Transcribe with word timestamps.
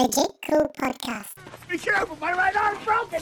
Legit 0.00 0.32
Cool 0.48 0.72
Podcast. 0.78 1.34
Be 1.68 1.76
careful, 1.76 2.16
my 2.16 2.32
right 2.32 2.56
arm's 2.56 2.82
broken. 2.86 3.20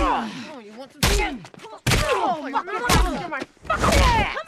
Oh, 0.00 0.60
you 0.64 0.72
want 0.72 0.92
some 0.92 1.02
skin? 1.02 1.40
Oh, 1.62 2.42
my 2.42 2.50
God. 2.50 2.64
You're 3.20 3.28
my 3.28 3.42
fucking 3.62 4.00
ass. 4.02 4.36
Come 4.36 4.46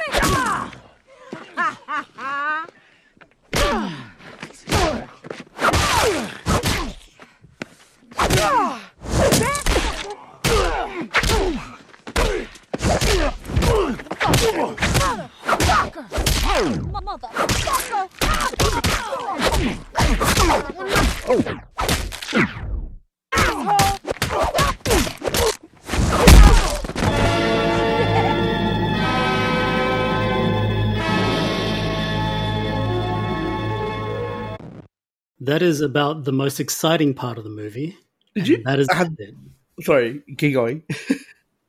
here. 15.16 15.29
That 16.60 16.76
is 35.62 35.80
about 35.80 36.24
the 36.24 36.32
most 36.32 36.60
exciting 36.60 37.14
part 37.14 37.38
of 37.38 37.44
the 37.44 37.50
movie. 37.50 37.96
Did 38.34 38.48
you? 38.48 38.62
That 38.64 38.78
is 38.78 38.86
have- 38.92 39.08
Sorry, 39.80 40.22
keep 40.36 40.52
going. 40.52 40.82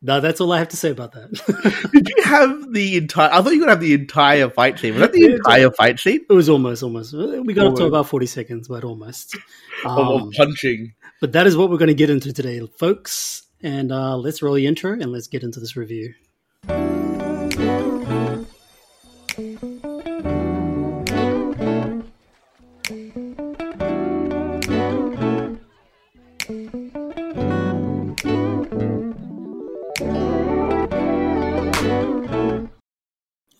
No, 0.03 0.19
that's 0.19 0.41
all 0.41 0.51
I 0.51 0.57
have 0.57 0.69
to 0.69 0.77
say 0.77 0.89
about 0.89 1.11
that. 1.11 1.89
Did 1.93 2.09
you 2.09 2.23
have 2.23 2.73
the 2.73 2.97
entire? 2.97 3.29
I 3.31 3.41
thought 3.41 3.53
you 3.53 3.59
were 3.59 3.65
gonna 3.67 3.71
have 3.73 3.81
the 3.81 3.93
entire 3.93 4.49
fight 4.49 4.79
scene. 4.79 4.93
Was 4.95 5.01
that 5.01 5.13
the 5.13 5.25
entire 5.35 5.69
fight 5.71 5.99
scene 5.99 6.21
it 6.27 6.33
was 6.33 6.49
almost, 6.49 6.81
almost. 6.81 7.13
We 7.13 7.53
got 7.53 7.67
up 7.67 7.75
to 7.75 7.83
Almost. 7.83 7.87
about 7.87 8.07
40 8.07 8.25
seconds, 8.25 8.67
but 8.67 8.83
almost. 8.83 9.35
of 9.85 9.97
Um, 9.97 10.31
punching? 10.35 10.93
but 11.19 11.33
that 11.33 11.45
is 11.45 11.55
what 11.55 11.69
we're 11.69 11.77
going 11.77 11.87
to 11.89 11.93
get 11.93 12.09
into 12.09 12.33
today, 12.33 12.59
folks. 12.79 13.43
And 13.61 13.91
uh, 13.91 14.17
let's 14.17 14.41
roll 14.41 14.55
the 14.55 14.65
intro 14.65 14.91
and 14.93 15.11
let's 15.11 15.27
get 15.27 15.43
into 15.43 15.59
this 15.59 15.77
review. 15.77 16.15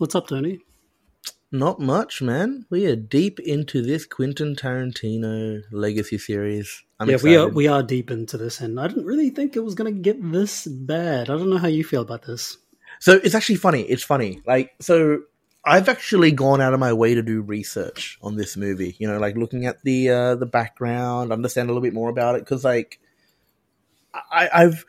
What's 0.02 0.16
up, 0.16 0.26
Tony? 0.26 0.58
Not 1.52 1.80
much, 1.80 2.24
man. 2.24 2.66
We 2.72 2.88
are 2.88 2.96
deep 2.96 3.40
into 3.40 3.84
this 3.84 4.08
Quentin 4.08 4.56
Tarantino 4.56 5.62
legacy 5.72 6.18
series. 6.18 6.82
I'm 7.00 7.08
yeah, 7.08 7.18
excited. 7.18 7.30
we 7.30 7.38
are 7.38 7.48
we 7.50 7.68
are 7.68 7.84
deep 7.84 8.10
into 8.10 8.36
this, 8.36 8.62
and 8.62 8.80
I 8.80 8.88
didn't 8.88 9.06
really 9.06 9.30
think 9.30 9.56
it 9.56 9.60
was 9.60 9.76
going 9.76 9.94
to 9.94 10.02
get 10.02 10.18
this 10.20 10.66
bad. 10.66 11.30
I 11.30 11.38
don't 11.38 11.52
know 11.52 11.60
how 11.60 11.68
you 11.68 11.84
feel 11.84 12.02
about 12.02 12.24
this. 12.24 12.58
So 13.00 13.22
it's 13.24 13.36
actually 13.36 13.58
funny. 13.58 13.84
It's 13.84 14.02
funny. 14.02 14.42
Like, 14.44 14.72
so 14.80 15.20
I've 15.64 15.88
actually 15.88 16.32
gone 16.32 16.62
out 16.62 16.74
of 16.74 16.80
my 16.80 16.94
way 16.94 17.14
to 17.14 17.22
do 17.22 17.44
research 17.44 18.18
on 18.24 18.38
this 18.38 18.58
movie. 18.58 18.96
You 18.98 19.08
know, 19.08 19.20
like 19.20 19.38
looking 19.38 19.68
at 19.68 19.84
the 19.84 20.10
uh, 20.10 20.34
the 20.34 20.48
background, 20.48 21.32
understand 21.32 21.70
a 21.70 21.74
little 21.74 21.84
bit 21.84 21.94
more 21.94 22.10
about 22.10 22.34
it. 22.34 22.42
Because, 22.44 22.66
like, 22.66 23.00
I, 24.16 24.50
I've 24.52 24.84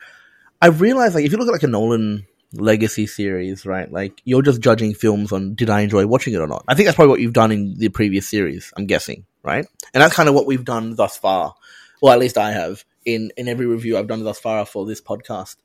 I've 0.59 0.81
realized, 0.81 1.13
like, 1.13 1.23
if 1.23 1.31
you 1.31 1.37
look 1.37 1.49
at 1.49 1.53
like 1.53 1.61
a 1.61 1.67
Nolan 1.67 2.25
legacy 2.53 3.07
series, 3.07 3.65
right? 3.65 3.91
Like, 3.91 4.21
you're 4.23 4.41
just 4.41 4.61
judging 4.61 4.93
films 4.93 5.31
on 5.31 5.55
did 5.55 5.69
I 5.69 5.81
enjoy 5.81 6.05
watching 6.05 6.33
it 6.33 6.41
or 6.41 6.47
not. 6.47 6.63
I 6.67 6.75
think 6.75 6.87
that's 6.87 6.95
probably 6.95 7.11
what 7.11 7.21
you've 7.21 7.33
done 7.33 7.51
in 7.51 7.77
the 7.77 7.89
previous 7.89 8.27
series. 8.27 8.71
I'm 8.77 8.85
guessing, 8.85 9.25
right? 9.43 9.65
And 9.93 10.01
that's 10.01 10.15
kind 10.15 10.29
of 10.29 10.35
what 10.35 10.45
we've 10.45 10.65
done 10.65 10.95
thus 10.95 11.17
far. 11.17 11.55
Well, 12.01 12.13
at 12.13 12.19
least 12.19 12.37
I 12.37 12.51
have 12.51 12.83
in 13.05 13.31
in 13.37 13.47
every 13.47 13.65
review 13.65 13.97
I've 13.97 14.07
done 14.07 14.23
thus 14.23 14.39
far 14.39 14.65
for 14.65 14.85
this 14.85 15.01
podcast. 15.01 15.57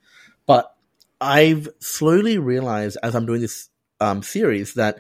But 0.47 0.75
I've 1.21 1.69
slowly 1.81 2.39
realized 2.39 2.97
as 3.03 3.15
I'm 3.15 3.27
doing 3.27 3.41
this 3.41 3.69
um, 4.01 4.23
series 4.23 4.75
that 4.75 4.99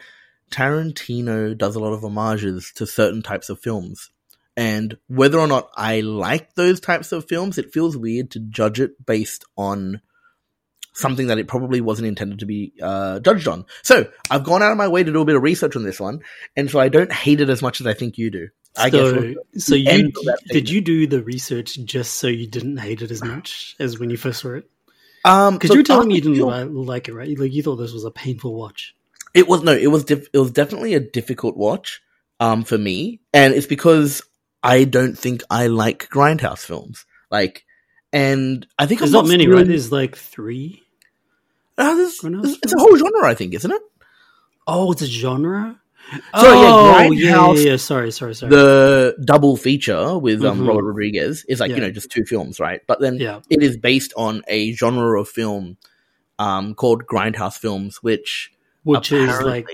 Tarantino 0.50 1.56
does 1.56 1.76
a 1.76 1.80
lot 1.80 1.92
of 1.92 2.00
homages 2.00 2.72
to 2.76 2.86
certain 2.86 3.22
types 3.22 3.48
of 3.48 3.60
films. 3.60 4.10
And 4.56 4.98
whether 5.06 5.38
or 5.38 5.46
not 5.46 5.70
I 5.76 6.00
like 6.00 6.54
those 6.54 6.80
types 6.80 7.12
of 7.12 7.28
films, 7.28 7.58
it 7.58 7.72
feels 7.72 7.96
weird 7.96 8.32
to 8.32 8.40
judge 8.40 8.80
it 8.80 9.06
based 9.06 9.44
on 9.56 10.00
something 10.98 11.28
that 11.28 11.38
it 11.38 11.48
probably 11.48 11.80
wasn't 11.80 12.08
intended 12.08 12.40
to 12.40 12.46
be 12.46 12.72
uh, 12.82 13.20
judged 13.20 13.48
on. 13.48 13.64
So 13.82 14.10
I've 14.30 14.44
gone 14.44 14.62
out 14.62 14.72
of 14.72 14.78
my 14.78 14.88
way 14.88 15.02
to 15.04 15.12
do 15.12 15.20
a 15.20 15.24
bit 15.24 15.36
of 15.36 15.42
research 15.42 15.76
on 15.76 15.82
this 15.84 16.00
one, 16.00 16.20
and 16.56 16.70
so 16.70 16.78
I 16.80 16.88
don't 16.88 17.12
hate 17.12 17.40
it 17.40 17.48
as 17.48 17.62
much 17.62 17.80
as 17.80 17.86
I 17.86 17.94
think 17.94 18.18
you 18.18 18.30
do. 18.30 18.48
I 18.76 18.90
so, 18.90 19.20
guess 19.32 19.64
so 19.64 19.74
you 19.74 19.88
end 19.88 20.16
of 20.16 20.24
that 20.26 20.40
did 20.50 20.70
you 20.70 20.80
do 20.80 21.06
the 21.06 21.22
research 21.22 21.78
just 21.84 22.14
so 22.14 22.26
you 22.28 22.46
didn't 22.46 22.76
hate 22.76 23.02
it 23.02 23.10
as 23.10 23.24
much 23.24 23.74
as 23.80 23.98
when 23.98 24.10
you 24.10 24.16
first 24.16 24.40
saw 24.40 24.54
it? 24.54 24.70
um, 25.24 25.54
Because 25.54 25.70
you 25.70 25.78
were 25.78 25.82
telling 25.82 26.08
me 26.08 26.16
you 26.16 26.20
didn't 26.20 26.36
feel- 26.36 26.68
like 26.84 27.08
it, 27.08 27.14
right? 27.14 27.36
Like 27.38 27.52
you 27.52 27.62
thought 27.62 27.76
this 27.76 27.92
was 27.92 28.04
a 28.04 28.10
painful 28.10 28.54
watch. 28.54 28.94
It 29.34 29.48
was 29.48 29.62
no, 29.62 29.72
it 29.72 29.88
was 29.88 30.04
diff- 30.04 30.28
it 30.32 30.38
was 30.38 30.52
definitely 30.52 30.94
a 30.94 31.00
difficult 31.00 31.56
watch 31.56 32.00
um 32.40 32.62
for 32.64 32.78
me, 32.78 33.20
and 33.32 33.52
it's 33.54 33.66
because 33.66 34.22
I 34.62 34.84
don't 34.84 35.18
think 35.18 35.42
I 35.50 35.66
like 35.68 36.08
grindhouse 36.08 36.64
films. 36.64 37.04
Like, 37.30 37.64
and 38.12 38.66
I 38.78 38.86
think 38.86 39.00
There's 39.00 39.12
I'm 39.14 39.24
not 39.24 39.28
many, 39.28 39.44
steering- 39.44 39.58
right? 39.58 39.66
There's 39.66 39.90
like 39.92 40.16
three. 40.16 40.82
Uh, 41.78 41.94
Grindhouse 41.94 42.20
there's- 42.42 42.58
it's 42.62 42.74
a 42.74 42.78
whole 42.78 42.96
genre, 42.96 43.24
I 43.26 43.34
think, 43.34 43.54
isn't 43.54 43.70
it? 43.70 43.82
Oh, 44.66 44.92
it's 44.92 45.02
a 45.02 45.06
genre. 45.06 45.80
Yeah, 46.12 46.18
oh, 46.34 47.10
yeah, 47.12 47.32
Grindhouse- 47.34 47.56
yeah, 47.64 47.70
yeah. 47.70 47.76
Sorry, 47.76 48.10
sorry, 48.10 48.34
sorry. 48.34 48.50
The 48.50 49.16
double 49.24 49.56
feature 49.56 50.18
with 50.18 50.44
um, 50.44 50.60
Mhm. 50.60 50.68
Robert 50.68 50.84
Rodriguez 50.84 51.44
is 51.48 51.60
like 51.60 51.70
Yeah. 51.70 51.76
you 51.76 51.82
know 51.82 51.90
just 51.90 52.10
two 52.10 52.24
films, 52.24 52.58
right? 52.60 52.80
But 52.86 53.00
then 53.00 53.16
yeah, 53.16 53.40
it 53.50 53.62
is 53.62 53.76
based 53.76 54.12
on 54.16 54.42
a 54.48 54.72
genre 54.72 55.20
of 55.20 55.28
film 55.28 55.76
um 56.38 56.74
called 56.74 57.04
grindhouse 57.06 57.58
films, 57.58 58.02
which 58.02 58.50
which 58.84 59.12
is 59.12 59.40
like 59.42 59.68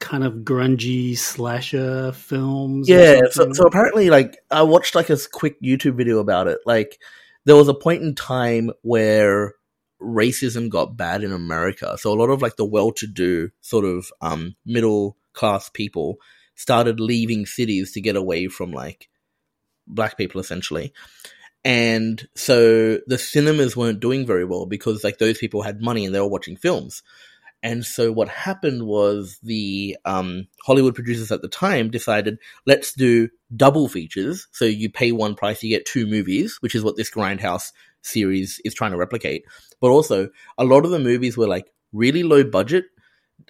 kind 0.00 0.24
of 0.24 0.32
grungy 0.38 1.16
slasher 1.16 2.12
films. 2.12 2.88
Yeah, 2.88 3.20
so, 3.30 3.52
so 3.52 3.64
apparently, 3.64 4.10
like, 4.10 4.38
I 4.50 4.62
watched 4.62 4.94
like 4.96 5.10
a 5.10 5.18
quick 5.32 5.60
YouTube 5.62 5.94
video 5.94 6.18
about 6.18 6.48
it. 6.48 6.58
Like, 6.66 6.98
there 7.44 7.54
was 7.56 7.68
a 7.68 7.74
point 7.74 8.02
in 8.02 8.14
time 8.16 8.70
where 8.82 9.54
racism 10.00 10.68
got 10.68 10.96
bad 10.96 11.24
in 11.24 11.32
America. 11.32 11.96
So 11.98 12.12
a 12.12 12.18
lot 12.18 12.30
of 12.30 12.42
like 12.42 12.56
the 12.56 12.64
well-to-do 12.64 13.50
sort 13.60 13.84
of 13.84 14.12
um 14.20 14.54
middle 14.64 15.16
class 15.32 15.68
people 15.68 16.18
started 16.54 17.00
leaving 17.00 17.46
cities 17.46 17.92
to 17.92 18.00
get 18.00 18.16
away 18.16 18.48
from 18.48 18.72
like 18.72 19.08
black 19.86 20.16
people 20.16 20.40
essentially. 20.40 20.92
And 21.64 22.26
so 22.34 22.98
the 23.06 23.18
cinemas 23.18 23.76
weren't 23.76 24.00
doing 24.00 24.26
very 24.26 24.44
well 24.44 24.66
because 24.66 25.04
like 25.04 25.18
those 25.18 25.38
people 25.38 25.62
had 25.62 25.82
money 25.82 26.06
and 26.06 26.14
they 26.14 26.20
were 26.20 26.28
watching 26.28 26.56
films. 26.56 27.02
And 27.62 27.84
so 27.84 28.12
what 28.12 28.28
happened 28.28 28.84
was 28.86 29.38
the 29.42 29.96
um, 30.04 30.46
Hollywood 30.64 30.94
producers 30.94 31.32
at 31.32 31.42
the 31.42 31.48
time 31.48 31.90
decided, 31.90 32.38
let's 32.66 32.92
do 32.92 33.28
double 33.56 33.88
features. 33.88 34.46
So 34.52 34.64
you 34.64 34.90
pay 34.90 35.10
one 35.10 35.34
price, 35.34 35.62
you 35.62 35.68
get 35.68 35.84
two 35.84 36.06
movies, 36.06 36.58
which 36.60 36.76
is 36.76 36.84
what 36.84 36.96
this 36.96 37.10
Grindhouse 37.10 37.72
series 38.02 38.60
is 38.64 38.74
trying 38.74 38.92
to 38.92 38.96
replicate. 38.96 39.44
But 39.80 39.90
also, 39.90 40.30
a 40.56 40.64
lot 40.64 40.84
of 40.84 40.90
the 40.90 40.98
movies 40.98 41.36
were 41.36 41.48
like 41.48 41.70
really 41.92 42.22
low 42.22 42.44
budget, 42.44 42.86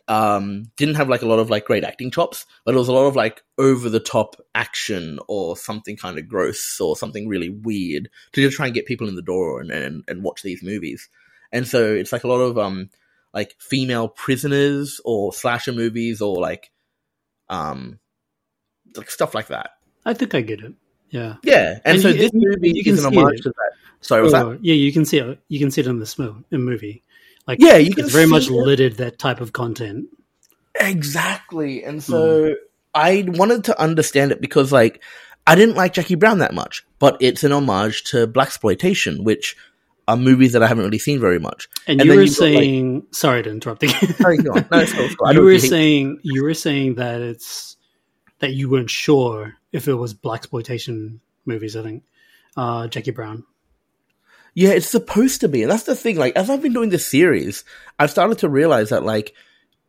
um, 0.07 0.65
didn't 0.77 0.97
have 0.97 1.09
like 1.09 1.23
a 1.23 1.27
lot 1.27 1.39
of 1.39 1.51
like 1.51 1.65
great 1.65 1.85
acting 1.85 2.11
chops, 2.11 2.47
but 2.65 2.75
it 2.75 2.79
was 2.79 2.89
a 2.89 2.93
lot 2.93 3.07
of 3.07 3.17
like 3.17 3.43
over 3.59 3.89
the 3.89 4.01
top 4.01 4.37
action 4.55 5.19
or 5.29 5.57
something 5.57 5.97
kind 5.97 6.19
of 6.19 6.29
gross 6.29 6.81
or 6.81 6.97
something 6.97 7.29
really 7.29 7.51
weird 7.51 8.09
to 8.33 8.43
just 8.43 8.57
try 8.57 8.67
and 8.67 8.75
get 8.75 8.87
people 8.87 9.09
in 9.09 9.15
the 9.15 9.23
door 9.23 9.61
and, 9.61 9.71
and, 9.71 10.05
and 10.09 10.23
watch 10.23 10.43
these 10.43 10.63
movies. 10.63 11.09
And 11.53 11.67
so 11.67 11.93
it's 11.93 12.13
like 12.13 12.25
a 12.25 12.29
lot 12.29 12.41
of 12.41 12.59
um 12.59 12.91
like 13.35 13.55
female 13.59 14.09
prisoners 14.09 15.01
or 15.05 15.33
slasher 15.33 15.73
movies 15.73 16.21
or 16.21 16.41
like 16.41 16.71
um 17.49 17.99
like 18.97 19.11
stuff 19.11 19.35
like 19.35 19.49
that. 19.49 19.71
I 20.05 20.15
think 20.15 20.35
I 20.35 20.41
get 20.41 20.61
it. 20.61 20.75
Yeah. 21.11 21.37
Yeah, 21.43 21.79
and, 21.85 21.95
And 21.95 22.03
so 22.03 22.09
you- 22.09 22.15
this 22.15 22.31
movie 22.35 22.73
you 22.73 22.85
can 22.85 22.95
is 22.95 23.05
an 23.05 23.17
homage 23.17 23.43
to 23.43 23.51
that. 23.51 23.73
Sorry, 24.01 24.23
was 24.23 24.33
oh, 24.35 24.37
that? 24.37 24.47
Oh, 24.47 24.59
yeah, 24.61 24.75
you 24.75 24.93
can 24.93 25.05
see 25.05 25.19
it. 25.19 25.41
You 25.49 25.59
can 25.59 25.71
see 25.71 25.81
it 25.81 25.87
in 25.87 25.99
this 25.99 26.19
movie. 26.19 27.03
Like, 27.47 27.59
Yeah, 27.61 27.77
you 27.77 27.95
can 27.95 28.05
it's 28.05 28.13
very 28.13 28.27
much 28.27 28.49
it. 28.49 28.53
littered 28.53 28.99
that 28.99 29.19
type 29.19 29.41
of 29.41 29.53
content. 29.53 30.07
Exactly. 30.79 31.83
And 31.83 32.03
so 32.03 32.49
hmm. 32.49 32.53
I 32.95 33.25
wanted 33.27 33.65
to 33.65 33.81
understand 33.81 34.33
it 34.33 34.41
because 34.41 34.71
like 34.71 35.03
I 35.47 35.55
didn't 35.55 35.77
like 35.77 35.95
Jackie 35.95 36.15
Brown 36.15 36.39
that 36.39 36.55
much, 36.55 36.87
but 36.99 37.17
it's 37.21 37.43
an 37.43 37.53
homage 37.53 38.05
to 38.05 38.27
black 38.27 38.49
exploitation, 38.49 39.25
which 39.25 39.57
are 40.07 40.17
movies 40.17 40.53
that 40.53 40.63
I 40.63 40.67
haven't 40.67 40.85
really 40.85 40.99
seen 40.99 41.21
very 41.21 41.39
much. 41.39 41.69
And, 41.87 42.01
And 42.01 42.09
you 42.09 42.17
were 42.17 42.23
you've 42.23 42.37
got, 42.37 42.45
like- 42.45 42.55
saying, 42.55 43.07
sorry 43.13 43.43
to 43.43 43.51
interrupt 43.51 43.83
again. 43.83 44.15
Sorry. 44.15 44.39
No, 44.39 44.53
it's 44.55 44.93
cool, 44.93 45.05
it's 45.05 45.15
cool. 45.17 45.29
I 45.29 45.33
you 45.33 45.43
were 45.43 45.59
saying 45.59 46.21
you 46.23 46.43
were 46.45 46.55
saying 46.55 46.97
that 46.97 47.21
it's 47.21 47.77
that 48.41 48.53
you 48.53 48.71
weren't 48.71 48.91
sure 48.91 49.55
if 49.73 49.89
it 49.89 49.95
was 49.95 50.15
black 50.15 50.41
exploitation 50.41 51.21
movies. 51.45 51.77
I 51.77 51.83
think 51.83 52.05
uh, 52.57 52.89
Jackie 52.89 53.11
Brown. 53.11 53.45
Yeah, 54.55 54.71
it's 54.71 54.89
supposed 54.89 55.43
to 55.43 55.49
be. 55.49 55.63
And 55.63 55.71
that's 55.71 55.85
the 55.85 55.95
thing. 55.95 56.17
Like, 56.17 56.35
as 56.35 56.51
I've 56.51 56.63
been 56.63 56.73
doing 56.73 56.91
this 56.91 57.07
series, 57.07 57.65
I've 57.99 58.11
started 58.11 58.39
to 58.39 58.49
realize 58.49 58.89
that, 58.89 59.05
like, 59.05 59.35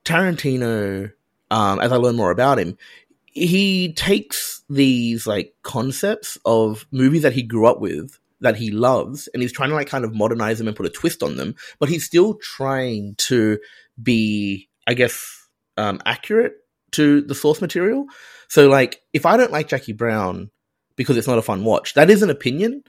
Tarantino, 0.06 1.12
um, 1.50 1.80
as 1.80 1.92
I 1.92 1.96
learn 1.96 2.16
more 2.16 2.30
about 2.30 2.60
him, 2.60 2.78
he 3.26 3.94
takes 3.94 4.64
these 4.70 5.26
like 5.26 5.54
concepts 5.64 6.38
of 6.46 6.86
movies 6.92 7.24
that 7.24 7.34
he 7.34 7.44
grew 7.44 7.66
up 7.66 7.80
with 7.80 8.20
that 8.42 8.56
he 8.56 8.72
loves 8.72 9.28
and 9.34 9.42
he's 9.42 9.52
trying 9.52 9.70
to 9.70 9.76
like 9.76 9.88
kind 9.88 10.06
of 10.06 10.14
modernize 10.14 10.58
them 10.58 10.68
and 10.68 10.78
put 10.78 10.86
a 10.86 10.90
twist 10.90 11.24
on 11.24 11.36
them 11.38 11.56
but 11.80 11.90
he's 11.90 12.06
still 12.06 12.36
trying 12.36 13.16
to 13.16 13.58
be 14.02 14.70
i 14.88 14.94
guess 14.94 15.48
um, 15.78 16.00
accurate 16.06 16.54
to 16.92 17.22
the 17.22 17.36
source 17.36 17.62
material 17.62 18.06
so 18.48 18.68
like 18.70 19.02
if 19.14 19.26
i 19.26 19.38
don't 19.38 19.52
like 19.52 19.68
jackie 19.68 19.94
brown 19.94 20.50
because 20.96 21.18
it's 21.18 21.28
not 21.28 21.38
a 21.38 21.44
fun 21.44 21.64
watch 21.64 21.94
that 21.94 22.10
is 22.10 22.24
an 22.24 22.30
opinion 22.30 22.84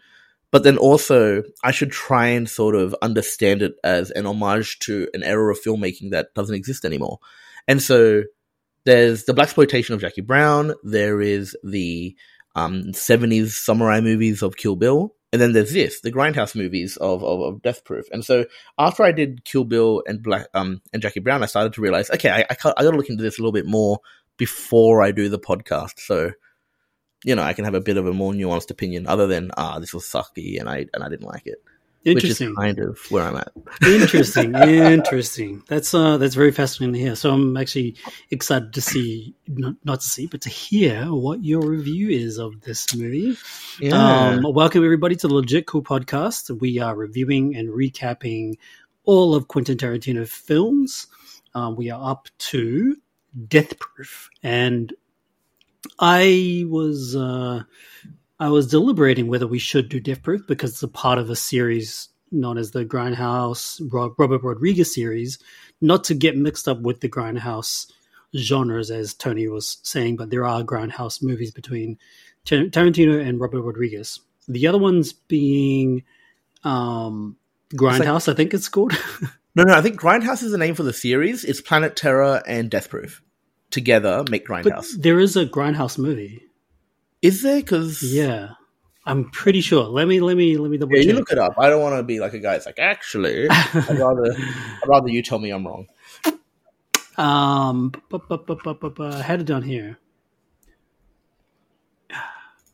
but 0.50 0.62
then 0.62 0.76
also 0.76 1.42
i 1.64 1.70
should 1.70 1.90
try 1.90 2.26
and 2.26 2.48
sort 2.48 2.74
of 2.74 2.94
understand 3.02 3.62
it 3.62 3.74
as 3.84 4.10
an 4.12 4.26
homage 4.26 4.78
to 4.78 5.08
an 5.14 5.22
era 5.22 5.52
of 5.52 5.60
filmmaking 5.60 6.10
that 6.10 6.34
doesn't 6.34 6.56
exist 6.56 6.84
anymore 6.84 7.18
and 7.68 7.82
so 7.82 8.22
there's 8.84 9.24
the 9.24 9.34
black 9.34 9.48
exploitation 9.48 9.94
of 9.94 10.00
Jackie 10.00 10.22
Brown. 10.22 10.74
There 10.82 11.20
is 11.20 11.56
the 11.62 12.16
um, 12.54 12.84
70s 12.92 13.50
samurai 13.50 14.00
movies 14.00 14.42
of 14.42 14.56
Kill 14.56 14.76
Bill. 14.76 15.14
And 15.32 15.40
then 15.40 15.52
there's 15.52 15.72
this, 15.72 16.00
the 16.00 16.10
Grindhouse 16.10 16.56
movies 16.56 16.96
of, 16.96 17.22
of, 17.22 17.40
of 17.40 17.62
Death 17.62 17.84
Proof. 17.84 18.06
And 18.10 18.24
so 18.24 18.46
after 18.78 19.04
I 19.04 19.12
did 19.12 19.44
Kill 19.44 19.64
Bill 19.64 20.02
and 20.06 20.22
Black 20.22 20.48
um, 20.54 20.82
and 20.92 21.00
Jackie 21.00 21.20
Brown, 21.20 21.42
I 21.42 21.46
started 21.46 21.72
to 21.74 21.80
realize, 21.80 22.10
okay, 22.10 22.30
I, 22.30 22.40
I, 22.40 22.46
I 22.50 22.82
got 22.82 22.90
to 22.90 22.96
look 22.96 23.08
into 23.08 23.22
this 23.22 23.38
a 23.38 23.42
little 23.42 23.52
bit 23.52 23.66
more 23.66 24.00
before 24.36 25.02
I 25.02 25.12
do 25.12 25.28
the 25.28 25.38
podcast. 25.38 26.00
So, 26.00 26.32
you 27.24 27.36
know, 27.36 27.42
I 27.42 27.52
can 27.52 27.64
have 27.64 27.74
a 27.74 27.80
bit 27.80 27.96
of 27.96 28.06
a 28.06 28.12
more 28.12 28.32
nuanced 28.32 28.70
opinion 28.70 29.06
other 29.06 29.28
than, 29.28 29.52
ah, 29.56 29.78
this 29.78 29.94
was 29.94 30.04
sucky 30.04 30.58
and 30.58 30.68
I, 30.68 30.86
and 30.92 31.04
I 31.04 31.08
didn't 31.08 31.28
like 31.28 31.46
it. 31.46 31.62
Which 32.02 32.24
is 32.24 32.40
Interesting. 32.40 32.54
kind 32.54 32.78
of 32.78 32.98
where 33.10 33.24
I'm 33.24 33.36
at. 33.36 33.52
interesting 33.86 34.54
interesting. 34.54 35.62
That's 35.68 35.92
uh 35.92 36.16
that's 36.16 36.34
very 36.34 36.50
fascinating 36.50 36.94
to 36.94 36.98
hear. 37.00 37.14
So 37.14 37.30
i'm 37.30 37.56
actually 37.58 37.96
excited 38.30 38.72
to 38.72 38.80
see 38.80 39.34
not, 39.46 39.74
not 39.84 40.00
to 40.00 40.08
see 40.08 40.26
but 40.26 40.40
to 40.42 40.48
hear 40.48 41.04
what 41.12 41.44
your 41.44 41.60
review 41.60 42.08
is 42.08 42.38
of 42.38 42.62
this 42.62 42.94
movie. 42.96 43.36
Um 43.92 44.42
welcome 44.42 44.82
everybody 44.82 45.14
to 45.16 45.28
the 45.28 45.34
legit 45.34 45.66
cool 45.66 45.82
podcast. 45.82 46.58
We 46.58 46.78
are 46.78 46.96
reviewing 46.96 47.54
and 47.54 47.68
recapping 47.68 48.54
all 49.04 49.34
of 49.34 49.48
quentin 49.48 49.76
tarantino 49.76 50.26
films. 50.26 51.06
Um, 51.54 51.76
we 51.76 51.90
are 51.90 52.10
up 52.12 52.28
to 52.50 52.96
death 53.48 53.78
proof. 53.78 54.30
And 54.42 54.92
i 55.98 56.64
was 56.66 57.14
uh 57.16 57.62
I 58.40 58.48
was 58.48 58.66
deliberating 58.66 59.26
whether 59.28 59.46
we 59.46 59.58
should 59.58 59.90
do 59.90 60.00
Death 60.00 60.22
Proof 60.22 60.46
because 60.46 60.70
it's 60.70 60.82
a 60.82 60.88
part 60.88 61.18
of 61.18 61.28
a 61.28 61.36
series 61.36 62.08
known 62.32 62.56
as 62.56 62.70
the 62.70 62.86
Grindhouse 62.86 63.80
Robert 63.92 64.42
Rodriguez 64.42 64.94
series, 64.94 65.38
not 65.82 66.04
to 66.04 66.14
get 66.14 66.38
mixed 66.38 66.66
up 66.66 66.80
with 66.80 67.00
the 67.00 67.08
Grindhouse 67.08 67.92
genres, 68.34 68.90
as 68.90 69.12
Tony 69.12 69.46
was 69.46 69.78
saying, 69.82 70.16
but 70.16 70.30
there 70.30 70.46
are 70.46 70.62
Grindhouse 70.62 71.22
movies 71.22 71.50
between 71.50 71.98
Tar- 72.46 72.64
Tarantino 72.64 73.20
and 73.20 73.38
Robert 73.38 73.60
Rodriguez. 73.60 74.20
The 74.48 74.66
other 74.68 74.78
ones 74.78 75.12
being 75.12 76.04
um, 76.64 77.36
Grindhouse, 77.74 78.32
I 78.32 78.34
think 78.34 78.54
it's 78.54 78.68
called. 78.68 78.92
No, 79.56 79.64
no, 79.64 79.74
I 79.74 79.82
think 79.82 80.00
Grindhouse 80.00 80.44
is 80.44 80.52
the 80.52 80.58
name 80.58 80.76
for 80.76 80.84
the 80.84 80.92
series. 80.92 81.44
It's 81.44 81.60
Planet 81.60 81.96
Terror 81.96 82.40
and 82.46 82.70
Death 82.70 82.88
Proof. 82.88 83.20
Together 83.70 84.24
make 84.30 84.46
but 84.46 84.62
Grindhouse. 84.62 84.92
there 84.96 85.18
is 85.18 85.36
a 85.36 85.44
Grindhouse 85.44 85.98
movie. 85.98 86.40
Is 87.22 87.42
there? 87.42 87.56
Because 87.60 88.02
Yeah. 88.02 88.50
I'm 89.06 89.30
pretty 89.30 89.60
sure. 89.62 89.84
Let 89.84 90.06
me 90.08 90.20
let 90.20 90.36
me 90.36 90.56
let 90.58 90.70
me 90.70 90.76
double 90.76 90.94
Yeah, 90.94 91.02
you 91.02 91.12
look 91.14 91.32
it 91.32 91.38
up. 91.38 91.52
I 91.58 91.68
don't 91.70 91.80
want 91.82 91.96
to 91.96 92.02
be 92.02 92.20
like 92.20 92.34
a 92.34 92.38
guy. 92.38 92.54
It's 92.54 92.66
like 92.66 92.78
actually, 92.78 93.48
I'd 93.50 93.98
rather, 93.98 94.36
I'd 94.36 94.88
rather 94.88 95.08
you 95.08 95.22
tell 95.22 95.38
me 95.38 95.50
I'm 95.50 95.66
wrong. 95.66 95.86
Um, 97.16 97.88
bu- 98.10 98.18
bu- 98.28 98.38
bu- 98.38 98.56
bu- 98.62 98.74
bu- 98.74 98.90
bu- 98.90 99.04
I 99.04 99.22
had 99.22 99.40
it 99.40 99.46
down 99.46 99.62
here. 99.62 99.98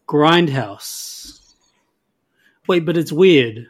Grindhouse. 0.09 1.41
Wait, 2.67 2.85
but 2.85 2.97
it's 2.97 3.13
weird. 3.13 3.67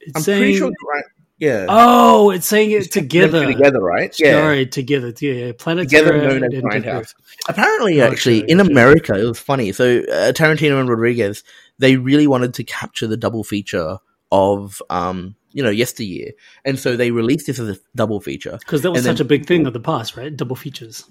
It's 0.00 0.16
I'm 0.16 0.22
saying, 0.22 0.40
pretty 0.40 0.56
sure. 0.56 0.70
Grind, 0.84 1.04
yeah, 1.40 1.66
Oh, 1.68 2.30
it's 2.30 2.46
saying 2.46 2.70
it 2.70 2.74
It's 2.74 2.88
together. 2.88 3.44
together, 3.46 3.80
right? 3.80 4.14
Yeah, 4.20 4.40
Sorry, 4.42 4.66
together. 4.66 5.12
Yeah, 5.20 5.32
yeah. 5.32 5.52
Planet 5.58 5.88
together 5.88 6.12
Terror 6.12 6.38
known 6.38 6.44
as 6.44 6.62
Grindhouse. 6.62 7.14
Apparently, 7.48 8.00
actually, 8.00 8.40
in. 8.48 8.60
America, 8.60 9.14
it 9.18 9.24
was 9.24 9.38
funny. 9.40 9.72
So 9.72 10.00
uh, 10.00 10.32
Tarantino 10.32 10.78
and 10.78 10.88
Rodriguez, 10.88 11.42
they 11.78 11.96
really 11.96 12.26
wanted 12.26 12.54
to 12.54 12.64
capture 12.64 13.06
the 13.06 13.16
double 13.16 13.42
feature 13.42 13.98
of, 14.30 14.80
um, 14.90 15.34
you 15.52 15.62
know, 15.64 15.70
yesteryear, 15.70 16.32
and 16.64 16.78
so 16.78 16.94
they 16.96 17.10
released 17.10 17.46
this 17.48 17.58
as 17.58 17.68
a 17.68 17.76
double 17.96 18.20
feature. 18.20 18.56
Because 18.60 18.82
that 18.82 18.92
was 18.92 19.02
such 19.04 19.16
then- 19.18 19.26
a 19.26 19.28
big 19.28 19.46
thing 19.46 19.66
of 19.66 19.72
the 19.72 19.80
past, 19.80 20.16
right? 20.16 20.36
Double 20.36 20.54
features. 20.56 21.04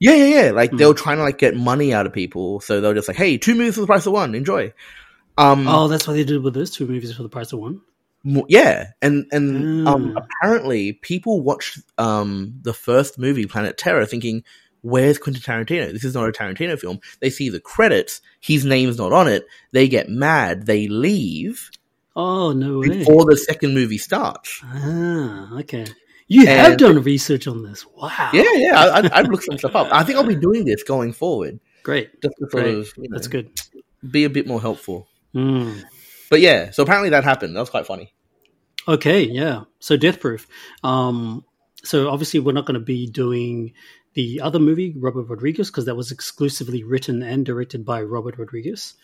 Yeah, 0.00 0.14
yeah, 0.14 0.42
yeah. 0.44 0.50
Like 0.52 0.70
they 0.70 0.84
Hmm. 0.84 0.88
were 0.88 0.94
trying 0.94 1.18
to 1.18 1.22
like 1.22 1.38
get 1.38 1.54
money 1.56 1.92
out 1.92 2.06
of 2.06 2.12
people, 2.12 2.60
so 2.60 2.80
they 2.80 2.88
were 2.88 2.94
just 2.94 3.08
like, 3.08 3.16
"Hey, 3.16 3.36
two 3.36 3.54
movies 3.54 3.74
for 3.74 3.82
the 3.82 3.86
price 3.86 4.06
of 4.06 4.12
one. 4.12 4.34
Enjoy." 4.34 4.72
Um, 5.38 5.66
Oh, 5.68 5.88
that's 5.88 6.06
what 6.06 6.14
they 6.14 6.24
did 6.24 6.42
with 6.42 6.54
those 6.54 6.70
two 6.70 6.86
movies 6.86 7.14
for 7.14 7.22
the 7.22 7.28
price 7.28 7.52
of 7.52 7.58
one. 7.60 7.80
Yeah 8.24 8.88
and 9.02 9.26
and 9.32 9.86
um 9.88 10.14
Mm. 10.14 10.16
apparently 10.16 10.92
people 10.92 11.40
watched 11.40 11.78
um 11.98 12.54
the 12.62 12.72
first 12.72 13.18
movie 13.18 13.46
planet 13.46 13.76
terror 13.76 14.06
thinking 14.06 14.44
where's 14.82 15.18
quentin 15.18 15.42
tarantino 15.42 15.92
this 15.92 16.04
is 16.04 16.14
not 16.14 16.28
a 16.28 16.32
tarantino 16.32 16.78
film 16.78 16.98
they 17.20 17.30
see 17.30 17.48
the 17.48 17.60
credits 17.60 18.20
his 18.40 18.64
name's 18.64 18.98
not 18.98 19.12
on 19.12 19.28
it 19.28 19.44
they 19.72 19.88
get 19.88 20.08
mad 20.08 20.66
they 20.66 20.88
leave 20.88 21.70
Oh 22.14 22.52
no 22.52 22.78
way! 22.80 22.88
before 22.88 23.24
the 23.24 23.36
second 23.36 23.74
movie 23.74 23.96
starts 23.98 24.60
Ah, 24.64 25.58
okay. 25.60 25.86
You 26.28 26.46
have 26.46 26.72
And- 26.72 26.78
done 26.78 27.02
research 27.02 27.46
on 27.46 27.62
this. 27.62 27.86
Wow. 27.96 28.30
yeah 28.32 28.44
yeah 28.54 28.76
I, 28.78 28.98
I'd, 28.98 29.12
I'd 29.12 29.42
some 29.42 29.58
stuff 29.58 29.74
up 29.76 29.88
i 29.92 30.02
think 30.04 30.18
i'll 30.18 30.24
be 30.24 30.34
doing 30.36 30.64
this 30.64 30.82
going 30.82 31.12
forward 31.12 31.58
Great. 31.82 32.20
just 32.22 32.34
to 32.38 32.50
sort 32.50 32.64
Great. 32.64 32.74
of 32.76 32.92
you 32.96 33.08
know, 33.08 33.16
That's 33.16 33.26
good. 33.28 33.50
be 34.08 34.24
a 34.24 34.30
bit 34.30 34.46
more 34.46 34.60
helpful 34.60 35.08
Mm. 35.34 35.82
But 36.32 36.40
yeah 36.40 36.70
so 36.72 36.82
apparently 36.82 37.10
that 37.10 37.22
happened 37.22 37.54
that 37.54 37.60
was 37.60 37.70
quite 37.70 37.86
funny 37.86 38.12
Okay, 38.88 39.22
yeah. 39.22 39.64
So 39.78 39.96
Death 39.96 40.20
Proof. 40.20 40.48
Um, 40.82 41.44
so 41.84 42.08
obviously 42.10 42.40
we're 42.40 42.52
not 42.52 42.66
going 42.66 42.78
to 42.78 42.84
be 42.84 43.06
doing 43.06 43.74
the 44.14 44.40
other 44.40 44.58
movie, 44.58 44.94
Robert 44.98 45.22
Rodriguez, 45.22 45.70
because 45.70 45.86
that 45.86 45.94
was 45.94 46.10
exclusively 46.10 46.84
written 46.84 47.22
and 47.22 47.46
directed 47.46 47.84
by 47.84 48.02
Robert 48.02 48.38
Rodriguez. 48.38 48.94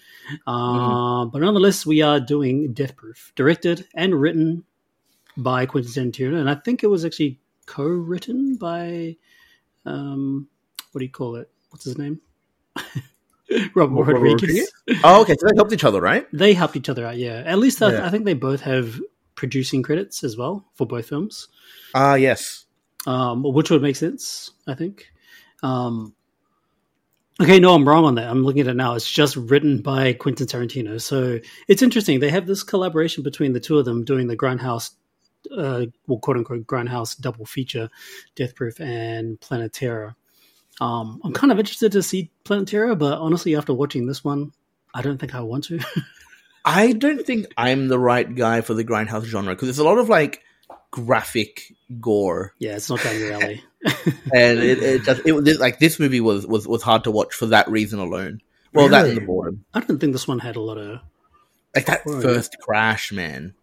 Uh, 0.46 1.24
But 1.26 1.40
nonetheless, 1.40 1.86
we 1.86 2.02
are 2.02 2.20
doing 2.20 2.72
Death 2.74 2.96
Proof, 2.96 3.32
directed 3.36 3.86
and 3.94 4.20
written 4.20 4.64
by 5.36 5.66
Quentin 5.66 6.10
Tarantino, 6.10 6.38
and 6.40 6.50
I 6.50 6.56
think 6.56 6.82
it 6.82 6.88
was 6.88 7.04
actually 7.04 7.40
co-written 7.66 8.56
by, 8.56 9.16
um, 9.86 10.48
what 10.92 10.98
do 10.98 11.04
you 11.04 11.12
call 11.12 11.36
it? 11.36 11.48
What's 11.70 11.84
his 11.84 11.96
name? 11.96 12.20
Robert 13.74 13.94
Robert 13.94 14.14
Rodriguez. 14.14 14.72
Rodriguez? 14.86 15.02
oh 15.04 15.22
okay 15.22 15.34
so 15.38 15.46
they 15.48 15.56
helped 15.56 15.72
each 15.72 15.84
other 15.84 16.00
right 16.00 16.26
They 16.32 16.54
helped 16.54 16.76
each 16.76 16.88
other 16.88 17.06
out, 17.06 17.16
yeah. 17.16 17.42
At 17.46 17.58
least 17.58 17.82
I, 17.82 17.92
Yeah. 17.92 18.06
I 18.06 18.10
think 18.10 18.24
they 18.24 18.34
both 18.34 18.60
have 18.62 19.00
producing 19.34 19.82
credits 19.82 20.24
as 20.24 20.36
well 20.36 20.66
for 20.74 20.86
both 20.86 21.08
films, 21.08 21.48
ah 21.94 22.14
yes 22.14 22.66
um, 23.06 23.42
which 23.42 23.70
would 23.70 23.82
make 23.82 23.96
sense, 23.96 24.50
I 24.66 24.74
think. 24.74 25.10
Um, 25.62 26.14
okay, 27.40 27.58
no, 27.58 27.74
I'm 27.74 27.88
wrong 27.88 28.04
on 28.04 28.16
that. 28.16 28.28
I'm 28.28 28.42
looking 28.44 28.60
at 28.60 28.68
it 28.68 28.76
now. 28.76 28.94
It's 28.94 29.10
just 29.10 29.36
written 29.36 29.80
by 29.80 30.12
Quentin 30.12 30.46
Tarantino. 30.46 31.00
So 31.00 31.38
it's 31.66 31.82
interesting. 31.82 32.20
They 32.20 32.30
have 32.30 32.46
this 32.46 32.62
collaboration 32.62 33.22
between 33.22 33.52
the 33.52 33.60
two 33.60 33.78
of 33.78 33.84
them 33.84 34.04
doing 34.04 34.26
the 34.26 34.36
Grindhouse, 34.36 34.90
uh, 35.56 35.86
well, 36.06 36.18
quote 36.18 36.36
unquote, 36.36 36.66
Grindhouse 36.66 37.18
double 37.18 37.46
feature, 37.46 37.88
Death 38.34 38.54
Proof 38.54 38.80
and 38.80 39.40
Planet 39.40 39.72
Terror. 39.72 40.14
Um, 40.80 41.20
I'm 41.24 41.32
kind 41.32 41.52
of 41.52 41.58
interested 41.58 41.92
to 41.92 42.02
see 42.02 42.30
Planet 42.44 42.68
Terror, 42.68 42.94
but 42.94 43.18
honestly, 43.18 43.56
after 43.56 43.74
watching 43.74 44.06
this 44.06 44.22
one, 44.22 44.52
I 44.94 45.02
don't 45.02 45.18
think 45.18 45.34
I 45.34 45.40
want 45.40 45.64
to. 45.64 45.80
I 46.64 46.92
don't 46.92 47.24
think 47.24 47.46
I'm 47.56 47.88
the 47.88 47.98
right 47.98 48.32
guy 48.32 48.60
for 48.60 48.74
the 48.74 48.84
grindhouse 48.84 49.24
genre 49.24 49.54
because 49.54 49.68
there's 49.68 49.78
a 49.78 49.84
lot 49.84 49.98
of 49.98 50.08
like 50.08 50.42
graphic 50.90 51.74
gore, 52.00 52.54
yeah, 52.58 52.76
it's 52.76 52.90
not 52.90 53.02
down 53.02 53.18
your 53.18 53.32
alley. 53.32 53.64
and 54.34 54.58
it, 54.58 54.82
it 54.82 55.02
just 55.04 55.22
it 55.24 55.32
was 55.32 55.58
like 55.58 55.78
this 55.78 55.98
movie 55.98 56.20
was, 56.20 56.46
was 56.46 56.66
was 56.66 56.82
hard 56.82 57.04
to 57.04 57.10
watch 57.10 57.34
for 57.34 57.46
that 57.46 57.70
reason 57.70 57.98
alone. 57.98 58.40
Well, 58.72 58.88
that 58.88 59.06
and 59.06 59.16
the 59.16 59.20
Really? 59.20 59.26
boredom, 59.26 59.64
I 59.72 59.80
don't 59.80 59.98
think 59.98 60.12
this 60.12 60.28
one 60.28 60.40
had 60.40 60.56
a 60.56 60.60
lot 60.60 60.78
of. 60.78 61.00
like 61.74 61.86
that 61.86 62.04
first 62.04 62.56
crash, 62.60 63.12
man. 63.12 63.54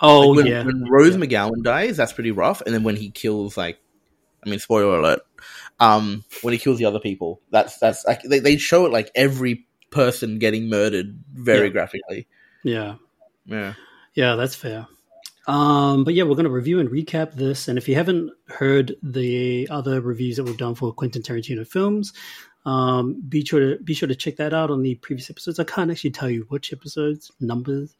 Oh 0.00 0.28
Like, 0.28 0.36
when, 0.36 0.46
yeah, 0.46 0.62
when 0.64 0.84
Rose 0.88 1.16
McGowan 1.16 1.62
dies, 1.62 1.96
that's 1.96 2.12
pretty 2.12 2.30
rough, 2.30 2.62
and 2.62 2.74
then 2.74 2.84
when 2.84 2.96
he 2.96 3.10
kills 3.10 3.56
like, 3.56 3.78
I 4.44 4.48
mean, 4.50 4.58
spoiler 4.58 4.98
alert, 4.98 5.20
um, 5.80 6.24
when 6.42 6.52
he 6.52 6.58
kills 6.58 6.78
the 6.78 6.84
other 6.84 7.00
people, 7.00 7.40
that's 7.50 7.78
that's 7.78 8.04
like 8.06 8.22
they, 8.22 8.38
they 8.38 8.56
show 8.56 8.86
it 8.86 8.92
like 8.92 9.10
every 9.14 9.66
person 9.90 10.38
getting 10.38 10.68
murdered 10.68 11.18
very 11.32 11.66
Yeah. 11.66 11.72
graphically. 11.72 12.26
yeah, 12.62 12.94
Yeah. 13.46 13.74
yeah. 14.14 14.36
That's 14.36 14.54
fair. 14.54 14.86
Um, 15.46 16.04
but 16.04 16.12
yeah, 16.12 16.24
we're 16.24 16.34
going 16.34 16.44
to 16.44 16.50
review 16.50 16.78
and 16.78 16.90
recap 16.90 17.32
this. 17.32 17.68
And 17.68 17.78
if 17.78 17.88
you 17.88 17.94
haven't 17.94 18.30
heard 18.48 18.96
the 19.02 19.66
other 19.70 20.00
reviews 20.02 20.36
that 20.36 20.44
we've 20.44 20.58
done 20.58 20.74
for 20.74 20.92
Quentin 20.92 21.22
Tarantino 21.22 21.66
films, 21.66 22.12
um, 22.66 23.22
be 23.26 23.42
sure 23.44 23.60
to 23.76 23.82
be 23.82 23.94
sure 23.94 24.08
to 24.08 24.14
check 24.14 24.36
that 24.36 24.52
out 24.52 24.70
on 24.70 24.82
the 24.82 24.96
previous 24.96 25.30
episodes. 25.30 25.58
I 25.58 25.64
can't 25.64 25.90
actually 25.90 26.10
tell 26.10 26.28
you 26.28 26.44
which 26.50 26.70
episodes 26.72 27.30
numbers, 27.40 27.96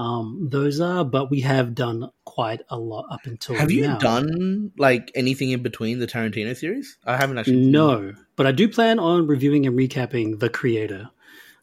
um, 0.00 0.48
those 0.50 0.80
are. 0.80 1.04
But 1.04 1.30
we 1.30 1.40
have 1.40 1.74
done 1.74 2.10
quite 2.24 2.62
a 2.70 2.78
lot 2.78 3.06
up 3.10 3.26
until 3.26 3.56
Have 3.56 3.70
you 3.70 3.82
now. 3.82 3.98
done 3.98 4.72
like 4.78 5.12
anything 5.14 5.50
in 5.50 5.62
between 5.62 5.98
the 5.98 6.06
Tarantino 6.06 6.56
series? 6.56 6.96
I 7.04 7.16
haven't 7.18 7.36
actually. 7.38 7.66
No, 7.66 8.14
but 8.36 8.46
I 8.46 8.52
do 8.52 8.66
plan 8.68 8.98
on 8.98 9.26
reviewing 9.26 9.66
and 9.66 9.76
recapping 9.76 10.38
The 10.38 10.48
Creator. 10.48 11.10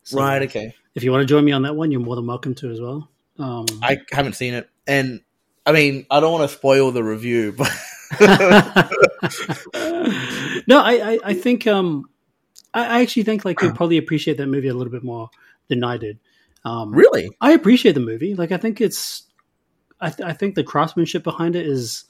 So 0.03 0.19
Right. 0.19 0.43
Okay. 0.43 0.75
If 0.93 1.03
you 1.03 1.11
want 1.11 1.21
to 1.21 1.25
join 1.25 1.45
me 1.45 1.51
on 1.51 1.63
that 1.63 1.75
one, 1.75 1.91
you're 1.91 1.99
more 2.01 2.15
than 2.15 2.27
welcome 2.27 2.53
to 2.55 2.71
as 2.71 2.79
well. 2.79 3.09
Um, 3.39 3.65
I 3.81 3.97
haven't 4.11 4.33
seen 4.33 4.53
it, 4.55 4.69
and 4.87 5.21
I 5.65 5.71
mean, 5.71 6.05
I 6.09 6.19
don't 6.19 6.31
want 6.31 6.49
to 6.49 6.55
spoil 6.55 6.91
the 6.91 7.03
review, 7.03 7.51
but 7.57 7.71
no, 10.67 10.81
I, 10.81 10.93
I, 11.13 11.19
I 11.23 11.33
think 11.33 11.67
um, 11.67 12.09
I, 12.73 12.97
I 12.97 13.01
actually 13.01 13.23
think 13.23 13.45
like 13.45 13.61
you'll 13.61 13.71
probably 13.75 13.97
appreciate 13.97 14.37
that 14.37 14.47
movie 14.47 14.69
a 14.69 14.73
little 14.73 14.91
bit 14.91 15.03
more 15.03 15.29
than 15.67 15.83
I 15.83 15.97
did. 15.97 16.19
Um, 16.67 16.93
really, 16.93 17.29
I 17.39 17.51
appreciate 17.53 17.93
the 17.93 18.01
movie. 18.01 18.35
Like 18.35 18.51
I 18.51 18.57
think 18.57 18.81
it's, 18.81 19.23
I, 20.01 20.09
th- 20.09 20.27
I 20.27 20.33
think 20.33 20.55
the 20.55 20.63
craftsmanship 20.63 21.23
behind 21.23 21.55
it 21.55 21.65
is 21.65 22.03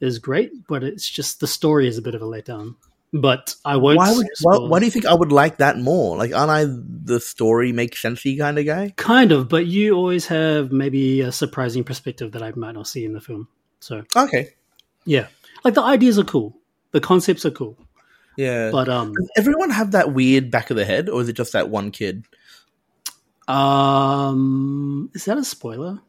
is 0.00 0.18
great, 0.20 0.52
but 0.68 0.84
it's 0.84 1.08
just 1.08 1.40
the 1.40 1.48
story 1.48 1.88
is 1.88 1.98
a 1.98 2.02
bit 2.02 2.14
of 2.14 2.22
a 2.22 2.24
letdown. 2.24 2.76
But 3.12 3.54
I 3.64 3.76
won't. 3.76 3.96
why 3.96 4.12
would 4.14 4.26
why, 4.42 4.58
why 4.58 4.78
do 4.78 4.84
you 4.84 4.90
think 4.90 5.06
I 5.06 5.14
would 5.14 5.32
like 5.32 5.58
that 5.58 5.78
more? 5.78 6.16
Like, 6.16 6.34
aren't 6.34 6.50
I 6.50 6.66
the 6.68 7.20
story 7.20 7.72
makes 7.72 8.02
sensey 8.02 8.38
kind 8.38 8.58
of 8.58 8.66
guy? 8.66 8.92
Kind 8.96 9.32
of, 9.32 9.48
but 9.48 9.66
you 9.66 9.94
always 9.94 10.26
have 10.26 10.70
maybe 10.70 11.22
a 11.22 11.32
surprising 11.32 11.84
perspective 11.84 12.32
that 12.32 12.42
I 12.42 12.52
might 12.54 12.72
not 12.72 12.86
see 12.86 13.04
in 13.04 13.14
the 13.14 13.20
film. 13.20 13.48
So 13.80 14.04
Okay, 14.14 14.50
yeah, 15.06 15.28
like 15.64 15.74
the 15.74 15.82
ideas 15.82 16.18
are 16.18 16.24
cool, 16.24 16.58
the 16.92 17.00
concepts 17.00 17.46
are 17.46 17.50
cool, 17.50 17.78
yeah. 18.36 18.70
but 18.70 18.88
um, 18.88 19.14
Does 19.14 19.30
everyone 19.38 19.70
have 19.70 19.92
that 19.92 20.12
weird 20.12 20.50
back 20.50 20.70
of 20.70 20.76
the 20.76 20.84
head, 20.84 21.08
or 21.08 21.22
is 21.22 21.28
it 21.28 21.36
just 21.36 21.54
that 21.54 21.70
one 21.70 21.90
kid? 21.90 22.24
Um, 23.48 25.10
is 25.14 25.24
that 25.24 25.38
a 25.38 25.44
spoiler? 25.44 26.00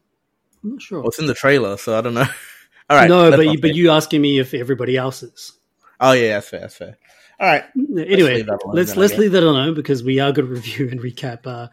I'm 0.62 0.70
not 0.70 0.82
sure. 0.82 1.00
Well, 1.00 1.08
it's 1.08 1.18
in 1.18 1.26
the 1.26 1.34
trailer, 1.34 1.76
so 1.76 1.96
I 1.96 2.00
don't 2.00 2.14
know. 2.14 2.26
All 2.90 2.96
right, 2.96 3.08
no, 3.08 3.30
but 3.30 3.46
you, 3.46 3.60
but 3.60 3.74
you 3.74 3.90
asking 3.90 4.20
me 4.20 4.38
if 4.40 4.52
everybody 4.52 4.96
else 4.96 5.22
is. 5.22 5.52
Oh 6.00 6.12
yeah, 6.12 6.34
that's 6.34 6.48
fair. 6.48 6.60
That's 6.60 6.76
fair. 6.76 6.98
All 7.38 7.46
right. 7.46 7.64
Anyway, 7.74 8.34
leave 8.36 8.46
that 8.46 8.62
alone 8.62 8.76
let's 8.76 8.96
let's 8.96 9.16
leave 9.16 9.32
that 9.32 9.42
alone 9.42 9.74
because 9.74 10.02
we 10.02 10.18
are 10.18 10.32
going 10.32 10.48
to 10.48 10.54
review 10.54 10.88
and 10.90 11.00
recap 11.00 11.46
uh, 11.46 11.68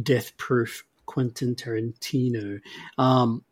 Death 0.00 0.36
Proof 0.36 0.84
Quentin 1.04 1.54
Tarantino. 1.54 2.60
Um, 2.96 3.44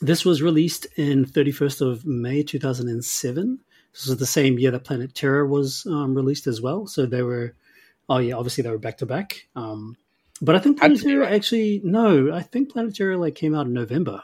this 0.00 0.24
was 0.24 0.42
released 0.42 0.86
in 0.96 1.24
31st 1.24 1.80
of 1.80 2.06
May 2.06 2.42
2007. 2.42 3.58
This 3.92 4.06
was 4.06 4.18
the 4.18 4.26
same 4.26 4.58
year 4.58 4.70
that 4.70 4.84
Planet 4.84 5.14
Terror 5.14 5.46
was 5.46 5.86
um, 5.86 6.14
released 6.14 6.46
as 6.46 6.60
well. 6.60 6.86
So 6.86 7.06
they 7.06 7.22
were, 7.22 7.54
oh 8.08 8.18
yeah, 8.18 8.34
obviously 8.34 8.62
they 8.62 8.70
were 8.70 8.78
back 8.78 8.98
to 8.98 9.06
back. 9.06 9.48
Um, 9.56 9.96
but 10.40 10.54
I 10.56 10.58
think 10.58 10.80
Had 10.80 10.88
Planet 10.92 11.02
Terror 11.02 11.20
right? 11.22 11.32
actually 11.32 11.80
no, 11.84 12.32
I 12.32 12.42
think 12.42 12.70
Planet 12.72 12.94
Terror 12.94 13.16
like 13.16 13.34
came 13.34 13.54
out 13.54 13.66
in 13.66 13.72
November. 13.72 14.22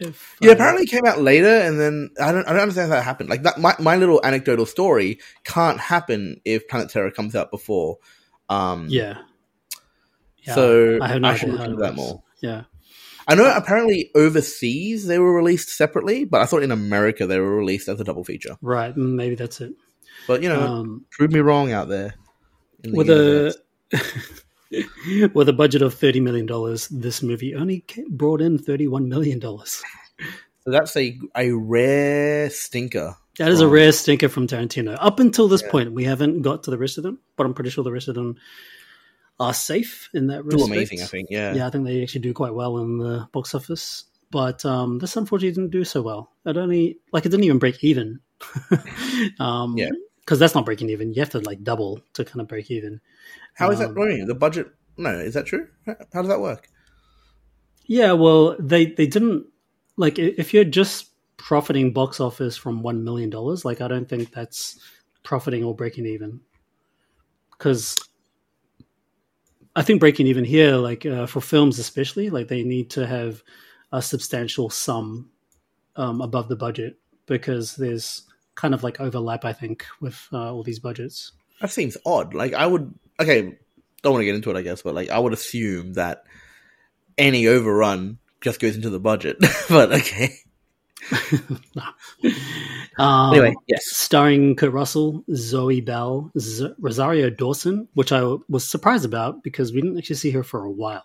If, 0.00 0.36
Yeah, 0.40 0.50
uh, 0.50 0.54
apparently 0.54 0.84
it 0.84 0.90
came 0.90 1.06
out 1.06 1.20
later, 1.20 1.48
and 1.48 1.78
then 1.78 2.10
I 2.20 2.32
don't, 2.32 2.44
I 2.48 2.52
don't 2.52 2.62
understand 2.62 2.90
how 2.90 2.96
that 2.96 3.04
happened. 3.04 3.28
Like 3.30 3.44
that, 3.44 3.58
my, 3.60 3.74
my 3.78 3.94
little 3.96 4.20
anecdotal 4.24 4.66
story 4.66 5.20
can't 5.44 5.78
happen 5.78 6.40
if 6.44 6.66
Planet 6.66 6.90
Terror 6.90 7.10
comes 7.12 7.36
out 7.36 7.50
before. 7.52 7.98
Um, 8.48 8.88
yeah. 8.90 9.18
Yeah, 10.42 10.54
So, 10.56 10.98
I 11.00 11.08
have 11.08 11.20
no 11.20 11.28
I 11.28 11.30
idea 11.32 11.38
should 11.38 11.50
look 11.50 11.60
into 11.64 11.76
that 11.76 11.94
works. 11.94 11.96
more. 11.96 12.22
Yeah. 12.42 12.64
I 13.28 13.34
know 13.36 13.50
apparently 13.56 14.10
overseas 14.16 15.06
they 15.06 15.18
were 15.18 15.32
released 15.32 15.68
separately, 15.70 16.24
but 16.24 16.40
I 16.42 16.46
thought 16.46 16.62
in 16.64 16.72
America 16.72 17.26
they 17.26 17.38
were 17.38 17.56
released 17.56 17.88
as 17.88 17.98
a 18.00 18.04
double 18.04 18.24
feature. 18.24 18.56
Right, 18.60 18.94
maybe 18.96 19.34
that's 19.36 19.60
it. 19.62 19.74
But 20.26 20.42
you 20.42 20.48
know, 20.48 20.60
Um, 20.60 21.06
prove 21.10 21.32
me 21.32 21.38
wrong 21.40 21.72
out 21.72 21.88
there. 21.88 22.14
in 22.82 22.90
the 22.92 22.96
with 22.98 23.08
universe. 23.08 23.56
a 23.92 23.98
with 25.34 25.48
a 25.48 25.52
budget 25.52 25.82
of 25.82 25.94
thirty 25.94 26.20
million 26.20 26.46
dollars, 26.46 26.88
this 26.88 27.22
movie 27.22 27.54
only 27.54 27.84
brought 28.08 28.40
in 28.40 28.58
thirty 28.58 28.88
one 28.88 29.08
million 29.08 29.38
dollars. 29.38 29.82
so 30.64 30.70
that's 30.70 30.96
a 30.96 31.18
a 31.36 31.52
rare 31.52 32.50
stinker. 32.50 33.16
That 33.38 33.50
is 33.50 33.60
a 33.60 33.66
rare 33.68 33.90
stinker 33.90 34.28
from 34.28 34.46
Tarantino. 34.46 34.96
Up 35.00 35.18
until 35.18 35.48
this 35.48 35.62
point, 35.62 35.92
we 35.92 36.04
haven't 36.04 36.42
got 36.42 36.64
to 36.64 36.70
the 36.70 36.78
rest 36.78 36.98
of 36.98 37.02
them, 37.02 37.18
but 37.36 37.46
I'm 37.46 37.54
pretty 37.54 37.70
sure 37.70 37.82
the 37.82 37.90
rest 37.90 38.06
of 38.06 38.14
them 38.14 38.36
are 39.40 39.52
safe 39.54 40.08
in 40.14 40.28
that 40.28 40.44
respect. 40.44 40.70
amazing, 40.70 41.02
I 41.02 41.06
think. 41.06 41.28
Yeah. 41.30 41.54
Yeah, 41.54 41.66
I 41.66 41.70
think 41.70 41.84
they 41.84 42.02
actually 42.02 42.20
do 42.20 42.32
quite 42.32 42.54
well 42.54 42.78
in 42.78 42.98
the 42.98 43.28
box 43.32 43.54
office. 43.54 44.04
But 44.30 44.64
um, 44.64 44.98
this 44.98 45.16
unfortunately 45.16 45.54
didn't 45.54 45.70
do 45.70 45.84
so 45.84 46.02
well. 46.02 46.30
It 46.44 46.56
only 46.56 46.98
like 47.12 47.26
it 47.26 47.30
didn't 47.30 47.44
even 47.44 47.58
break 47.58 47.82
even. 47.82 48.20
um, 49.40 49.76
Yeah. 49.76 49.90
because 50.20 50.38
that's 50.38 50.54
not 50.54 50.64
breaking 50.64 50.90
even. 50.90 51.12
You 51.12 51.20
have 51.20 51.30
to 51.30 51.40
like 51.40 51.62
double 51.62 52.00
to 52.14 52.24
kind 52.24 52.40
of 52.40 52.48
break 52.48 52.70
even. 52.70 53.00
How 53.54 53.70
is 53.70 53.78
that? 53.78 53.90
Um, 53.90 53.94
do 53.94 54.06
mean? 54.06 54.26
The 54.26 54.34
budget? 54.34 54.68
No, 54.96 55.10
is 55.10 55.34
that 55.34 55.46
true? 55.46 55.68
How 55.86 55.96
how 56.12 56.22
does 56.22 56.28
that 56.28 56.40
work? 56.40 56.68
Yeah, 57.86 58.12
well, 58.12 58.56
they 58.58 58.86
they 58.86 59.06
didn't 59.06 59.46
like 59.96 60.18
if 60.18 60.54
you're 60.54 60.64
just 60.64 61.10
profiting 61.36 61.92
box 61.92 62.20
office 62.20 62.56
from 62.56 62.82
one 62.82 63.04
million 63.04 63.30
dollars. 63.30 63.64
Like, 63.64 63.80
I 63.80 63.88
don't 63.88 64.08
think 64.08 64.32
that's 64.32 64.78
profiting 65.22 65.64
or 65.64 65.74
breaking 65.74 66.06
even. 66.06 66.40
Because 67.50 67.96
I 69.76 69.82
think 69.82 70.00
breaking 70.00 70.26
even 70.26 70.44
here, 70.44 70.76
like 70.76 71.04
uh, 71.04 71.26
for 71.26 71.40
films 71.40 71.78
especially, 71.78 72.30
like 72.30 72.48
they 72.48 72.62
need 72.62 72.90
to 72.90 73.06
have 73.06 73.42
a 73.92 74.00
substantial 74.00 74.70
sum 74.70 75.30
um, 75.96 76.20
above 76.20 76.48
the 76.48 76.56
budget 76.56 76.98
because 77.26 77.76
there's 77.76 78.22
kind 78.54 78.74
of 78.74 78.82
like 78.82 79.00
overlap. 79.00 79.44
I 79.44 79.52
think 79.52 79.86
with 80.00 80.28
uh, 80.32 80.52
all 80.52 80.62
these 80.62 80.78
budgets. 80.78 81.32
That 81.60 81.70
seems 81.70 81.96
odd. 82.06 82.34
Like 82.34 82.54
I 82.54 82.66
would. 82.66 82.94
Okay, 83.20 83.56
don't 84.02 84.12
want 84.12 84.22
to 84.22 84.26
get 84.26 84.34
into 84.34 84.50
it, 84.50 84.56
I 84.56 84.62
guess, 84.62 84.82
but 84.82 84.94
like 84.94 85.10
I 85.10 85.18
would 85.18 85.32
assume 85.32 85.94
that 85.94 86.24
any 87.16 87.46
overrun 87.46 88.18
just 88.40 88.60
goes 88.60 88.76
into 88.76 88.90
the 88.90 89.00
budget. 89.00 89.36
but 89.68 89.92
okay. 89.92 90.34
Um, 92.96 93.32
Anyway, 93.34 93.54
yes. 93.66 93.86
starring 93.86 94.54
Kurt 94.54 94.72
Russell, 94.72 95.24
Zoe 95.34 95.80
Bell, 95.80 96.30
Z- 96.38 96.74
Rosario 96.78 97.28
Dawson, 97.28 97.88
which 97.94 98.12
I 98.12 98.22
was 98.48 98.66
surprised 98.68 99.04
about 99.04 99.42
because 99.42 99.72
we 99.72 99.80
didn't 99.80 99.98
actually 99.98 100.14
see 100.16 100.30
her 100.30 100.44
for 100.44 100.64
a 100.64 100.70
while. 100.70 101.04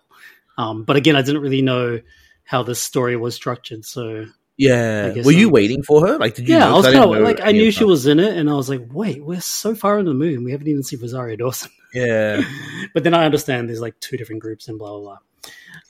Um, 0.56 0.84
but 0.84 0.94
again, 0.94 1.16
I 1.16 1.22
didn't 1.22 1.42
really 1.42 1.62
know 1.62 2.00
how 2.44 2.62
this 2.62 2.80
story 2.80 3.16
was 3.16 3.34
structured. 3.34 3.84
So 3.84 4.26
Yeah. 4.56 5.14
Were 5.24 5.32
you 5.32 5.46
I'm- 5.46 5.50
waiting 5.52 5.82
for 5.82 6.06
her? 6.06 6.16
Like, 6.18 6.36
did 6.36 6.48
you? 6.48 6.54
yeah? 6.56 6.68
I 6.68 6.74
was 6.74 6.86
kind 6.86 6.98
of 6.98 7.10
like 7.22 7.40
I 7.42 7.50
knew 7.50 7.72
she 7.72 7.84
was 7.84 8.06
in 8.06 8.20
it, 8.20 8.36
and 8.36 8.48
I 8.48 8.54
was 8.54 8.68
like, 8.68 8.82
wait, 8.92 9.24
we're 9.24 9.40
so 9.40 9.74
far 9.74 9.98
into 9.98 10.12
the 10.12 10.16
movie, 10.16 10.34
and 10.36 10.44
we 10.44 10.52
haven't 10.52 10.68
even 10.68 10.84
seen 10.84 11.00
Rosario 11.00 11.34
Dawson. 11.36 11.72
Yeah. 11.94 12.42
but 12.94 13.04
then 13.04 13.14
I 13.14 13.24
understand 13.24 13.68
there's 13.68 13.80
like 13.80 13.98
two 14.00 14.16
different 14.16 14.42
groups 14.42 14.68
and 14.68 14.78
blah 14.78 14.98
blah 14.98 15.18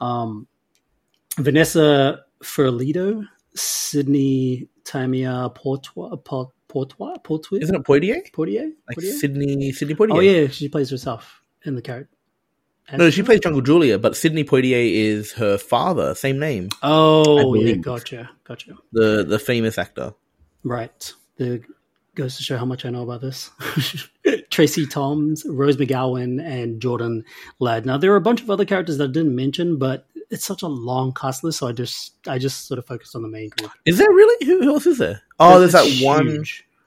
blah. 0.00 0.06
Um, 0.06 0.46
Vanessa 1.38 2.24
Ferlito, 2.42 3.26
Sydney 3.54 4.68
Tamia 4.84 5.54
Portois, 5.54 6.16
Port- 6.16 6.52
Portois, 6.68 7.16
Portois, 7.24 7.58
Isn't 7.60 7.74
it 7.74 7.82
Poitier? 7.82 8.32
Portier, 8.32 8.70
Like 8.88 8.96
Portier? 8.96 9.12
Sydney, 9.12 9.72
Sydney 9.72 9.94
Poitier. 9.94 10.16
Oh 10.16 10.20
yeah, 10.20 10.48
she 10.48 10.68
plays 10.68 10.90
herself 10.90 11.42
in 11.64 11.74
the 11.74 11.82
character. 11.82 12.16
No, 12.92 13.08
she 13.08 13.22
plays 13.22 13.38
Jungle 13.38 13.60
Julia, 13.62 13.98
but 13.98 14.16
Sydney 14.16 14.42
Poitier 14.42 14.92
is 14.92 15.32
her 15.32 15.58
father. 15.58 16.14
Same 16.14 16.40
name. 16.40 16.70
Oh 16.82 17.54
yeah, 17.54 17.74
gotcha, 17.74 18.30
gotcha. 18.44 18.74
The 18.92 19.24
the 19.24 19.38
famous 19.38 19.78
actor. 19.78 20.14
Right. 20.64 21.12
The 21.36 21.62
goes 22.14 22.36
to 22.36 22.42
show 22.42 22.56
how 22.58 22.64
much 22.64 22.84
I 22.84 22.90
know 22.90 23.02
about 23.02 23.20
this. 23.20 23.50
Tracie 24.50 24.86
Thoms, 24.86 25.44
Rose 25.46 25.76
McGowan, 25.76 26.42
and 26.44 26.80
Jordan 26.80 27.24
Ladd. 27.58 27.86
Now 27.86 27.98
there 27.98 28.12
are 28.12 28.16
a 28.16 28.20
bunch 28.20 28.42
of 28.42 28.50
other 28.50 28.64
characters 28.64 28.98
that 28.98 29.10
I 29.10 29.12
didn't 29.12 29.34
mention, 29.34 29.78
but 29.78 30.06
it's 30.30 30.44
such 30.44 30.62
a 30.62 30.66
long 30.68 31.12
cast 31.12 31.42
list, 31.44 31.58
so 31.58 31.68
I 31.68 31.72
just 31.72 32.14
I 32.26 32.38
just 32.38 32.66
sort 32.66 32.78
of 32.78 32.86
focused 32.86 33.16
on 33.16 33.22
the 33.22 33.28
main 33.28 33.48
group. 33.50 33.70
Is 33.86 33.98
there 33.98 34.08
really? 34.08 34.46
Who, 34.46 34.62
who 34.62 34.72
else 34.74 34.86
is 34.86 34.98
there? 34.98 35.22
Oh, 35.38 35.58
there's 35.58 35.72
that 35.72 35.86
It's 35.86 36.02
one. 36.02 36.44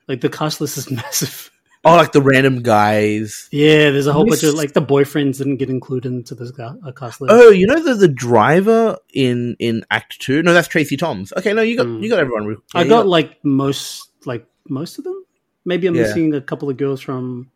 Like 0.08 0.22
the 0.22 0.30
cast 0.30 0.62
list 0.62 0.78
is 0.78 0.92
massive. 0.92 1.50
oh 1.86 1.96
like 1.96 2.12
the 2.12 2.22
random 2.22 2.62
guys. 2.62 3.48
Yeah, 3.52 3.90
there's 3.92 4.08
a 4.08 4.14
whole 4.14 4.26
bunch 4.26 4.44
of 4.44 4.54
like 4.54 4.74
the 4.74 4.82
boyfriends 4.82 5.38
didn't 5.40 5.58
get 5.58 5.70
included 5.70 6.12
into 6.12 6.36
this 6.36 6.58
uh, 6.60 6.74
cast 6.96 7.20
list. 7.22 7.34
Oh, 7.34 7.50
you 7.50 7.66
know 7.68 7.82
the 7.82 7.96
the 7.96 8.08
driver 8.08 8.98
in 9.14 9.56
in 9.60 9.84
Act 9.92 10.20
Two? 10.22 10.44
No, 10.44 10.54
that's 10.54 10.68
Tracie 10.68 10.98
Thoms. 10.98 11.34
Okay, 11.38 11.54
no, 11.54 11.62
you 11.62 11.76
got 11.78 11.88
Mm. 11.88 12.02
you 12.04 12.10
got 12.10 12.20
everyone. 12.20 12.50
Yeah, 12.50 12.56
I 12.76 12.84
you 12.84 12.90
got 12.90 13.08
like 13.08 13.44
most 13.44 14.10
like 14.26 14.46
most 14.70 14.98
of 14.98 15.04
them. 15.04 15.26
Maybe 15.66 15.88
I'm 15.88 15.96
Yeah. 15.96 16.04
missing 16.04 16.34
a 16.34 16.42
couple 16.42 16.70
of 16.70 16.78
girls 16.78 17.02
from 17.02 17.52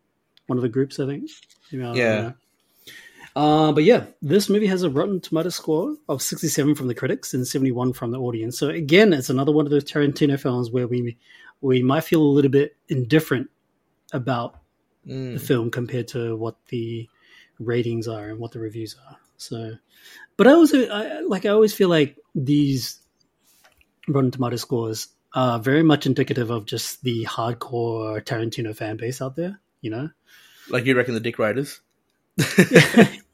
one 0.46 0.58
of 0.58 0.62
the 0.62 0.68
groups. 0.68 0.98
I 0.98 1.06
think. 1.06 1.30
Yeah. 1.70 2.32
Uh, 3.36 3.70
but 3.72 3.84
yeah, 3.84 4.06
this 4.20 4.48
movie 4.48 4.66
has 4.66 4.82
a 4.82 4.90
Rotten 4.90 5.20
Tomato 5.20 5.50
score 5.50 5.94
of 6.08 6.22
67 6.22 6.74
from 6.74 6.88
the 6.88 6.94
critics 6.94 7.34
and 7.34 7.46
71 7.46 7.92
from 7.92 8.10
the 8.10 8.18
audience. 8.18 8.58
So 8.58 8.68
again, 8.68 9.12
it's 9.12 9.30
another 9.30 9.52
one 9.52 9.64
of 9.66 9.70
those 9.70 9.84
Tarantino 9.84 10.38
films 10.40 10.70
where 10.70 10.88
we 10.88 11.16
we 11.60 11.82
might 11.82 12.04
feel 12.04 12.22
a 12.22 12.34
little 12.34 12.50
bit 12.50 12.76
indifferent 12.88 13.50
about 14.12 14.58
Mm. 15.06 15.34
the 15.34 15.38
film 15.38 15.70
compared 15.70 16.08
to 16.08 16.36
what 16.36 16.56
the 16.68 17.08
ratings 17.58 18.08
are 18.08 18.28
and 18.28 18.38
what 18.38 18.52
the 18.52 18.58
reviews 18.58 18.96
are. 19.08 19.16
So, 19.36 19.74
but 20.36 20.46
I 20.46 20.52
also 20.52 20.86
I, 20.88 21.20
like 21.20 21.46
I 21.46 21.50
always 21.50 21.72
feel 21.72 21.88
like 21.88 22.16
these 22.34 23.00
Rotten 24.08 24.30
Tomato 24.30 24.56
scores 24.56 25.08
are 25.34 25.58
very 25.58 25.82
much 25.82 26.06
indicative 26.06 26.50
of 26.50 26.66
just 26.66 27.02
the 27.02 27.24
hardcore 27.24 28.22
Tarantino 28.22 28.74
fan 28.74 28.96
base 28.96 29.20
out 29.20 29.36
there. 29.36 29.60
You 29.80 29.90
know, 29.90 30.10
like 30.68 30.84
you 30.84 30.96
reckon 30.96 31.14
the 31.14 31.20
Dick 31.20 31.38
Riders? 31.38 31.80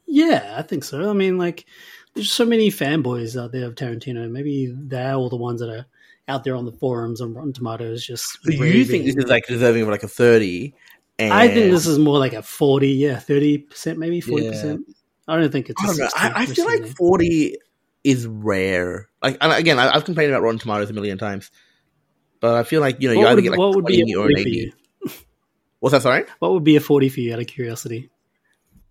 yeah, 0.05 0.55
I 0.57 0.61
think 0.61 0.83
so. 0.83 1.09
I 1.09 1.13
mean, 1.13 1.37
like 1.37 1.65
there's 2.13 2.31
so 2.31 2.45
many 2.45 2.69
fanboys 2.69 3.41
out 3.41 3.51
there 3.51 3.65
of 3.65 3.75
Tarantino. 3.75 4.29
Maybe 4.29 4.73
they're 4.75 5.15
all 5.15 5.29
the 5.29 5.35
ones 5.35 5.59
that 5.59 5.69
are 5.69 5.85
out 6.27 6.43
there 6.43 6.55
on 6.55 6.65
the 6.65 6.71
forums 6.71 7.21
on 7.21 7.33
Rotten 7.33 7.53
Tomatoes. 7.53 8.05
Just 8.05 8.39
So 8.43 8.51
you 8.51 8.85
think 8.85 9.05
this 9.05 9.15
is 9.15 9.27
like 9.27 9.45
deserving 9.47 9.83
of 9.83 9.89
like 9.89 10.03
a 10.03 10.07
thirty? 10.07 10.73
And 11.17 11.33
I 11.33 11.47
think 11.47 11.71
this 11.71 11.87
is 11.87 11.97
more 11.97 12.19
like 12.19 12.33
a 12.33 12.41
forty, 12.41 12.89
yeah, 12.89 13.17
thirty 13.19 13.59
percent, 13.59 13.99
maybe 13.99 14.21
forty 14.21 14.49
percent. 14.49 14.85
I 15.27 15.39
don't 15.39 15.51
think 15.51 15.69
it's. 15.69 15.81
I 15.81 15.87
don't 15.87 15.97
know. 15.97 16.09
I, 16.15 16.31
I 16.43 16.45
feel 16.45 16.65
like 16.65 16.85
forty 16.85 17.57
is 18.03 18.27
rare. 18.27 19.09
Like, 19.21 19.37
and 19.41 19.51
again, 19.53 19.79
I, 19.79 19.95
I've 19.95 20.05
complained 20.05 20.31
about 20.31 20.43
Rotten 20.43 20.59
Tomatoes 20.59 20.89
a 20.89 20.93
million 20.93 21.17
times, 21.17 21.51
but 22.45 22.57
I 22.57 22.61
feel 22.61 22.79
like 22.79 23.01
you 23.01 23.07
know 23.07 23.15
you 23.15 23.21
What 23.21 23.29
either 23.29 23.35
would, 23.37 23.41
get 23.41 23.49
like 23.49 23.59
what 23.59 23.75
would 23.75 23.85
be 23.85 24.01
a 24.01 24.19
or 24.19 24.27
an 24.27 24.35
40 24.35 24.41
eighty. 24.41 24.73
What's 25.79 25.93
that? 25.93 26.03
Sorry. 26.03 26.25
What 26.37 26.51
would 26.51 26.63
be 26.63 26.75
a 26.75 26.79
forty 26.79 27.09
for 27.09 27.19
you? 27.19 27.33
Out 27.33 27.39
of 27.39 27.47
curiosity. 27.47 28.11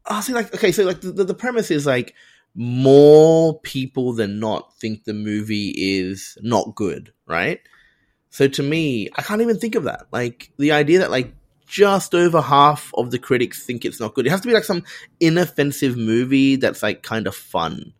I 0.04 0.20
see, 0.22 0.32
like, 0.32 0.52
okay, 0.52 0.72
so 0.72 0.82
like 0.82 1.00
the, 1.00 1.12
the, 1.12 1.24
the 1.24 1.34
premise 1.34 1.70
is 1.70 1.86
like 1.86 2.14
more 2.56 3.60
people 3.60 4.12
than 4.12 4.40
not 4.40 4.76
think 4.78 5.04
the 5.04 5.14
movie 5.14 5.72
is 5.76 6.36
not 6.42 6.74
good, 6.74 7.12
right? 7.26 7.60
So 8.30 8.48
to 8.48 8.62
me, 8.64 9.08
I 9.14 9.22
can't 9.22 9.40
even 9.40 9.60
think 9.60 9.76
of 9.76 9.84
that. 9.84 10.08
Like 10.10 10.50
the 10.58 10.72
idea 10.72 10.98
that 10.98 11.12
like 11.12 11.32
just 11.68 12.12
over 12.12 12.40
half 12.40 12.90
of 12.94 13.12
the 13.12 13.20
critics 13.20 13.64
think 13.64 13.84
it's 13.84 14.00
not 14.00 14.14
good. 14.14 14.26
It 14.26 14.30
has 14.30 14.40
to 14.40 14.48
be 14.48 14.54
like 14.54 14.64
some 14.64 14.82
inoffensive 15.20 15.96
movie 15.96 16.56
that's 16.56 16.82
like 16.82 17.04
kind 17.04 17.28
of 17.28 17.36
fun. 17.36 17.94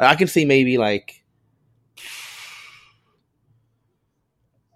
Like, 0.00 0.08
I 0.08 0.14
can 0.14 0.28
see 0.28 0.46
maybe 0.46 0.78
like. 0.78 1.23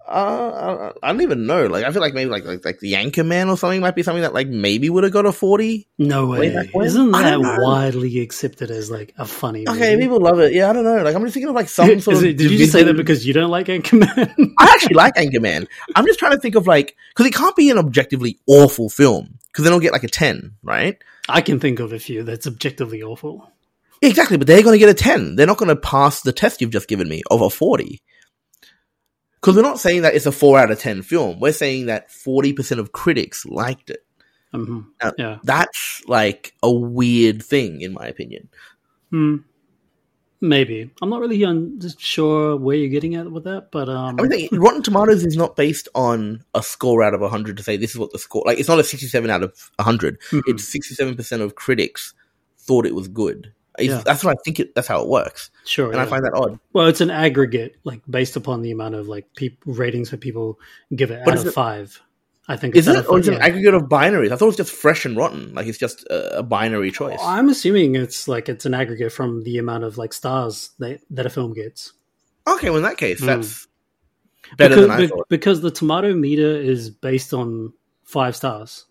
Uh, 0.08 0.92
I, 1.02 1.08
I 1.08 1.12
don't 1.12 1.20
even 1.20 1.46
know. 1.46 1.66
Like, 1.66 1.84
I 1.84 1.90
feel 1.92 2.00
like 2.00 2.14
maybe 2.14 2.30
like 2.30 2.44
like 2.44 2.64
like 2.64 2.78
the 2.80 2.94
Anchorman 2.94 3.50
or 3.50 3.58
something 3.58 3.80
might 3.82 3.94
be 3.94 4.02
something 4.02 4.22
that 4.22 4.32
like 4.32 4.48
maybe 4.48 4.88
would 4.88 5.04
have 5.04 5.12
got 5.12 5.26
a 5.26 5.32
forty. 5.32 5.86
No 5.98 6.26
way. 6.26 6.54
when? 6.72 6.86
Isn't 6.86 7.10
that 7.12 7.38
widely 7.60 8.20
accepted 8.20 8.70
as 8.70 8.90
like 8.90 9.12
a 9.18 9.26
funny? 9.26 9.68
Okay, 9.68 9.90
movie? 9.96 10.02
people 10.04 10.20
love 10.20 10.40
it. 10.40 10.54
Yeah, 10.54 10.70
I 10.70 10.72
don't 10.72 10.84
know. 10.84 11.02
Like, 11.02 11.14
I'm 11.14 11.22
just 11.22 11.34
thinking 11.34 11.50
of 11.50 11.54
like 11.54 11.68
some 11.68 12.00
sort 12.00 12.16
of. 12.16 12.24
it- 12.24 12.38
did 12.38 12.50
you 12.50 12.56
just 12.58 12.72
say 12.72 12.82
that 12.84 12.94
because 12.96 13.26
you 13.26 13.34
don't 13.34 13.50
like 13.50 13.66
Anchorman? 13.66 14.54
I 14.58 14.64
actually 14.64 14.94
like 14.94 15.14
Anchorman. 15.16 15.66
I'm 15.94 16.06
just 16.06 16.18
trying 16.18 16.32
to 16.32 16.40
think 16.40 16.54
of 16.54 16.66
like 16.66 16.96
because 17.10 17.26
it 17.26 17.34
can't 17.34 17.54
be 17.56 17.68
an 17.70 17.76
objectively 17.78 18.38
awful 18.46 18.88
film 18.88 19.38
because 19.52 19.64
then 19.64 19.72
it'll 19.72 19.80
get 19.80 19.92
like 19.92 20.04
a 20.04 20.08
ten, 20.08 20.52
right? 20.62 20.96
I 21.28 21.42
can 21.42 21.60
think 21.60 21.80
of 21.80 21.92
a 21.92 21.98
few 21.98 22.22
that's 22.22 22.46
objectively 22.46 23.02
awful. 23.02 23.52
Exactly, 24.00 24.36
but 24.36 24.46
they're 24.46 24.62
going 24.62 24.74
to 24.74 24.78
get 24.78 24.88
a 24.88 24.94
ten. 24.94 25.36
They're 25.36 25.46
not 25.46 25.58
going 25.58 25.68
to 25.68 25.76
pass 25.76 26.22
the 26.22 26.32
test 26.32 26.60
you've 26.62 26.70
just 26.70 26.88
given 26.88 27.08
me 27.08 27.22
of 27.30 27.42
a 27.42 27.50
forty. 27.50 28.00
Because 29.40 29.56
we're 29.56 29.62
not 29.62 29.78
saying 29.80 30.02
that 30.02 30.14
it's 30.14 30.26
a 30.26 30.32
four 30.32 30.58
out 30.58 30.70
of 30.70 30.78
ten 30.80 31.02
film. 31.02 31.38
We're 31.40 31.52
saying 31.52 31.86
that 31.86 32.10
forty 32.10 32.52
percent 32.52 32.80
of 32.80 32.92
critics 32.92 33.46
liked 33.46 33.90
it. 33.90 34.04
hmm 34.52 34.80
Now, 35.02 35.12
Yeah. 35.18 35.38
That's 35.44 36.02
like 36.06 36.54
a 36.62 36.72
weird 36.72 37.42
thing, 37.42 37.80
in 37.80 37.92
my 37.92 38.06
opinion. 38.06 38.48
Hmm. 39.10 39.36
Maybe 40.40 40.88
I'm 41.02 41.10
not 41.10 41.20
really 41.20 41.44
un- 41.44 41.80
just 41.80 42.00
sure 42.00 42.56
where 42.56 42.76
you're 42.76 42.88
getting 42.90 43.16
at 43.16 43.30
with 43.30 43.42
that, 43.44 43.72
but 43.72 43.88
um, 43.88 44.20
I 44.20 44.22
mean, 44.22 44.48
Rotten 44.52 44.82
Tomatoes 44.84 45.24
is 45.24 45.36
not 45.36 45.56
based 45.56 45.88
on 45.96 46.44
a 46.54 46.62
score 46.62 47.02
out 47.02 47.12
of 47.12 47.20
100 47.20 47.56
to 47.56 47.62
say 47.64 47.76
this 47.76 47.90
is 47.90 47.98
what 47.98 48.12
the 48.12 48.20
score. 48.20 48.44
Like, 48.46 48.60
it's 48.60 48.68
not 48.68 48.78
a 48.78 48.84
67 48.84 49.28
out 49.30 49.42
of 49.42 49.70
100. 49.76 50.20
Mhm. 50.30 50.42
It's 50.46 50.62
67% 50.72 51.40
of 51.42 51.56
critics 51.56 52.14
thought 52.56 52.86
it 52.86 52.94
was 52.94 53.08
good. 53.08 53.52
Yeah. 53.86 54.02
That's 54.04 54.24
what 54.24 54.36
I 54.36 54.40
think. 54.44 54.60
It, 54.60 54.74
that's 54.74 54.88
how 54.88 55.02
it 55.02 55.08
works, 55.08 55.50
sure. 55.64 55.90
and 55.92 56.00
I 56.00 56.06
find 56.06 56.24
that 56.24 56.34
odd. 56.34 56.58
well, 56.72 56.86
it's 56.86 57.00
an 57.00 57.10
aggregate, 57.10 57.76
like 57.84 58.00
based 58.08 58.36
upon 58.36 58.62
the 58.62 58.70
amount 58.70 58.94
of 58.94 59.08
like 59.08 59.26
peop 59.34 59.62
ratings 59.66 60.10
that 60.10 60.20
people 60.20 60.58
give 60.94 61.10
it 61.10 61.20
But 61.24 61.34
out 61.34 61.40
of 61.40 61.46
it- 61.46 61.52
five. 61.52 62.00
I 62.50 62.56
think 62.56 62.76
Is 62.76 62.88
it's 62.88 63.00
it, 63.00 63.06
or 63.10 63.18
is 63.18 63.28
it 63.28 63.32
five, 63.32 63.40
an 63.40 63.46
aggregate 63.46 63.74
of 63.74 63.82
binaries? 63.90 64.32
I 64.32 64.36
thought 64.36 64.46
it 64.46 64.56
was 64.56 64.56
just 64.56 64.72
fresh 64.72 65.04
and 65.04 65.18
rotten. 65.18 65.52
Like 65.52 65.66
it's 65.66 65.76
just 65.76 66.04
a, 66.04 66.38
a 66.38 66.42
binary 66.42 66.90
choice. 66.90 67.18
I'm 67.22 67.50
assuming 67.50 67.94
it's 67.94 68.26
like 68.26 68.48
it's 68.48 68.64
an 68.64 68.72
aggregate 68.72 69.12
from 69.12 69.42
the 69.42 69.58
amount 69.58 69.84
of 69.84 69.98
like 69.98 70.14
stars 70.14 70.70
that 70.78 71.00
that 71.10 71.26
a 71.26 71.30
film 71.30 71.52
gets. 71.52 71.92
Okay, 72.46 72.70
well 72.70 72.78
in 72.78 72.84
that 72.84 72.96
case, 72.96 73.20
Hmm. 73.20 73.26
that's 73.26 73.68
better 74.56 74.76
because, 74.76 74.82
than 74.86 74.90
I 74.90 74.96
be- 74.96 75.06
thought. 75.08 75.28
because 75.28 75.60
the 75.60 75.70
tomato 75.70 76.14
meter 76.14 76.56
is 76.56 76.88
based 76.88 77.34
on 77.34 77.74
five 78.04 78.34
stars. 78.34 78.86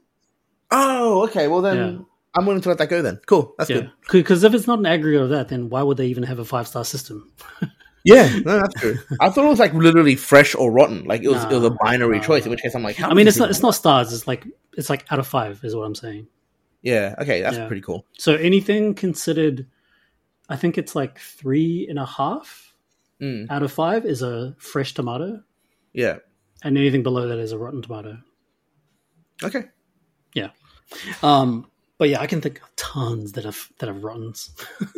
Oh, 0.69 1.23
okay. 1.23 1.47
Well 1.47 1.61
then, 1.61 1.77
Yeah. 1.77 1.99
I'm 2.37 2.45
willing 2.45 2.61
to 2.61 2.69
let 2.69 2.77
that 2.77 2.89
go. 2.89 3.01
Then 3.01 3.19
cool. 3.25 3.55
That's 3.57 3.69
Yeah, 3.69 3.77
good. 3.77 3.91
because 4.11 4.43
if 4.43 4.53
it's 4.53 4.67
not 4.67 4.79
an 4.79 4.85
aggregate 4.85 5.21
of 5.23 5.29
that, 5.29 5.47
then 5.49 5.69
why 5.69 5.81
would 5.83 5.97
they 5.97 6.07
even 6.07 6.23
have 6.23 6.39
a 6.39 6.45
five 6.45 6.67
star 6.67 6.85
system? 6.85 7.31
Yeah, 8.03 8.29
no, 8.45 8.61
that's 8.61 8.73
true. 8.79 8.97
I 9.19 9.29
thought 9.29 9.43
it 9.43 9.49
was 9.49 9.59
like 9.59 9.73
literally 9.73 10.15
fresh 10.15 10.55
or 10.55 10.71
rotten. 10.71 11.03
Like 11.03 11.23
it 11.23 11.27
was, 11.27 11.43
it 11.43 11.49
was 11.51 11.65
a 11.65 11.71
binary 11.71 12.19
no. 12.19 12.23
choice. 12.23 12.45
In 12.45 12.51
which 12.51 12.61
case, 12.61 12.73
I'm 12.73 12.81
like, 12.81 12.95
how 12.95 13.09
I 13.09 13.13
mean, 13.13 13.27
it's 13.27 13.37
not 13.37 13.49
it's 13.49 13.61
not 13.61 13.75
stars. 13.75 14.13
It's 14.13 14.25
like 14.25 14.47
it's 14.77 14.89
like 14.89 15.05
out 15.11 15.19
of 15.19 15.27
five 15.27 15.59
is 15.63 15.75
what 15.75 15.83
I'm 15.83 15.95
saying. 15.95 16.27
Yeah. 16.81 17.15
Okay, 17.19 17.41
that's 17.41 17.57
Yeah. 17.57 17.67
pretty 17.67 17.81
cool. 17.81 18.05
So 18.17 18.35
anything 18.35 18.93
considered, 18.93 19.67
I 20.47 20.55
think 20.55 20.77
it's 20.77 20.95
like 20.95 21.19
three 21.19 21.85
and 21.89 21.99
a 21.99 22.05
half 22.05 22.73
Mm, 23.19 23.49
out 23.49 23.63
of 23.63 23.73
five 23.73 24.05
is 24.05 24.21
a 24.21 24.55
fresh 24.59 24.93
tomato, 24.93 25.41
yeah. 25.91 26.19
and 26.63 26.77
anything 26.77 27.03
below 27.03 27.27
that 27.27 27.39
is 27.39 27.51
a 27.51 27.57
rotten 27.57 27.81
tomato. 27.81 28.19
Okay. 29.43 29.63
Yeah. 30.33 30.51
Um, 31.23 31.69
but 31.97 32.09
yeah, 32.09 32.21
I 32.21 32.27
can 32.27 32.41
think 32.41 32.61
of 32.61 32.75
tons 32.75 33.33
that 33.33 33.45
have 33.45 33.69
that 33.79 33.87
have 33.87 34.03
rottens. 34.03 34.51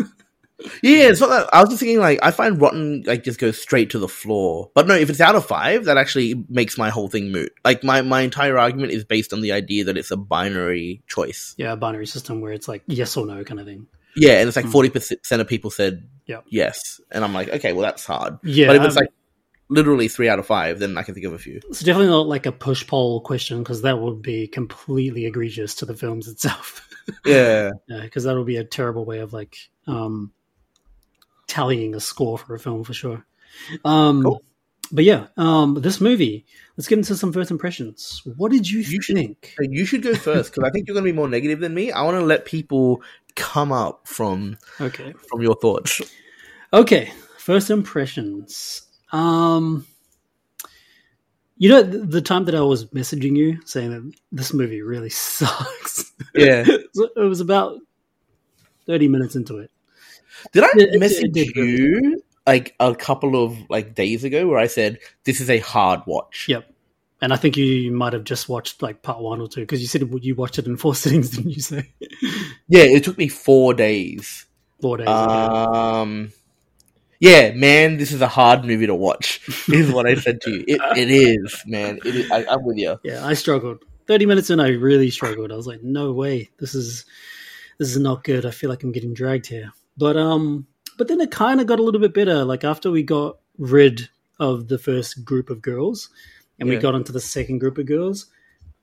Yeah, 0.84 1.08
it's 1.08 1.22
not 1.22 1.30
that. 1.30 1.50
I 1.54 1.62
was 1.62 1.70
just 1.70 1.80
thinking, 1.80 2.00
like, 2.00 2.20
I 2.22 2.32
find 2.32 2.60
rotten 2.60 3.04
like 3.06 3.24
just 3.24 3.40
goes 3.40 3.62
straight 3.62 3.92
to 3.92 4.00
the 4.00 4.10
floor. 4.10 4.70
But 4.74 4.88
no, 4.88 4.94
if 4.96 5.10
it's 5.10 5.22
out 5.22 5.36
of 5.36 5.46
five, 5.46 5.86
that 5.86 5.98
actually 5.98 6.46
makes 6.50 6.78
my 6.78 6.90
whole 6.90 7.08
thing 7.08 7.32
moot. 7.32 7.54
Like, 7.64 7.82
my 7.84 8.02
my 8.02 8.22
entire 8.22 8.58
argument 8.58 8.92
is 8.92 9.06
based 9.06 9.32
on 9.32 9.40
the 9.42 9.54
idea 9.54 9.86
that 9.86 9.98
it's 9.98 10.12
a 10.12 10.18
binary 10.18 11.02
choice. 11.08 11.56
Yeah, 11.58 11.74
a 11.74 11.78
binary 11.78 12.08
system 12.08 12.42
where 12.42 12.52
it's 12.52 12.68
like 12.68 12.84
yes 12.88 13.16
or 13.16 13.26
no 13.26 13.44
kind 13.46 13.60
of 13.62 13.66
thing. 13.68 13.88
Yeah, 14.18 14.40
and 14.40 14.48
it's 14.48 14.58
like 14.58 14.66
Mm. 14.66 14.72
forty 14.72 14.90
percent 14.90 15.22
of 15.32 15.48
people 15.48 15.72
said 15.72 16.10
Yep. 16.26 16.46
yes, 16.50 17.00
and 17.10 17.24
I'm 17.24 17.34
like, 17.34 17.48
okay, 17.50 17.72
well, 17.72 17.84
that's 17.84 18.06
hard. 18.06 18.40
Yeah, 18.44 18.68
but 18.68 18.76
if 18.76 18.84
it's 18.84 18.98
um, 18.98 19.04
like 19.04 19.14
literally 19.70 20.10
three 20.10 20.28
out 20.28 20.40
of 20.40 20.46
five, 20.46 20.80
then 20.80 20.98
I 20.98 21.04
can 21.04 21.14
think 21.14 21.26
of 21.26 21.34
a 21.34 21.40
few. 21.40 21.62
It's 21.70 21.80
definitely 21.80 22.10
not 22.10 22.28
like 22.28 22.46
a 22.46 22.52
push 22.52 22.86
poll 22.86 23.22
question 23.22 23.60
because 23.60 23.84
that 23.84 24.00
would 24.00 24.22
be 24.22 24.48
completely 24.48 25.26
egregious 25.26 25.76
to 25.76 25.86
the 25.86 25.96
films 25.96 26.28
itself. 26.28 26.86
Yeah, 27.26 27.72
Yeah, 27.88 28.02
because 28.02 28.24
that 28.24 28.36
would 28.36 28.46
be 28.48 28.58
a 28.58 28.64
terrible 28.64 29.06
way 29.06 29.20
of 29.20 29.34
like 29.34 29.58
um, 29.88 30.32
tallying 31.48 31.96
a 31.96 32.00
score 32.00 32.38
for 32.38 32.56
a 32.56 32.60
film 32.60 32.84
for 32.84 32.94
sure. 32.94 33.26
Um, 33.84 34.24
Cool. 34.24 34.44
But 34.92 35.04
yeah, 35.04 35.28
um, 35.38 35.76
this 35.76 36.02
movie. 36.02 36.48
Let's 36.76 36.88
get 36.88 36.98
into 36.98 37.16
some 37.16 37.32
first 37.32 37.52
impressions. 37.52 38.24
What 38.38 38.52
did 38.52 38.68
you, 38.68 38.80
You 38.80 39.00
think? 39.02 39.54
So 39.56 39.64
you 39.70 39.86
should 39.86 40.02
go 40.02 40.16
first 40.16 40.52
because 40.52 40.68
I 40.68 40.72
think 40.72 40.88
you're 40.88 40.96
going 40.96 41.06
to 41.06 41.12
be 41.12 41.16
more 41.16 41.28
negative 41.28 41.60
than 41.60 41.76
me. 41.76 41.92
I 41.92 42.02
want 42.02 42.18
to 42.18 42.26
let 42.26 42.46
people 42.46 43.04
come 43.36 43.72
up 43.72 44.08
from 44.08 44.58
Okay. 44.82 45.14
from 45.30 45.44
your 45.44 45.54
thoughts. 45.56 46.02
Okay. 46.74 47.12
First 47.38 47.70
impressions. 47.70 48.82
Um, 49.12 49.86
you 51.60 51.70
know, 51.70 51.84
the, 51.84 52.22
time 52.22 52.46
that 52.46 52.56
I 52.56 52.62
was 52.62 52.86
messaging 52.86 53.36
you 53.36 53.60
saying 53.66 53.92
that 53.92 54.12
this 54.32 54.54
movie 54.54 54.82
really 54.82 55.10
sucks. 55.12 56.12
Yeah. 56.34 56.66
It 56.96 57.16
was 57.30 57.40
about 57.42 57.78
thirty 58.88 59.08
minutes 59.08 59.36
into 59.36 59.60
it. 59.60 59.70
Did 60.54 60.64
I 60.64 60.70
It- 60.76 60.96
it- 60.96 61.00
message 61.00 61.26
it 61.26 61.34
did 61.34 61.56
you 61.56 62.24
like 62.48 62.74
a 62.80 62.96
couple 62.96 63.42
of 63.44 63.56
like 63.70 63.94
days 63.94 64.24
ago 64.24 64.48
where 64.48 64.58
I 64.58 64.68
said 64.68 64.98
this 65.26 65.40
is 65.42 65.50
a 65.50 65.60
hard 65.60 66.02
watch? 66.08 66.48
Yep. 66.50 66.74
And 67.22 67.34
I 67.34 67.36
think 67.36 67.58
you 67.58 67.92
might 67.92 68.14
have 68.14 68.24
just 68.24 68.48
watched 68.48 68.82
like 68.82 69.02
part 69.02 69.20
one 69.20 69.42
or 69.42 69.48
two 69.50 69.62
because 69.62 69.82
you 69.82 69.88
said 69.88 70.10
you 70.22 70.36
watched 70.36 70.58
it 70.58 70.66
in 70.66 70.78
four 70.78 70.96
sittings, 71.02 71.30
didn't 71.32 71.52
you 71.52 71.62
say? 71.62 71.92
Yeah, 72.70 72.84
it 72.84 73.04
took 73.04 73.18
me 73.18 73.28
four 73.28 73.74
days. 73.74 74.46
Four 74.82 74.98
days. 74.98 75.08
Um, 75.10 76.32
yeah, 77.20 77.52
man, 77.52 77.98
this 77.98 78.12
is 78.12 78.22
a 78.22 78.28
hard 78.28 78.64
movie 78.66 78.88
to 78.88 78.96
watch. 78.96 79.42
is 79.70 79.92
what 79.92 80.08
I 80.08 80.16
said 80.16 80.42
to 80.42 80.52
you. 80.52 80.64
It, 80.68 80.82
it 80.98 81.12
is, 81.12 81.64
man. 81.66 82.00
It 82.06 82.16
is, 82.16 82.32
I, 82.32 82.46
I'm 82.46 82.64
with 82.66 82.78
you. 82.78 83.00
Yeah, 83.04 83.26
I 83.26 83.34
struggled. 83.34 83.84
Thirty 84.08 84.26
minutes 84.26 84.50
in, 84.50 84.60
I 84.60 84.70
really 84.70 85.10
struggled. 85.12 85.52
I 85.52 85.56
was 85.56 85.68
like, 85.68 85.84
"No 85.84 86.14
way, 86.14 86.50
this 86.60 86.74
is 86.74 87.06
this 87.78 87.90
is 87.90 87.98
not 88.00 88.24
good." 88.24 88.46
I 88.46 88.52
feel 88.52 88.70
like 88.70 88.84
I'm 88.84 88.92
getting 88.92 89.14
dragged 89.14 89.48
here. 89.48 89.72
But 89.98 90.18
um, 90.18 90.66
but 90.98 91.08
then 91.08 91.22
it 91.22 91.30
kind 91.32 91.62
of 91.62 91.68
got 91.68 91.80
a 91.80 91.84
little 91.84 92.02
bit 92.02 92.14
better. 92.14 92.44
Like 92.46 92.64
after 92.64 92.90
we 92.90 93.04
got 93.04 93.38
rid 93.58 94.10
of 94.40 94.68
the 94.70 94.80
first 94.80 95.24
group 95.26 95.50
of 95.50 95.62
girls, 95.62 96.10
and 96.60 96.70
we 96.70 96.78
got 96.78 96.96
into 96.96 97.12
the 97.12 97.20
second 97.20 97.60
group 97.60 97.78
of 97.78 97.86
girls. 97.86 98.28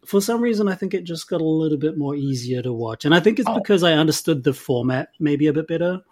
For 0.05 0.21
some 0.21 0.41
reason, 0.41 0.69
I 0.69 0.77
think 0.77 0.95
it 0.95 1.03
just 1.03 1.29
got 1.29 1.41
a 1.41 1.45
little 1.45 1.79
bit 1.79 1.99
more 1.99 2.15
easier 2.15 2.63
to 2.63 2.73
watch, 2.73 3.05
and 3.05 3.15
I 3.15 3.19
think 3.21 3.39
it's 3.41 3.49
Oh. 3.49 3.55
because 3.59 3.83
I 3.83 3.95
understood 3.95 4.45
the 4.45 4.53
format 4.53 5.09
maybe 5.19 5.49
a 5.49 5.53
bit 5.53 5.67
better. 5.67 6.03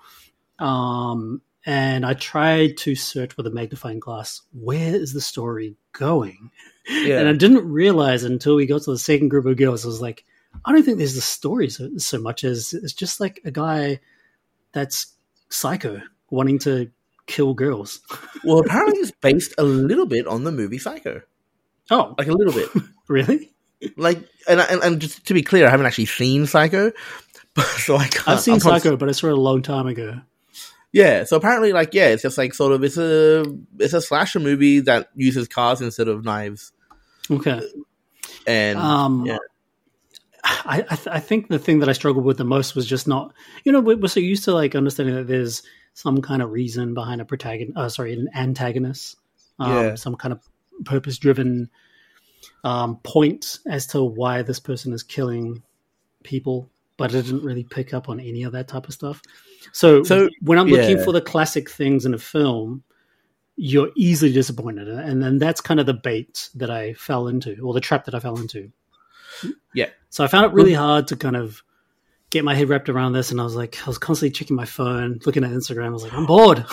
Um, 0.58 1.42
and 1.66 2.04
I 2.04 2.14
tried 2.14 2.76
to 2.78 2.94
search 2.94 3.36
with 3.36 3.46
a 3.46 3.50
magnifying 3.50 4.00
glass. 4.00 4.42
Where 4.52 4.94
is 4.94 5.12
the 5.12 5.20
story 5.20 5.76
going? 5.92 6.50
Yeah. 6.88 7.20
And 7.20 7.28
I 7.28 7.32
didn't 7.32 7.70
realize 7.70 8.24
until 8.24 8.56
we 8.56 8.66
got 8.66 8.82
to 8.82 8.90
the 8.90 8.98
second 8.98 9.28
group 9.28 9.46
of 9.46 9.56
girls. 9.56 9.84
I 9.84 9.88
was 9.88 10.00
like, 10.00 10.24
I 10.64 10.72
don't 10.72 10.82
think 10.82 10.98
there's 10.98 11.14
the 11.14 11.20
story 11.20 11.70
so, 11.70 11.90
so 11.96 12.18
much 12.18 12.44
as 12.44 12.74
it's 12.74 12.92
just 12.92 13.18
like 13.20 13.40
a 13.44 13.50
guy 13.50 14.00
that's 14.72 15.14
psycho 15.48 16.02
wanting 16.30 16.58
to 16.60 16.90
kill 17.26 17.54
girls. 17.54 18.00
Well, 18.46 18.58
apparently 18.58 18.98
it's 18.98 19.10
based 19.10 19.54
a 19.56 19.62
little 19.62 20.04
bit 20.04 20.26
on 20.26 20.44
the 20.44 20.52
movie 20.52 20.76
Psycho. 20.76 21.22
Oh, 21.90 22.14
Like 22.18 22.26
a 22.26 22.32
little 22.32 22.52
bit. 22.52 22.68
really? 23.08 23.54
like, 23.96 24.18
and, 24.46 24.60
and, 24.60 24.82
and 24.82 25.00
just 25.00 25.24
to 25.28 25.32
be 25.32 25.40
clear, 25.40 25.66
I 25.66 25.70
haven't 25.70 25.86
actually 25.86 26.04
seen 26.04 26.44
Psycho, 26.44 26.92
so 27.78 27.96
I 27.96 28.08
can't. 28.08 28.28
I've 28.28 28.40
seen 28.40 28.60
Psycho, 28.60 28.98
but 28.98 29.08
I 29.08 29.12
saw 29.12 29.28
it 29.28 29.32
a 29.32 29.36
long 29.36 29.62
time 29.62 29.86
ago. 29.86 30.20
Yeah, 30.94 31.24
so 31.24 31.36
apparently, 31.36 31.72
like, 31.72 31.92
yeah, 31.92 32.10
it's 32.10 32.22
just 32.22 32.38
like 32.38 32.54
sort 32.54 32.70
of 32.72 32.84
it's 32.84 32.96
a 32.96 33.44
it's 33.80 33.94
a 33.94 34.00
slasher 34.00 34.38
movie 34.38 34.78
that 34.80 35.08
uses 35.16 35.48
cars 35.48 35.80
instead 35.80 36.06
of 36.06 36.24
knives, 36.24 36.70
Okay. 37.28 37.60
and 38.46 38.78
Um, 38.78 39.26
yeah. 39.26 39.38
I 40.44 40.84
I, 40.88 40.94
th- 40.94 41.08
I 41.08 41.18
think 41.18 41.48
the 41.48 41.58
thing 41.58 41.80
that 41.80 41.88
I 41.88 41.94
struggled 41.94 42.24
with 42.24 42.36
the 42.38 42.44
most 42.44 42.76
was 42.76 42.86
just 42.86 43.08
not 43.08 43.34
you 43.64 43.72
know 43.72 43.80
we're, 43.80 43.96
we're 43.96 44.06
so 44.08 44.20
used 44.20 44.44
to 44.44 44.52
like 44.54 44.76
understanding 44.76 45.16
that 45.16 45.26
there's 45.26 45.62
some 45.94 46.22
kind 46.22 46.42
of 46.42 46.52
reason 46.52 46.94
behind 46.94 47.20
a 47.20 47.24
protagonist. 47.24 47.76
Uh, 47.76 47.88
sorry, 47.88 48.12
an 48.12 48.28
antagonist. 48.32 49.16
Um, 49.58 49.72
Yeah. 49.72 49.94
Some 49.96 50.14
kind 50.14 50.32
of 50.32 50.40
purpose 50.84 51.18
driven 51.18 51.70
um, 52.62 52.98
point 53.02 53.58
as 53.66 53.88
to 53.88 54.04
why 54.04 54.42
this 54.42 54.60
person 54.60 54.92
is 54.92 55.02
killing 55.02 55.62
people, 56.22 56.70
but 56.96 57.10
I 57.10 57.20
didn't 57.20 57.42
really 57.42 57.64
pick 57.64 57.92
up 57.94 58.08
on 58.08 58.20
any 58.20 58.44
of 58.44 58.52
that 58.52 58.68
type 58.68 58.86
of 58.86 58.94
stuff. 58.94 59.20
So, 59.72 60.02
So, 60.02 60.28
when 60.40 60.58
I'm 60.58 60.68
looking 60.68 60.98
yeah. 60.98 61.04
for 61.04 61.12
the 61.12 61.20
classic 61.20 61.70
things 61.70 62.06
in 62.06 62.14
a 62.14 62.18
film, 62.18 62.82
you're 63.56 63.90
easily 63.96 64.32
disappointed, 64.32 64.88
and 64.88 65.22
then 65.22 65.38
that's 65.38 65.60
kind 65.60 65.80
of 65.80 65.86
the 65.86 65.94
bait 65.94 66.48
that 66.56 66.70
I 66.70 66.94
fell 66.94 67.28
into, 67.28 67.60
or 67.60 67.72
the 67.72 67.80
trap 67.80 68.04
that 68.06 68.14
I 68.14 68.20
fell 68.20 68.38
into. 68.38 68.72
Yeah. 69.74 69.88
So 70.10 70.24
I 70.24 70.26
found 70.26 70.46
it 70.46 70.52
really 70.52 70.74
hard 70.74 71.08
to 71.08 71.16
kind 71.16 71.36
of 71.36 71.62
get 72.30 72.44
my 72.44 72.54
head 72.54 72.68
wrapped 72.68 72.88
around 72.88 73.12
this, 73.12 73.30
and 73.30 73.40
I 73.40 73.44
was 73.44 73.54
like, 73.54 73.78
I 73.84 73.86
was 73.86 73.98
constantly 73.98 74.32
checking 74.32 74.56
my 74.56 74.64
phone, 74.64 75.20
looking 75.24 75.44
at 75.44 75.50
Instagram. 75.50 75.86
I 75.86 75.90
was 75.90 76.02
like, 76.02 76.12
I'm 76.12 76.26
bored. 76.26 76.64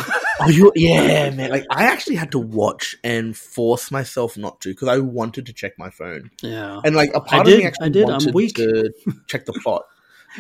Oh, 0.44 0.50
you 0.50 0.72
yeah, 0.76 1.30
man. 1.30 1.52
Like 1.52 1.66
I 1.70 1.84
actually 1.84 2.16
had 2.16 2.32
to 2.32 2.40
watch 2.40 2.96
and 3.04 3.38
force 3.38 3.92
myself 3.92 4.38
not 4.38 4.60
to 4.62 4.70
because 4.70 4.88
I 4.88 4.98
wanted 4.98 5.46
to 5.46 5.54
check 5.54 5.78
my 5.78 5.92
phone, 5.92 6.32
yeah. 6.42 6.82
and 6.84 6.96
like 6.96 7.12
a 7.14 7.22
part 7.22 7.46
did, 7.46 7.54
of 7.54 7.60
me 7.60 7.66
I 7.66 7.68
actually 7.68 7.90
did, 7.92 8.04
I'm 8.06 8.14
wanted 8.14 8.34
weak. 8.34 8.56
to 8.56 8.92
check 9.28 9.46
the 9.46 9.54
plot. 9.54 9.84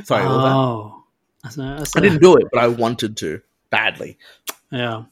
Sorry, 0.03 0.23
what 0.25 0.31
was 0.31 0.43
that? 0.43 0.55
oh, 0.55 1.00
That's 1.43 1.55
that's 1.55 1.95
I 1.95 1.99
didn't 1.99 2.21
do 2.21 2.35
it, 2.37 2.47
but 2.51 2.63
I 2.63 2.67
wanted 2.67 3.17
to 3.17 3.41
badly. 3.69 4.17
Yeah. 4.71 5.03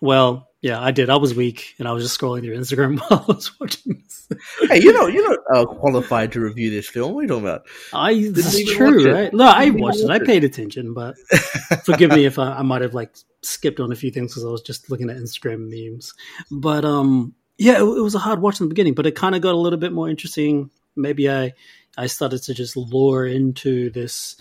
Well, 0.00 0.48
yeah, 0.62 0.80
I 0.80 0.92
did. 0.92 1.10
I 1.10 1.16
was 1.16 1.34
weak, 1.34 1.74
and 1.78 1.88
I 1.88 1.92
was 1.92 2.04
just 2.04 2.18
scrolling 2.20 2.42
through 2.42 2.56
Instagram 2.56 2.98
while 3.08 3.24
I 3.28 3.32
was 3.32 3.58
watching 3.60 4.00
this. 4.00 4.28
Hey, 4.68 4.80
you 4.80 4.92
know, 4.92 5.08
you're 5.08 5.28
not 5.28 5.38
uh, 5.52 5.64
qualified 5.64 6.32
to 6.32 6.40
review 6.40 6.70
this 6.70 6.88
film. 6.88 7.14
What 7.14 7.20
are 7.20 7.22
you 7.22 7.28
talking 7.28 7.44
about? 7.44 7.66
I 7.92 8.14
this 8.14 8.46
is 8.46 8.60
even 8.60 8.76
true, 8.76 9.08
it. 9.08 9.12
right? 9.12 9.34
No, 9.34 9.46
I 9.46 9.66
Didn't 9.66 9.80
watched 9.80 10.00
it. 10.00 10.10
I 10.10 10.20
paid 10.20 10.44
attention, 10.44 10.94
but 10.94 11.16
forgive 11.84 12.12
me 12.12 12.26
if 12.26 12.38
I, 12.38 12.52
I 12.58 12.62
might 12.62 12.82
have 12.82 12.94
like 12.94 13.14
skipped 13.42 13.80
on 13.80 13.90
a 13.90 13.96
few 13.96 14.12
things 14.12 14.32
because 14.32 14.44
I 14.44 14.50
was 14.50 14.62
just 14.62 14.88
looking 14.88 15.10
at 15.10 15.16
Instagram 15.16 15.68
memes. 15.68 16.14
But 16.50 16.84
um, 16.84 17.34
yeah, 17.58 17.78
it, 17.78 17.82
it 17.82 18.02
was 18.02 18.14
a 18.14 18.20
hard 18.20 18.40
watch 18.40 18.60
in 18.60 18.66
the 18.66 18.72
beginning, 18.72 18.94
but 18.94 19.06
it 19.06 19.16
kind 19.16 19.34
of 19.34 19.42
got 19.42 19.54
a 19.54 19.58
little 19.58 19.78
bit 19.78 19.92
more 19.92 20.08
interesting. 20.08 20.70
Maybe 20.94 21.28
I 21.28 21.54
I 21.96 22.06
started 22.06 22.42
to 22.44 22.54
just 22.54 22.76
lure 22.76 23.26
into 23.26 23.90
this 23.90 24.36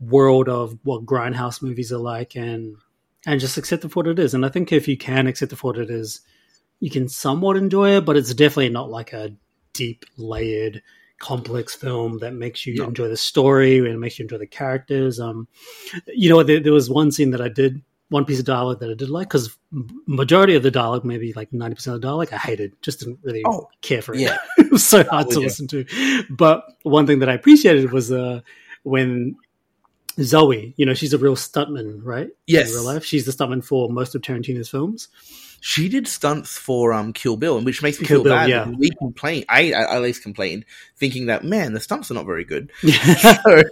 world 0.00 0.48
of 0.48 0.78
what 0.84 1.06
grindhouse 1.06 1.62
movies 1.62 1.92
are 1.92 1.98
like, 1.98 2.36
and 2.36 2.76
and 3.26 3.40
just 3.40 3.56
accept 3.56 3.84
it 3.84 3.88
for 3.90 4.00
what 4.00 4.06
it 4.08 4.18
is. 4.18 4.34
And 4.34 4.44
I 4.44 4.48
think 4.48 4.72
if 4.72 4.86
you 4.88 4.96
can 4.96 5.26
accept 5.26 5.52
it 5.52 5.56
for 5.56 5.68
what 5.72 5.78
it 5.78 5.90
is, 5.90 6.20
you 6.80 6.90
can 6.90 7.08
somewhat 7.08 7.56
enjoy 7.56 7.96
it, 7.96 8.04
but 8.04 8.16
it's 8.16 8.34
definitely 8.34 8.68
not 8.68 8.90
like 8.90 9.12
a 9.12 9.34
deep 9.72 10.04
layered 10.16 10.82
complex 11.18 11.74
film 11.74 12.18
that 12.18 12.34
makes 12.34 12.66
you 12.66 12.74
No. 12.76 12.84
enjoy 12.84 13.08
the 13.08 13.16
story 13.16 13.78
and 13.78 14.00
makes 14.00 14.18
you 14.18 14.24
enjoy 14.24 14.36
the 14.38 14.46
characters 14.48 15.18
um 15.20 15.46
you 16.08 16.28
know 16.28 16.42
there, 16.42 16.60
there 16.60 16.72
was 16.72 16.90
one 16.90 17.12
scene 17.12 17.30
that 17.30 17.40
i 17.40 17.48
did 17.48 17.80
one 18.08 18.24
piece 18.24 18.40
of 18.40 18.44
dialogue 18.44 18.80
that 18.80 18.90
i 18.90 18.94
did 18.94 19.08
like 19.08 19.28
because 19.28 19.56
majority 20.06 20.54
of 20.56 20.62
the 20.64 20.70
dialogue 20.72 21.04
maybe 21.04 21.32
like 21.32 21.50
90% 21.52 21.86
of 21.86 21.92
the 21.94 21.98
dialogue 22.00 22.28
i 22.32 22.36
hated 22.36 22.72
just 22.82 22.98
didn't 22.98 23.20
really 23.22 23.42
Oh, 23.46 23.68
care 23.80 24.02
for 24.02 24.12
it 24.14 24.20
yeah. 24.20 24.36
it 24.58 24.70
was 24.70 24.84
so 24.84 25.02
hard 25.04 25.26
with 25.28 25.34
to 25.36 25.40
you. 25.40 25.46
listen 25.46 25.68
to 25.68 26.24
but 26.30 26.64
one 26.82 27.06
thing 27.06 27.20
that 27.20 27.28
i 27.28 27.34
appreciated 27.34 27.92
was 27.92 28.10
uh 28.12 28.40
when 28.82 29.36
zoe 30.20 30.74
you 30.76 30.86
know 30.86 30.94
she's 30.94 31.12
a 31.12 31.18
real 31.18 31.36
stuntman 31.36 32.00
right 32.02 32.30
Yes. 32.46 32.68
in 32.70 32.74
real 32.76 32.84
life 32.84 33.04
she's 33.04 33.24
the 33.26 33.32
stuntman 33.32 33.64
for 33.64 33.88
most 33.90 34.14
of 34.14 34.22
tarantino's 34.22 34.68
films 34.68 35.08
She 35.60 35.88
did 35.88 36.06
stunts 36.06 36.58
for 36.58 36.92
um 36.92 37.14
Kill 37.14 37.38
Bill, 37.38 37.56
and 37.56 37.64
which 37.64 37.80
makes 37.82 37.98
me 37.98 38.06
Kill 38.06 38.18
feel 38.18 38.24
Bill, 38.24 38.34
bad. 38.34 38.50
yeah. 38.50 38.68
We 38.68 38.90
complained. 38.98 39.46
I, 39.48 39.72
I 39.72 39.96
at 39.96 40.02
least 40.02 40.22
complained, 40.22 40.66
thinking 40.98 41.24
that 41.32 41.42
man, 41.42 41.72
the 41.72 41.80
stunts 41.80 42.10
are 42.10 42.14
not 42.14 42.26
very 42.26 42.44
good. 42.44 42.70
So 42.84 43.62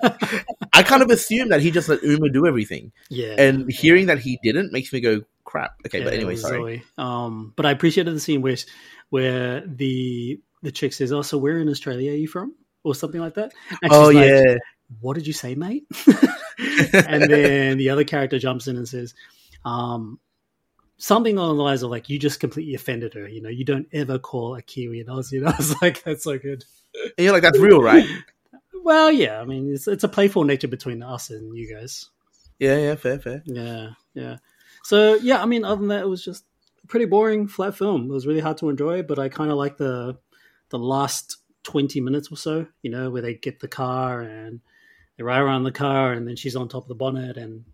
I 0.73 0.83
kind 0.85 1.03
of 1.03 1.11
assumed 1.11 1.53
that 1.53 1.61
he 1.61 1.71
just 1.71 1.91
let 1.91 2.03
Uma 2.03 2.31
do 2.31 2.47
everything, 2.47 2.93
yeah 3.11 3.35
and 3.37 3.71
hearing 3.71 4.07
that 4.07 4.19
he 4.21 4.39
didn't 4.43 4.73
makes 4.73 4.91
me 4.91 5.01
go 5.01 5.21
crap. 5.45 5.75
Okay, 5.87 5.99
Yeah, 5.99 6.05
but 6.05 6.15
anyway, 6.15 6.37
sorry. 6.37 6.79
Zoe. 6.79 6.83
Um, 6.97 7.53
but 7.57 7.67
I 7.67 7.73
appreciated 7.73 8.15
the 8.17 8.21
scene 8.21 8.41
where 8.41 8.57
where 9.11 9.61
the 9.67 10.41
the 10.63 10.73
chick 10.73 10.95
says, 10.95 11.13
"Oh, 11.13 11.21
so 11.21 11.37
where 11.37 11.59
in 11.59 11.69
Australia 11.69 12.13
are 12.13 12.17
you 12.17 12.27
from?" 12.29 12.55
or 12.85 12.95
something 12.97 13.21
like 13.21 13.35
that. 13.35 13.53
And 13.83 13.93
Oh 13.93 14.09
like, 14.09 14.27
yeah, 14.27 14.57
what 15.01 15.15
did 15.15 15.27
you 15.27 15.33
say, 15.33 15.55
mate? 15.55 15.85
and 16.59 17.31
then 17.31 17.79
the 17.79 17.91
other 17.91 18.05
character 18.05 18.39
jumps 18.39 18.69
in 18.69 18.77
and 18.77 18.89
says, 18.89 19.15
um, 19.65 20.19
something 21.03 21.37
along 21.37 21.57
the 21.57 21.63
lines 21.63 21.83
of 21.83 21.91
like, 21.91 22.09
"You 22.09 22.19
just 22.19 22.41
completely 22.41 22.75
offended 22.75 23.15
her." 23.15 23.29
You 23.29 23.43
know, 23.43 23.49
you 23.49 23.65
don't 23.65 23.89
ever 23.93 24.19
call 24.19 24.55
a 24.55 24.63
Kiwi 24.63 25.01
an 25.01 25.07
Aussie. 25.07 25.39
And 25.39 25.49
I 25.49 25.57
was 25.57 25.81
like, 25.83 26.03
"That's 26.05 26.25
so 26.25 26.39
good." 26.39 26.65
and 26.95 27.13
you're 27.19 27.33
like 27.33 27.43
that's 27.43 27.59
real, 27.59 27.83
right? 27.83 28.07
Well, 28.85 29.13
yeah. 29.13 29.41
I 29.41 29.45
mean, 29.45 29.73
it's 29.73 29.87
it's 29.87 30.03
a 30.03 30.09
playful 30.09 30.43
nature 30.43 30.67
between 30.67 31.05
us 31.05 31.31
and 31.31 31.57
you 31.57 31.73
guys. 31.73 32.11
Yeah, 32.59 32.79
yeah, 32.79 32.97
fair, 32.97 33.21
fair. 33.21 33.41
Yeah, 33.47 33.91
yeah. 34.13 34.39
So 34.83 35.15
yeah, 35.15 35.41
I 35.41 35.47
mean, 35.47 35.65
other 35.65 35.79
than 35.79 35.89
that, 35.89 36.03
it 36.03 36.09
was 36.09 36.25
just 36.25 36.45
a 36.83 36.89
pretty 36.89 37.07
boring, 37.07 37.47
flat 37.47 37.77
film. 37.77 38.07
It 38.07 38.13
was 38.13 38.27
really 38.27 38.41
hard 38.41 38.59
to 38.59 38.69
enjoy, 38.69 39.05
but 39.05 39.21
I 39.21 39.29
kind 39.29 39.53
of 39.53 39.57
like 39.57 39.77
the 39.77 40.19
the 40.71 40.81
last 40.81 41.37
twenty 41.63 42.01
minutes 42.01 42.33
or 42.33 42.37
so. 42.37 42.67
You 42.83 42.91
know, 42.91 43.09
where 43.09 43.23
they 43.23 43.35
get 43.35 43.61
the 43.61 43.69
car 43.69 44.21
and 44.21 44.61
they 45.17 45.23
ride 45.25 45.41
around 45.41 45.65
the 45.65 45.73
car, 45.73 46.13
and 46.13 46.27
then 46.27 46.37
she's 46.37 46.57
on 46.57 46.69
top 46.69 46.85
of 46.85 46.89
the 46.89 46.95
bonnet, 46.95 47.37
and 47.37 47.65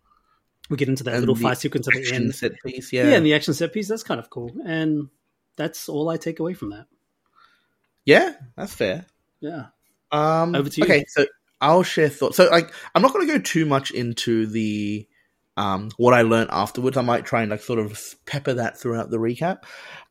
we 0.70 0.76
get 0.76 0.88
into 0.88 1.04
that 1.04 1.12
And 1.14 1.20
little 1.20 1.34
fight 1.34 1.58
sequence 1.58 1.88
at 1.88 1.94
the 1.94 2.12
end. 2.14 2.34
set 2.34 2.52
piece, 2.64 2.92
Yeah. 2.92 3.08
yeah, 3.10 3.16
and 3.16 3.24
the 3.26 3.34
action 3.34 3.54
set 3.54 3.72
piece 3.72 3.88
that's 3.88 4.02
kind 4.02 4.20
of 4.20 4.28
cool, 4.30 4.52
and 4.64 5.08
that's 5.56 5.88
all 5.88 6.08
I 6.08 6.16
take 6.16 6.40
away 6.40 6.54
from 6.54 6.70
that. 6.70 6.86
yeah, 8.04 8.32
that's 8.56 8.74
fair. 8.74 9.06
Yeah, 9.40 9.66
Um, 10.10 10.54
Over 10.54 10.68
to 10.68 10.80
you. 10.80 10.84
Okay, 10.84 11.04
so 11.08 11.26
I'll 11.60 11.82
share 11.82 12.08
thoughts. 12.08 12.36
So, 12.36 12.48
like, 12.50 12.72
I'm 12.94 13.02
not 13.02 13.12
going 13.12 13.26
to 13.26 13.32
go 13.32 13.38
too 13.40 13.66
much 13.66 13.90
into 13.90 14.46
the 14.46 15.06
um 15.56 15.90
what 15.96 16.14
I 16.14 16.22
learned 16.22 16.50
afterwards. 16.52 16.96
I 16.96 17.02
might 17.02 17.24
try 17.26 17.42
and 17.42 17.50
like 17.50 17.62
sort 17.62 17.80
of 17.80 18.14
pepper 18.26 18.54
that 18.54 18.78
throughout 18.78 19.10
the 19.10 19.18
recap. 19.18 19.58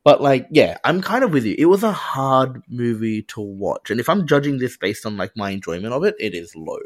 But 0.04 0.22
like, 0.22 0.48
yeah, 0.52 0.78
I'm 0.84 1.02
kind 1.02 1.24
of 1.24 1.32
with 1.32 1.46
you. 1.46 1.56
It 1.58 1.66
was 1.66 1.84
a 1.84 1.92
hard 1.92 2.62
movie 2.70 3.24
to 3.24 3.42
watch, 3.42 3.90
and 3.90 4.00
if 4.00 4.08
I'm 4.10 4.28
judging 4.28 4.58
this 4.60 4.78
based 4.78 5.06
on 5.06 5.18
like 5.18 5.36
my 5.36 5.50
enjoyment 5.52 5.94
of 5.94 6.04
it, 6.04 6.16
it 6.20 6.34
is 6.34 6.56
low, 6.56 6.80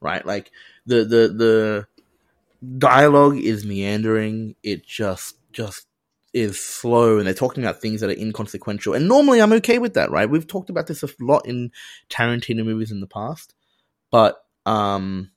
right? 0.00 0.24
Like 0.24 0.50
the 0.86 1.04
the 1.04 1.28
the 1.28 1.86
dialogue 2.78 3.38
is 3.38 3.64
meandering. 3.64 4.56
It 4.62 4.86
just 4.86 5.36
just 5.52 5.86
is 6.32 6.60
slow 6.60 7.18
and 7.18 7.26
they're 7.26 7.34
talking 7.34 7.64
about 7.64 7.80
things 7.80 8.00
that 8.00 8.10
are 8.10 8.18
inconsequential. 8.18 8.94
And 8.94 9.08
normally 9.08 9.40
I'm 9.42 9.52
okay 9.54 9.78
with 9.78 9.94
that, 9.94 10.10
right? 10.10 10.30
We've 10.30 10.46
talked 10.46 10.70
about 10.70 10.86
this 10.86 11.02
a 11.02 11.08
lot 11.20 11.46
in 11.46 11.72
Tarantino 12.08 12.64
movies 12.64 12.92
in 12.92 13.00
the 13.00 13.06
past. 13.06 13.54
But 14.10 14.42
um 14.66 15.30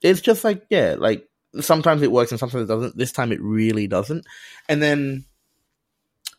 it's 0.00 0.20
just 0.20 0.42
like 0.44 0.64
yeah, 0.68 0.96
like 0.98 1.28
sometimes 1.60 2.02
it 2.02 2.10
works 2.10 2.32
and 2.32 2.40
sometimes 2.40 2.64
it 2.64 2.72
doesn't. 2.72 2.96
This 2.96 3.12
time 3.12 3.32
it 3.32 3.40
really 3.40 3.86
doesn't. 3.86 4.26
And 4.68 4.82
then 4.82 5.26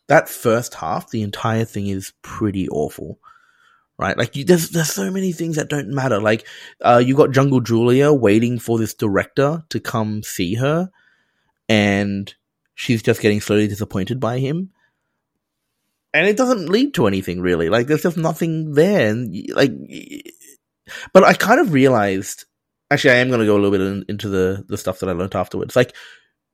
that 0.07 0.27
first 0.27 0.73
half, 0.73 1.09
the 1.09 1.21
entire 1.21 1.65
thing 1.65 1.87
is 1.87 2.13
pretty 2.21 2.67
awful. 2.69 3.19
Right? 4.03 4.17
Like 4.17 4.35
you, 4.35 4.43
there's 4.43 4.69
there's 4.69 4.91
so 4.91 5.09
many 5.09 5.31
things 5.31 5.55
that 5.55 5.69
don't 5.69 5.87
matter. 5.87 6.19
Like 6.19 6.45
uh 6.81 7.01
you 7.03 7.15
got 7.15 7.31
Jungle 7.31 7.61
Julia 7.61 8.11
waiting 8.11 8.59
for 8.59 8.77
this 8.77 8.93
director 8.93 9.63
to 9.69 9.79
come 9.79 10.23
see 10.23 10.55
her 10.55 10.91
and 11.69 12.35
she's 12.75 13.01
just 13.01 13.21
getting 13.21 13.39
slowly 13.39 13.67
disappointed 13.69 14.19
by 14.19 14.39
him. 14.39 14.71
And 16.13 16.27
it 16.27 16.35
doesn't 16.35 16.67
lead 16.67 16.93
to 16.95 17.07
anything 17.07 17.39
really. 17.39 17.69
Like 17.69 17.87
there's 17.87 18.03
just 18.03 18.17
nothing 18.17 18.73
there, 18.73 19.09
and 19.09 19.33
like, 19.55 19.71
but 21.13 21.23
I 21.23 21.33
kind 21.33 21.61
of 21.61 21.71
realized. 21.71 22.43
Actually, 22.91 23.15
I 23.15 23.17
am 23.17 23.29
going 23.29 23.39
to 23.39 23.45
go 23.47 23.53
a 23.53 23.61
little 23.61 23.71
bit 23.71 23.81
in, 23.81 24.05
into 24.09 24.27
the 24.27 24.65
the 24.67 24.77
stuff 24.77 24.99
that 24.99 25.09
I 25.09 25.13
learned 25.13 25.33
afterwards. 25.33 25.75
Like, 25.75 25.95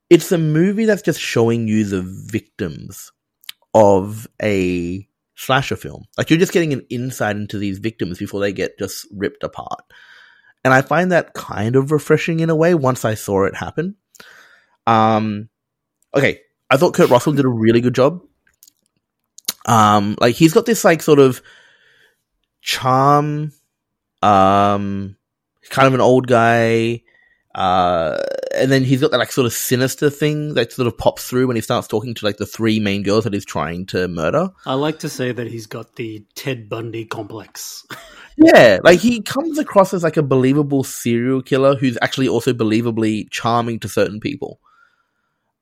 it's 0.10 0.32
a 0.32 0.38
movie 0.38 0.86
that's 0.86 1.02
just 1.02 1.20
showing 1.20 1.68
you 1.68 1.84
the 1.84 2.04
victims 2.04 3.12
of 3.74 4.28
a 4.42 5.09
slasher 5.40 5.78
film. 5.78 6.04
Like 6.18 6.30
you're 6.30 6.40
just 6.40 6.52
getting 6.52 6.74
an 6.74 6.86
insight 6.90 7.38
into 7.38 7.58
these 7.58 7.80
victims 7.80 8.20
before 8.20 8.42
they 8.42 8.52
get 8.52 8.78
just 8.78 9.08
ripped 9.10 9.44
apart. 9.44 9.82
And 10.66 10.74
I 10.74 10.82
find 10.82 11.14
that 11.14 11.34
kind 11.34 11.78
of 11.78 11.94
refreshing 11.94 12.42
in 12.42 12.50
a 12.50 12.56
way 12.56 12.76
once 12.76 13.06
I 13.06 13.14
saw 13.14 13.46
it 13.46 13.56
happen. 13.56 13.96
Um, 14.86 15.48
okay, 16.14 16.42
I 16.70 16.76
thought 16.76 16.94
Kurt 16.94 17.10
Russell 17.10 17.34
did 17.34 17.46
a 17.46 17.50
really 17.50 17.80
good 17.80 17.96
job. 17.96 18.22
Um, 19.66 20.18
like 20.20 20.36
he's 20.36 20.54
got 20.54 20.66
this 20.66 20.84
like 20.84 21.02
sort 21.02 21.20
of 21.20 21.42
charm, 22.60 23.54
um, 24.22 25.16
kind 25.70 25.88
of 25.88 25.94
an 25.94 26.02
old 26.02 26.28
guy, 26.28 27.04
uh, 27.56 28.22
and 28.56 28.72
then 28.72 28.84
he's 28.84 29.02
got 29.02 29.12
that 29.12 29.18
like 29.18 29.32
sort 29.32 29.46
of 29.46 29.54
sinister 29.54 30.10
thing 30.10 30.54
that 30.56 30.72
sort 30.72 30.88
of 30.88 30.98
pops 30.98 31.28
through 31.28 31.48
when 31.48 31.56
he 31.56 31.62
starts 31.62 31.88
talking 31.88 32.14
to 32.16 32.26
like 32.26 32.38
the 32.38 32.46
three 32.46 32.80
main 32.80 33.04
girls 33.04 33.24
that 33.24 33.34
he's 33.34 33.46
trying 33.46 33.86
to 33.88 34.08
murder. 34.08 34.50
I 34.66 34.74
like 34.74 35.00
to 35.00 35.10
say 35.10 35.32
that 35.32 35.48
he's 35.48 35.68
got 35.68 35.96
the 35.96 36.26
Ted 36.36 36.70
Bundy 36.70 37.06
complex. 37.06 37.86
Yeah, 38.42 38.80
like 38.84 39.02
he 39.02 39.22
comes 39.22 39.58
across 39.58 39.94
as 39.94 40.02
like 40.02 40.16
a 40.16 40.24
believable 40.24 40.86
serial 40.86 41.42
killer 41.42 41.76
who's 41.76 41.98
actually 42.02 42.30
also 42.30 42.54
believably 42.54 43.30
charming 43.30 43.80
to 43.82 43.90
certain 43.90 44.22
people. 44.22 44.62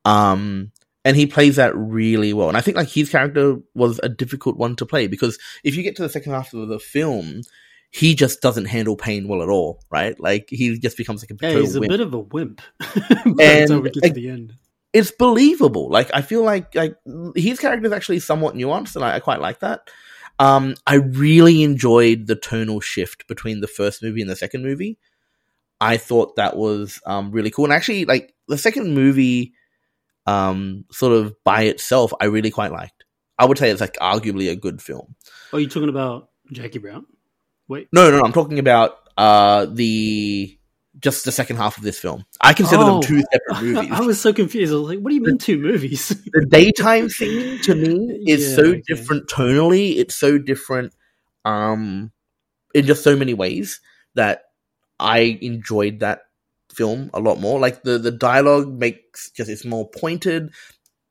Um, 0.06 0.72
and 1.04 1.18
he 1.18 1.26
plays 1.26 1.56
that 1.56 1.76
really 1.76 2.34
well. 2.34 2.50
And 2.50 2.58
I 2.58 2.62
think 2.62 2.78
like 2.78 2.90
his 2.90 3.10
character 3.10 3.58
was 3.74 4.00
a 4.04 4.10
difficult 4.10 4.58
one 4.58 4.76
to 4.76 4.86
play 4.86 5.08
because 5.08 5.40
if 5.64 5.76
you 5.76 5.82
get 5.82 5.96
to 5.96 6.04
the 6.04 6.10
second 6.10 6.34
half 6.34 6.54
of 6.54 6.68
the 6.68 6.78
film, 6.78 7.42
he 7.98 8.14
just 8.16 8.42
doesn't 8.42 8.66
handle 8.66 8.96
pain 8.96 9.28
well 9.28 9.42
at 9.42 9.50
all, 9.50 9.82
right? 9.90 10.20
Like 10.20 10.48
he 10.50 10.78
just 10.78 10.98
becomes 10.98 11.24
like 11.24 11.32
a 11.32 11.38
Yeah, 11.54 11.60
he's 11.60 11.76
a 11.76 11.80
wimp. 11.80 11.90
bit 11.92 12.00
of 12.02 12.14
a 12.14 12.20
wimp. 12.20 12.62
And, 13.40 13.82
we 13.82 13.90
get 13.90 14.04
to 14.04 14.10
the 14.14 14.30
end. 14.30 14.54
it's 14.94 15.12
believable. 15.12 15.90
Like 15.90 16.10
I 16.14 16.22
feel 16.22 16.44
like 16.44 16.76
like 16.76 16.96
his 17.36 17.60
character 17.60 17.86
is 17.88 17.94
actually 17.94 18.20
somewhat 18.20 18.56
nuanced, 18.56 18.96
and 18.96 19.04
I, 19.04 19.16
I 19.16 19.20
quite 19.20 19.42
like 19.42 19.60
that. 19.60 19.90
Um, 20.40 20.76
I 20.86 20.96
really 20.96 21.64
enjoyed 21.64 22.28
the 22.28 22.36
tonal 22.36 22.80
shift 22.80 23.28
between 23.28 23.60
the 23.62 23.68
first 23.68 24.04
movie 24.04 24.22
and 24.22 24.30
the 24.30 24.36
second 24.36 24.62
movie. 24.64 25.00
I 25.82 25.98
thought 25.98 26.36
that 26.36 26.56
was 26.56 27.02
um, 27.06 27.32
really 27.32 27.50
cool, 27.50 27.66
and 27.66 27.74
actually, 27.74 28.06
like 28.06 28.34
the 28.48 28.58
second 28.58 28.94
movie, 28.94 29.54
um, 30.28 30.86
sort 30.92 31.14
of 31.14 31.34
by 31.44 31.64
itself, 31.64 32.14
I 32.22 32.26
really 32.26 32.52
quite 32.52 32.72
liked. 32.72 33.04
I 33.40 33.46
would 33.46 33.58
say 33.58 33.70
it's 33.70 33.82
like 33.82 33.98
arguably 33.98 34.50
a 34.52 34.56
good 34.56 34.82
film. 34.82 35.16
Are 35.54 35.60
you 35.60 35.68
talking 35.68 35.90
about 35.90 36.30
Jackie 36.52 36.80
Brown? 36.80 37.06
Wait. 37.68 37.88
No, 37.92 38.10
no, 38.10 38.18
no 38.20 38.24
I'm 38.26 38.34
talking 38.34 38.60
about 38.60 38.98
uh, 39.18 39.66
the 39.66 40.58
just 41.00 41.26
the 41.26 41.32
second 41.32 41.58
half 41.58 41.78
of 41.78 41.84
this 41.84 42.00
film. 42.00 42.26
I 42.42 42.54
consider 42.54 42.82
Oh. 42.84 43.00
them 43.00 43.02
two 43.02 43.22
separate 43.32 43.62
movies. 43.76 43.92
I 43.92 44.02
was 44.02 44.20
so 44.20 44.34
confused. 44.34 44.74
I 44.74 44.78
was 44.78 44.88
like, 44.90 45.00
what 45.00 45.10
do 45.10 45.16
you 45.16 45.22
mean 45.22 45.38
two 45.38 45.60
movies? 45.60 46.10
the 46.34 46.46
daytime 46.50 47.10
scene 47.10 47.60
to 47.62 47.76
me 47.76 48.24
is 48.28 48.50
Yeah, 48.50 48.56
so 48.56 48.62
okay. 48.64 48.82
different 48.88 49.28
tonally. 49.28 49.98
It's 49.98 50.16
so 50.16 50.38
different 50.38 50.94
um 51.46 52.12
in 52.74 52.86
just 52.86 53.04
so 53.04 53.16
many 53.16 53.34
ways 53.34 53.80
that 54.16 54.46
I 55.00 55.38
enjoyed 55.42 56.00
that 56.00 56.22
film 56.74 57.10
a 57.14 57.20
lot 57.20 57.40
more. 57.40 57.60
Like 57.60 57.84
the 57.84 57.98
the 58.00 58.12
dialogue 58.12 58.68
makes 58.68 59.30
just 59.32 59.50
it's 59.50 59.66
more 59.66 59.90
pointed. 59.90 60.52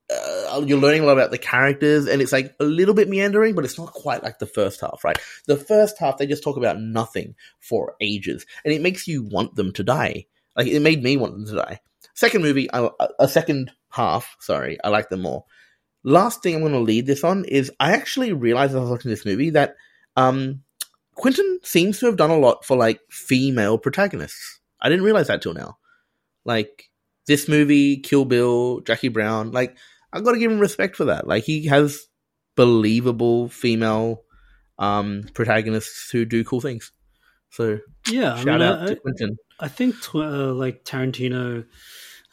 Uh, 0.08 0.62
you're 0.64 0.78
learning 0.78 1.02
a 1.02 1.04
lot 1.06 1.14
about 1.14 1.30
the 1.30 1.38
characters, 1.38 2.06
and 2.06 2.22
it's 2.22 2.32
like 2.32 2.54
a 2.60 2.64
little 2.64 2.94
bit 2.94 3.08
meandering, 3.08 3.54
but 3.54 3.64
it's 3.64 3.78
not 3.78 3.92
quite 3.92 4.22
like 4.22 4.38
the 4.38 4.46
first 4.46 4.80
half, 4.80 5.02
right? 5.02 5.18
The 5.46 5.56
first 5.56 5.98
half 5.98 6.18
they 6.18 6.26
just 6.26 6.44
talk 6.44 6.56
about 6.56 6.80
nothing 6.80 7.34
for 7.60 7.96
ages, 8.00 8.46
and 8.64 8.72
it 8.72 8.82
makes 8.82 9.08
you 9.08 9.24
want 9.24 9.56
them 9.56 9.72
to 9.72 9.82
die. 9.82 10.26
Like 10.56 10.68
it 10.68 10.80
made 10.80 11.02
me 11.02 11.16
want 11.16 11.34
them 11.34 11.46
to 11.46 11.56
die. 11.56 11.80
Second 12.14 12.42
movie, 12.42 12.68
I, 12.72 12.88
a 13.18 13.28
second 13.28 13.72
half, 13.90 14.36
sorry, 14.40 14.78
I 14.82 14.88
like 14.88 15.08
them 15.10 15.22
more. 15.22 15.44
Last 16.02 16.42
thing 16.42 16.54
I'm 16.54 16.60
going 16.60 16.72
to 16.72 16.78
lead 16.78 17.06
this 17.06 17.24
on 17.24 17.44
is 17.44 17.72
I 17.80 17.92
actually 17.92 18.32
realized 18.32 18.70
as 18.70 18.76
I 18.76 18.80
was 18.80 18.90
watching 18.90 19.10
this 19.10 19.26
movie 19.26 19.50
that 19.50 19.74
um, 20.16 20.62
Quentin 21.14 21.58
seems 21.62 21.98
to 21.98 22.06
have 22.06 22.16
done 22.16 22.30
a 22.30 22.38
lot 22.38 22.64
for 22.64 22.76
like 22.76 23.00
female 23.10 23.76
protagonists. 23.76 24.60
I 24.80 24.88
didn't 24.88 25.04
realize 25.04 25.26
that 25.26 25.42
till 25.42 25.52
now. 25.54 25.78
Like 26.44 26.90
this 27.26 27.48
movie, 27.48 27.96
Kill 27.98 28.24
Bill, 28.24 28.80
Jackie 28.80 29.08
Brown, 29.08 29.50
like 29.50 29.76
I've 30.16 30.24
got 30.24 30.32
to 30.32 30.38
give 30.38 30.50
him 30.50 30.58
respect 30.58 30.96
for 30.96 31.06
that. 31.06 31.26
Like 31.26 31.44
he 31.44 31.66
has 31.66 32.06
believable 32.56 33.48
female 33.48 34.22
um, 34.78 35.24
protagonists 35.34 36.10
who 36.10 36.24
do 36.24 36.44
cool 36.44 36.60
things. 36.60 36.92
So 37.50 37.78
yeah, 38.08 38.34
I 38.34 38.36
shout 38.36 38.46
mean, 38.46 38.62
out 38.62 38.82
I, 38.82 38.86
to 38.86 38.96
Quentin. 38.96 39.36
I 39.60 39.68
think 39.68 40.00
tw- 40.00 40.16
uh, 40.16 40.52
like 40.52 40.84
Tarantino. 40.84 41.66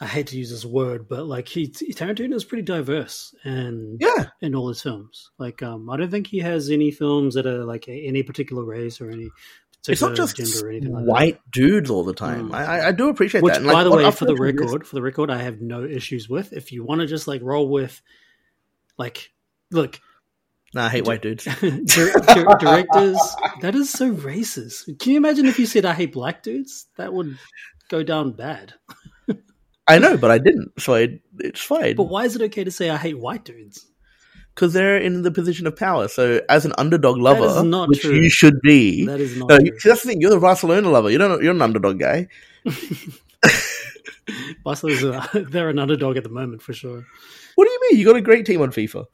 I 0.01 0.05
hate 0.07 0.27
to 0.27 0.37
use 0.37 0.49
this 0.49 0.65
word, 0.65 1.07
but 1.07 1.27
like 1.27 1.47
he 1.47 1.69
Tarantino 1.69 2.33
is 2.33 2.43
pretty 2.43 2.63
diverse 2.63 3.33
and 3.43 4.01
Yeah, 4.01 4.25
in 4.41 4.55
all 4.55 4.67
his 4.67 4.81
films. 4.81 5.29
Like, 5.37 5.63
um, 5.63 5.89
I 5.89 5.95
don't 5.95 6.11
think 6.11 6.27
he 6.27 6.39
has 6.39 6.69
any 6.69 6.91
films 6.91 7.35
that 7.35 7.45
are 7.45 7.63
like 7.63 7.87
any 7.87 8.23
particular 8.23 8.65
race 8.65 8.99
or 8.99 9.11
any 9.11 9.29
it's 9.87 10.01
not 10.01 10.15
just 10.15 10.37
gender 10.37 10.67
or 10.67 10.69
anything 10.69 10.93
like 10.93 11.05
white 11.05 11.39
dudes 11.51 11.89
all 11.89 12.03
the 12.03 12.13
time. 12.13 12.49
Mm. 12.49 12.55
I, 12.55 12.87
I- 12.87 12.91
do 12.91 13.09
appreciate 13.09 13.41
that. 13.41 13.43
Which, 13.43 13.53
that. 13.53 13.57
And, 13.59 13.67
like, 13.67 13.73
by 13.73 13.83
the 13.83 13.91
way, 13.91 14.09
for 14.11 14.25
the 14.25 14.35
record, 14.35 14.87
for 14.87 14.95
the 14.95 15.01
record, 15.01 15.29
I 15.29 15.41
have 15.41 15.61
no 15.61 15.83
issues 15.83 16.29
with. 16.29 16.53
If 16.53 16.71
you 16.71 16.83
want 16.83 17.01
to 17.01 17.07
just 17.07 17.27
like 17.27 17.41
roll 17.41 17.69
with, 17.69 18.01
like, 18.97 19.31
look, 19.71 19.99
Nah, 20.73 20.85
I 20.85 20.89
hate 20.89 21.05
white 21.05 21.21
dudes. 21.21 21.43
dir- 21.61 21.81
dir- 21.81 22.57
directors. 22.59 23.35
That 23.61 23.75
is 23.75 23.91
so 23.91 24.11
racist. 24.11 24.97
Can 24.99 25.11
you 25.11 25.17
imagine 25.17 25.45
if 25.45 25.59
you 25.59 25.67
said 25.67 25.85
I 25.85 25.93
hate 25.93 26.13
black 26.13 26.41
dudes? 26.41 26.87
That 26.97 27.13
would 27.13 27.37
go 27.89 28.01
down 28.01 28.31
bad. 28.31 28.73
I 29.87 29.99
know, 29.99 30.17
but 30.17 30.31
I 30.31 30.37
didn't, 30.37 30.71
so 30.79 30.95
I, 30.95 31.19
it's 31.39 31.61
fine. 31.61 31.95
But 31.95 32.05
why 32.05 32.23
is 32.23 32.35
it 32.35 32.41
okay 32.43 32.63
to 32.63 32.71
say 32.71 32.89
I 32.89 32.97
hate 32.97 33.19
white 33.19 33.43
dudes? 33.43 33.85
Because 34.53 34.73
they're 34.73 34.97
in 34.97 35.21
the 35.23 35.31
position 35.31 35.67
of 35.67 35.75
power. 35.75 36.07
So 36.07 36.41
as 36.49 36.65
an 36.65 36.73
underdog 36.77 37.17
lover, 37.17 37.63
which 37.87 38.01
true. 38.01 38.15
you 38.15 38.29
should 38.29 38.61
be, 38.61 39.05
That 39.05 39.19
is 39.19 39.37
not 39.37 39.49
no, 39.49 39.57
true. 39.57 39.65
you- 39.67 39.79
see, 39.79 39.89
that's 39.89 40.03
the 40.03 40.09
thing. 40.09 40.21
You're 40.21 40.31
the 40.31 40.39
Barcelona 40.39 40.89
lover. 40.89 41.09
You 41.09 41.17
don't. 41.17 41.41
You're 41.43 41.53
an 41.53 41.61
underdog 41.61 41.99
guy. 41.99 42.27
Barcelona's 44.63 45.03
a, 45.03 45.45
they're 45.49 45.69
an 45.69 45.79
underdog 45.79 46.17
at 46.17 46.23
the 46.23 46.29
moment 46.29 46.61
for 46.61 46.73
sure. 46.73 47.05
What 47.55 47.65
do 47.65 47.71
you 47.71 47.79
mean? 47.89 47.99
You 47.99 48.05
got 48.05 48.15
a 48.15 48.21
great 48.21 48.45
team 48.45 48.61
on 48.61 48.71
FIFA. 48.71 49.05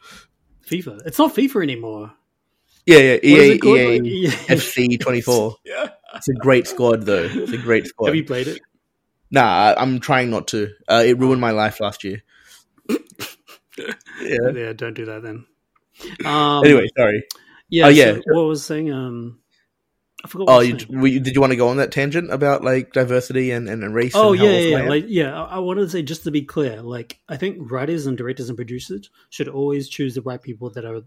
FIFA. 0.68 1.06
It's 1.06 1.18
not 1.18 1.34
FIFA 1.36 1.64
anymore. 1.64 2.12
Yeah, 2.86 2.98
yeah. 3.00 3.18
EA? 3.24 3.60
EA. 3.64 4.28
FC 4.28 5.00
24. 5.00 5.56
Yeah. 5.66 5.90
It's 6.16 6.30
a 6.30 6.34
great 6.34 6.68
squad, 6.68 7.04
though. 7.04 7.28
It's 7.32 7.52
a 7.52 7.58
great 7.58 7.86
squad. 7.88 8.08
Have 8.08 8.16
you 8.16 8.24
played 8.24 8.48
it? 8.48 8.62
Nah, 9.32 9.76
I'm 9.78 10.00
trying 10.00 10.30
not 10.32 10.48
to. 10.50 10.70
Uh, 10.88 11.04
it 11.06 11.20
ruined 11.20 11.42
my 11.42 11.52
life 11.52 11.80
last 11.80 12.04
year. 12.04 12.24
Yeah. 14.22 14.50
Yeah, 14.54 14.74
don't 14.74 14.94
do 14.94 15.06
that 15.06 15.24
then. 15.24 15.46
Um, 16.26 16.64
Anyway, 16.64 16.88
sorry. 16.98 17.24
yeah, 17.70 17.86
Oh, 17.88 17.90
yeah. 17.90 18.14
so 18.16 18.22
what 18.28 18.44
was 18.44 18.64
saying? 18.66 18.92
Um, 18.92 19.40
I 20.24 20.28
forgot. 20.30 20.48
What 20.48 20.56
Oh, 20.56 20.60
you, 20.62 20.78
were 20.90 21.08
you- 21.08 21.20
did 21.20 21.36
you 21.36 21.42
want 21.42 21.52
to 21.52 21.58
go 21.58 21.68
on 21.70 21.78
that 21.78 21.92
tangent 21.92 22.32
about 22.32 22.64
like 22.64 22.94
diversity 22.94 23.52
and, 23.52 23.68
and, 23.68 23.84
and 23.84 23.94
race? 23.94 24.14
Oh 24.16 24.32
and 24.34 24.42
yeah, 24.42 24.60
yeah. 24.60 24.90
like 24.90 25.06
yeah. 25.08 25.42
I, 25.44 25.56
I 25.56 25.60
wanted 25.60 25.82
to 25.82 25.90
say 25.90 26.02
just 26.02 26.24
to 26.24 26.32
be 26.32 26.42
clear, 26.44 26.82
like 26.82 27.20
I 27.28 27.36
think 27.38 27.70
writers 27.72 28.06
and 28.06 28.18
directors 28.18 28.48
and 28.50 28.56
producers 28.58 29.10
should 29.30 29.48
always 29.50 29.90
choose 29.90 30.16
the 30.16 30.22
right 30.22 30.42
people 30.42 30.70
that 30.72 30.86
are 30.86 31.02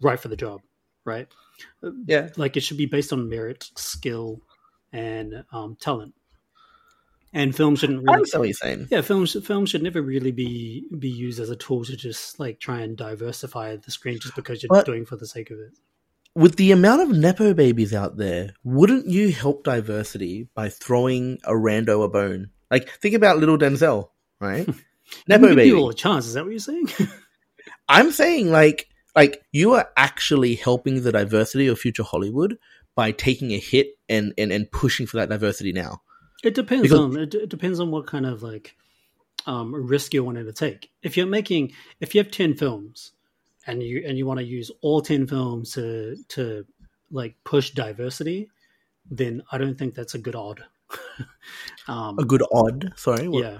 right 0.00 0.18
for 0.20 0.28
the 0.28 0.36
job, 0.36 0.60
right? 1.04 1.26
yeah. 2.06 2.28
Like 2.36 2.56
it 2.56 2.60
should 2.60 2.76
be 2.78 2.86
based 2.86 3.12
on 3.12 3.28
merit, 3.28 3.68
skill, 3.76 4.40
and 4.92 5.44
um, 5.52 5.76
talent. 5.80 6.14
And 7.32 7.54
film 7.54 7.76
shouldn't 7.76 8.00
really. 8.02 8.12
understand 8.14 8.40
what 8.40 8.48
you're 8.48 8.54
saying. 8.54 8.88
Yeah, 8.90 9.02
films 9.02 9.36
films 9.46 9.70
should 9.70 9.82
never 9.84 10.02
really 10.02 10.32
be 10.32 10.84
be 10.98 11.08
used 11.08 11.38
as 11.38 11.48
a 11.50 11.56
tool 11.56 11.84
to 11.84 11.96
just 11.96 12.40
like 12.40 12.58
try 12.58 12.80
and 12.80 12.96
diversify 12.96 13.76
the 13.76 13.90
screen 13.90 14.18
just 14.18 14.34
because 14.34 14.62
you're 14.62 14.68
But- 14.68 14.86
doing 14.86 15.04
for 15.06 15.16
the 15.16 15.26
sake 15.26 15.50
of 15.50 15.58
it. 15.60 15.70
with 16.34 16.56
the 16.56 16.72
amount 16.72 17.02
of 17.02 17.16
nepo 17.16 17.54
babies 17.54 17.94
out 17.94 18.16
there, 18.16 18.54
wouldn't 18.64 19.06
you 19.06 19.30
help 19.32 19.62
diversity 19.64 20.48
by 20.54 20.68
throwing 20.68 21.38
a 21.44 21.52
rando 21.52 22.04
a 22.04 22.08
bone? 22.08 22.50
Like, 22.70 22.88
think 23.00 23.14
about 23.14 23.38
little 23.38 23.58
Denzel, 23.58 24.10
right? 24.40 24.68
Nepo 25.26 25.48
give 25.48 25.56
baby. 25.56 25.70
people 25.70 25.88
a 25.90 25.94
chance. 25.94 26.26
Is 26.26 26.34
that 26.34 26.44
what 26.44 26.50
you're 26.50 26.60
saying? 26.60 26.88
I'm 27.88 28.10
saying 28.12 28.50
like, 28.50 28.88
like 29.16 29.42
you 29.52 29.72
are 29.74 29.88
actually 29.96 30.54
helping 30.54 31.02
the 31.02 31.10
diversity 31.12 31.66
of 31.66 31.78
future 31.80 32.04
Hollywood 32.04 32.58
by 32.94 33.10
taking 33.12 33.52
a 33.52 33.58
hit 33.58 33.98
and 34.08 34.32
and, 34.38 34.52
and 34.52 34.70
pushing 34.70 35.06
for 35.06 35.16
that 35.18 35.28
diversity 35.28 35.72
now. 35.72 36.02
It 36.42 36.54
depends 36.54 36.82
Because- 36.82 36.98
on 37.00 37.18
it, 37.18 37.34
it 37.34 37.48
depends 37.48 37.80
on 37.80 37.90
what 37.90 38.06
kind 38.06 38.26
of 38.26 38.42
like 38.42 38.76
um, 39.46 39.74
risk 39.74 40.12
you're 40.14 40.24
wanting 40.24 40.46
to 40.46 40.52
take. 40.52 40.90
If 41.02 41.16
you're 41.16 41.26
making 41.26 41.72
if 42.00 42.14
you 42.14 42.22
have 42.22 42.30
ten 42.30 42.54
films 42.54 43.12
and 43.66 43.82
you 43.82 44.04
and 44.06 44.16
you 44.18 44.26
want 44.26 44.38
to 44.40 44.44
use 44.46 44.70
all 44.82 45.00
ten 45.02 45.26
films 45.26 45.72
to 45.72 46.16
to 46.28 46.64
like 47.10 47.36
push 47.44 47.70
diversity, 47.70 48.50
then 49.10 49.42
I 49.50 49.58
don't 49.58 49.76
think 49.78 49.94
that's 49.94 50.14
a 50.14 50.18
good 50.18 50.34
odd. 50.36 50.62
um, 51.88 52.18
A 52.18 52.24
good 52.24 52.42
odd, 52.52 52.92
sorry. 52.96 53.28
what- 53.28 53.42
yeah, 53.44 53.58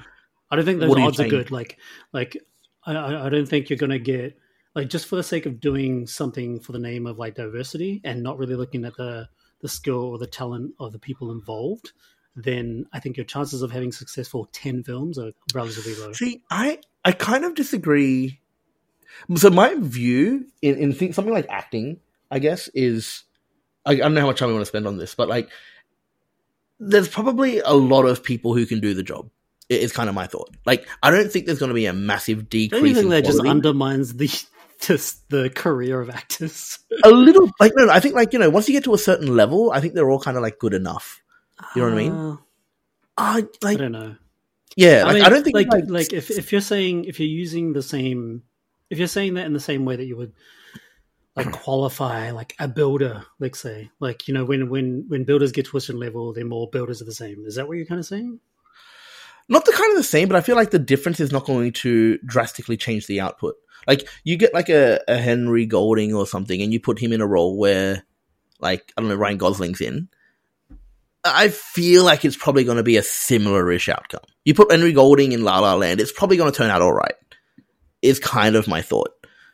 I 0.51 0.57
don't 0.57 0.65
think 0.65 0.81
those 0.81 0.89
what 0.89 0.99
are 0.99 1.03
you 1.03 1.07
odds 1.09 1.21
are 1.21 1.29
good. 1.29 1.51
Like 1.51 1.79
like 2.13 2.37
I- 2.85 2.95
I, 2.95 3.27
I 3.27 3.29
don't 3.29 3.47
think 3.47 3.69
you're 3.71 3.79
gonna 3.79 3.99
get 3.99 4.39
like 4.75 4.89
just 4.89 5.07
for 5.07 5.17
the 5.17 5.23
sake 5.23 5.47
of 5.47 5.61
doing 5.61 6.07
something 6.07 6.61
for 6.61 6.73
the 6.73 6.79
name 6.79 7.07
of 7.07 7.19
like 7.19 7.35
diversity 7.35 8.01
and 8.05 8.23
not 8.23 8.39
really 8.39 8.55
looking 8.55 8.85
at 8.85 8.97
the 8.97 9.29
the 9.61 9.69
skill 9.69 9.97
or 10.05 10.19
the 10.19 10.27
talent 10.27 10.73
of 10.79 10.93
the 10.93 10.99
people 10.99 11.31
involved 11.33 11.93
then 12.37 12.87
i 12.93 13.01
think 13.01 13.17
your 13.17 13.27
chances 13.27 13.63
of 13.63 13.71
having 13.71 13.93
successful 13.93 14.49
10 14.53 14.85
films 14.85 15.19
are 15.19 15.33
relatively 15.55 15.95
low 15.97 16.13
See, 16.21 16.43
I 16.51 16.79
I 17.05 17.13
kind 17.13 17.45
of 17.45 17.55
disagree. 17.55 18.41
So 19.37 19.51
my 19.51 19.75
view 19.79 20.47
in, 20.63 20.77
in 20.77 20.93
think, 20.93 21.15
something 21.15 21.33
like 21.33 21.47
acting, 21.49 22.01
I 22.31 22.39
guess, 22.39 22.69
is 22.69 23.25
I, 23.87 23.93
I 23.93 23.97
don't 23.97 24.15
know 24.15 24.21
how 24.21 24.27
much 24.27 24.39
time 24.39 24.49
we 24.49 24.55
want 24.55 24.63
to 24.63 24.69
spend 24.69 24.87
on 24.87 24.99
this, 24.99 25.15
but 25.15 25.29
like, 25.29 25.49
there's 26.79 27.09
probably 27.09 27.61
a 27.61 27.73
lot 27.73 28.05
of 28.05 28.23
people 28.23 28.55
who 28.55 28.67
can 28.67 28.81
do 28.81 28.95
the 28.95 29.03
job. 29.03 29.31
It's 29.69 29.93
kind 29.93 30.09
of 30.09 30.15
my 30.15 30.27
thought. 30.27 30.51
Like, 30.67 30.87
I 31.03 31.11
don't 31.11 31.31
think 31.31 31.47
there's 31.47 31.59
going 31.59 31.71
to 31.71 31.75
be 31.75 31.87
a 31.87 31.93
massive 31.93 32.49
decrease. 32.49 32.81
anything 32.83 33.05
in 33.05 33.11
that 33.11 33.25
just 33.25 33.45
undermines 33.45 34.15
the 34.15 34.29
just 34.81 35.29
the 35.29 35.51
career 35.51 36.01
of 36.01 36.09
actors 36.09 36.79
a 37.05 37.11
little 37.11 37.51
like 37.61 37.73
no, 37.77 37.85
no, 37.85 37.93
I 37.93 38.01
think 38.01 38.15
like 38.15 38.33
you 38.33 38.39
know 38.39 38.49
once 38.49 38.67
you 38.67 38.73
get 38.73 38.85
to 38.85 38.95
a 38.95 38.99
certain 38.99 39.37
level, 39.37 39.71
I 39.71 39.81
think 39.81 39.93
they're 39.93 40.11
all 40.11 40.21
kind 40.21 40.37
of 40.37 40.43
like 40.43 40.59
good 40.59 40.75
enough. 40.75 41.23
You 41.75 41.83
know 41.83 41.89
what 41.89 41.95
I 41.95 42.03
mean? 42.03 42.13
Uh, 42.13 42.37
I 43.17 43.47
i 43.65 43.75
don't 43.75 43.93
know 43.93 44.17
yeah, 44.77 45.05
like, 45.05 45.23
I, 45.23 45.29
don't 45.29 45.43
think 45.43 45.57
like 45.57 45.69
like, 45.73 45.85
like, 45.89 46.13
if 46.13 46.31
if 46.31 46.53
you're 46.53 46.61
saying 46.61 47.05
if 47.05 47.19
you're 47.19 47.29
using 47.29 47.73
the 47.73 47.83
same 47.83 48.45
if 48.89 48.99
you're 48.99 49.09
saying 49.09 49.35
that 49.35 49.47
in 49.47 49.53
the 49.53 49.61
same 49.61 49.85
way 49.85 49.97
that 49.97 50.05
you 50.05 50.17
would 50.17 50.33
like 51.35 51.51
qualify 51.65 52.31
like 52.31 52.55
a 52.61 52.69
builder, 52.69 53.25
let's 53.41 53.59
say, 53.59 53.91
like 53.99 54.29
you 54.29 54.35
know 54.35 54.45
when 54.45 54.71
when 54.71 55.07
when 55.09 55.25
builders 55.25 55.51
get 55.51 55.67
to 55.67 55.77
a 55.77 55.81
certain 55.81 56.01
level, 56.01 56.33
they're 56.33 56.45
more 56.45 56.71
builders 56.71 57.01
of 57.01 57.09
the 57.09 57.13
same. 57.13 57.45
Is 57.47 57.57
that 57.57 57.67
what 57.67 57.79
you're 57.79 57.87
kind 57.87 57.99
of 57.99 58.07
saying? 58.07 58.39
not 59.51 59.65
the 59.65 59.73
kind 59.73 59.91
of 59.91 59.97
the 59.97 60.05
same, 60.05 60.29
but 60.29 60.37
I 60.37 60.43
feel 60.43 60.55
like 60.55 60.71
the 60.71 60.79
difference 60.79 61.19
is 61.19 61.33
not 61.33 61.45
going 61.45 61.73
to 61.73 62.19
drastically 62.19 62.77
change 62.77 63.09
the 63.09 63.21
output. 63.21 63.57
Like 63.87 64.09
you 64.23 64.37
get 64.37 64.55
like 64.55 64.69
a, 64.69 65.01
a 65.09 65.19
Henry 65.19 65.67
Golding 65.67 66.15
or 66.15 66.25
something, 66.25 66.63
and 66.63 66.73
you 66.73 66.79
put 66.79 67.01
him 67.01 67.13
in 67.13 67.21
a 67.21 67.27
role 67.27 67.59
where, 67.59 68.05
like 68.61 68.93
I 68.97 69.01
don't 69.01 69.11
know, 69.11 69.17
Ryan 69.17 69.39
Gosling's 69.39 69.81
in. 69.81 70.09
I 71.25 71.49
feel 71.49 72.05
like 72.05 72.25
it's 72.25 72.37
probably 72.37 72.65
going 72.65 72.79
to 72.79 72.83
be 72.83 72.97
a 72.97 73.03
similar-ish 73.03 73.89
outcome. 73.89 74.23
You 74.45 74.55
put 74.55 74.71
Henry 74.71 74.93
Golding 74.93 75.33
in 75.33 75.45
La 75.45 75.59
La 75.59 75.75
Land, 75.75 76.01
it's 76.01 76.13
probably 76.13 76.37
going 76.37 76.51
to 76.51 76.57
turn 76.57 76.71
out 76.71 76.83
all 76.83 76.93
right. 76.93 77.15
Is 78.03 78.19
kind 78.19 78.57
of 78.57 78.67
my 78.67 78.81
thought. 78.81 79.11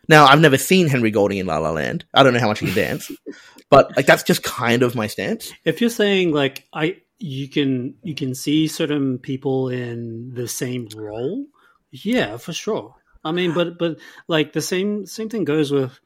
Now, 0.09 0.27
I've 0.27 0.41
never 0.41 0.59
seen 0.59 0.87
Henry 0.87 1.11
Golding 1.11 1.39
in 1.39 1.47
La 1.47 1.59
La 1.59 1.71
Land. 1.71 2.05
I 2.15 2.23
don't 2.23 2.33
know 2.33 2.39
how 2.39 2.49
much 2.49 2.61
he 2.61 2.67
can 2.67 2.75
dance, 2.77 3.11
but 3.71 3.97
like 3.97 4.07
that's 4.07 4.23
just 4.23 4.43
kind 4.43 4.83
of 4.83 4.95
my 4.95 5.09
stance. 5.09 5.53
If 5.65 5.81
you're 5.81 5.91
saying 5.91 6.33
like 6.33 6.65
I, 6.73 6.99
you 7.19 7.49
can 7.49 7.97
you 8.05 8.15
can 8.15 8.35
see 8.35 8.69
certain 8.69 9.19
people 9.19 9.69
in 9.69 10.33
the 10.35 10.47
same 10.47 10.89
role, 10.95 11.47
yeah, 11.91 12.37
for 12.37 12.53
sure. 12.53 12.95
I 13.25 13.33
mean, 13.33 13.53
but 13.53 13.79
but 13.79 13.99
like 14.29 14.53
the 14.53 14.63
same 14.63 15.07
same 15.07 15.29
thing 15.29 15.45
goes 15.45 15.73
with. 15.73 15.99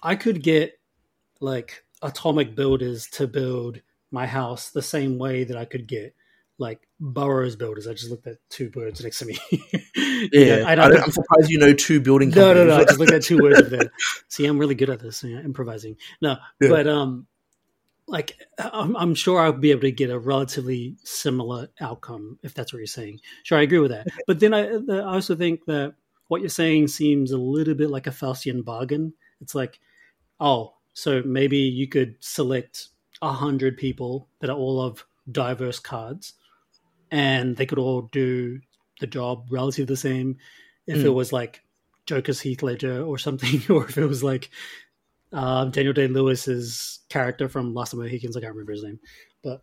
I 0.00 0.14
could 0.14 0.40
get 0.40 0.78
like 1.40 1.84
atomic 2.00 2.54
builders 2.54 3.08
to 3.14 3.26
build 3.26 3.80
my 4.10 4.26
house 4.26 4.70
the 4.70 4.82
same 4.82 5.18
way 5.18 5.44
that 5.44 5.56
I 5.56 5.64
could 5.64 5.86
get 5.86 6.14
like 6.58 6.88
Burroughs 6.98 7.54
builders. 7.56 7.86
I 7.86 7.92
just 7.92 8.10
looked 8.10 8.26
at 8.26 8.38
two 8.50 8.68
birds 8.70 9.02
next 9.02 9.18
to 9.20 9.26
me. 9.26 9.38
Yeah, 10.32 10.64
I 10.66 10.74
don't, 10.74 10.96
I'm 10.96 11.12
surprised 11.12 11.48
you 11.48 11.58
know 11.58 11.72
two 11.72 12.00
building. 12.00 12.30
No, 12.30 12.52
no, 12.52 12.64
no. 12.66 12.76
I 12.76 12.82
just 12.84 12.98
looked 12.98 13.12
at 13.12 13.22
two 13.22 13.38
words 13.42 13.70
there. 13.70 13.92
See, 14.26 14.44
I'm 14.46 14.58
really 14.58 14.74
good 14.74 14.90
at 14.90 14.98
this, 14.98 15.22
improvising. 15.22 15.96
No, 16.20 16.38
Yeah. 16.60 16.68
but 16.70 16.88
um, 16.88 17.28
like 18.08 18.36
I'm, 18.58 18.96
I'm 18.96 19.14
sure 19.14 19.40
I'll 19.40 19.52
be 19.52 19.70
able 19.70 19.82
to 19.82 19.92
get 19.92 20.10
a 20.10 20.18
relatively 20.18 20.96
similar 21.04 21.68
outcome 21.80 22.40
if 22.42 22.52
that's 22.52 22.72
what 22.72 22.78
you're 22.78 22.86
saying. 22.88 23.20
Sure, 23.44 23.58
I 23.58 23.62
agree 23.62 23.78
with 23.78 23.92
that. 23.92 24.08
But 24.26 24.40
then 24.40 24.52
I, 24.54 24.66
I 24.66 25.14
also 25.14 25.36
think 25.36 25.66
that 25.66 25.94
what 26.26 26.40
you're 26.40 26.50
saying 26.50 26.88
seems 26.88 27.30
a 27.30 27.38
little 27.38 27.74
bit 27.74 27.90
like 27.90 28.08
a 28.08 28.10
Faustian 28.10 28.64
bargain. 28.64 29.12
It's 29.40 29.54
like, 29.54 29.78
oh, 30.40 30.74
so 30.94 31.22
maybe 31.24 31.58
you 31.58 31.86
could 31.86 32.16
select 32.18 32.88
a 33.22 33.32
hundred 33.32 33.76
people 33.76 34.28
that 34.40 34.50
are 34.50 34.56
all 34.56 34.80
of 34.80 35.04
diverse 35.30 35.78
cards, 35.78 36.34
and 37.10 37.56
they 37.56 37.66
could 37.66 37.78
all 37.78 38.02
do 38.02 38.60
the 39.00 39.06
job 39.06 39.46
relatively 39.50 39.84
the 39.86 39.96
same. 39.96 40.38
If 40.86 41.04
it 41.04 41.08
Mm. 41.08 41.14
was 41.14 41.32
like 41.32 41.62
Joker's 42.06 42.40
Heath 42.40 42.62
Ledger 42.62 43.02
or 43.02 43.18
something, 43.18 43.60
or 43.74 43.86
if 43.86 43.98
it 43.98 44.06
was 44.06 44.22
like 44.22 44.50
um, 45.32 45.70
Daniel 45.70 45.92
Day 45.92 46.06
Lewis's 46.08 47.00
character 47.08 47.48
from 47.48 47.74
Last 47.74 47.92
of 47.92 47.98
the 47.98 48.04
Mohicans, 48.04 48.36
I 48.36 48.40
can't 48.40 48.54
remember 48.54 48.72
his 48.72 48.84
name, 48.84 49.00
but 49.42 49.62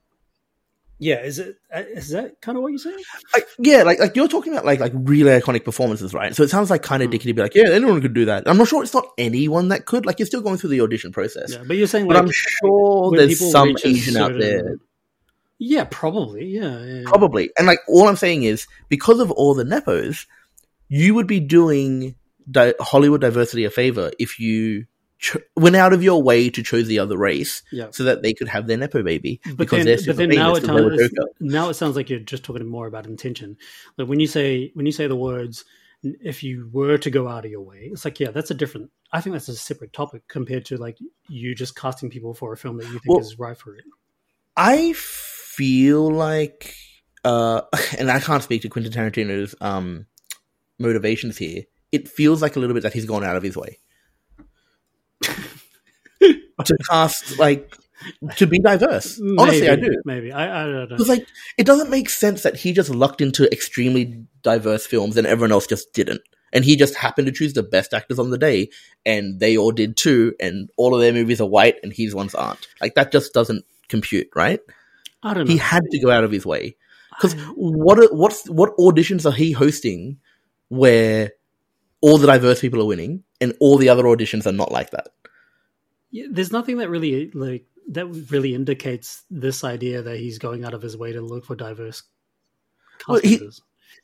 yeah, 0.97 1.21
is 1.21 1.39
it 1.39 1.57
uh, 1.73 1.83
that 2.11 2.35
kind 2.41 2.57
of 2.57 2.61
what 2.61 2.69
you're 2.69 2.79
saying? 2.79 2.97
like, 3.33 3.45
yeah, 3.59 3.83
like 3.83 3.99
like 3.99 4.15
you're 4.15 4.27
talking 4.27 4.53
about 4.53 4.65
like 4.65 4.79
like 4.79 4.93
really 4.95 5.31
iconic 5.31 5.65
performances, 5.65 6.13
right? 6.13 6.35
So 6.35 6.43
it 6.43 6.49
sounds 6.49 6.69
like 6.69 6.83
kind 6.83 7.03
of 7.03 7.07
Hmm. 7.07 7.11
dicky 7.11 7.29
to 7.29 7.33
be 7.33 7.41
like, 7.41 7.53
yeah, 7.55 7.69
anyone 7.69 8.01
could 8.01 8.13
do 8.13 8.25
that. 8.25 8.43
I'm 8.47 8.57
not 8.57 8.67
sure 8.67 8.81
it's 8.83 8.93
not 8.93 9.07
anyone 9.17 9.67
that 9.69 9.85
could. 9.85 10.05
Like 10.05 10.19
you're 10.19 10.25
still 10.25 10.41
going 10.41 10.57
through 10.57 10.69
the 10.71 10.81
audition 10.81 11.11
process, 11.11 11.51
Yeah, 11.53 11.63
but 11.67 11.75
you're 11.77 11.87
saying 11.87 12.07
but 12.07 12.15
like 12.15 12.23
I'm 12.23 12.31
sure 12.31 13.11
there's 13.15 13.51
some 13.51 13.75
Asian 13.83 14.17
out 14.17 14.37
there, 14.39 14.77
Yeah, 15.57 15.85
probably. 15.89 16.45
Yeah, 16.45 16.79
yeah, 16.79 16.95
yeah. 16.99 17.03
probably. 17.05 17.51
And 17.57 17.67
like 17.67 17.79
all 17.87 18.07
I'm 18.07 18.15
saying 18.15 18.43
is 18.43 18.67
because 18.89 19.19
of 19.19 19.31
all 19.31 19.53
the 19.53 19.63
nepos, 19.65 20.25
you 20.87 21.13
would 21.15 21.27
be 21.27 21.39
doing 21.39 22.15
di- 22.49 22.73
Hollywood 22.79 23.21
diversity 23.21 23.65
a 23.65 23.69
favor 23.69 24.11
if 24.19 24.39
you 24.39 24.85
ch- 25.19 25.37
went 25.55 25.75
out 25.75 25.93
of 25.93 26.03
your 26.03 26.21
way 26.21 26.49
to 26.49 26.61
choose 26.63 26.87
the 26.87 26.99
other 26.99 27.17
race 27.17 27.63
Yeah. 27.71 27.87
so 27.91 28.03
that 28.05 28.21
they 28.23 28.33
could 28.33 28.47
have 28.47 28.67
their 28.67 28.77
nepo 28.77 29.03
baby 29.03 29.39
But 29.45 29.57
because 29.57 29.77
then, 29.79 29.85
they're 29.85 29.95
but 29.97 30.03
super 30.03 30.17
then 30.17 30.29
now 30.29 30.55
it, 30.55 30.63
sounds, 30.65 31.09
now 31.39 31.69
it 31.69 31.73
sounds 31.75 31.95
like 31.95 32.09
you're 32.09 32.19
just 32.19 32.43
talking 32.43 32.65
more 32.67 32.87
about 32.87 33.05
intention. 33.05 33.57
Like 33.97 34.07
when 34.07 34.19
you 34.19 34.27
say 34.27 34.71
when 34.73 34.85
you 34.85 34.91
say 34.91 35.07
the 35.07 35.15
words, 35.15 35.65
if 36.03 36.43
you 36.43 36.69
were 36.71 36.97
to 36.99 37.09
go 37.09 37.27
out 37.27 37.45
of 37.45 37.51
your 37.51 37.61
way, 37.61 37.89
it's 37.91 38.05
like 38.05 38.19
yeah, 38.19 38.31
that's 38.31 38.51
a 38.51 38.55
different. 38.55 38.91
I 39.11 39.21
think 39.21 39.33
that's 39.33 39.47
a 39.49 39.55
separate 39.55 39.93
topic 39.93 40.27
compared 40.27 40.65
to 40.65 40.77
like 40.77 40.97
you 41.29 41.55
just 41.55 41.75
casting 41.75 42.09
people 42.09 42.33
for 42.33 42.53
a 42.53 42.57
film 42.57 42.77
that 42.77 42.85
you 42.85 42.91
think 42.99 43.07
Well- 43.07 43.19
is 43.19 43.39
right 43.39 43.57
for 43.57 43.75
it. 43.75 43.83
I 44.57 44.93
feel 44.93 46.09
like, 46.11 46.73
uh, 47.23 47.61
and 47.99 48.09
I 48.11 48.19
can't 48.19 48.43
speak 48.43 48.61
to 48.63 48.69
Quentin 48.69 48.91
Tarantino's 48.93 49.53
um, 49.61 50.05
motivations 50.79 51.37
here. 51.37 51.63
It 51.91 52.07
feels 52.07 52.41
like 52.41 52.55
a 52.55 52.59
little 52.59 52.73
bit 52.73 52.83
that 52.83 52.93
he's 52.93 53.05
gone 53.05 53.23
out 53.23 53.35
of 53.35 53.43
his 53.43 53.55
way 53.57 53.79
to 56.65 56.77
cast, 56.89 57.37
like, 57.39 57.75
to 58.37 58.47
be 58.47 58.59
diverse. 58.59 59.19
Honestly, 59.37 59.69
I 59.69 59.75
do. 59.75 59.89
Maybe 60.05 60.31
I, 60.31 60.61
I 60.61 60.65
don't 60.65 60.73
know. 60.73 60.87
Because, 60.87 61.09
like, 61.09 61.27
it 61.57 61.65
doesn't 61.65 61.89
make 61.89 62.09
sense 62.09 62.43
that 62.43 62.55
he 62.55 62.73
just 62.73 62.89
lucked 62.89 63.21
into 63.21 63.51
extremely 63.51 64.23
diverse 64.43 64.85
films 64.85 65.17
and 65.17 65.25
everyone 65.27 65.51
else 65.51 65.67
just 65.67 65.93
didn't. 65.93 66.21
And 66.53 66.63
he 66.63 66.75
just 66.75 66.95
happened 66.95 67.25
to 67.25 67.33
choose 67.33 67.53
the 67.53 67.63
best 67.63 67.93
actors 67.93 68.17
on 68.19 68.29
the 68.29 68.37
day, 68.37 68.69
and 69.05 69.39
they 69.39 69.57
all 69.57 69.71
did 69.71 69.97
too, 69.97 70.33
and 70.39 70.69
all 70.77 70.95
of 70.95 71.01
their 71.01 71.11
movies 71.11 71.41
are 71.41 71.47
white 71.47 71.75
and 71.83 71.91
his 71.91 72.15
ones 72.15 72.33
aren't. 72.33 72.67
Like, 72.79 72.95
that 72.95 73.11
just 73.11 73.33
doesn't 73.33 73.65
compute, 73.89 74.27
right? 74.35 74.59
I 75.23 75.33
don't 75.33 75.47
know. 75.47 75.51
he 75.51 75.57
had 75.57 75.83
to 75.91 75.99
go 75.99 76.11
out 76.11 76.23
of 76.23 76.31
his 76.31 76.45
way 76.45 76.75
because 77.09 77.33
what 77.55 77.97
are- 77.97 78.13
what's 78.13 78.47
what 78.47 78.77
auditions 78.77 79.25
are 79.25 79.33
he 79.35 79.51
hosting 79.53 80.19
where 80.69 81.31
all 82.01 82.19
the 82.19 82.27
diverse 82.27 82.61
people 82.61 82.79
are 82.81 82.85
winning 82.85 83.23
and 83.41 83.55
all 83.59 83.77
the 83.77 83.89
other 83.89 84.03
auditions 84.03 84.45
are 84.45 84.51
not 84.51 84.71
like 84.71 84.91
that 84.91 85.07
there's 86.29 86.51
nothing 86.51 86.77
that 86.77 86.89
really 86.89 87.31
like 87.31 87.65
that 87.89 88.07
really 88.31 88.55
indicates 88.55 89.23
this 89.29 89.63
idea 89.63 90.01
that 90.01 90.17
he's 90.17 90.39
going 90.39 90.65
out 90.65 90.73
of 90.73 90.81
his 90.81 90.97
way 90.97 91.11
to 91.13 91.21
look 91.21 91.45
for 91.45 91.55
diverse 91.55 92.03
Well, 93.07 93.19
he- 93.19 93.49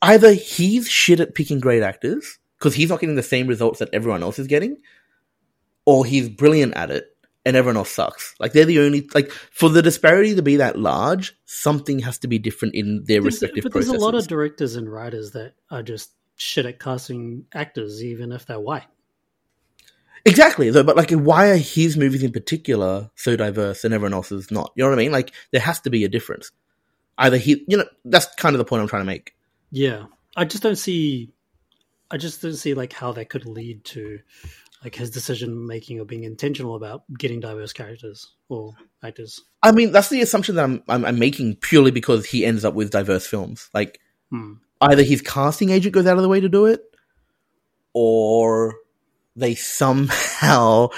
either 0.00 0.32
he's 0.32 0.88
shit 0.88 1.20
at 1.20 1.34
picking 1.34 1.58
great 1.60 1.82
actors 1.82 2.38
because 2.58 2.74
he's 2.74 2.88
not 2.90 3.00
getting 3.00 3.16
the 3.16 3.22
same 3.22 3.46
results 3.46 3.80
that 3.80 3.88
everyone 3.92 4.22
else 4.22 4.38
is 4.38 4.46
getting 4.46 4.76
or 5.84 6.04
he's 6.04 6.28
brilliant 6.28 6.74
at 6.76 6.90
it 6.90 7.08
and 7.44 7.56
everyone 7.56 7.76
else 7.76 7.90
sucks. 7.90 8.36
Like 8.38 8.52
they're 8.52 8.64
the 8.64 8.78
only 8.78 9.08
like 9.14 9.30
for 9.32 9.68
the 9.68 9.82
disparity 9.82 10.36
to 10.36 10.42
be 10.42 10.56
that 10.56 10.78
large 10.78 11.36
something 11.44 11.98
has 12.00 12.18
to 12.18 12.28
be 12.28 12.38
different 12.38 12.74
in 12.76 12.98
their 13.04 13.20
There's- 13.20 13.24
respective 13.34 13.62
but 13.64 13.72
there's 13.72 13.86
processes 13.86 14.02
a 14.02 14.04
lot 14.04 14.14
of 14.14 14.28
directors 14.28 14.76
and 14.76 14.90
writers 14.90 15.32
that 15.32 15.54
are 15.70 15.82
just 15.82 16.12
shit 16.36 16.66
at 16.66 16.78
casting 16.78 17.46
actors, 17.52 18.02
even 18.02 18.30
if 18.32 18.46
they're 18.46 18.60
white. 18.60 18.86
Exactly, 20.24 20.70
though, 20.70 20.84
but 20.84 20.96
like, 20.96 21.10
why 21.10 21.50
are 21.50 21.56
his 21.56 21.96
movies 21.96 22.22
in 22.22 22.32
particular 22.32 23.10
so 23.16 23.36
diverse 23.36 23.84
and 23.84 23.92
everyone 23.92 24.14
else's 24.14 24.50
not? 24.50 24.72
You 24.76 24.84
know 24.84 24.90
what 24.90 24.98
I 24.98 25.02
mean? 25.02 25.12
Like, 25.12 25.32
there 25.50 25.60
has 25.60 25.80
to 25.80 25.90
be 25.90 26.04
a 26.04 26.08
difference. 26.08 26.52
Either 27.18 27.36
he, 27.36 27.64
you 27.68 27.76
know, 27.76 27.84
that's 28.04 28.26
kind 28.36 28.54
of 28.54 28.58
the 28.58 28.64
point 28.64 28.82
I'm 28.82 28.88
trying 28.88 29.02
to 29.02 29.06
make. 29.06 29.34
Yeah, 29.70 30.04
I 30.36 30.44
just 30.44 30.62
don't 30.62 30.76
see. 30.76 31.32
I 32.10 32.18
just 32.18 32.42
don't 32.42 32.54
see 32.54 32.74
like 32.74 32.92
how 32.92 33.12
that 33.12 33.30
could 33.30 33.46
lead 33.46 33.84
to 33.86 34.20
like 34.84 34.94
his 34.94 35.10
decision 35.10 35.66
making 35.66 36.00
or 36.00 36.04
being 36.04 36.24
intentional 36.24 36.74
about 36.74 37.04
getting 37.18 37.40
diverse 37.40 37.72
characters 37.72 38.32
or 38.48 38.74
actors. 39.02 39.40
I 39.62 39.72
mean, 39.72 39.92
that's 39.92 40.08
the 40.08 40.20
assumption 40.20 40.56
that 40.56 40.64
I'm, 40.64 40.82
I'm, 40.88 41.04
I'm 41.04 41.18
making 41.18 41.56
purely 41.56 41.90
because 41.90 42.26
he 42.26 42.44
ends 42.44 42.64
up 42.64 42.74
with 42.74 42.90
diverse 42.90 43.26
films. 43.26 43.70
Like, 43.72 44.00
Hmm. 44.30 44.54
either 44.80 45.02
his 45.02 45.20
casting 45.22 45.70
agent 45.70 45.94
goes 45.94 46.06
out 46.06 46.16
of 46.16 46.22
the 46.22 46.28
way 46.28 46.40
to 46.40 46.48
do 46.48 46.66
it, 46.66 46.82
or 47.92 48.74
they 49.34 49.54
somehow 49.54 50.88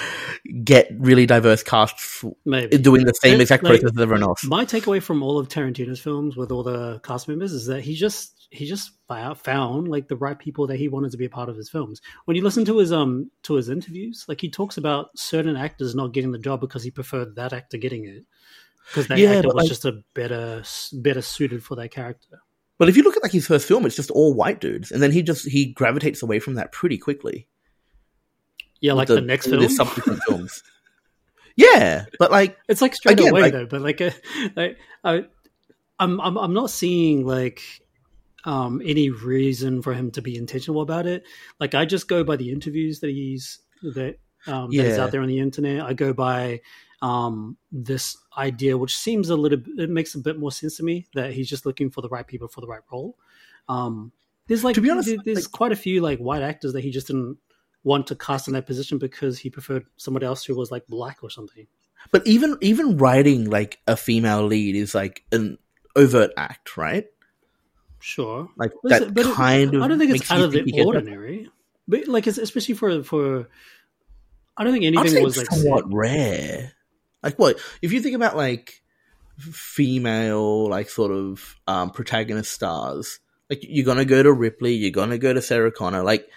get 0.65 0.89
really 0.99 1.27
diverse 1.27 1.63
casts 1.63 2.25
Maybe 2.45 2.79
doing 2.79 3.05
the 3.05 3.13
same 3.13 3.41
exact 3.41 3.63
like, 3.63 3.81
process 3.81 3.97
as 3.97 4.03
everyone 4.03 4.23
else. 4.23 4.45
My 4.45 4.65
takeaway 4.65 5.03
from 5.03 5.23
all 5.23 5.39
of 5.39 5.49
Tarantino's 5.49 6.01
films 6.01 6.37
with 6.37 6.51
all 6.51 6.63
the 6.63 7.01
cast 7.01 7.29
members 7.29 7.53
is 7.53 7.67
that 7.67 7.83
he 7.83 7.95
just 7.95 8.49
he 8.51 8.67
just 8.67 8.93
found 9.09 9.89
like 9.89 10.09
the 10.09 10.17
right 10.17 10.39
people 10.39 10.67
that 10.69 10.77
he 10.77 10.89
wanted 10.89 11.11
to 11.13 11.17
be 11.19 11.25
a 11.25 11.31
part 11.31 11.49
of 11.49 11.57
his 11.57 11.69
films. 11.69 12.01
When 12.25 12.37
you 12.37 12.43
listen 12.43 12.65
to 12.67 12.79
his 12.79 12.93
um 12.93 13.31
to 13.45 13.55
his 13.55 13.69
interviews, 13.69 14.25
like 14.29 14.41
he 14.41 14.51
talks 14.51 14.77
about 14.77 15.17
certain 15.17 15.57
actors 15.57 15.95
not 15.95 16.13
getting 16.13 16.33
the 16.33 16.39
job 16.39 16.61
because 16.61 16.83
he 16.83 16.91
preferred 16.91 17.37
that 17.37 17.53
actor 17.53 17.77
getting 17.79 18.05
it 18.05 18.25
because 18.89 19.09
that 19.09 19.19
Yeah, 19.19 19.33
actor 19.33 19.49
was 19.49 19.55
like- 19.55 19.69
just 19.69 19.85
a 19.85 20.03
better 20.15 20.63
better 20.93 21.23
suited 21.23 21.63
for 21.63 21.77
that 21.77 21.91
character. 21.91 22.41
But 22.77 22.89
if 22.89 22.97
you 22.97 23.05
look 23.05 23.17
at 23.17 23.23
like 23.23 23.33
his 23.33 23.47
first 23.47 23.69
film, 23.69 23.87
it's 23.87 23.95
just 23.95 24.11
all 24.11 24.35
white 24.35 24.61
dudes, 24.61 24.91
and 24.91 25.01
then 25.01 25.13
he 25.13 25.23
just 25.23 25.49
he 25.49 25.73
gravitates 25.73 26.23
away 26.23 26.41
from 26.41 26.55
that 26.55 26.73
pretty 26.73 26.99
quickly. 26.99 27.47
Yeah, 28.81 28.93
like 28.95 29.09
with 29.09 29.19
the, 29.19 29.23
next 29.23 29.47
film. 29.47 29.63
his 29.63 29.77
subsequent 29.77 30.23
films. 30.29 30.63
Yeah, 31.57 32.07
but 32.19 32.31
like 32.31 32.57
It's 32.69 32.83
like 32.83 32.95
straight 32.95 33.19
Again, 33.19 33.31
away 33.33 33.43
like- 33.43 33.53
though, 33.53 33.67
but 33.67 33.81
like, 33.81 34.01
uh, 34.01 34.11
like 34.57 34.77
I, 35.03 35.25
I'm, 35.99 36.21
I'm, 36.21 36.37
I'm 36.37 36.53
not 36.55 36.71
seeing 36.71 37.25
like 37.25 37.63
um, 38.45 38.83
any 38.85 39.11
reason 39.11 39.81
for 39.81 39.95
him 39.95 40.11
to 40.13 40.23
be 40.23 40.37
intentional 40.37 40.81
about 40.83 41.07
it. 41.07 41.25
Like 41.61 41.75
I 41.75 41.85
just 41.85 42.09
go 42.09 42.25
by 42.25 42.37
the 42.37 42.51
interviews 42.51 43.01
that 43.01 43.11
he's 43.11 43.61
that 43.83 44.19
um, 44.47 44.71
that 44.73 44.85
is 44.85 44.99
out 44.99 45.13
there 45.13 45.23
on 45.23 45.29
the 45.29 45.39
internet. 45.39 45.83
I 45.83 45.93
go 45.95 46.13
by 46.13 46.61
um, 47.01 47.57
this 47.73 48.17
idea, 48.37 48.77
which 48.77 48.97
seems 48.97 49.31
a 49.31 49.37
little, 49.37 49.59
it 49.79 49.89
makes 49.89 50.15
a 50.15 50.19
bit 50.19 50.39
more 50.39 50.51
sense 50.53 50.77
to 50.79 50.83
me 50.83 51.07
that 51.15 51.33
he's 51.33 51.49
just 51.49 51.65
looking 51.65 51.91
for 51.91 52.01
the 52.03 52.09
right 52.09 52.27
people 52.27 52.49
for 52.49 52.61
the 52.61 52.67
right 52.67 52.81
role. 52.93 53.17
Um, 53.69 54.13
there's 54.47 54.65
like, 54.65 54.75
To 54.75 54.81
be 54.83 54.91
honest, 54.91 55.15
there's 55.25 55.45
like- 55.45 55.53
quite 55.53 55.73
a 55.73 55.77
few 55.77 56.01
like 56.03 56.19
white 56.19 56.43
actors 56.43 56.73
that 56.75 56.83
he 56.83 56.91
just 56.91 57.07
didn't 57.07 57.39
want 57.85 58.09
to 58.09 58.17
cast 58.17 58.49
in 58.49 58.55
that 58.55 58.67
position 58.67 58.99
because 58.99 59.39
he 59.39 59.51
preferred 59.51 59.87
somebody 59.97 60.27
else 60.27 60.45
who 60.45 60.57
was 60.57 60.71
like 60.71 60.87
black 60.89 61.19
or 61.23 61.31
something. 61.31 61.67
But 62.11 62.27
even 62.27 62.59
even 62.61 62.97
writing 62.99 63.49
like 63.49 63.79
a 63.87 63.97
female 63.97 64.45
lead 64.45 64.75
is 64.75 64.95
like 64.95 65.23
an 65.31 65.59
overt 65.95 66.33
act, 66.37 66.77
right? 66.77 67.07
Sure. 68.01 68.49
Like 68.57 68.73
But 68.83 68.89
that 68.91 69.15
but 69.15 69.27
it- 69.27 69.35
kind 69.35 69.75
of. 69.75 69.83
I 69.83 69.89
don't 69.89 69.99
think 69.99 70.15
it's 70.15 70.31
out 70.31 70.41
of 70.43 70.53
the 70.53 70.83
ordinary. 70.85 71.49
But 71.87 72.09
like, 72.09 72.27
it's, 72.27 72.39
especially 72.39 72.75
for 72.75 73.03
for, 73.03 73.49
I 74.57 74.65
don't 74.65 74.73
think 74.73 74.85
anything 74.85 75.23
was 75.23 75.37
like 75.37 75.47
somewhat 75.51 75.85
rare. 75.93 76.73
Like 77.23 77.39
what? 77.39 77.59
If 77.83 77.93
you 77.93 78.01
think 78.01 78.15
about 78.17 78.37
like 78.37 78.83
female, 79.39 80.69
like 80.69 80.89
sort 80.91 81.13
of 81.13 81.57
um, 81.67 81.91
protagonist 81.91 82.53
stars, 82.53 83.21
like 83.51 83.61
you're 83.63 83.85
gonna 83.87 84.05
go 84.05 84.23
to 84.23 84.33
Ripley, 84.33 84.75
you're 84.75 84.91
gonna 84.91 85.19
go 85.19 85.33
to 85.33 85.43
Sarah 85.43 85.73
Connor. 85.73 86.03
Like 86.03 86.29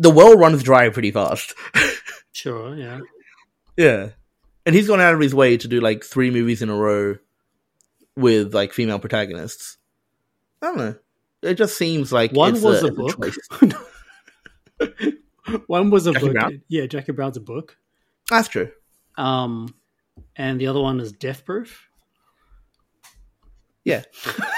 the 0.00 0.10
well 0.10 0.36
runs 0.36 0.62
dry 0.62 0.88
pretty 0.88 1.12
fast. 1.12 1.54
sure, 2.32 2.74
yeah. 2.74 3.00
yeah, 3.76 4.08
and 4.66 4.74
he's 4.74 4.88
gone 4.88 5.00
out 5.00 5.14
of 5.14 5.20
his 5.20 5.34
way 5.34 5.56
to 5.58 5.68
do 5.68 5.80
like 5.80 6.02
three 6.02 6.30
movies 6.30 6.62
in 6.62 6.70
a 6.70 6.74
row 6.74 7.18
with 8.16 8.54
like 8.54 8.72
female 8.72 8.98
protagonists. 8.98 9.76
I 10.62 10.66
don't 10.66 10.78
know. 10.78 10.94
It 11.42 11.54
just 11.54 11.76
seems 11.76 12.12
like 12.12 12.32
One 12.32 12.60
was 12.60 12.82
a, 12.82 12.86
a 12.86 12.92
book. 12.92 13.18
One 15.66 15.90
was 15.90 16.06
a 16.06 16.12
Jackie 16.12 16.26
book. 16.26 16.34
Brown? 16.34 16.62
Yeah, 16.68 16.86
Jackie 16.86 17.12
Brown's 17.12 17.36
a 17.36 17.40
book. 17.40 17.76
That's 18.28 18.48
true. 18.48 18.70
Um, 19.16 19.74
and 20.36 20.60
the 20.60 20.66
other 20.66 20.80
one 20.80 21.00
is 21.00 21.12
Death 21.12 21.44
Proof. 21.44 21.88
Yeah. 23.84 24.02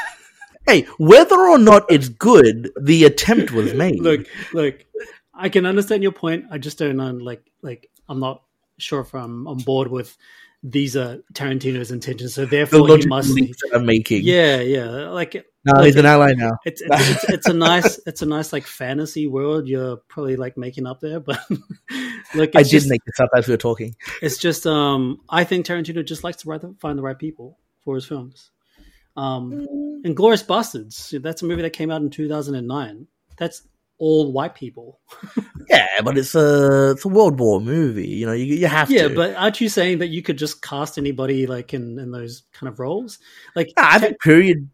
hey, 0.66 0.82
whether 0.98 1.38
or 1.38 1.58
not 1.58 1.84
it's 1.90 2.08
good, 2.08 2.70
the 2.80 3.04
attempt 3.04 3.52
was 3.52 3.74
made. 3.74 4.00
Look, 4.00 4.26
look, 4.52 4.84
I 5.42 5.48
can 5.48 5.66
understand 5.66 6.02
your 6.02 6.12
point. 6.12 6.46
I 6.50 6.58
just 6.58 6.78
don't 6.78 6.96
know. 6.96 7.10
Like, 7.10 7.42
like 7.62 7.90
I'm 8.08 8.20
not 8.20 8.42
sure 8.78 9.00
if 9.00 9.12
I'm 9.14 9.46
on 9.48 9.58
board 9.58 9.88
with 9.88 10.16
these 10.62 10.96
are 10.96 11.18
Tarantino's 11.34 11.90
intentions. 11.90 12.34
So 12.34 12.42
the 12.44 12.50
therefore, 12.64 12.96
he 12.96 13.06
must. 13.06 13.30
leaps 13.30 13.60
that 13.62 13.76
I'm 13.76 13.84
making. 13.84 14.22
Yeah, 14.22 14.60
yeah. 14.60 15.08
Like 15.08 15.34
No, 15.64 15.72
like- 15.74 15.86
he's 15.86 15.96
an 15.96 16.06
ally 16.06 16.32
now. 16.36 16.52
it's 16.64 16.80
it's, 16.80 17.10
it's 17.10 17.24
it's 17.24 17.46
a 17.48 17.52
nice 17.52 17.98
it's 18.06 18.22
a 18.22 18.26
nice 18.26 18.52
like 18.52 18.66
fantasy 18.66 19.26
world 19.26 19.66
you're 19.66 19.96
probably 20.08 20.36
like 20.36 20.56
making 20.56 20.86
up 20.86 21.00
there, 21.00 21.18
but 21.18 21.40
look, 21.50 22.50
it's 22.50 22.56
I 22.56 22.62
did 22.62 22.70
just, 22.70 22.88
make 22.88 23.04
this 23.04 23.18
up 23.18 23.30
as 23.36 23.48
we 23.48 23.54
were 23.54 23.58
talking. 23.58 23.96
It's 24.22 24.38
just 24.38 24.64
um 24.66 25.20
I 25.28 25.42
think 25.42 25.66
Tarantino 25.66 26.04
just 26.06 26.22
likes 26.22 26.38
to 26.42 26.48
write 26.48 26.60
the, 26.60 26.74
find 26.80 26.96
the 26.96 27.02
right 27.02 27.18
people 27.18 27.58
for 27.84 27.96
his 27.96 28.04
films. 28.04 28.50
Um, 29.16 29.66
and 30.04 30.16
Glorious 30.16 30.42
Bastards, 30.42 31.14
that's 31.20 31.42
a 31.42 31.44
movie 31.44 31.62
that 31.62 31.74
came 31.74 31.90
out 31.90 32.00
in 32.00 32.08
2009. 32.08 33.06
That's 33.36 33.62
all 34.02 34.32
white 34.32 34.54
people. 34.56 35.00
Yeah, 35.70 36.02
but 36.04 36.18
it's 36.18 36.34
a 36.34 36.90
it's 36.90 37.04
a 37.04 37.08
World 37.08 37.38
War 37.40 37.58
movie. 37.60 38.06
You 38.08 38.26
know, 38.26 38.32
you 38.32 38.44
you 38.44 38.66
have 38.66 38.90
Yeah, 38.90 39.04
to. 39.04 39.08
Yeah, 39.08 39.14
but 39.14 39.36
aren't 39.36 39.60
you 39.60 39.70
saying 39.70 39.98
that 39.98 40.08
you 40.08 40.20
could 40.20 40.36
just 40.36 40.60
cast 40.60 40.98
anybody 40.98 41.46
like 41.46 41.72
in, 41.72 41.98
in 41.98 42.10
those 42.10 42.42
kind 42.52 42.68
of 42.70 42.78
roles? 42.78 43.18
Like 43.56 43.72
Nah, 43.76 43.86
I 43.92 43.98
think 43.98 44.20
period. 44.20 44.68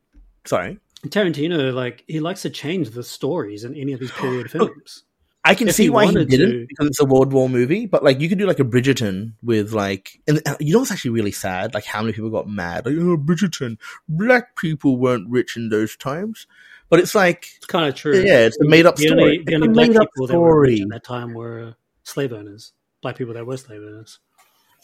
Sorry, 0.44 0.78
Tarantino, 1.06 1.72
like 1.72 2.04
he 2.08 2.18
likes 2.18 2.42
to 2.42 2.50
change 2.50 2.90
the 2.90 3.04
stories 3.04 3.62
in 3.64 3.76
any 3.76 3.92
of 3.92 4.00
these 4.00 4.10
period 4.10 4.50
films. 4.50 5.04
I 5.48 5.54
can 5.54 5.68
If 5.68 5.74
see 5.74 5.84
he 5.84 5.90
why 5.90 6.06
he 6.06 6.12
didn't 6.12 6.50
to- 6.52 6.66
because 6.68 6.86
it's 6.88 7.00
a 7.00 7.04
World 7.04 7.32
War 7.32 7.48
movie. 7.48 7.86
But 7.86 8.04
like, 8.04 8.20
you 8.20 8.28
could 8.28 8.38
do 8.38 8.46
like 8.46 8.60
a 8.60 8.64
Bridgerton 8.64 9.32
with 9.42 9.72
like, 9.72 10.20
and 10.28 10.40
uh, 10.46 10.56
you 10.60 10.72
know 10.72 10.80
what's 10.80 10.90
actually 10.92 11.12
really 11.12 11.32
sad? 11.32 11.74
Like, 11.74 11.84
how 11.84 12.00
many 12.02 12.12
people 12.12 12.30
got 12.30 12.48
mad? 12.48 12.86
Like, 12.86 12.94
oh, 12.96 13.16
Bridgerton, 13.16 13.78
black 14.08 14.56
people 14.56 14.96
weren't 14.98 15.28
rich 15.28 15.56
in 15.56 15.68
those 15.70 15.96
times. 15.96 16.46
But 16.90 17.00
it's 17.00 17.14
like, 17.14 17.46
It's 17.56 17.66
kind 17.66 17.86
of 17.88 17.94
true. 17.94 18.18
yeah, 18.20 18.46
it's 18.46 18.58
a 18.60 18.64
made 18.64 18.86
up 18.86 18.96
the 18.96 19.08
story. 19.08 19.22
only, 19.22 19.38
the 19.38 19.42
It's 19.46 19.54
only 19.54 19.68
a 19.68 19.70
black 19.72 19.88
made 19.88 19.96
up 19.98 20.08
people 20.14 20.26
that 20.28 20.38
were 20.38 20.60
rich 20.60 20.76
story. 20.76 20.82
at 20.82 20.88
that 20.90 21.04
time 21.04 21.34
were 21.34 21.74
slave 22.02 22.32
owners. 22.32 22.72
Black 23.02 23.16
people 23.16 23.34
that 23.34 23.44
were 23.46 23.56
slave 23.56 23.80
owners. 23.82 24.20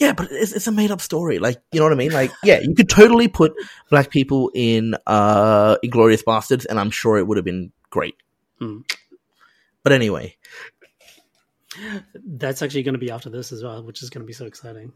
Yeah, 0.01 0.13
but 0.13 0.29
it's, 0.33 0.53
it's 0.53 0.67
a 0.67 0.73
made 0.73 0.91
up 0.91 1.01
story. 1.01 1.39
Like, 1.39 1.63
you 1.73 1.79
know 1.81 1.87
what 1.87 1.93
I 1.93 1.97
mean? 1.97 2.11
Like, 2.13 2.33
yeah, 2.43 2.59
you 2.61 2.75
could 2.75 2.89
totally 2.89 3.29
put 3.29 3.53
black 3.91 4.11
people 4.11 4.51
in 4.55 4.97
uh 5.07 5.77
Inglorious 5.83 6.23
Bastards, 6.23 6.65
and 6.65 6.79
I'm 6.81 6.91
sure 6.91 7.17
it 7.17 7.27
would 7.27 7.37
have 7.39 7.45
been 7.45 7.71
great. 7.91 8.17
Hmm. 8.59 8.81
But 9.85 9.93
anyway, 9.93 10.37
That's 12.25 12.63
actually 12.63 12.83
going 12.85 12.95
to 12.95 12.99
be 13.01 13.11
after 13.11 13.31
this 13.31 13.53
as 13.53 13.63
well, 13.63 13.83
which 13.85 14.03
is 14.03 14.11
going 14.11 14.23
to 14.23 14.27
be 14.27 14.33
so 14.33 14.47
exciting. 14.47 14.93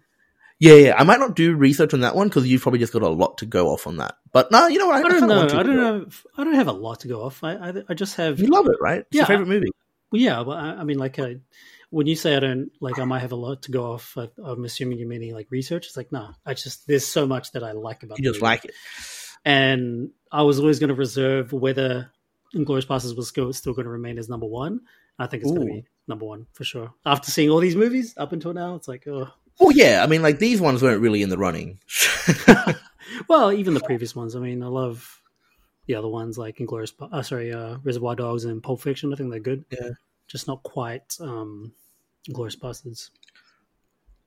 yeah, 0.61 0.75
yeah, 0.75 0.95
I 0.97 1.03
might 1.03 1.19
not 1.19 1.35
do 1.35 1.55
research 1.57 1.93
on 1.93 2.01
that 2.01 2.15
one 2.15 2.29
because 2.29 2.47
you've 2.47 2.63
probably 2.63 2.79
just 2.79 2.93
got 2.93 3.03
a 3.03 3.09
lot 3.09 3.39
to 3.39 3.47
go 3.47 3.69
off 3.69 3.87
on 3.87 3.97
that. 3.97 4.17
But 4.33 4.51
no, 4.53 4.69
you 4.69 4.79
know 4.79 4.87
what? 4.87 4.97
I, 4.97 5.03
don't 5.03 5.11
kinda 5.19 5.27
know. 5.27 5.43
you 5.49 5.59
I 5.59 5.63
don't 5.63 5.77
know. 5.77 6.07
I 6.37 6.45
don't 6.45 6.55
have 6.55 6.69
a 6.69 6.73
lot 6.73 7.01
to 7.01 7.09
go 7.09 7.23
off. 7.25 7.43
I 7.43 7.55
I, 7.55 7.73
I 7.91 7.95
just 7.95 8.17
have. 8.17 8.39
You 8.39 8.47
love 8.49 8.67
it, 8.67 8.77
right? 8.81 9.01
It's 9.01 9.09
Yeah. 9.13 9.21
your 9.23 9.27
favorite 9.27 9.49
movie. 9.49 9.71
Well, 10.13 10.23
yeah, 10.23 10.41
Well, 10.41 10.57
I, 10.57 10.71
I 10.71 10.85
mean, 10.85 10.99
like, 10.99 11.19
uh, 11.19 11.31
when 11.91 12.07
you 12.07 12.15
say 12.17 12.35
I 12.37 12.41
don't 12.41 12.71
like, 12.81 12.99
I 12.99 13.05
might 13.05 13.21
have 13.21 13.33
a 13.33 13.37
lot 13.37 13.63
to 13.65 13.73
go 13.73 13.93
off. 13.93 14.17
I, 14.17 14.29
I'm 14.43 14.65
assuming 14.65 14.99
you're 14.99 15.09
meaning 15.09 15.35
like 15.35 15.49
research. 15.51 15.87
It's 15.87 15.97
like, 15.97 16.13
no, 16.13 16.31
I 16.47 16.55
just 16.55 16.87
there's 16.87 17.07
so 17.07 17.27
much 17.27 17.53
that 17.53 17.63
I 17.65 17.73
like 17.73 18.05
about. 18.05 18.19
You 18.19 18.25
just 18.25 18.37
movie. 18.37 18.45
like 18.51 18.65
it. 18.67 18.75
and 19.45 20.11
I 20.31 20.43
was 20.43 20.61
always 20.61 20.79
going 20.79 20.89
to 20.89 20.95
reserve 20.95 21.53
whether 21.53 22.11
Inglorious 22.55 22.85
Bastards 22.85 23.15
was 23.15 23.31
go, 23.31 23.53
still 23.53 23.75
going 23.75 23.85
to 23.85 23.91
remain 23.91 24.19
as 24.19 24.29
number 24.29 24.47
one. 24.47 24.81
I 25.19 25.27
think 25.27 25.43
it's 25.43 25.53
going 25.53 25.67
to 25.67 25.73
be 25.73 25.85
number 26.07 26.25
one 26.25 26.47
for 26.53 26.65
sure. 26.65 26.93
After 27.05 27.31
seeing 27.31 27.51
all 27.51 27.59
these 27.59 27.77
movies 27.77 28.15
up 28.17 28.33
until 28.33 28.53
now, 28.53 28.75
it's 28.77 28.89
like, 28.89 29.07
oh, 29.07 29.29
Well, 29.59 29.73
yeah, 29.73 30.03
I 30.03 30.07
mean, 30.07 30.23
like 30.23 30.39
these 30.39 30.61
ones 30.61 30.83
weren't 30.83 31.03
really 31.03 31.23
in 31.23 31.29
the 31.29 31.39
running. 31.39 31.81
well, 33.29 33.53
even 33.53 33.75
the 33.75 33.81
previous 33.81 34.15
ones. 34.15 34.37
I 34.37 34.41
mean, 34.41 34.63
I 34.63 34.69
love 34.69 35.21
the 35.87 35.95
other 35.95 36.09
ones 36.09 36.39
like 36.39 36.61
Inglorious, 36.61 36.93
uh, 37.01 37.23
sorry, 37.23 37.53
uh, 37.53 37.79
Reservoir 37.83 38.15
Dogs 38.15 38.45
and 38.45 38.63
Pulp 38.63 38.81
Fiction. 38.81 39.13
I 39.13 39.17
think 39.17 39.31
they're 39.31 39.41
good. 39.41 39.65
Yeah. 39.71 39.91
just 40.27 40.47
not 40.47 40.63
quite 40.63 41.17
um, 41.21 41.73
Inglorious 42.27 42.57
Bastards. 42.57 43.11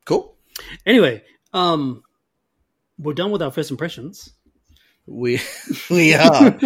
cool. 0.06 0.36
Anyway, 0.86 1.24
um, 1.54 2.04
we're 2.98 3.14
done 3.14 3.32
with 3.32 3.42
our 3.42 3.52
first 3.52 3.72
impressions. 3.72 4.34
We 5.06 5.40
we 5.90 6.14
are. 6.14 6.60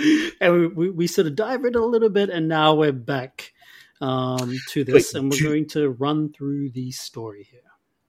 and 0.40 0.52
we, 0.54 0.66
we, 0.66 0.90
we 0.90 1.06
sort 1.06 1.26
of 1.26 1.36
dive 1.36 1.64
in 1.64 1.74
a 1.74 1.84
little 1.84 2.08
bit, 2.08 2.30
and 2.30 2.48
now 2.48 2.74
we're 2.74 2.92
back 2.92 3.52
um, 4.00 4.56
to 4.70 4.84
this, 4.84 5.12
Wait, 5.14 5.20
and 5.20 5.30
we're 5.30 5.38
do- 5.38 5.48
going 5.48 5.68
to 5.68 5.90
run 5.90 6.32
through 6.32 6.70
the 6.70 6.90
story 6.90 7.46
here. 7.50 7.60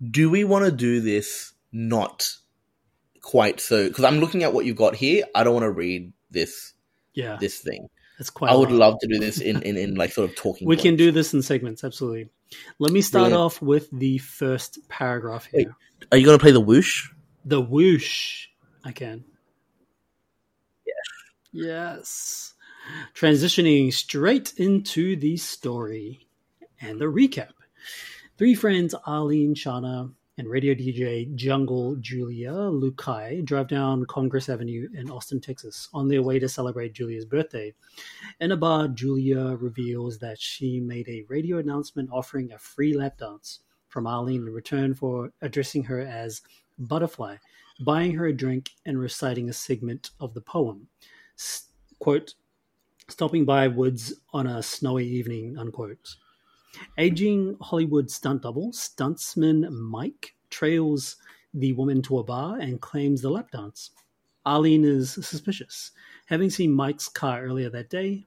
do 0.09 0.29
we 0.29 0.43
want 0.43 0.65
to 0.65 0.71
do 0.71 1.01
this 1.01 1.53
not 1.71 2.27
quite 3.21 3.59
so? 3.59 3.87
Because 3.87 4.03
I'm 4.05 4.19
looking 4.19 4.43
at 4.43 4.53
what 4.53 4.65
you've 4.65 4.77
got 4.77 4.95
here. 4.95 5.25
I 5.35 5.43
don't 5.43 5.53
want 5.53 5.63
to 5.65 5.71
read 5.71 6.13
this 6.29 6.73
Yeah, 7.13 7.37
this 7.39 7.59
thing. 7.59 7.87
that's 8.17 8.29
quite. 8.29 8.51
I 8.51 8.55
would 8.55 8.71
love 8.71 8.95
to 9.01 9.07
do 9.07 9.19
this 9.19 9.39
in, 9.39 9.61
in, 9.63 9.77
in 9.77 9.95
like 9.95 10.11
sort 10.13 10.29
of 10.29 10.35
talking. 10.35 10.67
We 10.67 10.77
can 10.77 10.95
do 10.95 11.11
this 11.11 11.33
in 11.33 11.41
segments, 11.41 11.83
absolutely. 11.83 12.29
Let 12.79 12.91
me 12.91 13.01
start 13.01 13.29
Brilliant. 13.29 13.41
off 13.41 13.61
with 13.61 13.89
the 13.91 14.17
first 14.17 14.79
paragraph 14.89 15.45
here. 15.45 15.67
Wait. 15.67 16.07
Are 16.11 16.17
you 16.17 16.25
going 16.25 16.37
to 16.37 16.41
play 16.41 16.51
the 16.51 16.59
whoosh? 16.59 17.09
The 17.45 17.61
whoosh. 17.61 18.47
I 18.83 18.91
can. 18.91 19.23
Yes. 21.51 22.53
Transitioning 23.13 23.93
straight 23.93 24.53
into 24.57 25.15
the 25.15 25.37
story 25.37 26.27
and 26.79 26.99
the 26.99 27.05
recap. 27.05 27.51
Three 28.37 28.55
friends, 28.55 28.95
Arlene, 29.05 29.53
Shanna, 29.53 30.11
and 30.37 30.49
radio 30.49 30.73
DJ 30.73 31.35
Jungle 31.35 31.97
Julia 31.97 32.51
Lucai 32.51 33.43
drive 33.45 33.67
down 33.67 34.05
Congress 34.05 34.49
Avenue 34.49 34.87
in 34.95 35.11
Austin, 35.11 35.39
Texas, 35.39 35.89
on 35.93 36.07
their 36.07 36.23
way 36.23 36.39
to 36.39 36.49
celebrate 36.49 36.93
Julia's 36.93 37.25
birthday. 37.25 37.73
In 38.39 38.51
a 38.51 38.57
bar, 38.57 38.87
Julia 38.87 39.57
reveals 39.59 40.17
that 40.19 40.39
she 40.39 40.79
made 40.79 41.07
a 41.07 41.25
radio 41.27 41.57
announcement 41.57 42.09
offering 42.11 42.51
a 42.51 42.57
free 42.57 42.95
lap 42.95 43.17
dance 43.17 43.59
from 43.89 44.07
Arlene 44.07 44.47
in 44.47 44.53
return 44.53 44.95
for 44.95 45.31
addressing 45.41 45.83
her 45.83 45.99
as 45.99 46.41
Butterfly, 46.79 47.35
buying 47.79 48.15
her 48.15 48.25
a 48.25 48.33
drink, 48.33 48.71
and 48.85 48.97
reciting 48.99 49.49
a 49.49 49.53
segment 49.53 50.11
of 50.19 50.33
the 50.33 50.41
poem. 50.41 50.87
Quote, 51.99 52.33
stopping 53.07 53.45
by 53.45 53.67
Woods 53.67 54.13
on 54.33 54.47
a 54.47 54.63
snowy 54.63 55.07
evening, 55.07 55.57
unquote. 55.57 56.15
Aging 56.97 57.57
Hollywood 57.61 58.09
stunt 58.09 58.43
double, 58.43 58.71
stuntsman 58.71 59.69
Mike, 59.69 60.35
trails 60.49 61.17
the 61.53 61.73
woman 61.73 62.01
to 62.03 62.19
a 62.19 62.23
bar 62.23 62.57
and 62.59 62.81
claims 62.81 63.21
the 63.21 63.29
lap 63.29 63.51
dance. 63.51 63.91
Arlene 64.45 64.85
is 64.85 65.11
suspicious, 65.11 65.91
having 66.25 66.49
seen 66.49 66.71
Mike's 66.71 67.07
car 67.07 67.43
earlier 67.43 67.69
that 67.69 67.89
day, 67.89 68.25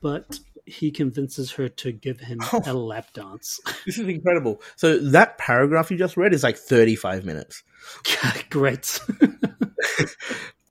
but 0.00 0.40
he 0.66 0.90
convinces 0.90 1.52
her 1.52 1.68
to 1.68 1.92
give 1.92 2.20
him 2.20 2.40
a 2.66 2.74
lap 2.74 3.12
dance. 3.14 3.60
This 3.86 3.98
is 3.98 4.08
incredible. 4.08 4.62
So 4.76 4.98
that 4.98 5.38
paragraph 5.38 5.90
you 5.90 5.98
just 5.98 6.16
read 6.16 6.32
is 6.32 6.42
like 6.42 6.56
35 6.56 7.24
minutes. 7.24 7.62
Great. 8.50 8.98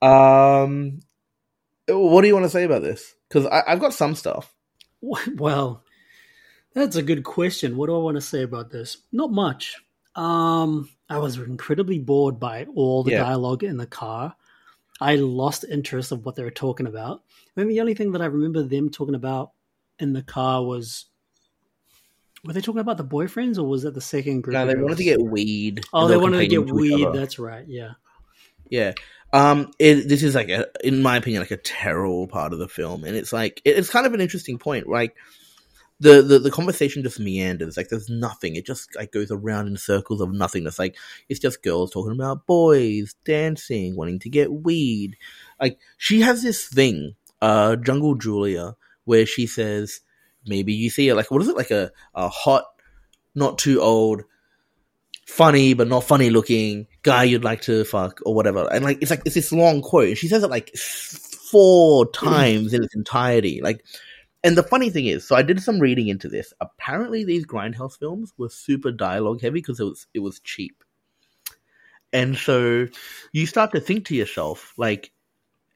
Um, 0.02 1.00
what 1.88 2.22
do 2.22 2.28
you 2.28 2.34
want 2.34 2.44
to 2.44 2.50
say 2.50 2.64
about 2.64 2.82
this? 2.82 3.14
Because 3.28 3.46
I've 3.46 3.80
got 3.80 3.94
some 3.94 4.14
stuff. 4.14 4.52
Well, 5.36 5.84
that's 6.72 6.96
a 6.96 7.02
good 7.02 7.24
question. 7.24 7.76
What 7.76 7.86
do 7.86 7.94
I 7.94 7.98
want 8.02 8.16
to 8.16 8.22
say 8.22 8.42
about 8.42 8.70
this? 8.70 8.96
Not 9.12 9.30
much. 9.30 9.76
Um, 10.16 10.88
I 11.10 11.18
was 11.18 11.36
incredibly 11.38 11.98
bored 11.98 12.40
by 12.40 12.66
all 12.74 13.02
the 13.02 13.12
Yeah. 13.12 13.24
dialogue 13.24 13.62
in 13.64 13.76
the 13.76 13.86
car. 13.86 14.34
I 15.00 15.16
lost 15.16 15.64
interest 15.70 16.10
of 16.10 16.24
what 16.24 16.36
they 16.36 16.42
were 16.42 16.50
talking 16.50 16.86
about. 16.86 17.22
I 17.56 17.60
mean, 17.60 17.68
the 17.68 17.80
only 17.80 17.94
thing 17.94 18.12
that 18.12 18.22
I 18.22 18.26
remember 18.26 18.62
them 18.62 18.90
talking 18.90 19.14
about 19.14 19.50
in 19.98 20.12
the 20.14 20.22
car 20.22 20.64
was 20.64 21.06
were 22.44 22.52
they 22.52 22.60
talking 22.60 22.80
about 22.80 22.96
the 22.98 23.04
boyfriends 23.04 23.58
or 23.58 23.64
was 23.64 23.82
that 23.82 23.94
the 23.94 24.00
second 24.00 24.42
group? 24.42 24.54
No, 24.54 24.66
they 24.66 24.74
wanted 24.74 24.98
to 24.98 25.04
get 25.04 25.20
weed. 25.22 25.84
Oh, 25.92 26.08
they 26.08 26.16
wanted 26.16 26.38
to 26.38 26.46
get 26.46 26.70
weed. 26.70 27.08
That's 27.12 27.38
right. 27.38 27.66
Yeah. 27.66 27.92
Yeah. 28.68 28.92
Um, 29.34 29.72
it, 29.80 30.08
this 30.08 30.22
is 30.22 30.36
like, 30.36 30.48
a, 30.48 30.68
in 30.86 31.02
my 31.02 31.16
opinion, 31.16 31.42
like 31.42 31.50
a 31.50 31.56
terrible 31.56 32.28
part 32.28 32.52
of 32.52 32.60
the 32.60 32.68
film, 32.68 33.02
and 33.02 33.16
it's 33.16 33.32
like 33.32 33.60
it, 33.64 33.76
it's 33.76 33.90
kind 33.90 34.06
of 34.06 34.14
an 34.14 34.20
interesting 34.20 34.58
point. 34.58 34.88
Like 34.88 35.16
the, 35.98 36.22
the 36.22 36.38
the 36.38 36.52
conversation 36.52 37.02
just 37.02 37.18
meanders. 37.18 37.76
Like 37.76 37.88
there's 37.88 38.08
nothing. 38.08 38.54
It 38.54 38.64
just 38.64 38.94
like 38.94 39.10
goes 39.10 39.32
around 39.32 39.66
in 39.66 39.76
circles 39.76 40.20
of 40.20 40.32
nothingness. 40.32 40.78
Like 40.78 40.96
it's 41.28 41.40
just 41.40 41.64
girls 41.64 41.90
talking 41.90 42.12
about 42.12 42.46
boys 42.46 43.16
dancing, 43.24 43.96
wanting 43.96 44.20
to 44.20 44.30
get 44.30 44.52
weed. 44.52 45.16
Like 45.60 45.80
she 45.96 46.20
has 46.20 46.44
this 46.44 46.68
thing, 46.68 47.16
uh, 47.42 47.74
Jungle 47.74 48.14
Julia, 48.14 48.76
where 49.04 49.26
she 49.26 49.48
says 49.48 50.00
maybe 50.46 50.74
you 50.74 50.90
see 50.90 51.08
it 51.08 51.16
like 51.16 51.32
what 51.32 51.42
is 51.42 51.48
it 51.48 51.56
like 51.56 51.72
a 51.72 51.90
a 52.14 52.28
hot, 52.28 52.66
not 53.34 53.58
too 53.58 53.80
old 53.80 54.22
funny 55.26 55.74
but 55.74 55.88
not 55.88 56.04
funny 56.04 56.30
looking 56.30 56.86
guy 57.02 57.24
you'd 57.24 57.44
like 57.44 57.62
to 57.62 57.84
fuck 57.84 58.20
or 58.26 58.34
whatever. 58.34 58.68
And 58.72 58.84
like 58.84 58.98
it's 59.00 59.10
like 59.10 59.22
it's 59.24 59.34
this 59.34 59.52
long 59.52 59.82
quote. 59.82 60.16
She 60.16 60.28
says 60.28 60.42
it 60.42 60.50
like 60.50 60.74
four 60.76 62.06
times 62.12 62.74
in 62.74 62.82
its 62.82 62.94
entirety. 62.94 63.60
Like 63.62 63.84
and 64.42 64.58
the 64.58 64.62
funny 64.62 64.90
thing 64.90 65.06
is, 65.06 65.26
so 65.26 65.34
I 65.34 65.42
did 65.42 65.62
some 65.62 65.80
reading 65.80 66.08
into 66.08 66.28
this. 66.28 66.52
Apparently 66.60 67.24
these 67.24 67.46
grindhouse 67.46 67.98
films 67.98 68.32
were 68.36 68.50
super 68.50 68.92
dialogue 68.92 69.40
heavy 69.40 69.60
because 69.60 69.80
it 69.80 69.84
was 69.84 70.06
it 70.14 70.20
was 70.20 70.40
cheap. 70.40 70.84
And 72.12 72.36
so 72.36 72.86
you 73.32 73.46
start 73.46 73.72
to 73.72 73.80
think 73.80 74.04
to 74.06 74.14
yourself, 74.14 74.72
like, 74.76 75.10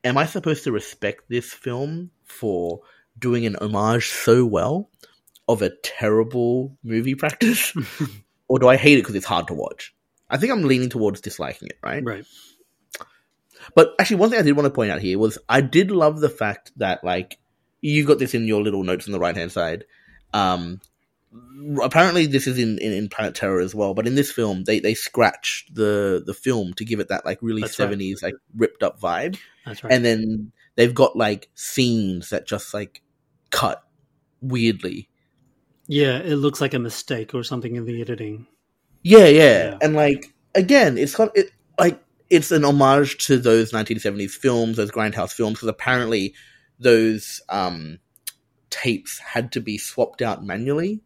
am 0.05 0.17
I 0.17 0.27
supposed 0.27 0.65
to 0.65 0.73
respect 0.73 1.25
this 1.29 1.53
film 1.53 2.13
for 2.25 2.83
doing 3.19 3.45
an 3.45 3.57
homage 3.57 4.09
so 4.09 4.47
well 4.47 4.89
of 5.49 5.63
a 5.63 5.75
terrible 5.83 6.77
movie 6.85 7.17
practice? 7.17 7.75
or 8.49 8.59
do 8.59 8.69
I 8.69 8.77
hate 8.77 8.99
it 8.99 9.03
because 9.03 9.15
it's 9.15 9.27
hard 9.27 9.47
to 9.49 9.55
watch? 9.55 9.95
I 10.31 10.37
think 10.37 10.53
I'm 10.53 10.63
leaning 10.65 10.91
towards 10.91 11.21
disliking 11.21 11.69
it, 11.69 11.79
right? 11.83 12.03
Right. 12.05 12.25
But 13.75 13.95
actually, 13.99 14.17
one 14.17 14.31
thing 14.31 14.39
I 14.39 14.43
did 14.43 14.57
want 14.57 14.67
to 14.67 14.71
point 14.71 14.91
out 14.91 15.01
here 15.01 15.19
was 15.19 15.39
I 15.49 15.61
did 15.61 15.91
love 15.91 16.21
the 16.21 16.29
fact 16.29 16.73
that 16.77 17.05
like 17.05 17.39
you've 17.81 18.07
got 18.07 18.19
this 18.19 18.35
in 18.35 18.47
your 18.47 18.63
little 18.63 18.83
notes 18.83 19.07
on 19.07 19.13
the 19.13 19.19
right 19.19 19.37
hand 19.37 19.53
side. 19.53 19.85
Um, 20.33 20.81
apparently, 21.83 22.27
this 22.27 22.47
is 22.47 22.59
in, 22.59 22.79
in, 22.79 22.93
in 22.93 23.09
Planet 23.09 23.35
Terror 23.35 23.61
as 23.61 23.75
well. 23.75 23.95
But 23.95 24.07
in 24.07 24.15
this 24.15 24.33
film, 24.33 24.65
they 24.65 24.81
they 24.81 24.95
scratched 24.95 25.75
the 25.75 26.23
the 26.25 26.35
film 26.35 26.75
to 26.75 26.85
give 26.85 27.01
it 27.01 27.09
that 27.09 27.25
like 27.25 27.39
really 27.43 27.67
seventies 27.69 28.23
like 28.23 28.35
ripped 28.57 28.83
up 28.83 29.01
vibe, 29.01 29.39
That's 29.67 29.83
right. 29.85 29.93
and 29.93 30.05
then 30.05 30.53
they've 30.77 30.95
got 30.95 31.17
like 31.17 31.49
scenes 31.55 32.31
that 32.31 32.47
just 32.47 32.73
like 32.73 33.03
cut 33.51 33.83
weirdly. 34.41 35.09
Yeah, 35.89 36.19
it 36.19 36.37
looks 36.37 36.61
like 36.61 36.75
a 36.75 36.79
mistake 36.79 37.35
or 37.35 37.43
something 37.43 37.75
in 37.75 37.85
the 37.85 38.01
editing. 38.01 38.47
Yeah, 39.03 39.27
yeah, 39.27 39.65
Yeah. 39.71 39.79
and 39.83 39.95
like 39.95 40.33
again, 40.55 40.97
it's 40.99 41.15
got 41.15 41.37
it 41.37 41.51
like 41.79 42.01
it's 42.31 42.51
an 42.53 42.65
homage 42.65 43.27
to 43.27 43.39
those 43.39 43.73
1970s 43.73 44.33
films, 44.33 44.77
those 44.77 44.91
grindhouse 44.91 45.33
films, 45.33 45.55
because 45.59 45.69
apparently 45.69 46.35
those 46.79 47.41
um, 47.49 47.99
tapes 48.71 49.19
had 49.19 49.51
to 49.53 49.61
be 49.61 49.79
swapped 49.79 50.21
out 50.23 50.45
manually 50.45 51.01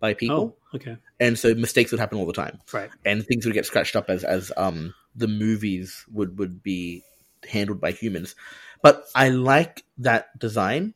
by 0.00 0.14
people, 0.14 0.56
Oh, 0.72 0.76
okay. 0.76 0.96
and 1.20 1.38
so 1.38 1.54
mistakes 1.54 1.90
would 1.92 2.00
happen 2.00 2.18
all 2.18 2.26
the 2.26 2.32
time, 2.32 2.60
Right. 2.72 2.90
and 3.04 3.24
things 3.24 3.44
would 3.46 3.54
get 3.54 3.66
scratched 3.66 3.94
up 3.96 4.10
as 4.10 4.24
as 4.24 4.50
um, 4.56 4.92
the 5.14 5.28
movies 5.28 6.04
would 6.12 6.38
would 6.38 6.62
be 6.62 7.02
handled 7.48 7.80
by 7.80 7.92
humans. 7.92 8.34
But 8.82 9.04
I 9.14 9.28
like 9.30 9.84
that 9.98 10.36
design. 10.38 10.94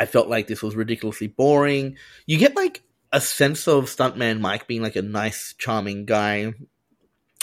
I 0.00 0.06
felt 0.06 0.28
like 0.28 0.46
this 0.46 0.62
was 0.62 0.74
ridiculously 0.74 1.26
boring. 1.26 1.98
You 2.26 2.38
get 2.38 2.56
like 2.56 2.82
a 3.12 3.20
sense 3.20 3.68
of 3.68 3.84
stuntman 3.84 4.40
Mike 4.40 4.66
being 4.66 4.82
like 4.82 4.96
a 4.96 5.02
nice, 5.02 5.54
charming 5.58 6.06
guy 6.06 6.54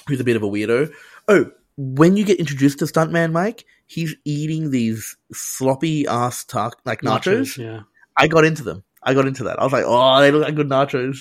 who's 0.07 0.19
a 0.19 0.23
bit 0.23 0.35
of 0.35 0.43
a 0.43 0.47
weirdo. 0.47 0.91
Oh, 1.27 1.51
when 1.77 2.17
you 2.17 2.25
get 2.25 2.39
introduced 2.39 2.79
to 2.79 2.85
stuntman 2.85 3.31
Mike, 3.31 3.63
he's 3.85 4.15
eating 4.25 4.71
these 4.71 5.15
sloppy 5.31 6.07
ass 6.07 6.43
talk 6.43 6.81
like 6.83 7.01
nachos. 7.01 7.57
Yeah. 7.57 7.81
I 8.17 8.27
got 8.27 8.43
into 8.43 8.63
them. 8.63 8.83
I 9.03 9.13
got 9.13 9.27
into 9.27 9.43
that. 9.43 9.59
I 9.59 9.63
was 9.63 9.71
like, 9.71 9.85
oh, 9.85 10.19
they 10.19 10.31
look 10.31 10.43
like 10.43 10.55
good 10.55 10.69
nachos. 10.69 11.19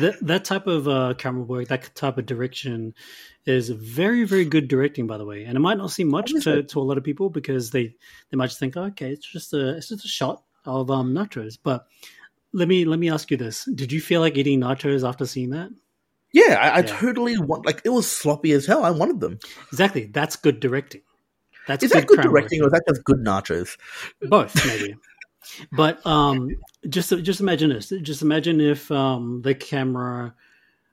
that 0.00 0.18
that 0.20 0.44
type 0.44 0.66
of 0.66 0.86
uh, 0.86 1.14
camera 1.16 1.42
work, 1.42 1.68
that 1.68 1.94
type 1.94 2.18
of 2.18 2.26
direction, 2.26 2.92
is 3.46 3.70
very 3.70 4.24
very 4.24 4.44
good 4.44 4.68
directing, 4.68 5.06
by 5.06 5.16
the 5.16 5.24
way. 5.24 5.44
And 5.44 5.56
it 5.56 5.60
might 5.60 5.78
not 5.78 5.90
seem 5.90 6.08
much 6.08 6.32
to, 6.42 6.62
to 6.62 6.78
a 6.78 6.82
lot 6.82 6.98
of 6.98 7.04
people 7.04 7.30
because 7.30 7.70
they 7.70 7.94
they 8.30 8.36
might 8.36 8.48
just 8.48 8.58
think, 8.58 8.76
oh, 8.76 8.84
okay, 8.84 9.10
it's 9.10 9.26
just 9.26 9.54
a 9.54 9.78
it's 9.78 9.88
just 9.88 10.04
a 10.04 10.08
shot 10.08 10.42
of 10.68 10.90
um, 10.90 11.12
nachos. 11.14 11.58
But 11.62 11.86
let 12.52 12.68
me 12.68 12.84
let 12.84 12.98
me 12.98 13.10
ask 13.10 13.30
you 13.30 13.36
this: 13.36 13.64
Did 13.74 13.90
you 13.90 14.00
feel 14.00 14.20
like 14.20 14.36
eating 14.36 14.60
nachos 14.60 15.06
after 15.08 15.26
seeing 15.26 15.50
that? 15.50 15.70
Yeah, 16.32 16.58
I, 16.60 16.78
I 16.78 16.82
Yeah. 16.82 16.96
totally 17.00 17.38
want. 17.38 17.64
Like, 17.66 17.80
it 17.84 17.88
was 17.88 18.10
sloppy 18.10 18.52
as 18.52 18.66
hell. 18.66 18.84
I 18.84 18.90
wanted 18.90 19.20
them. 19.20 19.38
Exactly. 19.72 20.04
That's 20.04 20.36
good 20.36 20.60
directing. 20.60 21.00
That's 21.66 21.84
Is 21.84 21.92
that 21.92 22.06
good 22.06 22.20
directing, 22.20 22.62
or 22.62 22.66
is 22.66 22.72
that 22.72 22.84
just 22.88 23.04
good 23.04 23.18
nachos? 23.18 23.76
both 24.22 24.54
maybe 24.66 24.94
but 25.72 26.04
um 26.06 26.48
just 26.88 27.10
just 27.22 27.40
imagine 27.40 27.70
this 27.70 27.92
just 28.02 28.22
imagine 28.22 28.60
if 28.60 28.90
um 28.90 29.42
the 29.42 29.54
camera 29.54 30.34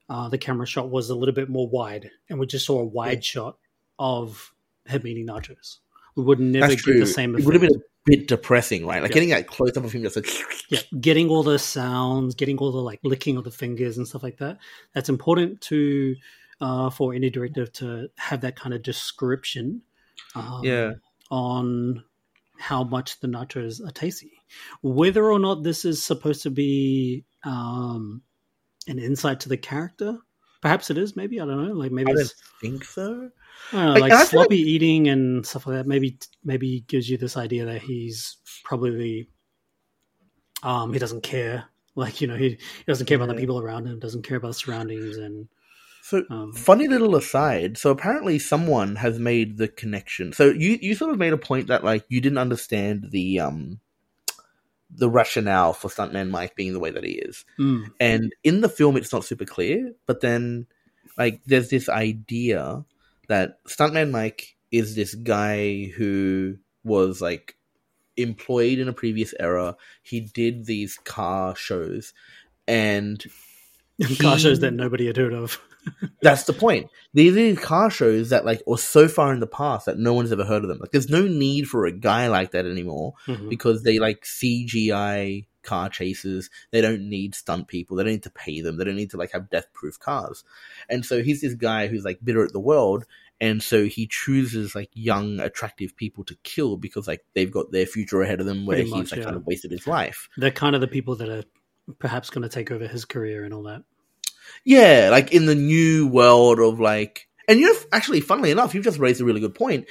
uh 0.09 0.27
the 0.29 0.37
camera 0.37 0.65
shot 0.65 0.89
was 0.89 1.09
a 1.09 1.15
little 1.15 1.33
bit 1.33 1.49
more 1.49 1.67
wide 1.69 2.09
and 2.29 2.39
we 2.39 2.45
just 2.45 2.65
saw 2.65 2.79
a 2.79 2.85
wide 2.85 3.23
shot 3.23 3.57
of 3.99 4.53
him 4.85 5.05
eating 5.07 5.27
nachos 5.27 5.79
we 6.15 6.23
would 6.23 6.39
never 6.39 6.67
get 6.75 6.99
the 6.99 7.05
same 7.05 7.35
It 7.35 7.45
would 7.45 7.53
have 7.53 7.61
been 7.61 7.81
bit 8.05 8.27
depressing, 8.27 8.85
right? 8.85 9.01
Like 9.01 9.11
Yeah. 9.11 9.15
getting 9.15 9.29
that 9.29 9.47
close 9.47 9.75
up 9.75 9.83
of 9.83 9.91
him 9.91 10.03
just 10.03 10.15
like. 10.15 10.27
yeah 10.69 10.79
getting 10.99 11.29
all 11.29 11.43
the 11.43 11.59
sounds 11.59 12.33
getting 12.35 12.57
all 12.57 12.71
the 12.71 12.81
like 12.81 12.99
licking 13.03 13.37
of 13.37 13.43
the 13.43 13.51
fingers 13.51 13.97
and 13.97 14.07
stuff 14.07 14.23
like 14.23 14.37
that 14.37 14.57
that's 14.93 15.09
important 15.09 15.61
to 15.61 16.15
uh 16.59 16.89
for 16.89 17.13
any 17.13 17.29
director 17.29 17.67
to 17.67 18.07
have 18.17 18.41
that 18.41 18.55
kind 18.55 18.73
of 18.73 18.81
description 18.81 19.81
um, 20.35 20.61
Yeah. 20.63 20.93
on 21.29 22.03
how 22.57 22.83
much 22.83 23.19
the 23.19 23.27
nachos 23.27 23.85
are 23.85 23.91
tasty. 23.91 24.31
Whether 24.81 25.29
or 25.31 25.39
not 25.39 25.63
this 25.63 25.85
is 25.85 26.03
supposed 26.03 26.43
to 26.43 26.49
be 26.49 27.25
um, 27.43 28.21
an 28.87 28.97
insight 28.99 29.41
to 29.41 29.49
the 29.49 29.57
character, 29.57 30.17
perhaps 30.61 30.89
it 30.89 30.97
is. 30.97 31.15
Maybe 31.15 31.39
I 31.41 31.45
don't 31.45 31.67
know. 31.67 31.73
Like 31.73 31.91
maybe 31.91 32.11
I 32.11 32.15
don't 32.15 32.33
think 32.61 32.85
so. 32.85 33.29
I 33.71 33.77
don't 33.77 33.85
know, 33.85 33.91
Like, 33.93 34.01
like 34.01 34.11
and 34.11 34.19
I 34.19 34.25
feel 34.25 34.41
sloppy 34.41 34.57
eating 34.57 35.07
and 35.07 35.45
stuff 35.45 35.67
like 35.67 35.77
that. 35.77 35.87
Maybe 35.87 36.17
maybe 36.43 36.81
gives 36.87 37.09
you 37.09 37.17
this 37.17 37.37
idea 37.37 37.65
that 37.65 37.81
he's 37.81 38.37
probably 38.63 39.29
um, 40.63 40.93
he 40.93 40.99
doesn't 40.99 41.21
care. 41.23 41.65
Like 41.95 42.21
you 42.21 42.27
know 42.27 42.35
he, 42.35 42.49
he 42.49 42.83
doesn't 42.87 43.05
care 43.07 43.15
about 43.17 43.29
the 43.29 43.35
people 43.35 43.59
around 43.59 43.85
him. 43.87 43.99
Doesn't 43.99 44.23
care 44.23 44.37
about 44.37 44.49
the 44.49 44.53
surroundings 44.55 45.17
and 45.17 45.47
So 46.01 46.23
um, 46.29 46.53
funny 46.53 46.87
little 46.87 47.15
aside. 47.15 47.77
So 47.77 47.89
apparently 47.91 48.39
someone 48.39 48.95
has 48.97 49.19
made 49.19 49.57
the 49.57 49.67
connection. 49.67 50.33
So 50.33 50.49
you 50.49 50.77
you 50.81 50.95
sort 50.95 51.11
of 51.11 51.17
made 51.19 51.33
a 51.33 51.37
point 51.37 51.67
that 51.67 51.83
like 51.83 52.05
you 52.09 52.21
didn't 52.21 52.37
understand 52.37 53.07
the 53.11 53.39
um 53.39 53.79
the 54.89 55.09
rationale 55.09 55.73
for 55.73 55.89
stuntman 55.89 56.29
Mike 56.29 56.55
being 56.55 56.73
the 56.73 56.79
way 56.79 56.91
that 56.91 57.03
he 57.03 57.13
is. 57.13 57.43
mm, 57.59 57.85
And 57.99 58.33
in 58.43 58.61
the 58.61 58.69
film 58.69 58.97
it's 58.97 59.13
not 59.13 59.25
super 59.25 59.45
clear, 59.45 59.93
but 60.05 60.21
then 60.21 60.67
like 61.17 61.41
there's 61.45 61.69
this 61.69 61.89
idea 61.89 62.85
that 63.27 63.63
stuntman 63.65 64.11
Mike 64.11 64.55
is 64.71 64.95
this 64.95 65.15
guy 65.15 65.85
who 65.97 66.55
was 66.83 67.21
like 67.21 67.55
employed 68.17 68.79
in 68.79 68.87
a 68.87 68.93
previous 68.93 69.33
era. 69.39 69.75
He 70.03 70.21
did 70.21 70.65
these 70.65 70.97
car 70.97 71.55
shows 71.55 72.13
and 72.67 73.23
car 74.19 74.37
shows 74.37 74.59
that 74.61 74.71
nobody 74.71 75.07
had 75.07 75.17
heard 75.17 75.33
of. 75.33 75.59
that's 76.21 76.43
the 76.43 76.53
point. 76.53 76.89
These 77.13 77.33
are 77.33 77.35
these 77.35 77.59
car 77.59 77.89
shows 77.89 78.29
that 78.29 78.45
like 78.45 78.61
are 78.67 78.77
so 78.77 79.07
far 79.07 79.33
in 79.33 79.39
the 79.39 79.47
past 79.47 79.85
that 79.85 79.97
no 79.99 80.13
one's 80.13 80.31
ever 80.31 80.43
heard 80.45 80.63
of 80.63 80.69
them. 80.69 80.79
Like 80.79 80.91
there's 80.91 81.09
no 81.09 81.27
need 81.27 81.67
for 81.67 81.85
a 81.85 81.91
guy 81.91 82.27
like 82.27 82.51
that 82.51 82.65
anymore 82.65 83.13
Mhm. 83.27 83.49
because 83.49 83.83
they 83.83 83.99
like 83.99 84.25
CGI 84.25 85.45
car 85.65 85.89
chases. 85.89 86.49
They 86.71 86.81
don't 86.81 87.09
need 87.09 87.35
stunt 87.35 87.67
people. 87.67 87.97
They 87.97 88.03
don't 88.03 88.13
need 88.13 88.23
to 88.23 88.29
pay 88.29 88.61
them. 88.61 88.77
They 88.77 88.85
don't 88.85 88.95
need 88.95 89.11
to 89.11 89.17
like 89.17 89.31
have 89.31 89.49
death 89.49 89.67
proof 89.73 89.99
cars. 89.99 90.43
And 90.89 91.05
so 91.05 91.21
he's 91.21 91.41
this 91.41 91.55
guy 91.55 91.87
who's 91.87 92.05
like 92.05 92.19
bitter 92.23 92.45
at 92.45 92.53
the 92.53 92.59
world. 92.59 93.05
And 93.41 93.61
so 93.61 93.85
he 93.85 94.07
chooses 94.07 94.75
like 94.75 94.89
young, 94.93 95.41
attractive 95.41 95.97
people 95.97 96.23
to 96.25 96.37
kill 96.43 96.77
because 96.77 97.07
like 97.07 97.25
they've 97.33 97.51
got 97.51 97.71
their 97.71 97.85
future 97.85 98.21
ahead 98.21 98.39
of 98.39 98.45
them 98.45 98.65
where 98.65 98.77
Pretty 98.77 98.89
he's 98.89 98.97
much, 98.97 99.11
like 99.11 99.19
yeah. 99.19 99.25
kind 99.25 99.35
of 99.35 99.45
wasted 99.45 99.71
his 99.71 99.87
life. 99.87 100.29
They're 100.37 100.51
kind 100.51 100.75
of 100.75 100.79
the 100.81 100.87
people 100.87 101.15
that 101.17 101.29
are 101.29 101.43
perhaps 101.99 102.29
going 102.29 102.43
to 102.43 102.49
take 102.49 102.71
over 102.71 102.87
his 102.87 103.03
career 103.03 103.43
and 103.43 103.53
all 103.53 103.63
that. 103.63 103.83
Yeah, 104.63 105.09
like 105.11 105.33
in 105.33 105.47
the 105.47 105.55
new 105.55 106.07
world 106.07 106.59
of 106.59 106.79
like, 106.79 107.27
and 107.47 107.59
you 107.59 107.67
know, 107.67 107.79
actually, 107.91 108.21
funnily 108.21 108.51
enough, 108.51 108.73
you've 108.73 108.83
just 108.83 108.99
raised 108.99 109.21
a 109.21 109.25
really 109.25 109.41
good 109.41 109.55
point. 109.55 109.85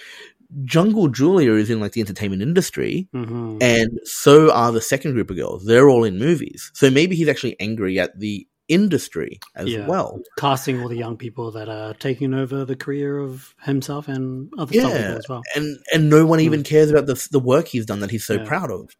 Jungle 0.64 1.08
Julia 1.08 1.52
is 1.54 1.70
in 1.70 1.80
like 1.80 1.92
the 1.92 2.00
entertainment 2.00 2.42
industry, 2.42 3.08
hmm 3.12 3.58
and 3.60 3.98
so 4.04 4.50
are 4.52 4.72
the 4.72 4.80
second 4.80 5.12
group 5.12 5.30
of 5.30 5.36
girls. 5.36 5.64
They're 5.64 5.88
all 5.88 6.04
in 6.04 6.18
movies, 6.18 6.70
so 6.74 6.90
maybe 6.90 7.16
he's 7.16 7.28
actually 7.28 7.56
angry 7.60 7.98
at 7.98 8.18
the 8.18 8.46
industry 8.68 9.38
as 9.54 9.68
Yeah. 9.72 9.86
well. 9.86 10.20
Casting 10.38 10.80
all 10.80 10.88
the 10.88 10.96
young 10.96 11.16
people 11.16 11.50
that 11.52 11.68
are 11.68 11.94
taking 11.94 12.34
over 12.34 12.64
the 12.64 12.76
career 12.76 13.18
of 13.18 13.54
himself 13.62 14.08
and 14.08 14.50
other 14.58 14.74
Yeah, 14.74 14.82
people 14.82 15.18
as 15.18 15.28
well. 15.28 15.42
and 15.54 15.78
and 15.92 16.08
no 16.10 16.26
one 16.26 16.40
even 16.40 16.62
cares 16.62 16.90
about 16.90 17.06
the 17.06 17.28
the 17.30 17.40
work 17.40 17.68
he's 17.68 17.86
done 17.86 18.00
that 18.00 18.10
he's 18.10 18.24
so 18.24 18.36
Hmm. 18.36 18.42
Yeah. 18.42 18.48
proud 18.48 18.70
of. 18.70 18.90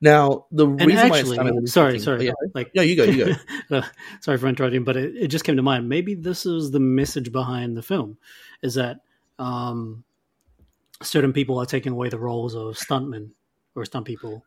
Now, 0.00 0.46
the 0.50 0.66
And 0.66 0.86
reason 0.86 1.08
why 1.08 1.18
actually, 1.18 1.36
kind 1.38 1.68
sorry, 1.68 1.98
sorry, 1.98 2.26
Yeah. 2.26 2.32
like 2.54 2.70
No, 2.74 2.82
you 2.82 2.96
go, 2.96 3.04
you 3.04 3.34
go. 3.70 3.82
Sorry 4.20 4.38
for 4.38 4.46
interrupting, 4.46 4.84
but 4.84 4.96
it, 4.96 5.16
it 5.16 5.28
just 5.28 5.44
came 5.44 5.56
to 5.56 5.62
mind. 5.62 5.88
Maybe 5.88 6.14
this 6.14 6.46
is 6.46 6.70
the 6.70 6.80
message 6.80 7.32
behind 7.32 7.76
the 7.76 7.82
film: 7.82 8.18
is 8.62 8.74
that 8.74 9.00
um, 9.38 10.04
certain 11.02 11.32
people 11.32 11.58
are 11.58 11.66
taking 11.66 11.92
away 11.92 12.08
the 12.08 12.18
roles 12.18 12.54
of 12.54 12.76
stuntmen 12.76 13.30
or 13.74 13.84
stunt 13.84 14.06
people. 14.06 14.44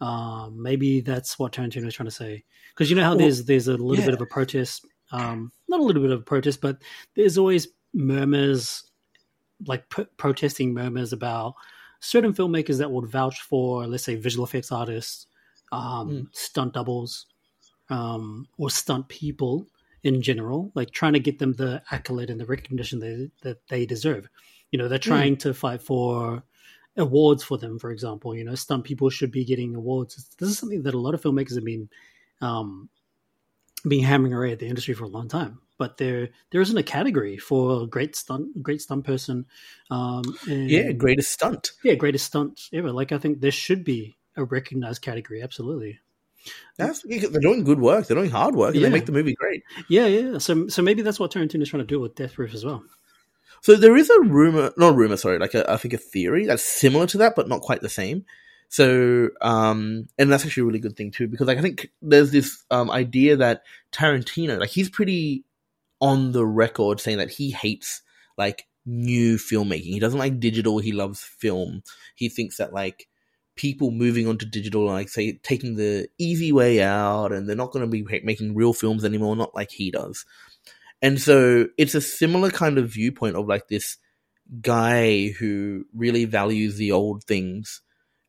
Um, 0.00 0.60
maybe 0.60 1.00
that's 1.00 1.38
what 1.38 1.52
Tarantino 1.52 1.86
is 1.86 1.94
trying 1.94 2.08
to 2.08 2.10
say. 2.14 2.44
Because 2.74 2.90
you 2.90 2.96
know 2.96 3.04
how 3.04 3.10
Well, 3.10 3.18
there's 3.18 3.44
there's 3.44 3.68
a 3.68 3.72
little 3.76 3.96
yeah. 3.96 4.06
bit 4.06 4.14
of 4.14 4.20
a 4.20 4.26
protest, 4.26 4.84
um, 5.12 5.52
not 5.68 5.80
a 5.80 5.82
little 5.82 6.02
bit 6.02 6.10
of 6.10 6.20
a 6.20 6.24
protest, 6.24 6.60
but 6.60 6.82
there's 7.14 7.38
always 7.38 7.68
murmurs, 7.92 8.90
like 9.66 9.88
p- 9.88 10.06
protesting 10.16 10.74
murmurs 10.74 11.12
about 11.12 11.54
certain 12.00 12.34
filmmakers 12.34 12.78
that 12.78 12.90
would 12.90 13.08
vouch 13.08 13.40
for, 13.42 13.86
let's 13.86 14.04
say, 14.04 14.16
visual 14.16 14.44
effects 14.44 14.72
artists, 14.72 15.26
um, 15.72 16.08
Mm. 16.10 16.28
stunt 16.32 16.74
doubles, 16.74 17.26
um, 17.88 18.46
or 18.58 18.68
stunt 18.70 19.08
people 19.08 19.66
in 20.02 20.20
general, 20.20 20.70
like 20.74 20.90
trying 20.90 21.14
to 21.14 21.20
get 21.20 21.38
them 21.38 21.52
the 21.54 21.82
accolade 21.90 22.28
and 22.30 22.40
the 22.40 22.44
recognition 22.46 22.98
they, 22.98 23.30
that 23.42 23.66
they 23.68 23.86
deserve. 23.86 24.28
You 24.70 24.78
know, 24.78 24.88
they're 24.88 24.98
trying 24.98 25.36
to 25.38 25.54
fight 25.54 25.82
for 25.82 26.42
awards 26.96 27.42
for 27.44 27.58
them, 27.58 27.78
for 27.78 27.90
example. 27.90 28.34
You 28.36 28.44
know, 28.44 28.54
stunt 28.54 28.84
people 28.84 29.10
should 29.10 29.30
be 29.30 29.44
getting 29.44 29.74
awards. 29.74 30.28
This 30.38 30.48
is 30.48 30.58
something 30.58 30.82
that 30.82 30.94
a 30.94 30.98
lot 30.98 31.14
of 31.14 31.22
filmmakers 31.22 31.54
have 31.54 31.64
been 31.64 31.88
um, 32.40 32.88
being 33.86 34.02
hammering 34.04 34.34
away 34.34 34.52
at 34.52 34.58
the 34.58 34.66
industry 34.66 34.94
for 34.94 35.04
a 35.04 35.08
long 35.08 35.28
time. 35.28 35.60
But 35.76 35.96
there 35.98 36.30
there 36.50 36.60
isn't 36.60 36.76
a 36.76 36.82
category 36.84 37.36
for 37.36 37.86
great 37.88 38.14
stunt 38.16 38.62
great 38.62 38.80
stunt 38.80 39.04
person. 39.04 39.46
Um, 39.90 40.22
and, 40.48 40.70
Yeah, 40.70 40.92
greatest 40.92 41.32
stunt. 41.32 41.72
yeah, 41.82 41.94
greatest 41.94 42.26
stunt 42.26 42.60
ever. 42.72 42.92
Like 42.92 43.10
I 43.12 43.18
think 43.18 43.40
there 43.40 43.50
should 43.50 43.84
be 43.84 44.16
a 44.36 44.44
recognized 44.44 45.02
category. 45.02 45.42
Absolutely. 45.42 45.98
That's 46.76 47.02
they're 47.02 47.40
doing 47.40 47.64
good 47.64 47.80
work. 47.80 48.06
They're 48.06 48.16
doing 48.16 48.30
hard 48.30 48.54
work, 48.54 48.74
and 48.74 48.82
Yeah. 48.82 48.88
they 48.88 48.92
make 48.92 49.06
the 49.06 49.12
movie 49.12 49.34
great. 49.34 49.62
Yeah, 49.88 50.06
yeah. 50.06 50.38
So 50.38 50.68
so 50.68 50.82
maybe 50.82 51.02
that's 51.02 51.18
what 51.18 51.32
Tarantino's 51.32 51.70
trying 51.70 51.82
to 51.82 51.86
do 51.86 51.98
with 52.00 52.14
Death 52.14 52.34
Proof 52.34 52.54
as 52.54 52.64
well. 52.64 52.84
So 53.64 53.76
there 53.76 53.96
is 53.96 54.10
a 54.10 54.20
rumor, 54.20 54.74
not 54.76 54.92
a 54.92 54.94
rumor, 54.94 55.16
sorry, 55.16 55.38
like 55.38 55.54
a, 55.54 55.72
I 55.72 55.78
think 55.78 55.94
a 55.94 55.96
theory 55.96 56.44
that's 56.44 56.62
similar 56.62 57.06
to 57.06 57.16
that, 57.16 57.34
but 57.34 57.48
not 57.48 57.62
quite 57.62 57.80
the 57.80 57.88
same. 57.88 58.26
So, 58.68 59.30
um, 59.40 60.06
and 60.18 60.30
that's 60.30 60.44
actually 60.44 60.64
a 60.64 60.66
really 60.66 60.80
good 60.80 60.98
thing 60.98 61.10
too, 61.10 61.28
because 61.28 61.46
like 61.46 61.56
I 61.56 61.62
think 61.62 61.90
there's 62.02 62.30
this 62.30 62.62
um 62.70 62.90
idea 62.90 63.36
that 63.36 63.62
Tarantino, 63.90 64.60
like 64.60 64.68
he's 64.68 64.90
pretty 64.90 65.44
on 65.98 66.32
the 66.32 66.44
record 66.44 67.00
saying 67.00 67.16
that 67.16 67.30
he 67.30 67.52
hates 67.52 68.02
like 68.36 68.66
new 68.84 69.38
filmmaking. 69.38 69.94
He 69.94 69.98
doesn't 69.98 70.18
like 70.18 70.38
digital. 70.40 70.78
He 70.78 70.92
loves 70.92 71.24
film. 71.24 71.84
He 72.16 72.28
thinks 72.28 72.58
that 72.58 72.74
like 72.74 73.08
people 73.56 73.90
moving 73.92 74.28
onto 74.28 74.44
digital, 74.44 74.84
like 74.84 75.08
say 75.08 75.40
taking 75.42 75.76
the 75.76 76.06
easy 76.18 76.52
way 76.52 76.82
out, 76.82 77.32
and 77.32 77.48
they're 77.48 77.56
not 77.56 77.72
going 77.72 77.86
to 77.86 77.90
be 77.90 78.04
making 78.24 78.54
real 78.54 78.74
films 78.74 79.06
anymore, 79.06 79.36
not 79.36 79.54
like 79.54 79.70
he 79.70 79.90
does. 79.90 80.26
And 81.04 81.20
so 81.20 81.68
it's 81.76 81.94
a 81.94 82.00
similar 82.00 82.50
kind 82.50 82.78
of 82.78 82.88
viewpoint 82.88 83.36
of 83.36 83.46
like 83.46 83.68
this 83.68 83.98
guy 84.62 85.28
who 85.38 85.84
really 85.94 86.24
values 86.24 86.78
the 86.78 86.92
old 86.92 87.24
things 87.24 87.82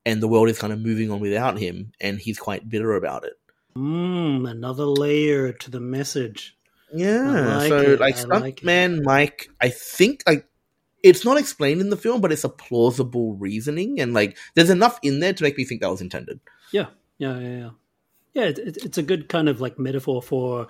and 0.05 0.21
the 0.21 0.27
world 0.27 0.49
is 0.49 0.59
kind 0.59 0.73
of 0.73 0.81
moving 0.81 1.09
on 1.09 1.21
without 1.21 1.57
him 1.57 1.93
and 2.01 2.19
he's 2.19 2.37
quite 2.37 2.67
bitter 2.67 2.93
about 2.95 3.23
it. 3.23 3.35
Mm, 3.77 4.51
another 4.51 4.83
layer 4.83 5.53
to 5.53 5.71
the 5.71 5.79
message. 5.79 6.57
Yeah. 6.93 7.57
like 7.59 7.69
so 7.69 7.77
it, 7.77 7.99
like 8.01 8.17
I 8.17 8.23
like. 8.23 8.57
Stuntman 8.57 9.03
Mike, 9.05 9.47
I 9.61 9.69
think 9.69 10.23
like 10.27 10.45
it's 11.01 11.23
not 11.23 11.37
explained 11.37 11.79
in 11.79 11.91
the 11.91 11.95
film, 11.95 12.19
but 12.19 12.33
it's 12.33 12.43
a 12.43 12.49
plausible 12.49 13.35
reasoning 13.35 14.01
and 14.01 14.13
like 14.13 14.37
there's 14.53 14.69
enough 14.69 14.99
in 15.01 15.21
there 15.21 15.31
to 15.31 15.43
make 15.43 15.57
me 15.57 15.63
think 15.63 15.79
that 15.79 15.89
was 15.89 16.01
intended. 16.01 16.41
Yeah, 16.73 16.87
yeah, 17.19 17.39
yeah, 17.39 17.57
yeah. 17.57 17.69
Yeah, 18.33 18.43
it, 18.47 18.59
it's 18.83 18.97
a 18.97 19.03
good 19.03 19.29
kind 19.29 19.47
of 19.47 19.61
like 19.61 19.79
metaphor 19.79 20.21
for 20.21 20.67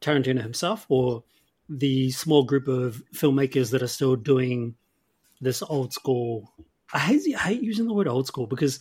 Tarantino 0.00 0.40
himself 0.40 0.86
or 0.88 1.24
the 1.68 2.10
small 2.10 2.44
group 2.44 2.68
of 2.68 3.02
filmmakers 3.14 3.70
that 3.70 3.82
are 3.82 3.88
still 3.88 4.16
doing 4.16 4.74
this 5.40 5.62
old 5.62 5.92
school. 5.92 6.52
I 6.92 6.98
hate, 6.98 7.34
I 7.34 7.38
hate 7.38 7.62
using 7.62 7.86
the 7.86 7.94
word 7.94 8.08
old 8.08 8.26
school 8.26 8.46
because 8.46 8.80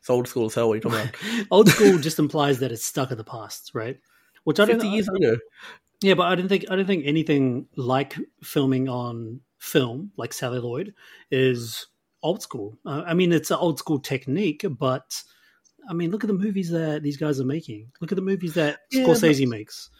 It's 0.00 0.10
old 0.10 0.28
school 0.28 0.46
as 0.46 0.54
hell. 0.54 0.68
What 0.68 0.74
are 0.74 0.76
you 0.76 0.82
talking 0.82 1.00
about? 1.00 1.46
old 1.50 1.68
school 1.68 1.98
just 1.98 2.18
implies 2.18 2.60
that 2.60 2.72
it's 2.72 2.84
stuck 2.84 3.10
in 3.10 3.18
the 3.18 3.24
past, 3.24 3.72
right? 3.74 3.98
Which 4.44 4.60
I 4.60 4.66
don't. 4.66 4.80
Fifty 4.80 4.88
years 4.88 5.08
ago. 5.08 5.36
Yeah, 6.02 6.14
but 6.14 6.24
I 6.24 6.34
don't 6.34 6.48
think 6.48 6.66
I 6.70 6.76
don't 6.76 6.86
think 6.86 7.06
anything 7.06 7.66
like 7.76 8.16
filming 8.42 8.88
on 8.88 9.40
film, 9.58 10.12
like 10.16 10.32
celluloid, 10.32 10.94
is 11.30 11.86
old 12.22 12.42
school. 12.42 12.76
Uh, 12.84 13.02
I 13.06 13.14
mean, 13.14 13.32
it's 13.32 13.50
an 13.50 13.56
old 13.56 13.78
school 13.78 13.98
technique, 13.98 14.64
but 14.68 15.22
I 15.88 15.94
mean, 15.94 16.10
look 16.10 16.24
at 16.24 16.28
the 16.28 16.34
movies 16.34 16.70
that 16.70 17.02
these 17.02 17.16
guys 17.16 17.40
are 17.40 17.44
making. 17.44 17.92
Look 18.00 18.12
at 18.12 18.16
the 18.16 18.22
movies 18.22 18.54
that 18.54 18.80
Yeah, 18.90 19.04
Scorsese 19.04 19.48
makes. 19.48 19.90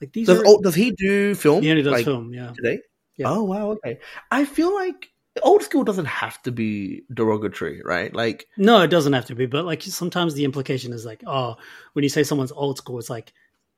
Like 0.00 0.12
these 0.12 0.26
Does 0.26 0.40
are. 0.40 0.44
oh, 0.46 0.60
does 0.60 0.74
he 0.74 0.92
do 0.92 1.34
film? 1.34 1.62
yeah, 1.62 1.74
he 1.74 1.82
does 1.82 1.92
like, 1.92 2.04
film. 2.04 2.32
Yeah, 2.32 2.52
today? 2.54 2.80
Yeah. 3.16 3.30
Oh 3.30 3.44
wow, 3.44 3.72
okay. 3.72 3.98
I 4.30 4.44
feel 4.44 4.74
like 4.74 5.10
old 5.42 5.62
school 5.62 5.84
doesn't 5.84 6.06
have 6.06 6.40
to 6.42 6.52
be 6.52 7.02
derogatory, 7.12 7.82
right? 7.84 8.14
Like 8.14 8.46
no, 8.56 8.80
it 8.80 8.88
doesn't 8.88 9.12
have 9.12 9.26
to 9.26 9.34
be, 9.34 9.46
but 9.46 9.64
like 9.64 9.82
sometimes 9.82 10.34
the 10.34 10.44
implication 10.44 10.92
is 10.92 11.04
like, 11.04 11.22
oh, 11.26 11.56
when 11.92 12.02
you 12.02 12.08
say 12.08 12.22
someone's 12.22 12.52
old 12.52 12.78
school, 12.78 12.98
it's 12.98 13.10
like 13.10 13.32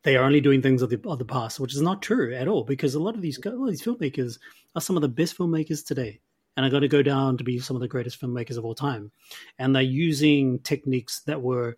they 0.04 0.16
are 0.16 0.24
only 0.24 0.40
doing 0.40 0.62
things 0.62 0.82
of 0.82 0.90
the 0.90 1.00
of 1.06 1.18
the 1.18 1.24
past, 1.24 1.60
which 1.60 1.74
is 1.74 1.82
not 1.82 2.02
true 2.02 2.34
at 2.34 2.48
all. 2.48 2.64
Because 2.64 2.94
a 2.94 3.00
lot 3.00 3.14
of 3.14 3.22
these 3.22 3.38
a 3.44 3.50
lot 3.50 3.64
of 3.64 3.70
these 3.70 3.82
filmmakers 3.82 4.38
are 4.74 4.80
some 4.80 4.96
of 4.96 5.02
the 5.02 5.08
best 5.08 5.36
filmmakers 5.36 5.84
today, 5.84 6.20
and 6.56 6.64
are 6.64 6.70
going 6.70 6.82
to 6.82 6.88
go 6.88 7.02
down 7.02 7.36
to 7.38 7.44
be 7.44 7.58
some 7.58 7.76
of 7.76 7.82
the 7.82 7.88
greatest 7.88 8.20
filmmakers 8.20 8.58
of 8.58 8.64
all 8.64 8.74
time. 8.74 9.10
And 9.58 9.74
they're 9.74 9.82
using 9.82 10.60
techniques 10.60 11.22
that 11.26 11.42
were 11.42 11.76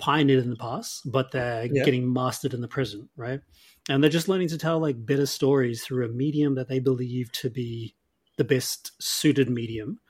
pioneered 0.00 0.42
in 0.42 0.50
the 0.50 0.56
past, 0.56 1.02
but 1.04 1.30
they're 1.30 1.66
Yeah. 1.66 1.84
getting 1.84 2.12
mastered 2.12 2.54
in 2.54 2.60
the 2.60 2.68
present, 2.68 3.08
right? 3.16 3.40
And 3.88 4.02
they're 4.02 4.10
just 4.10 4.28
learning 4.28 4.48
to 4.48 4.58
tell 4.58 4.80
like 4.80 5.04
better 5.06 5.26
stories 5.26 5.84
through 5.84 6.04
a 6.06 6.08
medium 6.08 6.56
that 6.56 6.68
they 6.68 6.80
believe 6.80 7.30
to 7.32 7.50
be 7.50 7.94
the 8.36 8.44
best 8.44 8.92
suited 9.00 9.48
medium 9.50 10.00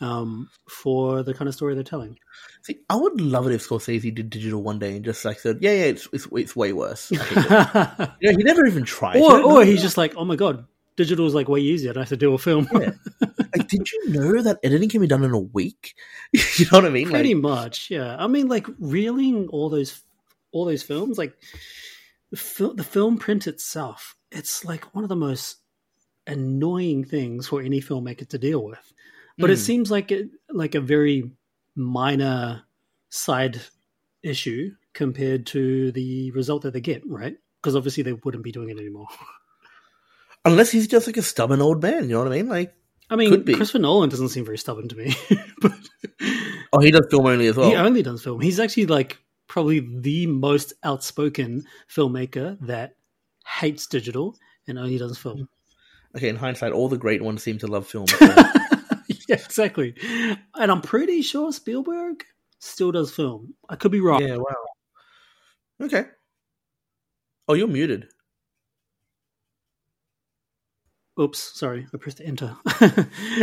um, 0.00 0.48
for 0.68 1.22
the 1.22 1.34
kind 1.34 1.48
of 1.48 1.54
story 1.54 1.74
they're 1.74 1.84
telling. 1.84 2.18
See, 2.62 2.80
I 2.90 2.96
would 2.96 3.20
love 3.20 3.46
it 3.46 3.52
if 3.54 3.66
Scorsese 3.68 4.14
did 4.14 4.30
digital 4.30 4.62
one 4.62 4.78
day 4.78 4.96
and 4.96 5.04
just 5.04 5.24
like 5.24 5.38
said, 5.38 5.58
"Yeah, 5.60 5.72
yeah, 5.72 5.84
it's 5.84 6.08
it's, 6.12 6.26
it's 6.32 6.56
way 6.56 6.72
worse." 6.72 7.12
I 7.12 7.16
hate 7.16 7.36
it. 7.38 7.50
or 7.52 8.16
you 8.20 8.32
know, 8.32 8.38
he 8.38 8.42
never 8.44 8.66
even 8.66 8.84
tried. 8.84 9.16
He 9.16 9.22
or 9.22 9.64
he's 9.64 9.76
that. 9.76 9.82
just 9.82 9.96
like, 9.96 10.14
oh 10.16 10.24
my 10.24 10.36
god, 10.36 10.66
digital 10.96 11.26
is 11.26 11.34
like 11.34 11.48
way 11.48 11.60
easier. 11.60 11.92
I 11.94 12.00
have 12.00 12.08
to 12.08 12.16
do 12.16 12.34
a 12.34 12.38
film. 12.38 12.68
Yeah. 12.72 12.90
like, 13.56 13.68
did 13.68 13.90
you 13.92 14.08
know 14.10 14.42
that 14.42 14.58
editing 14.62 14.88
can 14.88 15.00
be 15.00 15.06
done 15.06 15.24
in 15.24 15.32
a 15.32 15.38
week? 15.38 15.94
you 16.32 16.66
know 16.70 16.78
what 16.78 16.86
I 16.86 16.90
mean? 16.90 17.10
Pretty 17.10 17.34
Like, 17.34 17.42
much, 17.42 17.90
yeah. 17.90 18.16
I 18.18 18.26
mean, 18.26 18.48
like 18.48 18.66
reeling 18.78 19.48
all 19.48 19.68
those 19.70 20.02
all 20.52 20.64
those 20.66 20.82
films, 20.82 21.16
like 21.18 21.34
the, 22.30 22.36
fil- 22.36 22.74
the 22.74 22.84
film 22.84 23.16
print 23.18 23.46
itself, 23.46 24.16
it's 24.30 24.64
like 24.64 24.94
one 24.94 25.02
of 25.04 25.08
the 25.08 25.16
most 25.16 25.56
annoying 26.26 27.04
things 27.04 27.48
for 27.48 27.62
any 27.62 27.80
filmmaker 27.80 28.28
to 28.28 28.38
deal 28.38 28.62
with. 28.64 28.92
But 29.38 29.50
it 29.50 29.58
Mm. 29.58 29.62
seems 29.62 29.90
like 29.90 30.12
it, 30.12 30.28
like 30.50 30.74
a 30.74 30.80
very 30.80 31.30
minor 31.74 32.62
side 33.08 33.60
issue 34.22 34.72
compared 34.92 35.46
to 35.46 35.90
the 35.92 36.30
result 36.32 36.62
that 36.62 36.74
they 36.74 36.80
get, 36.82 37.02
right? 37.06 37.36
Because 37.60 37.74
obviously 37.76 38.02
they 38.02 38.12
wouldn't 38.12 38.44
be 38.44 38.52
doing 38.52 38.68
it 38.68 38.78
anymore. 38.78 39.08
unless 40.44 40.70
he's 40.70 40.86
just 40.88 41.06
like 41.06 41.16
a 41.16 41.22
stubborn 41.22 41.62
old 41.62 41.82
man, 41.82 42.04
you 42.04 42.10
know 42.10 42.18
what 42.24 42.32
I 42.32 42.36
mean? 42.36 42.48
Like, 42.48 42.74
I 43.12 43.16
mean. 43.16 43.44
Christopher 43.44 43.78
Nolan 43.78 44.08
doesn't 44.08 44.30
seem 44.30 44.44
very 44.44 44.56
stubborn 44.56 44.88
to 44.88 44.96
me, 44.96 45.14
but 45.60 45.72
oh, 46.72 46.80
he 46.80 46.90
does 46.90 47.06
film 47.10 47.26
only 47.26 47.46
as 47.46 47.56
well. 47.56 47.68
he 47.68 47.76
only 47.76 48.02
does 48.02 48.24
film. 48.24 48.40
He's 48.40 48.58
actually 48.58 48.86
like 48.86 49.18
probably 49.48 49.80
the 49.80 50.26
most 50.26 50.72
outspoken 50.82 51.64
filmmaker 51.94 52.58
that 52.66 52.96
hates 53.46 53.86
digital 53.86 54.34
and 54.66 54.78
only 54.78 54.96
does 54.96 55.18
film. 55.18 55.38
Hmm. 55.38 56.16
Okay, 56.16 56.28
in 56.30 56.36
hindsight, 56.36 56.72
all 56.72 56.88
the 56.88 56.96
great 56.96 57.22
ones 57.22 57.42
seem 57.42 57.58
to 57.58 57.66
love 57.66 57.86
film. 57.86 58.06
yeah, 58.20 59.36
exactly. 59.36 59.94
And 60.54 60.70
I'm 60.70 60.80
pretty 60.80 61.20
sure 61.20 61.52
Spielberg 61.52 62.24
still 62.60 62.92
does 62.92 63.14
film. 63.14 63.54
I 63.68 63.76
could 63.76 63.92
be 63.92 64.00
wrong. 64.00 64.22
yeah, 64.22 64.36
wow. 64.36 64.56
Okay. 65.82 66.04
Oh, 67.48 67.54
you're 67.54 67.68
muted. 67.68 68.08
Oops, 71.20 71.38
sorry, 71.38 71.86
I 71.92 71.96
pressed 71.98 72.20
enter. 72.22 72.56
uh, 72.80 72.96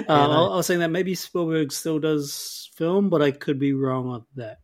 I 0.08 0.24
I 0.24 0.56
was 0.56 0.66
saying 0.66 0.80
that 0.80 0.90
maybe 0.90 1.14
Spielberg 1.14 1.72
still 1.72 2.00
does 2.00 2.70
film, 2.74 3.10
but 3.10 3.22
I 3.22 3.32
could 3.32 3.60
be 3.60 3.74
wrong 3.74 4.08
on 4.08 4.26
that. 4.36 4.60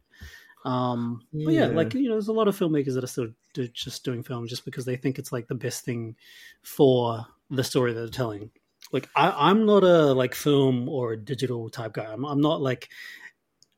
Um, 0.65 1.21
but 1.31 1.53
yeah, 1.53 1.67
Yeah. 1.67 1.67
like 1.67 1.93
you 1.93 2.07
know, 2.09 2.15
there's 2.15 2.29
a 2.29 2.33
lot 2.33 2.47
of 2.47 2.57
filmmakers 2.57 2.95
that 2.95 3.03
are 3.03 3.07
still 3.07 3.27
do, 3.53 3.67
just 3.67 4.03
doing 4.03 4.23
film 4.23 4.47
just 4.47 4.65
because 4.65 4.85
they 4.85 4.95
think 4.95 5.19
it's 5.19 5.31
like 5.31 5.47
the 5.47 5.55
best 5.55 5.85
thing 5.85 6.15
for 6.63 7.25
the 7.51 7.63
story 7.63 7.93
that 7.93 7.99
they're 7.99 8.09
telling. 8.09 8.49
Like 8.91 9.07
I, 9.15 9.49
I'm 9.49 9.67
not 9.67 9.83
a 9.83 10.13
like 10.13 10.33
film 10.33 10.89
or 10.89 11.13
a 11.13 11.17
digital 11.17 11.69
type 11.69 11.93
guy. 11.93 12.05
I'm, 12.11 12.25
I'm 12.25 12.41
not 12.41 12.59
like 12.61 12.89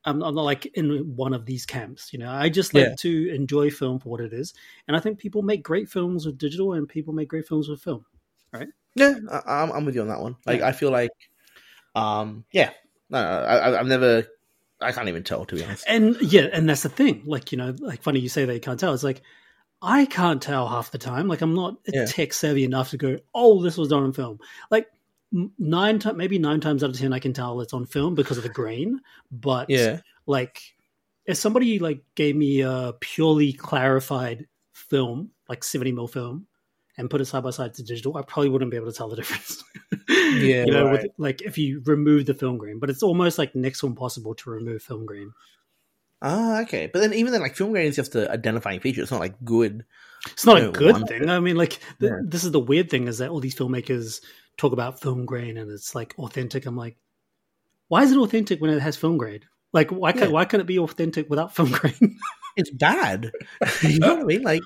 I'm, 0.06 0.24
I'm 0.24 0.36
not 0.36 0.46
like 0.46 0.66
in 0.68 1.16
one 1.18 1.34
of 1.34 1.46
these 1.46 1.66
camps. 1.66 2.14
You 2.14 2.20
know, 2.20 2.32
I 2.32 2.48
just 2.48 2.74
like 2.74 2.84
Yeah. 2.90 2.96
to 3.00 3.30
enjoy 3.36 3.72
film 3.72 4.00
for 4.00 4.08
what 4.10 4.22
it 4.22 4.32
is, 4.32 4.54
and 4.88 4.96
I 4.96 5.02
think 5.02 5.20
people 5.20 5.42
make 5.42 5.64
great 5.64 5.90
films 5.90 6.26
with 6.26 6.38
digital, 6.38 6.74
and 6.74 6.88
people 6.88 7.14
make 7.14 7.28
great 7.28 7.48
films 7.48 7.68
with 7.68 7.82
film. 7.82 8.06
Yeah, 8.96 9.14
I, 9.32 9.62
I'm, 9.64 9.72
I'm 9.72 9.86
with 9.86 9.94
you 9.96 10.02
on 10.02 10.08
that 10.08 10.22
one. 10.22 10.36
Like, 10.46 10.60
Yeah. 10.60 10.68
I 10.68 10.72
feel 10.72 10.90
like, 10.92 11.12
um, 11.96 12.46
yeah, 12.52 12.72
no, 13.10 13.20
I, 13.20 13.58
I- 13.58 13.80
I've 13.80 13.86
never, 13.88 14.26
I 14.82 14.92
can't 14.92 15.08
even 15.08 15.24
tell 15.24 15.46
to 15.46 15.56
be 15.56 15.64
honest. 15.64 15.86
And 15.88 16.16
yeah, 16.22 16.48
and 16.52 16.68
that's 16.70 16.84
the 16.84 16.90
thing. 16.90 17.24
Like, 17.26 17.52
you 17.52 17.58
know, 17.58 17.76
like 17.80 18.02
funny 18.02 18.20
you 18.20 18.30
say 18.30 18.46
that 18.46 18.54
you 18.54 18.60
can't 18.60 18.80
tell. 18.80 18.94
It's 18.94 19.04
like 19.04 19.22
I 19.82 20.06
can't 20.06 20.42
tell 20.42 20.68
half 20.68 20.92
the 20.92 20.98
time. 20.98 21.28
Like 21.28 21.42
I'm 21.42 21.54
not 21.56 21.78
Yeah. 21.88 22.06
tech 22.06 22.34
savvy 22.34 22.64
enough 22.64 22.90
to 22.92 22.98
go, 22.98 23.18
oh, 23.34 23.62
this 23.64 23.78
was 23.78 23.90
done 23.90 24.04
on 24.04 24.14
film. 24.14 24.40
Like 24.72 24.88
nine 25.32 26.00
times, 26.00 26.18
maybe 26.18 26.40
nine 26.40 26.60
times 26.62 26.84
out 26.84 26.90
of 26.92 26.98
ten, 26.98 27.14
I 27.14 27.20
can 27.20 27.34
tell 27.34 27.62
it's 27.62 27.74
on 27.74 27.86
film 27.86 28.16
because 28.16 28.38
of 28.38 28.44
the 28.44 28.50
grain. 28.50 29.00
But 29.32 29.70
Yeah. 29.70 30.00
like 30.26 30.62
if 31.26 31.38
somebody 31.38 31.80
like 31.80 32.04
gave 32.16 32.36
me 32.36 32.62
a 32.62 32.94
purely 33.00 33.54
clarified 33.54 34.48
film, 34.74 35.32
like 35.50 35.64
seventy 35.64 35.92
mil 35.92 36.08
film, 36.08 36.48
and 36.98 37.10
put 37.10 37.22
it 37.22 37.26
side 37.26 37.44
by 37.44 37.52
side 37.52 37.74
to 37.76 37.84
digital, 37.84 38.18
I 38.18 38.22
probably 38.24 38.50
wouldn't 38.50 38.72
be 38.72 38.78
able 38.78 38.92
to 38.92 38.98
tell 38.98 39.10
the 39.10 39.16
difference. 39.18 39.64
Yeah, 40.10 40.66
you 40.66 40.72
know, 40.72 40.86
right. 40.86 41.04
with, 41.04 41.12
like 41.18 41.42
if 41.42 41.58
you 41.58 41.82
remove 41.86 42.26
the 42.26 42.34
film 42.34 42.58
grain, 42.58 42.80
but 42.80 42.90
it's 42.90 43.02
almost 43.02 43.38
like 43.38 43.56
next 43.56 43.80
to 43.80 43.88
impossible 43.88 44.36
to 44.36 44.50
remove 44.50 44.82
film 44.84 45.06
grain. 45.06 45.32
Ah, 46.22 46.62
okay. 46.62 46.90
But 46.92 47.00
then 47.00 47.14
even 47.14 47.32
then, 47.32 47.42
like 47.42 47.56
film 47.56 47.72
grain 47.72 47.88
is 47.88 47.96
just 47.96 48.14
an 48.16 48.28
identifying 48.28 48.80
feature. 48.82 49.02
It's 49.02 49.12
not 49.12 49.22
like 49.22 49.36
good. 49.46 49.86
It's 50.32 50.46
not 50.46 50.62
a 50.62 50.70
good 50.72 50.94
one- 50.94 51.06
thing. 51.08 51.30
I 51.30 51.40
mean, 51.40 51.56
like 51.56 51.80
th- 52.00 52.12
Yeah. 52.12 52.18
this 52.24 52.44
is 52.44 52.52
the 52.52 52.60
weird 52.60 52.90
thing 52.90 53.08
is 53.08 53.20
that 53.20 53.30
all 53.30 53.40
these 53.40 53.56
filmmakers 53.56 54.22
talk 54.58 54.74
about 54.74 55.00
film 55.00 55.26
grain 55.26 55.56
and 55.58 55.72
it's 55.72 55.96
like 55.96 56.14
authentic. 56.18 56.66
I'm 56.66 56.76
like, 56.76 56.98
why 57.88 58.04
is 58.04 58.12
it 58.12 58.18
authentic 58.18 58.60
when 58.60 58.72
it 58.72 58.82
has 58.82 58.98
film 58.98 59.18
grain? 59.18 59.42
Like, 59.72 59.92
why 59.92 60.12
can 60.12 60.24
Yeah. 60.24 60.28
why 60.30 60.46
can't 60.46 60.62
it 60.62 60.68
be 60.68 60.80
authentic 60.80 61.30
without 61.30 61.56
film 61.56 61.72
grain? 61.80 62.18
It's 62.58 62.72
bad. 62.72 63.32
you 63.82 64.00
know 64.00 64.16
what 64.16 64.24
I 64.24 64.26
mean? 64.26 64.42
Like, 64.42 64.64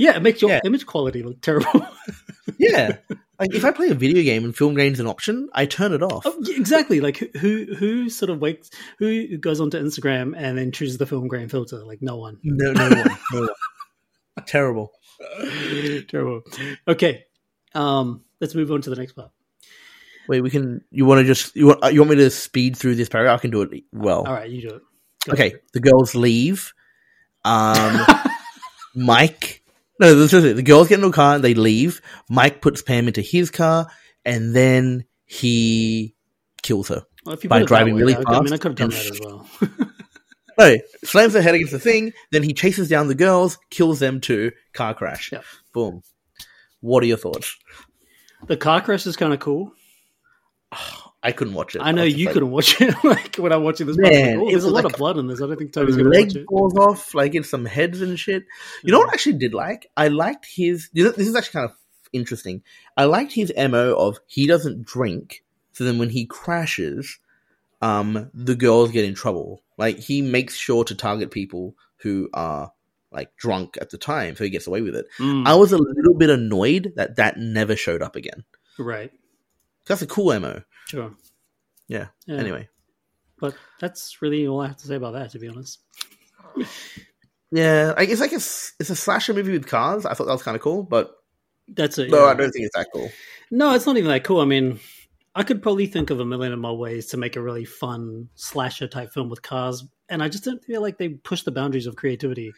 yeah, 0.00 0.16
it 0.16 0.22
makes 0.22 0.40
your 0.42 0.50
Yeah. 0.50 0.60
image 0.64 0.86
quality 0.86 1.22
look 1.22 1.40
terrible. 1.40 1.86
yeah. 2.58 2.96
Like 3.38 3.54
if 3.54 3.64
I 3.64 3.70
play 3.70 3.88
a 3.88 3.94
video 3.94 4.22
game 4.22 4.44
and 4.44 4.54
film 4.56 4.74
grain's 4.74 5.00
an 5.00 5.06
option, 5.06 5.48
I 5.54 5.64
turn 5.66 5.92
it 5.94 6.02
off. 6.02 6.24
Oh, 6.26 6.42
exactly. 6.48 7.00
Like 7.00 7.16
who- 7.18 7.38
who 7.38 7.74
who 7.74 8.10
sort 8.10 8.28
of 8.30 8.40
wakes 8.40 8.70
who 8.98 9.38
goes 9.38 9.60
onto 9.60 9.78
Instagram 9.82 10.34
and 10.36 10.58
then 10.58 10.72
chooses 10.72 10.98
the 10.98 11.06
film 11.06 11.26
grain 11.28 11.48
filter? 11.48 11.84
Like 11.84 12.02
no 12.02 12.16
one. 12.16 12.38
No, 12.42 12.72
no 12.72 12.88
one. 12.88 13.10
No 13.32 13.40
one. 13.40 13.48
Terrible. 14.46 14.92
Terrible. 16.08 16.42
Okay, 16.88 17.24
um, 17.74 18.24
let's 18.40 18.54
move 18.54 18.70
on 18.72 18.80
to 18.82 18.90
the 18.90 18.96
next 18.96 19.12
part. 19.12 19.30
Wait, 20.28 20.40
we 20.42 20.50
can. 20.50 20.82
You 20.90 21.04
want 21.06 21.20
to 21.20 21.24
just 21.24 21.56
you 21.56 21.66
want 21.68 21.92
you 21.92 22.00
want 22.00 22.10
me 22.10 22.16
to 22.16 22.30
speed 22.30 22.76
through 22.76 22.94
this 22.94 23.08
paragraph? 23.08 23.38
I 23.38 23.42
can 23.42 23.50
do 23.50 23.62
it 23.62 23.84
well. 23.92 24.26
All 24.26 24.32
right, 24.32 24.48
you 24.50 24.62
do 24.68 24.74
it. 24.76 24.82
Go. 25.26 25.32
Okay, 25.32 25.54
the 25.72 25.80
girls 25.80 26.14
leave. 26.14 26.72
Um, 27.44 28.00
Mike. 28.94 29.59
No, 30.00 30.14
it. 30.14 30.56
The 30.56 30.62
girls 30.62 30.88
get 30.88 30.96
into 30.96 31.08
a 31.08 31.12
car 31.12 31.34
and 31.34 31.44
they 31.44 31.52
leave. 31.52 32.00
Mike 32.30 32.62
puts 32.62 32.80
Pam 32.80 33.06
into 33.06 33.20
his 33.20 33.50
car, 33.50 33.86
and 34.24 34.56
then 34.56 35.04
he 35.26 36.16
kills 36.62 36.88
her. 36.88 37.04
Well, 37.26 37.36
by 37.36 37.36
put 37.36 37.44
it 37.44 37.48
that 37.50 37.66
driving 37.66 37.94
way, 37.94 38.00
really 38.00 38.16
I, 38.16 38.22
I 38.26 38.40
mean, 38.40 38.52
I 38.54 38.56
could 38.56 38.78
have 38.78 38.90
done 38.90 38.90
that 38.90 39.06
as 39.06 39.20
well. 39.24 39.46
No, 40.58 40.76
slams 41.04 41.32
her 41.32 41.40
head 41.40 41.54
against 41.54 41.72
the 41.72 41.78
thing. 41.78 42.12
Then 42.32 42.42
he 42.42 42.52
chases 42.52 42.86
down 42.90 43.08
the 43.08 43.14
girls, 43.14 43.56
kills 43.70 43.98
them 43.98 44.20
too. 44.20 44.52
Car 44.74 44.92
crash. 44.92 45.32
Yep. 45.32 45.44
Boom. 45.72 46.02
What 46.80 47.02
are 47.02 47.06
your 47.06 47.16
thoughts? 47.16 47.56
the 48.46 48.58
car 48.58 48.82
crash 48.82 49.06
is 49.06 49.16
kind 49.16 49.32
of 49.32 49.40
cool. 49.40 49.72
I 51.22 51.32
couldn't 51.32 51.52
watch 51.54 51.74
it. 51.74 51.82
I 51.82 51.92
know 51.92 52.06
just 52.06 52.16
you 52.16 52.26
like, 52.26 52.34
couldn't 52.34 52.50
watch 52.50 52.80
it. 52.80 52.94
like 53.04 53.36
when 53.36 53.52
I'm 53.52 53.62
watching 53.62 53.86
this, 53.86 53.96
I'm 53.98 54.04
like, 54.04 54.12
Man, 54.12 54.38
oh, 54.40 54.48
it 54.48 54.52
there's 54.52 54.64
a 54.64 54.70
lot 54.70 54.84
like 54.84 54.92
of 54.94 54.98
blood 54.98 55.18
in 55.18 55.26
this. 55.26 55.42
I 55.42 55.46
don't 55.46 55.56
think 55.56 55.72
Tony's 55.72 55.96
gonna 55.96 56.08
leg 56.08 56.28
watch 56.28 56.36
it. 56.36 56.46
falls 56.48 56.74
off, 56.76 57.14
like 57.14 57.34
it's 57.34 57.50
some 57.50 57.66
heads 57.66 58.00
and 58.00 58.18
shit. 58.18 58.44
You 58.82 58.92
know 58.92 59.00
what 59.00 59.10
I 59.10 59.12
actually 59.12 59.38
did 59.38 59.52
like? 59.52 59.90
I 59.96 60.08
liked 60.08 60.46
his. 60.46 60.88
you 60.92 61.04
know, 61.04 61.10
This 61.10 61.28
is 61.28 61.36
actually 61.36 61.52
kind 61.60 61.70
of 61.70 61.76
interesting. 62.12 62.62
I 62.96 63.04
liked 63.04 63.32
his 63.32 63.52
mo 63.56 63.94
of 63.94 64.18
he 64.26 64.46
doesn't 64.46 64.86
drink, 64.86 65.44
so 65.72 65.84
then 65.84 65.98
when 65.98 66.08
he 66.10 66.24
crashes, 66.24 67.18
um, 67.82 68.30
the 68.32 68.54
girls 68.54 68.90
get 68.90 69.04
in 69.04 69.14
trouble. 69.14 69.62
Like 69.76 69.98
he 69.98 70.22
makes 70.22 70.54
sure 70.56 70.84
to 70.84 70.94
target 70.94 71.30
people 71.30 71.74
who 71.98 72.30
are 72.32 72.72
like 73.12 73.36
drunk 73.36 73.76
at 73.78 73.90
the 73.90 73.98
time, 73.98 74.36
so 74.36 74.44
he 74.44 74.50
gets 74.50 74.66
away 74.66 74.80
with 74.80 74.96
it. 74.96 75.06
Mm, 75.18 75.46
I 75.46 75.54
was 75.54 75.72
a 75.72 75.78
little 75.78 76.14
bit 76.16 76.30
annoyed 76.30 76.92
that 76.96 77.16
that 77.16 77.36
never 77.38 77.76
showed 77.76 78.00
up 78.02 78.16
again. 78.16 78.44
right. 78.78 79.10
That's 79.86 80.02
a 80.02 80.06
cool 80.06 80.38
mo. 80.38 80.62
Sure. 80.90 81.14
Yeah. 81.88 82.06
Yeah. 82.26 82.36
Anyway, 82.38 82.68
but 83.38 83.54
that's 83.80 84.20
really 84.22 84.46
all 84.48 84.60
I 84.60 84.66
have 84.68 84.76
to 84.78 84.86
say 84.86 84.96
about 84.96 85.12
that. 85.14 85.30
To 85.30 85.38
be 85.38 85.48
honest. 85.48 85.78
yeah, 87.52 87.94
it's 87.98 88.20
like 88.20 88.32
a 88.32 88.36
s- 88.36 88.72
it's 88.78 88.90
a 88.90 88.96
slasher 88.96 89.34
movie 89.34 89.52
with 89.52 89.66
cars. 89.66 90.06
I 90.06 90.14
thought 90.14 90.26
that 90.26 90.32
was 90.32 90.42
kind 90.42 90.56
of 90.56 90.62
cool, 90.62 90.82
but 90.82 91.12
That's 91.68 91.98
it. 91.98 92.10
no, 92.10 92.24
yeah. 92.24 92.30
I 92.30 92.34
don't 92.34 92.50
think 92.50 92.66
it's 92.66 92.76
that 92.76 92.88
cool. 92.92 93.08
No, 93.50 93.74
it's 93.74 93.86
not 93.86 93.96
even 93.96 94.10
that 94.10 94.24
cool. 94.24 94.40
I 94.40 94.44
mean, 94.44 94.78
I 95.34 95.42
could 95.42 95.62
probably 95.62 95.86
think 95.86 96.10
of 96.10 96.20
a 96.20 96.24
million 96.24 96.52
and 96.52 96.62
more 96.62 96.76
ways 96.76 97.06
to 97.08 97.16
make 97.16 97.36
a 97.36 97.40
really 97.42 97.64
fun 97.64 98.28
slasher 98.34 98.88
type 98.88 99.12
film 99.12 99.28
with 99.28 99.42
cars, 99.42 99.84
and 100.08 100.22
I 100.22 100.28
just 100.28 100.44
don't 100.44 100.62
feel 100.64 100.80
like 100.80 100.98
they 100.98 101.08
push 101.10 101.42
the 101.42 101.52
boundaries 101.52 101.86
of 101.86 101.96
creativity. 101.96 102.52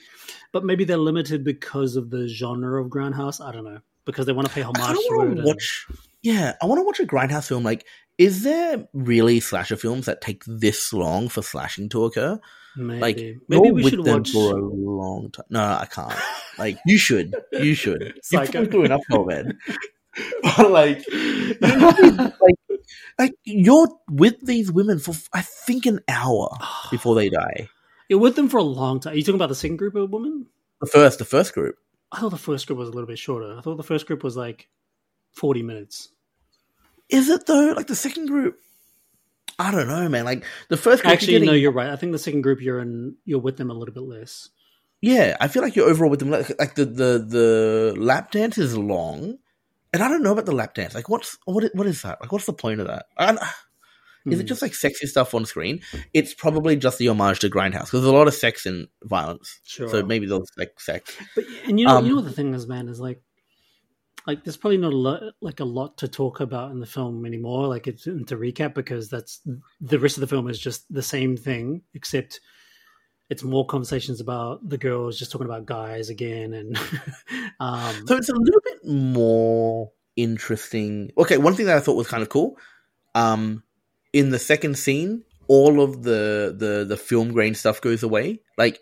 But 0.53 0.65
maybe 0.65 0.85
they're 0.85 0.97
limited 0.97 1.45
because 1.45 1.97
of 1.97 2.11
the 2.11 2.29
genre 2.29 2.83
of 2.83 2.91
Grindhouse. 2.91 3.45
I 3.45 3.53
don't 3.53 3.65
know 3.65 3.81
because 4.05 4.27
they 4.27 4.33
want 4.33 4.49
to 4.49 4.55
pay 4.55 4.63
homage 4.63 4.83
kind 4.83 4.97
of 4.97 5.03
to 5.05 5.17
want 5.17 5.31
to 5.31 5.37
and- 5.37 5.45
watch. 5.45 5.87
Yeah, 6.23 6.55
I 6.63 6.67
want 6.67 6.79
to 6.79 6.85
watch 6.85 7.01
a 7.01 7.05
grindhouse 7.07 7.49
film. 7.49 7.65
Like, 7.65 7.87
is 8.19 8.43
there 8.43 8.87
really 8.93 9.41
slasher 9.41 9.77
films 9.77 10.07
that 10.07 10.21
take 10.21 10.45
this 10.47 10.93
long 10.93 11.29
for 11.29 11.43
slashing 11.43 11.89
to 11.91 12.05
occur? 12.05 12.39
maybe 12.77 13.01
Like, 13.01 13.17
maybe 13.49 13.71
we 13.71 13.83
with 13.85 13.91
should 13.95 14.05
them 14.05 14.19
watch. 14.19 14.31
for 14.31 14.57
a 14.57 14.63
long 14.65 15.31
time. 15.31 15.47
No, 15.51 15.61
I 15.63 15.87
can't. 15.87 16.15
Like, 16.59 16.79
you 16.87 16.99
should. 16.99 17.35
You 17.53 17.73
should. 17.75 18.03
You've 18.03 18.25
Psycho. 18.25 18.61
been 18.63 18.71
through 18.71 18.85
enough, 18.85 19.01
man. 19.11 19.59
But 20.43 20.71
like, 20.71 21.03
like, 21.63 22.55
like 23.19 23.35
you're 23.45 23.89
with 24.11 24.35
these 24.45 24.71
women 24.71 24.99
for 24.99 25.15
I 25.33 25.41
think 25.41 25.87
an 25.87 26.01
hour 26.09 26.51
before 26.91 27.15
they 27.15 27.31
die. 27.31 27.69
You're 28.11 28.19
with 28.19 28.37
them 28.37 28.51
for 28.51 28.59
a 28.59 28.63
long 28.63 29.01
time. 29.01 29.15
Are 29.15 29.17
you 29.17 29.23
talking 29.23 29.37
about 29.37 29.49
the 29.49 29.55
second 29.55 29.79
group 29.79 29.95
of 29.95 30.11
women? 30.11 30.47
The 30.83 30.87
first, 30.87 31.19
the 31.19 31.25
first 31.25 31.55
group. 31.55 31.77
I 32.13 32.21
thought 32.21 32.31
the 32.31 32.37
first 32.37 32.67
group 32.67 32.79
was 32.79 32.91
a 32.91 32.93
little 32.93 33.07
bit 33.07 33.19
shorter. 33.19 33.57
I 33.57 33.63
thought 33.63 33.77
the 33.79 33.83
first 33.83 34.07
group 34.07 34.23
was 34.23 34.37
like 34.37 34.69
forty 35.33 35.63
minutes. 35.63 36.09
Is 37.09 37.29
it 37.29 37.47
though? 37.47 37.73
Like 37.77 37.87
the 37.89 37.95
second 37.97 38.27
group. 38.27 38.59
I 39.59 39.71
don't 39.71 39.89
know, 39.89 40.09
man. 40.09 40.25
Like 40.25 40.45
the 40.69 40.77
first 40.77 41.03
group. 41.03 41.13
Actually, 41.13 41.35
you're 41.35 41.45
no, 41.47 41.53
you're 41.53 41.73
right. 41.73 41.91
I 41.91 41.97
think 41.97 42.13
the 42.13 42.19
second 42.19 42.43
group 42.43 42.61
you're 42.61 42.81
in, 42.81 43.17
you're 43.25 43.41
with 43.41 43.57
them 43.57 43.71
a 43.71 43.75
little 43.75 43.95
bit 43.95 44.03
less. 44.03 44.49
Yeah, 45.01 45.37
I 45.41 45.49
feel 45.49 45.63
like 45.63 45.77
you're 45.77 45.89
overall 45.89 46.11
with 46.11 46.21
them. 46.21 46.31
Like, 46.31 46.49
like 46.59 46.75
the, 46.75 46.85
the 46.85 47.25
the 47.27 47.95
lap 47.99 48.31
dance 48.31 48.57
is 48.57 48.79
long, 48.79 49.37
and 49.93 50.03
I 50.03 50.09
don't 50.09 50.23
know 50.23 50.33
about 50.33 50.47
the 50.47 50.53
lap 50.55 50.75
dance. 50.75 50.95
Like, 50.95 51.09
what's 51.09 51.37
what? 51.45 51.65
What 51.75 51.87
is 51.87 52.03
that? 52.03 52.21
Like, 52.21 52.33
what's 52.33 52.47
the 52.47 52.53
point 52.53 52.81
of 52.81 52.87
that? 52.87 53.07
Is 54.25 54.39
it 54.39 54.43
Hmm. 54.43 54.47
just 54.47 54.63
like 54.63 54.75
sexy 54.75 55.09
stuff 55.09 55.35
on 55.35 55.45
screen? 55.45 55.81
It's 56.15 56.33
probably 56.33 56.77
just 56.77 56.99
the 56.99 57.09
homage 57.09 57.41
to 57.41 57.51
Grindhouse 57.51 57.87
because 57.87 58.03
there's 58.03 58.05
a 58.05 58.13
lot 58.13 58.29
of 58.29 58.35
sex 58.35 58.67
and 58.67 58.87
violence. 59.03 59.59
Sure. 59.65 59.89
So 59.89 60.05
maybe 60.05 60.27
there's 60.27 60.49
like 60.57 60.79
sex. 60.79 61.17
But 61.35 61.45
and 61.67 61.81
you 61.81 61.87
know, 61.87 61.97
Um, 61.97 62.05
you 62.05 62.11
know 62.11 62.17
what 62.23 62.27
the 62.27 62.33
thing 62.33 62.55
is, 62.55 62.69
man, 62.69 62.89
is 62.89 63.01
like, 63.01 63.21
like 64.27 64.45
there's 64.45 64.57
probably 64.57 64.79
not 64.79 64.93
a 64.93 64.97
lot, 64.97 65.23
like 65.41 65.61
a 65.61 65.65
lot 65.65 65.99
to 65.99 66.09
talk 66.09 66.41
about 66.41 66.71
in 66.71 66.81
the 66.81 66.87
film 66.87 67.27
anymore. 67.27 67.67
Like 67.67 67.87
it's 67.87 68.05
to 68.05 68.37
recap 68.37 68.75
because 68.75 69.09
that's 69.09 69.41
the 69.81 69.99
rest 69.99 70.17
of 70.17 70.21
the 70.21 70.27
film 70.27 70.49
is 70.49 70.59
just 70.59 70.93
the 70.93 71.03
same 71.03 71.37
thing, 71.37 71.83
except 71.95 72.41
it's 73.31 73.43
more 73.43 73.67
conversations 73.67 74.21
about 74.21 74.69
the 74.69 74.79
girls 74.79 75.19
just 75.19 75.33
talking 75.33 75.47
about 75.47 75.67
guys 75.67 76.11
again, 76.11 76.53
and 76.53 76.77
um, 77.61 78.07
So 78.07 78.17
it's 78.17 78.29
a 78.29 78.35
little 78.35 78.61
bit 78.65 78.85
more 78.85 79.91
interesting. 80.17 81.11
Okay, 81.17 81.39
one 81.39 81.55
thing 81.55 81.67
that 81.67 81.77
I 81.77 81.81
thought 81.81 81.97
was 81.97 82.09
kind 82.09 82.23
of 82.23 82.29
cool. 82.29 82.59
Um, 83.15 83.63
in 84.13 84.31
the 84.31 84.39
second 84.39 84.77
scene, 84.77 85.25
all 85.49 85.81
of 85.81 86.03
the 86.03 86.55
the 86.57 86.85
the 86.87 86.97
film 86.97 87.33
grain 87.33 87.55
stuff 87.55 87.81
goes 87.81 88.03
away. 88.03 88.41
Like 88.57 88.81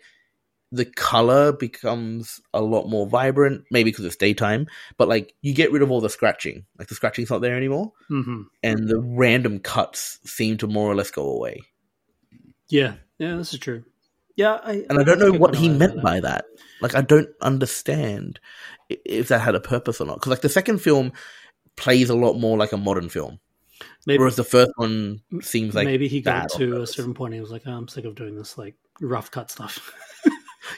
the 0.71 0.85
color 0.85 1.51
becomes 1.51 2.39
a 2.53 2.61
lot 2.61 2.87
more 2.87 3.07
vibrant, 3.07 3.65
maybe 3.71 3.91
because 3.91 4.05
it's 4.05 4.15
daytime. 4.15 4.67
But 4.97 5.09
like 5.09 5.33
you 5.41 5.53
get 5.53 5.71
rid 5.71 5.81
of 5.81 5.91
all 5.91 6.01
the 6.01 6.09
scratching. 6.09 6.65
Like 6.79 6.87
the 6.87 6.95
scratching's 6.95 7.29
not 7.29 7.41
there 7.41 7.55
anymore, 7.55 7.91
mhm. 8.09 8.45
and 8.63 8.87
the 8.87 8.99
random 8.99 9.59
cuts 9.59 10.19
seem 10.25 10.57
to 10.57 10.67
more 10.67 10.91
or 10.91 10.95
less 10.95 11.11
go 11.11 11.29
away. 11.29 11.61
yeah, 12.69 12.95
yeah, 13.19 13.35
this 13.35 13.53
is 13.53 13.59
true. 13.59 13.83
Yeah, 14.35 14.59
I, 14.63 14.85
And 14.89 14.97
I 14.97 15.03
don't 15.03 15.19
know 15.19 15.33
what 15.33 15.55
he 15.55 15.69
meant 15.69 15.95
that. 15.95 16.03
by 16.03 16.19
that. 16.21 16.45
Like, 16.81 16.95
I 16.95 17.01
don't 17.01 17.29
understand 17.41 18.39
if 18.89 19.27
that 19.27 19.39
had 19.39 19.55
a 19.55 19.59
purpose 19.59 20.01
or 20.01 20.05
not. 20.05 20.15
Because, 20.15 20.31
like, 20.31 20.41
the 20.41 20.49
second 20.49 20.79
film 20.79 21.11
plays 21.75 22.09
a 22.09 22.15
lot 22.15 22.33
more 22.33 22.57
like 22.57 22.71
a 22.71 22.77
modern 22.77 23.09
film, 23.09 23.39
Maybe, 24.05 24.19
whereas 24.19 24.35
the 24.37 24.43
first 24.43 24.71
one 24.77 25.21
seems 25.41 25.75
like 25.75 25.85
maybe 25.85 26.07
he 26.07 26.21
got 26.21 26.49
to 26.53 26.81
a 26.81 26.87
certain 26.87 27.13
point. 27.13 27.33
And 27.33 27.35
he 27.35 27.41
was 27.41 27.51
like, 27.51 27.63
oh, 27.65 27.71
"I'm 27.71 27.87
sick 27.87 28.05
of 28.05 28.15
doing 28.15 28.35
this 28.35 28.57
like 28.57 28.75
rough 28.99 29.31
cut 29.31 29.51
stuff." 29.51 29.93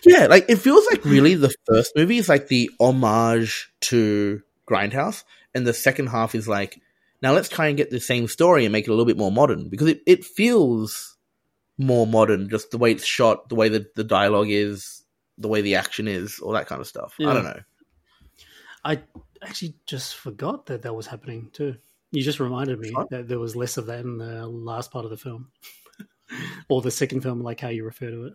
yeah, 0.03 0.27
like 0.27 0.45
it 0.49 0.57
feels 0.57 0.85
like 0.91 1.05
really 1.05 1.35
the 1.35 1.53
first 1.65 1.93
movie 1.95 2.17
is 2.17 2.29
like 2.29 2.47
the 2.47 2.69
homage 2.79 3.71
to 3.81 4.41
Grindhouse, 4.69 5.23
and 5.53 5.65
the 5.67 5.73
second 5.73 6.07
half 6.07 6.35
is 6.35 6.47
like 6.47 6.79
now 7.21 7.33
let's 7.33 7.49
try 7.49 7.67
and 7.67 7.77
get 7.77 7.89
the 7.89 7.99
same 7.99 8.27
story 8.27 8.65
and 8.65 8.71
make 8.71 8.85
it 8.85 8.89
a 8.89 8.93
little 8.93 9.05
bit 9.05 9.17
more 9.17 9.31
modern 9.31 9.69
because 9.69 9.87
it, 9.87 10.01
it 10.05 10.25
feels 10.25 11.17
more 11.77 12.05
modern, 12.05 12.49
just 12.49 12.71
the 12.71 12.77
way 12.77 12.91
it's 12.91 13.05
shot, 13.05 13.49
the 13.49 13.55
way 13.55 13.69
that 13.69 13.95
the 13.95 14.03
dialogue 14.03 14.49
is, 14.49 15.03
the 15.37 15.47
way 15.47 15.61
the 15.61 15.75
action 15.75 16.07
is, 16.07 16.39
all 16.39 16.51
that 16.51 16.67
kind 16.67 16.81
of 16.81 16.87
stuff. 16.87 17.15
Yeah. 17.17 17.29
I 17.29 17.33
don't 17.33 17.45
know. 17.45 17.61
I 18.85 19.01
actually 19.41 19.75
just 19.85 20.15
forgot 20.15 20.67
that 20.67 20.81
that 20.83 20.93
was 20.93 21.07
happening 21.07 21.49
too. 21.53 21.77
You 22.11 22.21
just 22.21 22.39
reminded 22.39 22.79
me 22.79 22.91
What? 22.91 23.09
that 23.09 23.27
there 23.27 23.39
was 23.39 23.55
less 23.55 23.77
of 23.77 23.87
that 23.87 24.01
in 24.01 24.17
the 24.17 24.45
last 24.45 24.91
part 24.91 25.05
of 25.05 25.11
the 25.11 25.17
film, 25.17 25.49
or 26.69 26.81
the 26.81 26.91
second 26.91 27.21
film, 27.21 27.41
like 27.41 27.59
how 27.59 27.69
you 27.69 27.85
refer 27.85 28.09
to 28.09 28.25
it. 28.25 28.33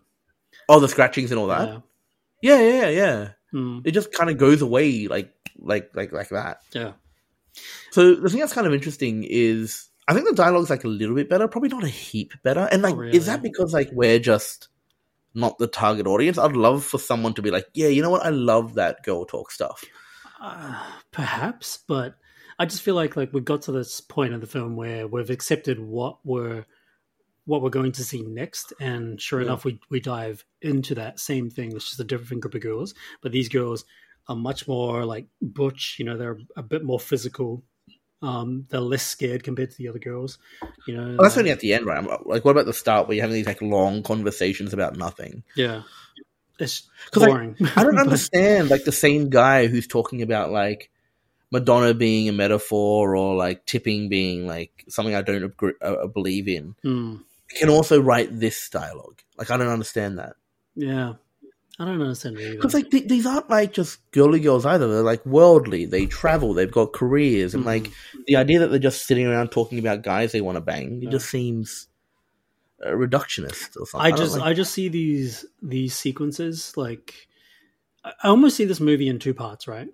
Oh, 0.69 0.81
the 0.81 0.89
scratchings 0.89 1.31
and 1.31 1.39
all 1.41 1.47
that. 1.49 1.69
Yeah. 1.69 2.59
Yeah, 2.59 2.61
yeah, 2.61 2.89
yeah. 2.89 3.29
Mm, 3.55 3.83
It 3.87 3.93
just 3.93 4.13
kind 4.13 4.31
of 4.31 4.39
goes 4.39 4.63
away 4.63 5.09
like, 5.09 5.33
like, 5.59 5.91
like, 5.95 6.13
like 6.13 6.29
that. 6.29 6.61
yeah. 6.73 6.93
So 7.91 8.15
the 8.15 8.29
thing 8.31 8.41
that's 8.41 8.53
kind 8.53 8.67
of 8.67 8.75
interesting 8.75 9.25
is 9.29 9.89
I 10.07 10.15
think 10.15 10.29
the 10.29 10.35
dialogue's 10.35 10.71
like 10.71 10.85
a 10.85 10.89
little 10.89 11.15
bit 11.17 11.29
better, 11.29 11.49
probably 11.49 11.71
not 11.71 11.83
a 11.85 11.89
heap 11.89 12.33
better. 12.45 12.69
And 12.71 12.83
like, 12.83 12.95
Not 12.97 13.09
is 13.15 13.27
that 13.27 13.43
because 13.43 13.73
like 13.73 13.91
we're 13.93 14.19
just 14.21 14.69
not 15.35 15.59
the 15.59 15.67
target 15.67 16.07
audience? 16.07 16.39
I'd 16.39 16.57
love 16.57 16.85
for 16.85 16.99
someone 16.99 17.35
to 17.35 17.43
be 17.43 17.51
like, 17.51 17.67
yeah, 17.75 17.89
you 17.89 18.03
know 18.03 18.11
what? 18.11 18.25
I 18.25 18.31
love 18.31 18.75
that 18.75 19.03
girl 19.03 19.25
talk 19.25 19.51
stuff. 19.51 19.85
Uh, 20.41 20.81
perhaps, 21.11 21.79
but 21.89 22.17
I 22.61 22.67
just 22.67 22.83
feel 22.83 22.95
like 22.95 23.17
like 23.17 23.33
we 23.33 23.41
got 23.41 23.63
to 23.63 23.73
this 23.73 24.01
point 24.01 24.35
in 24.35 24.41
the 24.41 24.47
film 24.47 24.77
where 24.77 25.09
we've 25.09 25.31
accepted 25.31 25.81
what 25.81 26.19
we're 26.25 26.65
what 27.49 27.63
we're 27.63 27.71
going 27.71 27.93
to 27.93 28.05
see 28.05 28.23
next, 28.23 28.73
and 28.79 29.21
sure 29.21 29.41
Yeah. 29.41 29.47
enough, 29.47 29.65
we 29.65 29.81
we 29.91 30.01
dive 30.01 30.45
into 30.61 30.95
that 30.97 31.19
same 31.19 31.49
thing. 31.51 31.75
It's 31.75 31.87
just 31.89 32.01
a 32.01 32.05
different 32.05 32.43
group 32.43 32.55
of 32.55 32.61
girls, 32.61 32.95
but 33.23 33.33
these 33.33 33.49
girls 33.49 33.85
are 34.29 34.37
much 34.37 34.69
more 34.69 35.05
like 35.07 35.27
butch. 35.41 35.97
You 35.99 36.05
know, 36.05 36.17
they're 36.19 36.39
a 36.57 36.63
bit 36.63 36.85
more 36.85 37.01
physical. 37.01 37.63
Um, 38.21 38.67
they're 38.69 38.81
less 38.81 39.05
scared 39.07 39.45
compared 39.45 39.71
to 39.71 39.77
the 39.79 39.89
other 39.89 40.01
girls. 40.01 40.39
You 40.87 40.97
know, 40.97 41.07
Well, 41.07 41.23
that's 41.23 41.37
like- 41.37 41.39
only 41.43 41.51
at 41.53 41.61
the 41.61 41.73
end, 41.73 41.87
right? 41.87 42.05
Like, 42.27 42.45
what 42.45 42.51
about 42.51 42.67
the 42.67 42.73
start 42.75 43.07
where 43.09 43.15
you're 43.17 43.23
having 43.23 43.37
these 43.37 43.47
like 43.47 43.63
long 43.63 44.03
conversations 44.03 44.73
about 44.75 44.97
nothing? 44.97 45.43
yeah, 45.57 45.83
it's 46.59 46.83
'Cause, 47.13 47.23
like, 47.23 47.31
boring. 47.31 47.57
I 47.77 47.83
don't 47.85 47.95
But- 47.95 48.03
understand 48.03 48.69
like 48.71 48.85
the 48.85 48.93
same 48.93 49.31
guy 49.31 49.69
who's 49.69 49.87
talking 49.87 50.21
about 50.23 50.51
like 50.51 50.91
Madonna 51.51 51.95
being 51.95 52.29
a 52.29 52.33
metaphor 52.33 53.17
or 53.17 53.35
like 53.37 53.65
tipping 53.65 54.11
being 54.11 54.47
like 54.47 54.85
something 54.89 55.15
I 55.15 55.23
don't 55.23 55.45
agree, 55.45 55.73
uh, 55.81 56.07
believe 56.09 56.47
in 56.49 56.75
Hmm. 56.83 57.17
Can 57.57 57.69
also 57.71 58.01
write 58.01 58.39
this 58.39 58.69
dialogue. 58.69 59.21
Like 59.37 59.51
I 59.51 59.57
don't 59.57 59.69
understand 59.69 60.19
that 60.19 60.35
yeah, 60.75 61.15
I 61.79 61.85
don't 61.85 62.01
understand 62.01 62.39
it 62.39 62.57
because 62.57 62.75
like 62.75 62.91
th- 62.91 63.09
these 63.09 63.27
aren't 63.27 63.51
like 63.51 63.73
just 63.73 63.99
girly 64.13 64.41
girls 64.41 64.65
either. 64.67 64.87
They're 64.89 65.03
like 65.03 65.25
worldly. 65.27 65.87
They 65.87 66.07
travel. 66.07 66.55
They've 66.55 66.71
got 66.71 66.93
careers, 66.93 67.55
and 67.55 67.63
Mhm. 67.65 67.67
like 67.67 67.93
the 68.27 68.37
idea 68.37 68.59
that 68.61 68.69
they're 68.69 68.79
just 68.79 69.07
sitting 69.07 69.27
around 69.27 69.51
talking 69.51 69.79
about 69.79 70.03
guys 70.03 70.33
they 70.33 70.41
want 70.41 70.57
to 70.57 70.61
bang. 70.61 70.99
It 70.99 71.05
Yeah. 71.05 71.11
just 71.11 71.31
seems 71.31 71.89
uh, 72.85 72.91
reductionist 72.91 73.77
or 73.77 73.87
something. 73.87 74.01
I 74.07 74.11
don't 74.11 74.19
just 74.19 74.33
like- 74.39 74.43
I 74.43 74.53
just 74.55 74.73
see 74.73 74.89
these 74.89 75.45
these 75.63 75.95
sequences 75.97 76.77
like 76.77 77.13
I 78.05 78.13
I 78.23 78.29
almost 78.29 78.57
see 78.57 78.65
this 78.67 78.79
movie 78.81 79.09
in 79.09 79.19
two 79.19 79.35
parts, 79.35 79.67
right? 79.67 79.89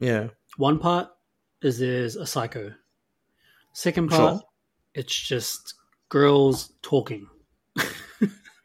yeah. 0.00 0.28
One 0.56 0.78
part 0.78 1.08
is 1.62 1.78
there's 1.78 2.16
a 2.16 2.26
psycho. 2.26 2.72
Second 3.72 4.10
Sure. 4.10 4.18
part, 4.18 4.44
it's 4.94 5.14
just 5.14 5.74
girls 6.14 6.72
talking. 6.80 7.26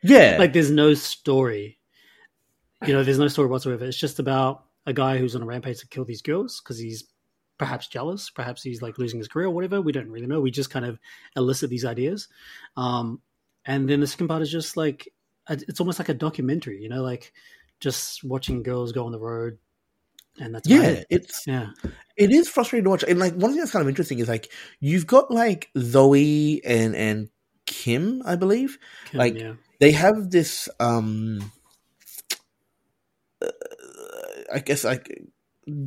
Yeah, 0.04 0.38
Like 0.38 0.54
there's 0.54 0.70
no 0.70 0.94
story. 0.94 1.80
You 2.86 2.94
know, 2.94 3.04
there's 3.04 3.20
no 3.20 3.28
story 3.28 3.50
whatsoever. 3.50 3.86
It's 3.86 3.98
just 3.98 4.20
about 4.20 4.66
a 4.86 4.94
guy 4.94 5.18
who's 5.18 5.36
on 5.36 5.42
a 5.42 5.46
rampage 5.46 5.80
to 5.80 5.88
kill 5.88 6.06
these 6.06 6.22
girls 6.22 6.62
because 6.62 6.78
he's 6.78 7.06
perhaps 7.58 7.88
jealous, 7.88 8.30
perhaps 8.30 8.64
he's 8.64 8.84
like 8.84 9.00
losing 9.00 9.20
his 9.20 9.28
career 9.28 9.48
or 9.48 9.50
whatever. 9.50 9.82
We 9.82 9.92
don't 9.92 10.10
really 10.10 10.28
know. 10.28 10.40
We 10.40 10.52
just 10.52 10.70
kind 10.70 10.86
of 10.86 11.00
elicit 11.36 11.72
these 11.72 11.86
ideas. 11.86 12.28
Um, 12.78 13.20
and 13.66 13.90
then 13.90 14.00
the 14.00 14.08
second 14.08 14.28
part 14.28 14.44
is 14.44 14.52
just 14.52 14.78
like 14.78 15.10
it's 15.50 15.80
almost 15.80 16.00
like 16.00 16.10
a 16.10 16.14
documentary, 16.14 16.82
you 16.82 16.88
know, 16.88 17.02
like 17.02 17.34
just 17.80 18.24
watching 18.24 18.62
girls 18.62 18.92
go 18.92 19.08
on 19.08 19.12
the 19.12 19.20
road, 19.20 19.58
and 20.40 20.54
that's 20.54 20.70
yeah. 20.70 20.84
it. 20.84 21.08
It's 21.10 21.48
yeah, 21.48 21.72
it 22.16 22.32
is 22.32 22.48
frustrating 22.48 22.86
to 22.86 22.92
watch. 22.92 23.04
And 23.04 23.20
like 23.20 23.34
one 23.34 23.52
thing 23.52 23.60
that's 23.60 23.72
kind 23.72 23.82
of 23.82 23.90
interesting 23.90 24.20
is 24.20 24.30
like 24.30 24.52
you've 24.80 25.08
got 25.08 25.32
like 25.32 25.72
Zoe 25.78 26.64
and 26.64 26.96
and 26.96 27.30
Kim, 27.70 28.24
I 28.26 28.36
believe. 28.36 28.80
Kim, 29.06 29.18
Like, 29.20 29.40
yeah, 29.40 29.54
They 29.80 29.92
have 29.92 30.32
this 30.32 30.68
um 30.80 31.52
uh, 33.42 33.48
I 34.52 34.60
guess 34.60 34.84
like 34.84 35.22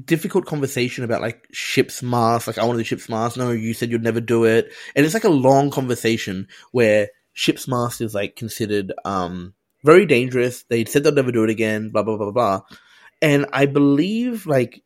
difficult 0.04 0.46
conversation 0.46 1.02
about 1.02 1.20
like 1.20 1.46
ship's 1.52 2.02
mast. 2.02 2.46
Like 2.46 2.56
I 2.56 2.64
want 2.64 2.76
to 2.78 2.84
do 2.84 2.86
ship's 2.86 3.08
mast. 3.08 3.36
No, 3.36 3.50
you 3.50 3.74
said 3.74 3.90
you'd 3.90 4.02
never 4.04 4.20
do 4.20 4.44
it. 4.44 4.72
And 4.94 5.04
it's 5.04 5.14
like 5.14 5.24
a 5.24 5.28
long 5.28 5.70
conversation 5.70 6.46
where 6.70 7.08
ship's 7.32 7.66
mast 7.66 8.00
is 8.00 8.14
like 8.14 8.36
considered 8.36 8.92
um 9.04 9.52
very 9.84 10.06
dangerous. 10.06 10.62
They 10.62 10.84
said 10.84 11.02
they'll 11.02 11.12
never 11.12 11.32
do 11.32 11.44
it 11.44 11.50
again, 11.50 11.90
blah 11.90 12.04
blah 12.04 12.16
blah 12.16 12.30
blah. 12.30 12.60
blah. 12.60 12.76
And 13.20 13.46
I 13.52 13.66
believe 13.66 14.46
like 14.46 14.84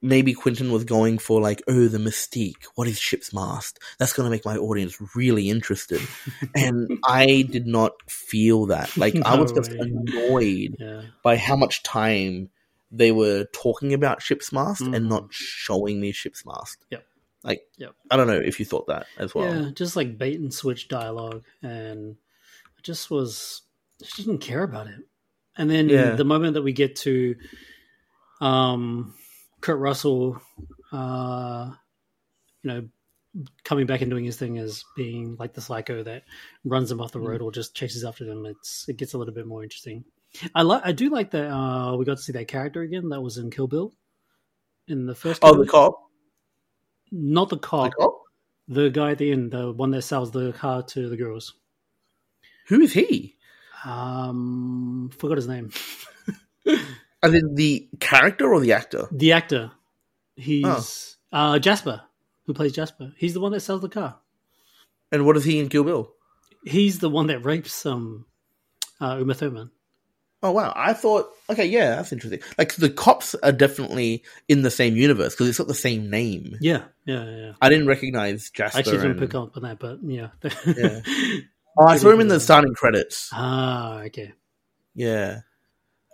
maybe 0.00 0.32
Quentin 0.32 0.70
was 0.70 0.84
going 0.84 1.18
for 1.18 1.40
like, 1.40 1.62
oh, 1.68 1.88
the 1.88 1.98
mystique. 1.98 2.64
What 2.76 2.86
is 2.88 2.98
ship's 2.98 3.32
mast? 3.32 3.78
That's 3.98 4.12
going 4.12 4.26
to 4.26 4.30
make 4.30 4.44
my 4.44 4.56
audience 4.56 4.96
really 5.16 5.50
interested. 5.50 6.00
and 6.54 6.98
I 7.04 7.42
did 7.50 7.66
not 7.66 7.92
feel 8.08 8.66
that. 8.66 8.96
Like 8.96 9.16
I 9.24 9.36
was 9.36 9.52
just 9.52 9.72
way. 9.72 9.78
annoyed 9.80 10.76
yeah. 10.78 11.02
by 11.22 11.36
how 11.36 11.56
much 11.56 11.82
time 11.82 12.50
they 12.90 13.12
were 13.12 13.44
talking 13.52 13.92
about 13.92 14.22
ship's 14.22 14.52
mast 14.52 14.80
and 14.80 14.94
Mhm. 14.94 15.08
not 15.08 15.26
showing 15.30 16.00
me 16.00 16.12
ship's 16.12 16.46
mast. 16.46 16.78
Yep. 16.90 17.04
Like, 17.44 17.62
Yep. 17.76 17.94
I 18.10 18.16
don't 18.16 18.26
know 18.28 18.40
if 18.40 18.58
you 18.58 18.66
thought 18.66 18.86
that 18.86 19.06
as 19.18 19.34
well. 19.34 19.52
Yeah, 19.64 19.70
just 19.72 19.94
like 19.96 20.16
bait 20.16 20.38
and 20.40 20.52
switch 20.54 20.88
dialogue, 20.88 21.44
and 21.62 22.16
I 22.78 22.80
just 22.82 23.10
was 23.10 23.62
just 24.00 24.16
didn't 24.16 24.38
care 24.38 24.62
about 24.62 24.86
it. 24.86 25.00
And 25.56 25.68
then 25.68 25.88
Yeah. 25.88 26.14
the 26.14 26.24
moment 26.24 26.54
that 26.54 26.62
we 26.62 26.72
get 26.72 26.96
to, 26.96 27.34
um, 28.40 29.14
Kurt 29.60 29.78
Russell, 29.78 30.40
uh, 30.92 31.70
you 32.62 32.70
know, 32.70 32.88
coming 33.64 33.86
back 33.86 34.00
and 34.00 34.10
doing 34.10 34.24
his 34.24 34.36
thing 34.36 34.58
as 34.58 34.84
being 34.96 35.36
like 35.38 35.52
the 35.54 35.60
psycho 35.60 36.02
that 36.02 36.24
runs 36.64 36.90
him 36.90 37.00
off 37.00 37.12
the 37.12 37.18
Mm. 37.18 37.28
road 37.28 37.42
or 37.42 37.52
just 37.52 37.74
chases 37.74 38.04
after 38.04 38.24
them. 38.24 38.46
It's 38.46 38.88
it 38.88 38.96
gets 38.96 39.14
a 39.14 39.18
little 39.18 39.34
bit 39.34 39.46
more 39.46 39.62
interesting. 39.62 40.04
I 40.54 40.62
like 40.62 40.82
I 40.84 40.92
do 40.92 41.08
like 41.10 41.30
that 41.32 41.50
uh, 41.50 41.96
we 41.96 42.04
got 42.04 42.16
to 42.18 42.22
see 42.22 42.32
that 42.32 42.48
character 42.48 42.82
again 42.82 43.08
that 43.10 43.20
was 43.20 43.38
in 43.38 43.50
Kill 43.50 43.66
Bill 43.66 43.92
in 44.86 45.06
the 45.06 45.14
first. 45.14 45.40
Oh, 45.44 45.54
the 45.56 45.66
cop. 45.66 45.94
not 47.10 47.48
the 47.48 47.56
The 47.56 47.60
cop, 47.60 47.92
cop. 47.94 48.22
the 48.68 48.90
guy 48.90 49.12
at 49.12 49.18
the 49.18 49.30
end, 49.32 49.52
the 49.52 49.72
one 49.72 49.90
that 49.92 50.02
sells 50.02 50.30
the 50.30 50.52
car 50.52 50.82
to 50.82 51.08
the 51.08 51.16
girls. 51.16 51.54
Who 52.68 52.80
is 52.80 52.92
he? 52.92 53.36
Um, 53.84 55.10
forgot 55.16 55.36
his 55.36 55.48
name. 55.48 55.70
As 57.22 57.34
in 57.34 57.54
the 57.54 57.88
character 58.00 58.52
or 58.52 58.60
the 58.60 58.72
actor? 58.72 59.08
The 59.10 59.32
actor. 59.32 59.72
He's 60.36 61.16
uh, 61.32 61.58
Jasper, 61.58 62.02
who 62.46 62.54
plays 62.54 62.72
Jasper. 62.72 63.12
He's 63.16 63.34
the 63.34 63.40
one 63.40 63.52
that 63.52 63.60
sells 63.60 63.82
the 63.82 63.88
car. 63.88 64.18
And 65.10 65.26
what 65.26 65.36
is 65.36 65.44
he 65.44 65.58
in 65.58 65.68
Kill 65.68 65.84
Bill? 65.84 66.12
He's 66.64 67.00
the 67.00 67.10
one 67.10 67.26
that 67.28 67.44
rapes 67.44 67.84
um, 67.86 68.26
uh, 69.00 69.16
Uma 69.18 69.34
Thurman. 69.34 69.70
Oh 70.40 70.52
wow! 70.52 70.72
I 70.76 70.92
thought, 70.92 71.30
okay, 71.50 71.66
yeah, 71.66 71.96
that's 71.96 72.12
interesting. 72.12 72.38
Like 72.56 72.72
the 72.76 72.90
cops 72.90 73.34
are 73.34 73.50
definitely 73.50 74.22
in 74.46 74.62
the 74.62 74.70
same 74.70 74.94
universe 74.96 75.34
because 75.34 75.48
it's 75.48 75.58
got 75.58 75.66
the 75.66 75.74
same 75.74 76.10
name. 76.10 76.56
Yeah, 76.60 76.84
yeah, 77.06 77.24
yeah. 77.24 77.36
yeah. 77.36 77.52
I 77.60 77.68
didn't 77.68 77.88
recognize 77.88 78.48
Jasper. 78.50 78.76
I 78.76 78.78
actually 78.78 78.98
didn't 78.98 79.10
and- 79.12 79.20
pick 79.20 79.34
up 79.34 79.56
on 79.56 79.64
that, 79.64 79.80
but 79.80 79.98
yeah. 80.04 80.28
Yeah. 80.64 81.00
Oh, 81.80 81.86
I 81.86 81.96
saw 81.96 82.10
him 82.10 82.20
in 82.20 82.26
the 82.26 82.40
starting 82.40 82.74
credits. 82.74 83.30
ah, 83.32 84.00
okay. 84.00 84.32
Yeah. 84.96 85.42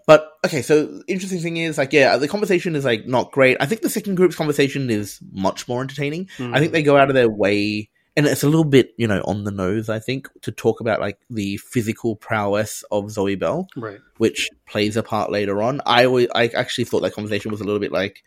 But 0.07 0.31
okay, 0.45 0.61
so 0.63 1.03
interesting 1.09 1.41
thing 1.41 1.57
is 1.57 1.79
like 1.79 1.93
yeah, 1.93 2.17
the 2.19 2.29
conversation 2.29 2.77
is 2.77 2.85
like 2.85 3.07
not 3.07 3.33
great. 3.33 3.57
I 3.61 3.67
think 3.67 3.81
the 3.81 3.89
second 3.89 4.17
group's 4.17 4.37
conversation 4.37 4.91
is 4.91 5.19
much 5.33 5.67
more 5.67 5.81
entertaining. 5.81 6.29
I 6.39 6.59
think 6.61 6.73
they 6.73 6.83
go 6.83 6.97
out 6.97 7.09
of 7.09 7.15
their 7.15 7.31
way 7.31 7.89
and 8.17 8.27
it's 8.27 8.43
a 8.45 8.49
little 8.49 8.65
bit, 8.65 8.93
you 8.97 9.09
know, 9.09 9.23
on 9.25 9.45
the 9.45 9.51
nose, 9.51 9.89
I 9.89 9.99
think, 9.99 10.29
to 10.43 10.53
talk 10.53 10.81
about 10.81 11.01
like 11.01 11.19
the 11.31 11.57
physical 11.57 12.15
prowess 12.17 12.85
of 12.93 13.11
Zoe 13.11 13.35
Bell, 13.35 13.67
Mm, 13.77 13.83
right. 13.83 14.01
which 14.19 14.51
plays 14.67 14.97
a 14.97 15.03
part 15.03 15.33
later 15.33 15.61
on. 15.63 15.81
I 15.87 16.05
always, 16.05 16.29
I 16.35 16.47
actually 16.49 16.85
thought 16.85 17.01
that 17.01 17.15
conversation 17.15 17.51
was 17.51 17.61
a 17.61 17.65
little 17.65 17.81
bit 17.81 17.91
like 17.91 18.23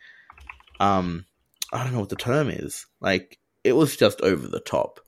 um 0.79 1.25
I 1.71 1.83
don't 1.83 1.93
know 1.93 1.99
what 1.99 2.09
the 2.09 2.15
term 2.15 2.49
is. 2.49 2.85
Like 3.01 3.37
it 3.63 3.73
was 3.73 3.95
just 3.97 4.21
over 4.21 4.47
the 4.47 4.59
top. 4.59 4.99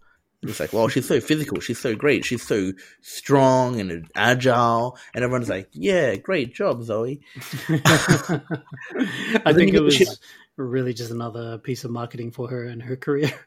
It's 0.41 0.59
like, 0.59 0.71
well, 0.71 0.87
she's 0.87 1.07
so 1.07 1.19
physical, 1.19 1.59
she's 1.59 1.79
so 1.79 1.95
great, 1.95 2.23
she's 2.23 2.43
so 2.43 2.71
strong 3.01 3.81
and 3.81 4.09
agile, 4.15 4.97
and 5.13 5.23
everyone's 5.23 5.49
like, 5.49 5.67
yeah, 5.73 6.15
great 6.15 6.53
job, 6.53 6.81
Zoe. 6.83 7.19
I 7.69 9.51
think 9.53 9.73
it 9.73 9.81
was 9.81 10.19
really 10.55 10.93
just 10.93 11.11
another 11.11 11.57
piece 11.57 11.83
of 11.83 11.91
marketing 11.91 12.31
for 12.31 12.49
her 12.49 12.63
and 12.63 12.81
her 12.81 12.95
career. 12.95 13.31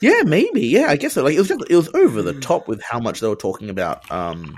Yeah, 0.00 0.22
maybe. 0.24 0.60
Yeah, 0.60 0.86
I 0.90 0.94
guess 0.94 1.14
so. 1.14 1.24
Like 1.24 1.34
it 1.34 1.40
was 1.40 1.48
just, 1.48 1.64
it 1.68 1.74
was 1.74 1.92
over 1.92 2.22
the 2.22 2.38
top 2.38 2.68
with 2.68 2.80
how 2.80 3.00
much 3.00 3.18
they 3.18 3.26
were 3.26 3.34
talking 3.34 3.68
about 3.68 4.08
um 4.12 4.56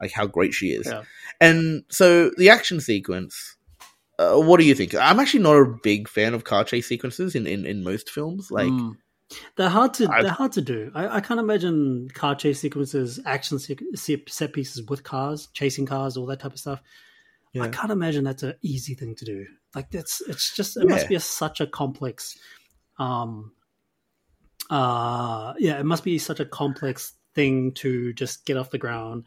like 0.00 0.12
how 0.12 0.28
great 0.28 0.54
she 0.54 0.68
is. 0.68 0.86
Yeah. 0.86 1.02
And 1.40 1.82
so 1.88 2.30
the 2.36 2.50
action 2.50 2.80
sequence 2.80 3.56
uh, 4.18 4.36
what 4.36 4.58
do 4.58 4.66
you 4.66 4.74
think? 4.74 4.94
I'm 4.94 5.20
actually 5.20 5.42
not 5.42 5.56
a 5.56 5.78
big 5.82 6.08
fan 6.08 6.34
of 6.34 6.44
car 6.44 6.64
chase 6.64 6.86
sequences 6.88 7.34
in, 7.34 7.46
in, 7.46 7.64
in 7.64 7.84
most 7.84 8.10
films. 8.10 8.50
Like, 8.50 8.68
Mm. 8.68 8.96
They're 9.56 9.68
hard 9.68 9.94
to 9.94 10.08
I've- 10.10 10.22
they're 10.22 10.32
hard 10.32 10.52
to 10.52 10.62
do. 10.62 10.90
I, 10.94 11.16
I 11.16 11.20
can't 11.20 11.40
imagine 11.40 12.08
car 12.14 12.34
chase 12.34 12.60
sequences, 12.60 13.20
action 13.26 13.58
se- 13.58 13.76
se- 13.94 14.24
set 14.28 14.52
pieces 14.52 14.82
with 14.88 15.02
cars, 15.04 15.48
chasing 15.52 15.84
cars, 15.86 16.16
all 16.16 16.26
that 16.26 16.40
type 16.40 16.52
of 16.54 16.58
stuff. 16.58 16.80
I 17.64 17.68
can't 17.68 17.90
imagine 17.92 18.24
that's 18.24 18.42
an 18.42 18.54
easy 18.62 18.94
thing 18.94 19.14
to 19.16 19.24
do. 19.24 19.46
Like 19.74 19.90
that's 19.90 20.20
it's 20.22 20.54
just 20.54 20.76
it 20.76 20.88
must 20.88 21.02
be 21.08 21.14
a, 21.14 21.20
such 21.20 21.60
a 21.60 21.66
complex, 21.66 22.38
um, 22.98 23.52
uh, 24.70 25.54
yeah, 25.58 25.78
it 25.78 25.84
must 25.84 26.04
be 26.04 26.18
such 26.18 26.40
a 26.40 26.44
complex 26.46 27.14
thing 27.34 27.72
to 27.72 28.12
just 28.14 28.44
get 28.46 28.56
off 28.56 28.70
the 28.70 28.78
ground, 28.78 29.24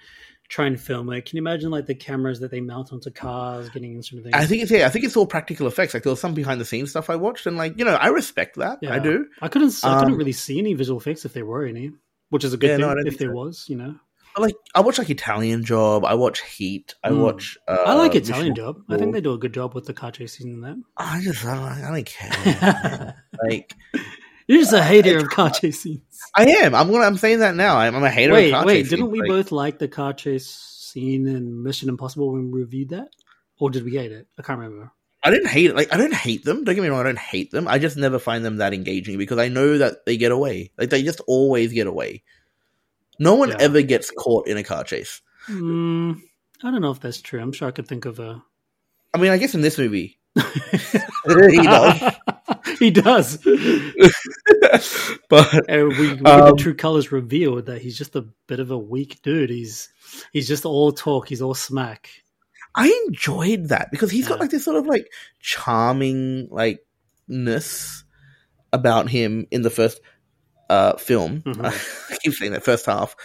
try 0.51 0.67
and 0.67 0.79
film 0.79 1.09
it. 1.13 1.25
Can 1.25 1.37
you 1.37 1.41
imagine 1.41 1.71
like 1.71 1.85
the 1.87 1.95
cameras 1.95 2.41
that 2.41 2.51
they 2.51 2.59
mount 2.59 2.91
onto 2.91 3.09
cars, 3.09 3.69
getting 3.69 3.95
in 3.95 4.03
sort 4.03 4.19
of 4.19 4.25
things? 4.25 4.35
I 4.35 4.45
think 4.45 4.63
it's 4.63 4.71
yeah, 4.71 4.85
I 4.85 4.89
think 4.89 5.05
it's 5.05 5.15
all 5.17 5.25
practical 5.25 5.65
effects. 5.65 5.93
Like 5.93 6.03
there 6.03 6.11
was 6.11 6.19
some 6.19 6.33
behind 6.33 6.59
the 6.61 6.65
scenes 6.65 6.89
stuff 6.91 7.09
I 7.09 7.15
watched, 7.15 7.45
and 7.47 7.57
like 7.57 7.79
you 7.79 7.85
know, 7.85 7.95
I 7.95 8.07
respect 8.07 8.57
that. 8.57 8.79
I 8.87 8.99
do. 8.99 9.25
I 9.41 9.47
couldn't. 9.47 9.73
I 9.83 9.95
couldn't 9.97 10.13
Um, 10.13 10.17
really 10.17 10.33
see 10.33 10.59
any 10.59 10.73
visual 10.73 10.99
effects 10.99 11.25
if 11.25 11.33
there 11.33 11.45
were 11.45 11.65
any, 11.65 11.91
which 12.29 12.43
is 12.43 12.53
a 12.53 12.57
good 12.57 12.69
Yeah, 12.69 12.77
thing 12.77 12.85
no, 12.87 12.95
if 13.05 13.17
there 13.17 13.29
so. 13.29 13.33
was. 13.35 13.65
You 13.69 13.77
know, 13.77 13.95
But 14.35 14.41
like 14.43 14.55
I 14.75 14.81
watch 14.81 14.97
like 14.99 15.09
Italian 15.09 15.63
Job. 15.63 16.03
I 16.05 16.13
watch 16.15 16.41
Heat. 16.41 16.95
I 17.03 17.09
Mm. 17.09 17.21
watch. 17.21 17.57
Uh, 17.67 17.77
I 17.85 17.93
like 17.95 18.15
Italian 18.15 18.53
Job. 18.55 18.81
I 18.89 18.97
think 18.97 19.13
they 19.13 19.21
do 19.21 19.33
a 19.33 19.37
good 19.37 19.53
job 19.53 19.73
with 19.73 19.85
the 19.85 19.93
car 19.93 20.11
chasing 20.11 20.51
in 20.53 20.61
that. 20.61 20.77
I 20.97 21.21
just 21.21 21.45
I 21.45 21.55
don't, 21.55 21.85
I 21.85 21.91
don't 21.91 22.05
care. 22.05 23.15
like 23.49 23.73
You're 24.51 24.59
just 24.63 24.73
a 24.73 24.83
hater 24.83 25.17
of 25.19 25.29
car 25.29 25.49
chase 25.49 25.79
scenes. 25.79 26.01
I 26.35 26.43
am. 26.43 26.75
I'm 26.75 26.91
gonna. 26.91 27.05
I'm 27.05 27.15
saying 27.15 27.39
that 27.39 27.55
now. 27.55 27.77
I'm, 27.77 27.95
I'm 27.95 28.03
a 28.03 28.09
hater. 28.09 28.33
Wait, 28.33 28.47
of 28.51 28.57
car 28.57 28.65
wait. 28.65 28.83
Didn't 28.89 29.05
scenes. 29.05 29.11
we 29.11 29.19
Like, 29.21 29.29
both 29.29 29.51
like 29.53 29.79
the 29.79 29.87
car 29.87 30.11
chase 30.11 30.45
scene 30.47 31.25
in 31.25 31.63
Mission 31.63 31.87
Impossible 31.87 32.33
when 32.33 32.51
we 32.51 32.59
reviewed 32.59 32.89
that, 32.89 33.07
or 33.59 33.69
did 33.69 33.85
we 33.85 33.95
hate 33.95 34.11
it? 34.11 34.27
I 34.37 34.41
can't 34.41 34.59
remember. 34.59 34.91
I 35.23 35.31
didn't 35.31 35.47
hate 35.47 35.69
it. 35.69 35.75
Like 35.77 35.93
I 35.93 35.97
don't 35.97 36.13
hate 36.13 36.43
them. 36.43 36.65
Don't 36.65 36.75
get 36.75 36.81
me 36.81 36.89
wrong. 36.89 36.99
I 36.99 37.03
don't 37.03 37.17
hate 37.17 37.51
them. 37.51 37.65
I 37.65 37.79
just 37.79 37.95
never 37.95 38.19
find 38.19 38.43
them 38.43 38.57
that 38.57 38.73
engaging 38.73 39.17
because 39.17 39.37
I 39.37 39.47
know 39.47 39.77
that 39.77 40.05
they 40.05 40.17
get 40.17 40.33
away. 40.33 40.71
Like 40.77 40.89
they 40.89 41.01
just 41.01 41.21
always 41.27 41.71
get 41.71 41.87
away. 41.87 42.23
No 43.19 43.35
one 43.35 43.49
Yeah. 43.51 43.57
ever 43.61 43.81
gets 43.83 44.11
caught 44.11 44.47
in 44.47 44.57
a 44.57 44.63
car 44.65 44.83
chase. 44.83 45.21
Mm, 45.47 46.19
I 46.61 46.71
don't 46.71 46.81
know 46.81 46.91
if 46.91 46.99
that's 46.99 47.21
true. 47.21 47.39
I'm 47.39 47.53
sure 47.53 47.69
I 47.69 47.71
could 47.71 47.87
think 47.87 48.03
of 48.03 48.19
a. 48.19 48.43
I 49.13 49.17
mean, 49.17 49.31
I 49.31 49.37
guess 49.37 49.55
in 49.55 49.61
this 49.61 49.77
movie, 49.77 50.19
he 50.35 51.61
does. 51.61 52.13
he 52.81 52.91
does. 52.91 53.37
but 55.29 55.69
And 55.69 55.87
we, 55.89 56.13
we 56.15 56.25
Um, 56.25 56.49
the 56.49 56.55
true 56.57 56.73
colors 56.75 57.11
revealed 57.11 57.67
that 57.67 57.81
he's 57.81 57.97
just 57.97 58.15
a 58.15 58.25
bit 58.47 58.59
of 58.59 58.71
a 58.71 58.77
weak 58.77 59.21
dude. 59.21 59.49
He's 59.49 59.89
he's 60.33 60.47
just 60.47 60.65
all 60.65 60.91
talk. 60.91 61.27
He's 61.27 61.41
all 61.41 61.53
smack. 61.53 62.09
I 62.73 62.91
enjoyed 63.07 63.69
that 63.69 63.91
because 63.91 64.11
he's 64.11 64.27
got 64.27 64.39
like 64.39 64.49
this 64.49 64.65
sort 64.65 64.77
of 64.77 64.87
like 64.87 65.07
charming 65.39 66.47
like 66.49 66.85
ness 67.27 68.03
about 68.73 69.09
him 69.09 69.45
in 69.51 69.61
the 69.61 69.69
first 69.69 70.01
uh 70.69 70.95
film. 70.97 71.41
Mhm. 71.41 71.65
I 72.11 72.17
keep 72.17 72.33
saying 72.33 72.53
that 72.53 72.63
first 72.63 72.85
half. 72.85 73.15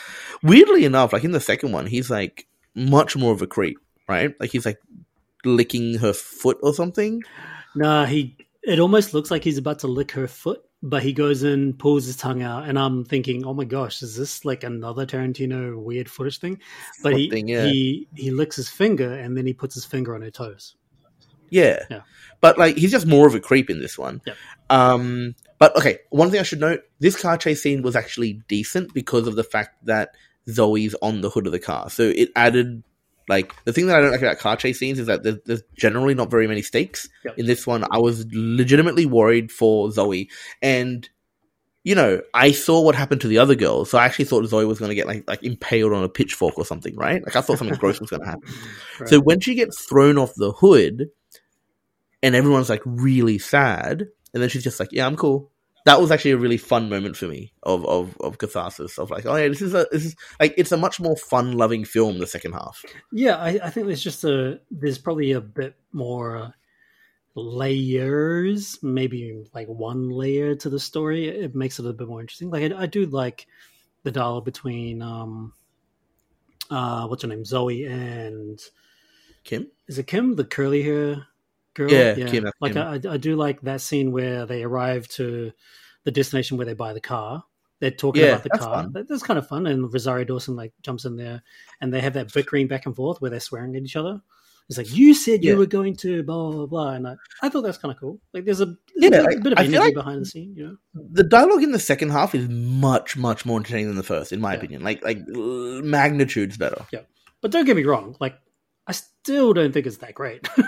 Weirdly 0.42 0.84
enough, 0.84 1.12
like 1.12 1.24
in 1.24 1.32
the 1.32 1.40
second 1.40 1.72
one, 1.72 1.86
he's 1.86 2.10
like 2.10 2.46
much 2.74 3.16
more 3.16 3.32
of 3.32 3.40
a 3.40 3.46
creep, 3.46 3.78
right? 4.08 4.34
Like 4.38 4.50
he's 4.50 4.66
like 4.66 4.80
licking 5.44 5.98
her 5.98 6.12
foot 6.12 6.58
or 6.62 6.74
something. 6.74 7.22
Nah, 7.74 8.04
he. 8.06 8.36
It 8.66 8.80
almost 8.80 9.14
looks 9.14 9.30
like 9.30 9.44
he's 9.44 9.58
about 9.58 9.78
to 9.80 9.86
lick 9.86 10.10
her 10.12 10.26
foot, 10.26 10.60
but 10.82 11.02
he 11.02 11.12
goes 11.12 11.44
in, 11.44 11.74
pulls 11.74 12.06
his 12.06 12.16
tongue 12.16 12.42
out, 12.42 12.68
and 12.68 12.76
I'm 12.78 13.04
thinking, 13.04 13.46
oh 13.46 13.54
my 13.54 13.64
gosh, 13.64 14.02
is 14.02 14.16
this 14.16 14.44
like 14.44 14.64
another 14.64 15.06
Tarantino 15.06 15.80
weird 15.80 16.10
footage 16.10 16.40
thing? 16.40 16.58
But 17.02 17.16
he 17.16 17.30
thing, 17.30 17.48
yeah. 17.48 17.64
he 17.64 18.08
he 18.16 18.32
licks 18.32 18.56
his 18.56 18.68
finger, 18.68 19.12
and 19.12 19.36
then 19.36 19.46
he 19.46 19.52
puts 19.52 19.74
his 19.74 19.84
finger 19.84 20.16
on 20.16 20.22
her 20.22 20.32
toes. 20.32 20.74
Yeah. 21.48 21.84
Yeah. 21.88 22.00
But 22.40 22.58
like 22.58 22.76
he's 22.76 22.90
just 22.90 23.06
more 23.06 23.26
of 23.26 23.34
a 23.34 23.40
creep 23.40 23.70
in 23.70 23.78
this 23.78 23.96
one. 23.96 24.20
Yep. 24.26 24.36
Um 24.68 25.34
but 25.58 25.76
okay, 25.76 26.00
one 26.10 26.30
thing 26.30 26.40
I 26.40 26.42
should 26.42 26.60
note, 26.60 26.82
this 26.98 27.20
car 27.20 27.38
chase 27.38 27.62
scene 27.62 27.82
was 27.82 27.96
actually 27.96 28.42
decent 28.48 28.92
because 28.92 29.26
of 29.26 29.36
the 29.36 29.44
fact 29.44 29.84
that 29.86 30.10
Zoe's 30.48 30.94
on 31.02 31.20
the 31.20 31.30
hood 31.30 31.46
of 31.46 31.52
the 31.52 31.58
car. 31.58 31.88
So 31.88 32.02
it 32.02 32.30
added 32.36 32.82
like 33.28 33.52
the 33.64 33.72
thing 33.72 33.86
that 33.86 33.96
I 33.96 34.00
don't 34.00 34.12
like 34.12 34.22
about 34.22 34.38
car 34.38 34.56
chase 34.56 34.78
scenes 34.78 34.98
is 34.98 35.06
that 35.06 35.22
there's, 35.22 35.38
there's 35.44 35.62
generally 35.76 36.14
not 36.14 36.30
very 36.30 36.46
many 36.46 36.62
stakes. 36.62 37.08
Yep. 37.24 37.38
In 37.38 37.46
this 37.46 37.66
one, 37.66 37.84
I 37.90 37.98
was 37.98 38.26
legitimately 38.32 39.06
worried 39.06 39.50
for 39.50 39.90
Zoe 39.90 40.30
and 40.62 41.08
you 41.86 41.94
know, 41.94 42.20
I 42.34 42.50
saw 42.50 42.80
what 42.80 42.96
happened 42.96 43.20
to 43.20 43.28
the 43.28 43.38
other 43.38 43.54
girls, 43.54 43.90
so 43.90 43.98
I 43.98 44.06
actually 44.06 44.24
thought 44.24 44.44
Zoe 44.46 44.64
was 44.64 44.80
going 44.80 44.88
to 44.88 44.96
get 44.96 45.06
like 45.06 45.22
like 45.28 45.44
impaled 45.44 45.92
on 45.92 46.02
a 46.02 46.08
pitchfork 46.08 46.58
or 46.58 46.64
something, 46.64 46.96
right? 46.96 47.22
Like 47.24 47.36
I 47.36 47.40
thought 47.40 47.58
something 47.58 47.78
gross 47.78 48.00
was 48.00 48.10
going 48.10 48.22
to 48.24 48.26
happen. 48.26 48.42
Right. 48.98 49.08
So 49.08 49.20
when 49.20 49.38
she 49.38 49.54
gets 49.54 49.86
thrown 49.86 50.18
off 50.18 50.34
the 50.34 50.50
hood, 50.50 51.10
and 52.24 52.34
everyone's 52.34 52.68
like 52.68 52.82
really 52.84 53.38
sad, 53.38 54.08
and 54.34 54.42
then 54.42 54.48
she's 54.48 54.64
just 54.64 54.80
like, 54.80 54.90
"Yeah, 54.90 55.06
I'm 55.06 55.14
cool." 55.14 55.52
That 55.86 56.00
was 56.00 56.10
actually 56.10 56.32
a 56.32 56.36
really 56.36 56.58
fun 56.58 56.88
moment 56.90 57.16
for 57.16 57.26
me 57.26 57.52
of 57.62 57.86
of 57.86 58.16
of 58.20 58.38
catharsis 58.38 58.98
of 58.98 59.10
like, 59.10 59.24
"Oh 59.24 59.36
yeah, 59.36 59.48
this 59.48 59.62
is 59.62 59.72
a 59.72 59.86
this 59.90 60.04
is 60.04 60.16
like 60.38 60.52
it's 60.58 60.72
a 60.72 60.76
much 60.76 61.00
more 61.00 61.16
fun 61.16 61.52
loving 61.52 61.84
film." 61.84 62.18
The 62.18 62.26
second 62.26 62.52
half, 62.52 62.84
Yeah, 63.12 63.36
I, 63.36 63.58
I 63.62 63.70
think 63.70 63.86
there's 63.86 64.02
just 64.02 64.24
a 64.24 64.60
there's 64.70 64.98
probably 64.98 65.32
a 65.32 65.40
bit 65.40 65.76
more 65.92 66.52
layers, 67.36 68.78
maybe 68.82 69.44
like 69.54 69.68
one 69.68 70.10
layer 70.10 70.54
to 70.56 70.70
the 70.70 70.80
story. 70.80 71.28
It 71.28 71.54
makes 71.54 71.78
it 71.78 71.86
a 71.86 71.92
bit 71.92 72.08
more 72.08 72.20
interesting. 72.20 72.50
Like 72.50 72.72
I, 72.72 72.82
I 72.82 72.86
do 72.86 73.06
like 73.06 73.46
the 74.02 74.10
dialogue 74.10 74.44
between 74.44 75.02
um 75.02 75.52
uh 76.70 77.06
what's 77.06 77.22
her 77.22 77.28
name 77.28 77.44
Zoe 77.44 77.84
and 77.84 78.60
Kim. 79.44 79.70
is 79.86 79.98
it 79.98 80.06
Kim 80.06 80.34
the 80.34 80.44
curly 80.44 80.82
hair 80.82 81.26
girl? 81.76 81.90
Yeah, 81.90 82.14
Kim, 82.14 82.50
Like 82.60 82.72
Kim. 82.72 82.82
I, 82.82 83.00
I 83.14 83.16
do 83.16 83.36
like 83.36 83.60
that 83.62 83.80
scene 83.80 84.10
where 84.10 84.44
they 84.46 84.64
arrive 84.64 85.06
to 85.10 85.52
the 86.04 86.10
destination 86.10 86.56
where 86.56 86.66
they 86.66 86.74
buy 86.74 86.92
the 86.92 87.00
car. 87.00 87.44
They're 87.78 87.90
talking 87.90 88.22
Yeah, 88.22 88.28
about 88.30 88.42
the 88.44 88.48
that's 88.52 88.64
car. 88.64 88.74
fun. 88.82 88.92
That- 88.94 89.08
That's 89.08 89.22
kind 89.22 89.38
of 89.38 89.46
fun. 89.46 89.66
And 89.66 89.92
Rosario 89.92 90.24
Dawson 90.24 90.56
like 90.56 90.72
jumps 90.82 91.04
in 91.04 91.16
there, 91.16 91.42
and 91.80 91.92
they 91.92 92.00
have 92.00 92.14
that 92.14 92.32
bickering 92.32 92.66
back 92.68 92.86
and 92.86 92.96
forth 92.96 93.20
where 93.20 93.30
they're 93.30 93.38
swearing 93.38 93.76
at 93.76 93.82
each 93.82 93.96
other. 93.96 94.20
It's 94.68 94.78
like 94.78 94.92
you 94.92 95.14
said 95.14 95.44
you 95.44 95.52
Yeah. 95.52 95.58
were 95.58 95.66
going 95.66 95.94
to 95.96 96.24
blah 96.24 96.50
blah 96.50 96.66
blah, 96.66 96.90
and 96.94 97.06
I, 97.06 97.14
I 97.42 97.48
thought 97.50 97.62
that's 97.62 97.78
kind 97.78 97.92
of 97.94 98.00
cool. 98.00 98.18
Like 98.34 98.44
there's 98.46 98.60
a, 98.60 98.74
Yeah, 98.96 99.10
there's 99.10 99.24
a 99.24 99.28
like, 99.28 99.42
bit 99.42 99.52
of 99.52 99.58
energy 99.60 99.78
like- 99.78 99.94
behind 99.94 100.22
the 100.22 100.26
scene, 100.26 100.54
you 100.56 100.64
know. 100.66 100.76
The 101.12 101.22
dialogue 101.22 101.62
in 101.62 101.70
the 101.70 101.78
second 101.78 102.10
half 102.10 102.34
is 102.34 102.48
much 102.48 103.16
much 103.16 103.46
more 103.46 103.58
entertaining 103.60 103.86
than 103.88 103.96
the 103.96 104.02
first, 104.02 104.32
in 104.32 104.40
my 104.40 104.52
Yeah. 104.54 104.58
opinion. 104.58 104.82
Like 104.82 105.04
like 105.04 105.18
magnitudes 105.28 106.56
better. 106.56 106.84
Yeah, 106.92 107.00
but 107.42 107.50
don't 107.52 107.64
get 107.64 107.76
me 107.76 107.84
wrong, 107.84 108.16
like 108.20 108.36
I 108.88 108.92
still 108.92 109.52
don't 109.52 109.72
think 109.72 109.86
it's 109.86 109.98
that 109.98 110.14
great. 110.14 110.48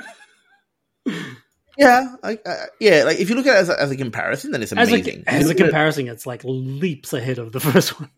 Yeah, 1.78 2.16
I, 2.24 2.38
I, 2.44 2.56
yeah. 2.80 3.04
Like 3.04 3.20
if 3.20 3.30
you 3.30 3.36
look 3.36 3.46
at 3.46 3.54
it 3.56 3.60
as 3.60 3.68
a, 3.68 3.80
as 3.80 3.90
a 3.92 3.96
comparison, 3.96 4.50
then 4.50 4.62
it's 4.62 4.72
as 4.72 4.88
amazing. 4.88 5.22
a, 5.26 5.30
as 5.30 5.46
a 5.46 5.50
at 5.50 5.60
it 5.60 5.62
comparison, 5.62 6.08
it's 6.08 6.26
like 6.26 6.42
leaps 6.44 7.12
ahead 7.12 7.38
of 7.38 7.52
the 7.52 7.60
first 7.72 8.00
one. 8.00 8.10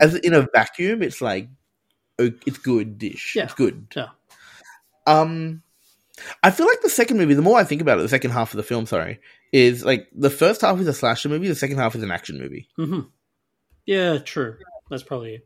as 0.00 0.14
in 0.14 0.34
a 0.34 0.46
vacuum, 0.54 1.02
it's 1.02 1.20
like 1.20 1.48
it's 2.18 2.58
good 2.58 2.98
dish. 2.98 3.34
Yeah. 3.34 3.44
It's 3.44 3.54
good. 3.54 3.88
Yeah. 3.96 4.10
Um, 5.08 5.62
I 6.44 6.52
feel 6.52 6.66
like 6.66 6.82
the 6.82 6.88
second 6.88 7.16
movie. 7.16 7.34
The 7.34 7.42
more 7.42 7.58
I 7.58 7.64
think 7.64 7.82
about 7.82 7.98
it, 7.98 8.02
the 8.02 8.08
second 8.08 8.30
half 8.30 8.52
of 8.52 8.56
the 8.56 8.62
film, 8.62 8.86
sorry, 8.86 9.18
is 9.50 9.84
like 9.84 10.06
the 10.14 10.30
first 10.30 10.60
half 10.60 10.78
is 10.78 10.86
a 10.86 10.94
slasher 10.94 11.28
movie. 11.28 11.48
The 11.48 11.56
second 11.56 11.78
half 11.78 11.96
is 11.96 12.04
an 12.04 12.12
action 12.12 12.38
movie. 12.38 12.68
hmm 12.76 13.00
Yeah, 13.84 14.18
true. 14.18 14.58
That's 14.90 15.02
probably 15.02 15.42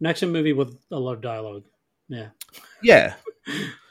an 0.00 0.06
action 0.06 0.32
movie 0.32 0.54
with 0.54 0.78
a 0.90 0.98
lot 0.98 1.12
of 1.14 1.20
dialogue. 1.20 1.64
Yeah. 2.08 2.28
Yeah. 2.82 3.14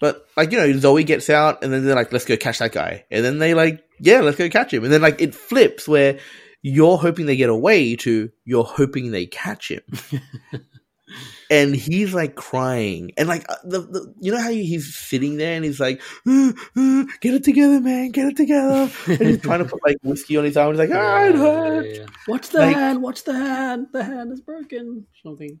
But 0.00 0.26
like 0.36 0.52
you 0.52 0.58
know, 0.58 0.72
Zoe 0.78 1.04
gets 1.04 1.30
out, 1.30 1.62
and 1.64 1.72
then 1.72 1.84
they're 1.84 1.94
like, 1.94 2.12
"Let's 2.12 2.24
go 2.26 2.36
catch 2.36 2.58
that 2.58 2.72
guy," 2.72 3.04
and 3.10 3.24
then 3.24 3.38
they 3.38 3.54
like, 3.54 3.82
"Yeah, 3.98 4.20
let's 4.20 4.36
go 4.36 4.48
catch 4.50 4.72
him," 4.74 4.84
and 4.84 4.92
then 4.92 5.00
like 5.00 5.20
it 5.20 5.34
flips 5.34 5.88
where 5.88 6.18
you're 6.62 6.98
hoping 6.98 7.26
they 7.26 7.36
get 7.36 7.48
away 7.48 7.96
to 7.96 8.30
you're 8.44 8.64
hoping 8.64 9.10
they 9.10 9.24
catch 9.26 9.70
him, 9.70 9.82
and 11.50 11.74
he's 11.76 12.12
like 12.12 12.34
crying, 12.34 13.12
and 13.16 13.28
like 13.28 13.46
uh, 13.48 13.54
the, 13.64 13.80
the 13.80 14.14
you 14.20 14.32
know 14.32 14.40
how 14.40 14.50
he's 14.50 14.94
sitting 14.94 15.36
there 15.36 15.54
and 15.56 15.64
he's 15.64 15.78
like, 15.80 16.02
"Uh, 16.26 16.52
uh, 16.76 17.04
"Get 17.20 17.34
it 17.34 17.44
together, 17.44 17.80
man, 17.80 18.10
get 18.10 18.26
it 18.26 18.36
together," 18.36 18.90
and 19.06 19.18
he's 19.20 19.40
trying 19.40 19.60
to 19.60 19.64
put 19.64 19.80
like 19.86 19.96
whiskey 20.02 20.36
on 20.36 20.44
his 20.44 20.56
arm. 20.56 20.72
He's 20.72 20.80
like, 20.80 20.90
"Ah, 20.92 21.24
it 21.26 21.34
Yeah, 21.34 21.40
hurts." 21.40 21.88
yeah, 21.88 22.00
yeah. 22.00 22.06
Watch 22.28 22.48
the 22.50 22.58
Like- 22.58 22.76
hand. 22.76 23.02
Watch 23.02 23.24
the 23.24 23.32
hand. 23.34 23.86
The 23.92 24.04
hand 24.04 24.32
is 24.32 24.40
broken. 24.40 25.06
Something. 25.22 25.60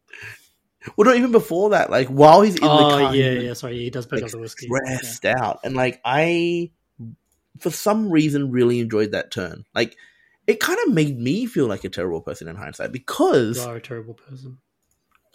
Well, 0.96 1.06
not 1.06 1.16
even 1.16 1.32
before 1.32 1.70
that. 1.70 1.90
Like 1.90 2.08
while 2.08 2.42
he's 2.42 2.56
in 2.56 2.62
the 2.62 2.70
oh 2.70 2.90
car, 2.90 3.14
yeah, 3.16 3.32
yeah. 3.32 3.52
Sorry, 3.54 3.78
he 3.78 3.90
does 3.90 4.06
pick 4.06 4.20
like, 4.20 4.24
up 4.24 4.30
the 4.30 4.38
whiskey. 4.38 4.66
stressed 4.66 5.24
out, 5.24 5.60
and 5.64 5.74
like 5.74 6.00
I, 6.04 6.70
for 7.58 7.70
some 7.70 8.10
reason, 8.10 8.50
really 8.50 8.80
enjoyed 8.80 9.12
that 9.12 9.30
turn. 9.30 9.64
Like 9.74 9.96
it 10.46 10.60
kind 10.60 10.78
of 10.86 10.94
made 10.94 11.18
me 11.18 11.46
feel 11.46 11.66
like 11.66 11.84
a 11.84 11.88
terrible 11.88 12.20
person 12.20 12.48
in 12.48 12.56
hindsight 12.56 12.92
because 12.92 13.56
You 13.56 13.70
are 13.70 13.76
a 13.76 13.80
terrible 13.80 14.14
person. 14.14 14.58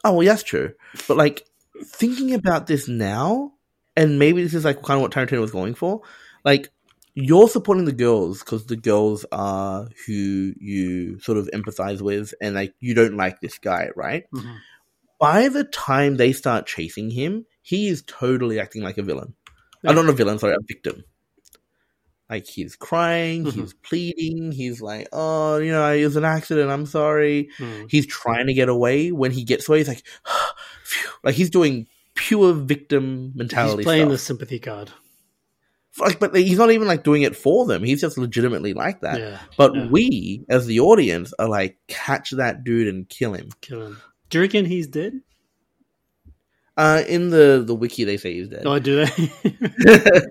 oh 0.03 0.13
well, 0.13 0.27
that's 0.27 0.43
true. 0.43 0.73
But 1.07 1.17
like 1.17 1.45
thinking 1.83 2.33
about 2.33 2.67
this 2.67 2.87
now, 2.87 3.53
and 3.95 4.19
maybe 4.19 4.43
this 4.43 4.53
is 4.53 4.65
like 4.65 4.81
kind 4.81 4.97
of 4.97 5.01
what 5.01 5.11
Tarantino 5.11 5.41
was 5.41 5.51
going 5.51 5.73
for. 5.73 6.01
Like 6.45 6.69
you're 7.13 7.49
supporting 7.49 7.85
the 7.85 7.91
girls 7.91 8.39
because 8.39 8.65
the 8.67 8.77
girls 8.77 9.25
are 9.33 9.89
who 10.07 10.53
you 10.57 11.19
sort 11.19 11.37
of 11.37 11.49
empathize 11.53 12.01
with, 12.01 12.33
and 12.41 12.55
like 12.55 12.73
you 12.79 12.93
don't 12.93 13.17
like 13.17 13.41
this 13.41 13.57
guy, 13.57 13.89
right? 13.95 14.23
Mhm. 14.33 14.57
By 15.21 15.47
the 15.49 15.63
time 15.63 16.17
they 16.17 16.33
start 16.33 16.65
chasing 16.65 17.09
him, 17.11 17.45
he 17.61 17.87
is 17.87 18.03
totally 18.07 18.59
acting 18.59 18.81
like 18.81 18.97
a 18.97 19.03
villain. 19.03 19.35
I'm 19.85 19.95
not 19.95 20.09
a 20.09 20.13
villain, 20.13 20.37
sorry, 20.39 20.55
a 20.55 20.57
victim. 20.67 21.03
Like 22.29 22.47
he's 22.47 22.75
crying, 22.75 23.43
Mhm. 23.45 23.53
he's 23.53 23.73
pleading, 23.73 24.51
he's 24.53 24.81
like, 24.81 25.07
"Oh, 25.11 25.57
you 25.57 25.71
know, 25.71 25.91
it 25.91 26.03
was 26.05 26.15
an 26.15 26.23
accident. 26.25 26.71
I'm 26.71 26.85
sorry." 26.85 27.49
Hmm. 27.57 27.83
He's 27.89 28.05
trying 28.07 28.47
to 28.47 28.53
get 28.53 28.67
away. 28.69 29.11
When 29.11 29.31
he 29.31 29.43
gets 29.43 29.67
away, 29.69 29.79
he's 29.79 29.87
like, 29.89 30.03
Phew. 30.83 31.11
like 31.23 31.35
he's 31.35 31.49
doing 31.49 31.87
pure 32.15 32.53
victim 32.53 33.31
mentality 33.35 33.77
He's 33.77 33.85
playing 33.85 34.09
the 34.09 34.17
sympathy 34.17 34.59
card. 34.59 34.91
Like, 35.99 36.19
but 36.21 36.33
he's 36.35 36.57
not 36.57 36.71
even 36.71 36.87
like 36.87 37.03
doing 37.03 37.23
it 37.23 37.35
for 37.35 37.65
them. 37.65 37.83
He's 37.83 37.99
just 38.01 38.17
legitimately 38.17 38.73
like 38.73 39.01
that. 39.01 39.19
yeah, 39.19 39.39
But 39.57 39.75
yeah. 39.75 39.87
we, 39.87 40.45
as 40.49 40.65
the 40.65 40.79
audience, 40.79 41.33
are 41.37 41.49
like, 41.49 41.77
catch 41.87 42.31
that 42.31 42.63
dude 42.63 42.87
and 42.87 43.07
kill 43.09 43.33
him. 43.33 43.49
kill 43.59 43.85
him. 43.87 44.01
Do 44.31 44.37
you 44.39 44.41
reckon 44.43 44.65
he's 44.65 44.87
dead? 44.87 45.21
Uh, 46.77 47.03
in 47.07 47.29
the 47.29 47.61
the 47.65 47.75
wiki, 47.75 48.05
they 48.05 48.15
say 48.17 48.33
he's 48.33 48.47
dead. 48.47 48.63
Oh, 48.65 48.79
do 48.79 49.05
they? 49.05 49.11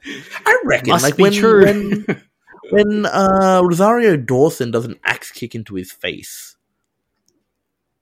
I 0.47 0.63
reckon, 0.65 0.89
Must 0.89 1.05
like 1.05 1.17
be 1.17 1.23
when 1.25 1.33
true. 1.33 1.65
when 1.65 2.07
when 2.71 3.07
uh, 3.07 3.61
Rosario 3.63 4.17
Dawson 4.17 4.71
does 4.71 4.87
an 4.87 4.99
axe 5.05 5.31
kick 5.31 5.55
into 5.55 5.75
his 5.75 5.93
face, 5.93 6.57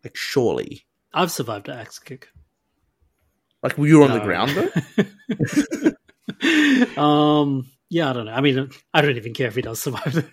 like 0.05 0.17
surely, 0.17 0.87
I've 1.13 1.33
survived 1.33 1.69
an 1.69 1.79
axe 1.81 1.99
kick. 1.99 2.29
like 3.63 3.77
were 3.77 3.89
you 3.89 4.05
on 4.05 4.13
the 4.13 4.21
ground 4.21 4.53
though? 6.97 7.03
um, 7.03 7.67
yeah, 7.91 8.11
I 8.11 8.13
don't 8.13 8.27
know. 8.27 8.33
I 8.33 8.41
mean, 8.41 8.71
I 8.93 9.01
don't 9.01 9.17
even 9.17 9.33
care 9.35 9.47
if 9.49 9.55
he 9.55 9.63
does 9.63 9.81
survive. 9.81 10.29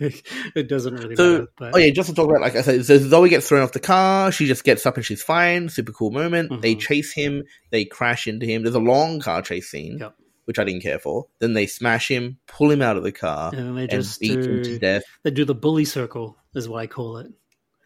it 0.54 0.68
doesn't 0.68 0.94
really 0.94 1.16
So- 1.16 1.32
matter. 1.32 1.46
But 1.58 1.74
Oh 1.74 1.78
yeah, 1.78 1.90
just 1.92 2.08
to 2.10 2.14
talk 2.14 2.28
about, 2.28 2.40
like 2.42 2.54
I 2.56 2.62
said, 2.62 2.84
so 2.84 2.98
Zoe 2.98 3.28
gets 3.28 3.48
thrown 3.48 3.62
off 3.62 3.72
the 3.72 3.80
car. 3.80 4.30
She 4.32 4.46
just 4.46 4.64
gets 4.64 4.84
up 4.86 4.96
and 4.96 5.04
she's 5.04 5.22
fine. 5.22 5.68
Super 5.68 5.92
cool 5.92 6.10
moment. 6.10 6.60
They 6.62 6.74
Mhm. 6.74 6.80
chase 6.80 7.12
him. 7.12 7.44
They 7.70 7.84
crash 7.84 8.26
into 8.26 8.46
him. 8.46 8.62
There's 8.62 8.74
a 8.74 8.80
long 8.80 9.20
car 9.20 9.42
chase 9.42 9.70
scene, 9.70 9.98
Yep. 10.00 10.14
which 10.44 10.58
I 10.58 10.64
didn't 10.64 10.82
care 10.82 10.98
for. 10.98 11.26
Then 11.40 11.54
they 11.54 11.66
smash 11.66 12.08
him, 12.08 12.38
pull 12.46 12.70
him 12.70 12.82
out 12.82 12.96
of 12.96 13.02
the 13.04 13.12
car, 13.12 13.52
and 13.54 13.76
they 13.76 13.82
and 13.82 13.90
just 13.90 14.20
beat 14.20 14.32
him 14.32 14.42
to 14.42 14.62
do, 14.62 14.78
death. 14.78 15.02
they 15.24 15.30
do 15.30 15.44
the 15.44 15.54
bully 15.54 15.84
circle, 15.86 16.36
is 16.54 16.68
what 16.68 16.78
I 16.82 16.86
call 16.86 17.18
it. 17.18 17.28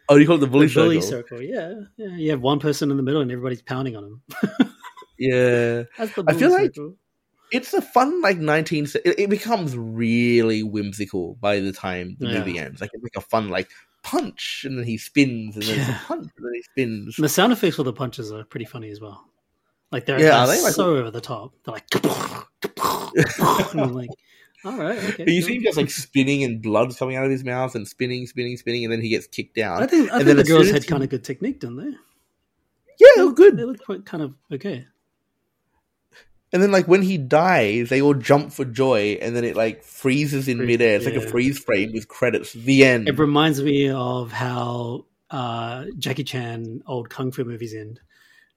Oh, 0.09 0.17
you 0.17 0.27
call 0.27 0.37
it 0.37 0.41
the 0.41 0.49
bully, 0.49 0.67
the 0.67 0.75
bully 0.75 1.01
circle? 1.01 1.39
circle. 1.39 1.43
Yeah, 1.43 1.73
yeah. 1.97 2.17
You 2.17 2.31
have 2.33 2.41
one 2.41 2.59
person 2.59 2.91
in 2.91 2.97
the 2.97 3.03
middle, 3.05 3.21
and 3.23 3.31
everybody's 3.31 3.63
pounding 3.63 3.97
on 3.97 4.05
him. 4.05 4.23
Yeah, 5.23 5.83
That's 5.99 6.15
the 6.15 6.23
I 6.27 6.33
bully 6.33 6.39
feel 6.39 6.51
like- 6.51 6.75
circle. 6.75 6.97
It's 7.53 7.73
a 7.75 7.83
fun 7.83 8.21
like 8.23 8.39
19. 8.39 8.85
It, 9.05 9.19
it 9.19 9.31
becomes 9.31 9.77
really 9.77 10.63
whimsical 10.63 11.35
by 11.41 11.61
the 11.61 11.73
time 11.73 12.17
the 12.19 12.27
Yeah. 12.29 12.39
movie 12.39 12.59
ends. 12.59 12.81
Like 12.81 12.91
it's 12.95 13.03
like 13.03 13.17
a 13.17 13.21
fun 13.21 13.49
like 13.49 13.71
punch, 14.03 14.63
and 14.67 14.79
then 14.79 14.85
he 14.87 14.97
spins, 14.97 15.57
and 15.57 15.65
then 15.65 15.79
it's 15.81 15.89
a 15.89 15.93
Yeah. 15.93 15.99
punch, 16.07 16.31
and 16.37 16.47
then 16.47 16.53
he 16.55 16.63
spins. 16.63 17.19
And 17.19 17.25
the 17.25 17.29
sound 17.29 17.53
effects 17.53 17.77
for 17.77 17.83
the 17.83 17.93
punches 17.93 18.33
are 18.33 18.45
pretty 18.45 18.65
funny 18.67 18.91
as 18.91 19.01
well. 19.01 19.27
Like 19.93 20.07
they're, 20.07 20.21
Yeah, 20.21 20.47
they're 20.47 20.57
they? 20.57 20.63
Like- 20.63 20.73
so 20.75 20.97
over 20.97 21.11
the 21.11 21.21
top. 21.21 21.53
They're 21.65 21.75
like, 21.75 21.85
and 23.73 23.81
I'm 23.81 23.93
like, 23.93 24.11
all 24.65 24.77
right, 24.77 24.99
okay. 24.99 25.25
But 25.25 25.33
you 25.33 25.41
cool. 25.41 25.49
see 25.49 25.57
him 25.57 25.63
just 25.65 25.77
like 25.77 25.91
spinning 25.91 26.45
and 26.45 26.63
blood's 26.63 26.97
coming 26.99 27.17
out 27.17 27.25
of 27.25 27.31
his 27.31 27.45
mouth 27.45 27.75
and 27.75 27.89
spinning, 27.89 28.27
spinning, 28.27 28.57
spinning, 28.57 28.85
and 28.85 28.93
then 28.93 29.01
he 29.01 29.09
gets 29.09 29.27
kicked 29.27 29.57
down. 29.57 29.83
I 29.83 29.87
think 29.87 30.11
I 30.11 30.17
and 30.19 30.25
think 30.25 30.27
then 30.27 30.37
the 30.37 30.45
girls 30.45 30.71
had 30.71 30.87
kind 30.87 31.03
of 31.03 31.09
good 31.09 31.25
technique, 31.25 31.61
didn't 31.61 31.77
they? 31.77 31.97
Yeah, 32.99 33.09
they 33.17 33.23
look 33.23 33.37
good. 33.37 33.57
They 33.57 33.65
look 33.65 33.83
quite 33.85 34.05
kind 34.05 34.23
of 34.23 34.35
okay. 34.53 34.87
And 36.53 36.61
then 36.63 36.73
like 36.73 36.89
when 36.89 37.03
he 37.03 37.17
dies, 37.17 37.91
they 37.91 38.03
all 38.03 38.15
jump 38.15 38.53
for 38.53 38.65
joy, 38.65 39.19
and 39.23 39.37
then 39.37 39.45
it 39.45 39.55
like 39.57 39.85
freezes 39.85 40.49
in 40.49 40.59
Freeze- 40.59 40.67
midair. 40.67 40.97
It's 40.97 41.07
like 41.07 41.15
a 41.15 41.21
freeze 41.21 41.59
frame 41.59 41.93
with 41.93 42.09
credits. 42.09 42.53
The 42.53 42.85
end. 42.85 43.09
It 43.09 43.19
reminds 43.19 43.63
me 43.63 43.89
of 43.91 44.33
how 44.33 45.07
uh, 45.31 45.85
Jackie 45.99 46.25
Chan 46.25 46.83
old 46.87 47.09
kung 47.09 47.31
fu 47.31 47.45
movies 47.45 47.75
end. 47.75 48.01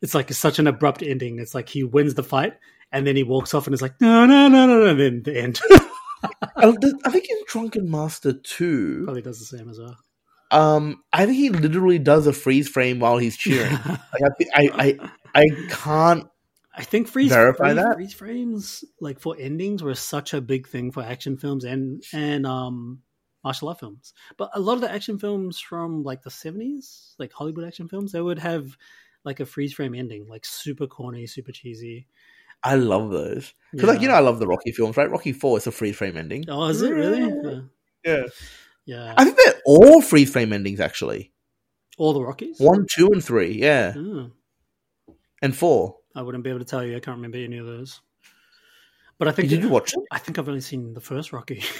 It's 0.02 0.16
like 0.16 0.32
such 0.34 0.58
an 0.60 0.68
abrupt 0.68 1.02
ending. 1.04 1.40
It's 1.40 1.54
like 1.56 1.70
he 1.70 1.84
wins 1.84 2.16
the 2.16 2.24
fight 2.24 2.54
and 2.92 3.06
then 3.08 3.16
he 3.16 3.24
walks 3.24 3.54
off 3.54 3.68
and 3.68 3.74
is 3.74 3.82
like, 3.82 4.02
no, 4.02 4.26
no, 4.26 4.48
no, 4.48 4.66
no, 4.68 4.80
no, 4.80 4.86
and 4.88 5.00
then 5.00 5.24
the 5.24 5.40
end. 5.40 5.62
I, 6.58 6.74
I 7.06 7.10
think 7.12 7.30
in 7.30 7.38
Drunken 7.48 7.90
Master 7.90 8.34
two, 8.34 9.04
Probably 9.06 9.22
does 9.22 9.40
the 9.40 9.58
same 9.58 9.70
as 9.70 9.80
well. 9.80 9.98
um, 10.52 11.04
I 11.14 11.26
think 11.26 11.38
he 11.38 11.50
literally 11.50 12.00
does 12.00 12.28
a 12.28 12.34
freeze 12.34 12.68
frame 12.70 13.00
while 13.00 13.18
he's 13.18 13.38
cheering. 13.38 13.72
like 13.86 14.50
I, 14.56 14.68
I, 14.68 14.70
I, 15.36 15.42
I 15.42 15.46
can't. 15.70 16.28
I 16.76 16.84
think 16.84 17.08
freeze, 17.08 17.30
Verify 17.30 17.74
freeze, 17.74 17.76
that? 17.84 17.96
freeze 17.96 18.14
frames, 18.14 18.84
like 19.00 19.20
for 19.20 19.36
endings, 19.38 19.84
were 19.84 19.96
such 19.96 20.34
a 20.34 20.42
big 20.42 20.68
thing 20.68 20.92
for 20.92 21.04
action 21.04 21.38
films 21.38 21.64
and 21.64 22.04
and 22.14 22.46
um 22.48 23.00
martial 23.44 23.70
art 23.70 23.80
films. 23.80 24.14
But 24.38 24.50
a 24.56 24.60
lot 24.60 24.76
of 24.76 24.82
the 24.82 24.92
action 24.92 25.20
films 25.20 25.60
from 25.60 26.04
like 26.04 26.24
the 26.24 26.32
seventies, 26.32 27.14
like 27.20 27.32
Hollywood 27.32 27.66
action 27.68 27.88
films, 27.88 28.12
they 28.12 28.22
would 28.22 28.40
have 28.40 28.76
like 29.24 29.40
a 29.40 29.46
freeze 29.46 29.74
frame 29.74 29.94
ending, 29.94 30.28
like 30.28 30.46
super 30.46 30.88
corny, 30.88 31.28
super 31.28 31.52
cheesy. 31.52 32.08
I 32.64 32.76
love 32.76 33.12
those 33.12 33.54
because, 33.72 33.90
like 33.90 34.02
you 34.02 34.08
know, 34.08 34.16
I 34.16 34.22
love 34.22 34.40
the 34.40 34.48
Rocky 34.48 34.72
films, 34.72 34.98
right? 34.98 35.12
Rocky 35.12 35.34
Four 35.34 35.58
is 35.58 35.68
a 35.68 35.72
freeze 35.72 35.98
frame 35.98 36.18
ending. 36.18 36.46
Oh, 36.48 36.66
is 36.66 36.82
it 36.82 36.92
really? 36.92 37.22
Yeah. 37.22 37.60
Yeah, 38.06 38.24
yeah. 38.86 39.14
I 39.18 39.24
think 39.24 39.38
they're 39.38 39.62
all 39.66 40.02
freeze 40.02 40.32
frame 40.32 40.54
endings 40.54 40.80
actually. 40.80 41.32
All 41.98 42.14
the 42.14 42.24
Rockies? 42.24 42.60
One, 42.60 42.88
two, 42.90 43.08
and 43.12 43.24
three. 43.24 43.52
Yeah, 43.52 43.94
Oh, 43.96 44.32
and 45.42 45.56
four. 45.56 45.98
I 46.16 46.22
wouldn't 46.22 46.44
be 46.44 46.50
able 46.50 46.60
to 46.60 46.66
tell 46.66 46.84
you. 46.86 46.96
I 46.96 47.00
can't 47.00 47.18
remember 47.18 47.38
any 47.38 47.58
of 47.58 47.66
those. 47.66 48.02
But 49.20 49.28
I 49.28 49.32
think 49.32 49.50
Did 49.50 49.62
you 49.64 49.70
watch 49.70 49.94
it? 49.94 50.00
I 50.12 50.18
think 50.20 50.38
I've 50.38 50.48
only 50.48 50.62
seen 50.62 50.94
the 50.94 51.02
first 51.02 51.34
Rocky. 51.34 51.64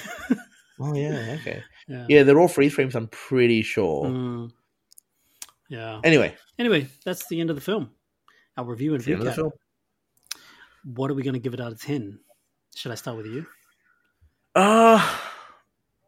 Oh 0.80 0.96
yeah, 0.96 1.38
okay. 1.40 1.62
yeah. 1.88 2.06
Yeah, 2.10 2.24
they're 2.24 2.40
all 2.40 2.48
freeze 2.48 2.74
frames. 2.74 2.96
I'm 2.96 3.08
pretty 3.08 3.62
sure. 3.62 4.06
Mm. 4.06 4.52
Yeah. 5.70 6.02
Anyway, 6.04 6.36
Anyway, 6.58 6.88
that's 7.06 7.28
the 7.28 7.40
end 7.40 7.52
of 7.52 7.56
the 7.56 7.62
film. 7.62 7.92
Our 8.58 8.66
review 8.66 8.96
and 8.96 9.00
that's 9.00 9.06
the 9.06 9.14
end 9.14 9.28
of 9.28 9.36
the 9.36 9.44
recap. 9.44 9.52
What 10.84 11.12
are 11.12 11.14
we 11.14 11.22
going 11.22 11.36
to 11.36 11.40
give 11.40 11.54
it 11.54 11.60
out 11.62 11.72
of 11.72 11.80
10? 11.80 12.20
Should 12.76 12.92
I 12.92 12.96
start 12.96 13.18
with 13.18 13.28
you? 13.28 13.46
Uh 14.56 15.00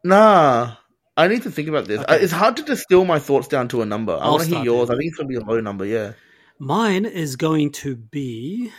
nah. 0.02 0.74
I 1.16 1.28
need 1.28 1.42
to 1.44 1.50
think 1.50 1.68
about 1.68 1.86
this. 1.86 2.00
Okay. 2.00 2.14
I- 2.14 2.18
It's 2.18 2.32
hard 2.32 2.56
to 2.58 2.62
distill 2.64 3.04
my 3.04 3.20
thoughts 3.20 3.46
down 3.48 3.68
to 3.68 3.82
a 3.82 3.86
number. 3.86 4.12
I 4.14 4.18
I'll 4.18 4.32
want 4.32 4.42
to 4.44 4.48
hear 4.56 4.64
yours. 4.64 4.90
I 4.90 4.94
think 4.96 5.06
it's 5.08 5.16
gonna 5.16 5.28
be 5.28 5.36
a 5.36 5.40
low 5.44 5.60
number. 5.60 5.84
Yeah. 5.86 6.12
Mine 6.58 7.04
is 7.04 7.36
going 7.36 7.72
to 7.72 7.96
be 7.96 8.72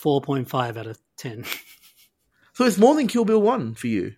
4.5 0.00 0.76
out 0.76 0.86
of 0.86 0.98
10. 1.18 1.44
So 2.54 2.64
it's 2.64 2.78
more 2.78 2.94
than 2.94 3.06
Kill 3.08 3.24
Bill 3.24 3.40
one 3.42 3.74
for 3.74 3.86
you. 3.86 4.14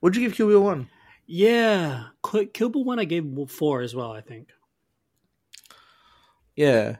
What'd 0.00 0.16
you 0.16 0.26
give 0.28 0.36
Kill 0.36 0.48
Bill 0.48 0.62
one? 0.62 0.88
Yeah. 1.26 2.04
Ki- 2.28 2.46
Kill 2.46 2.68
Bill 2.70 2.84
1 2.84 2.98
I 2.98 3.04
gave 3.04 3.24
4 3.48 3.80
as 3.82 3.94
well, 3.94 4.12
I 4.12 4.20
think. 4.20 4.48
Yeah. 6.56 6.96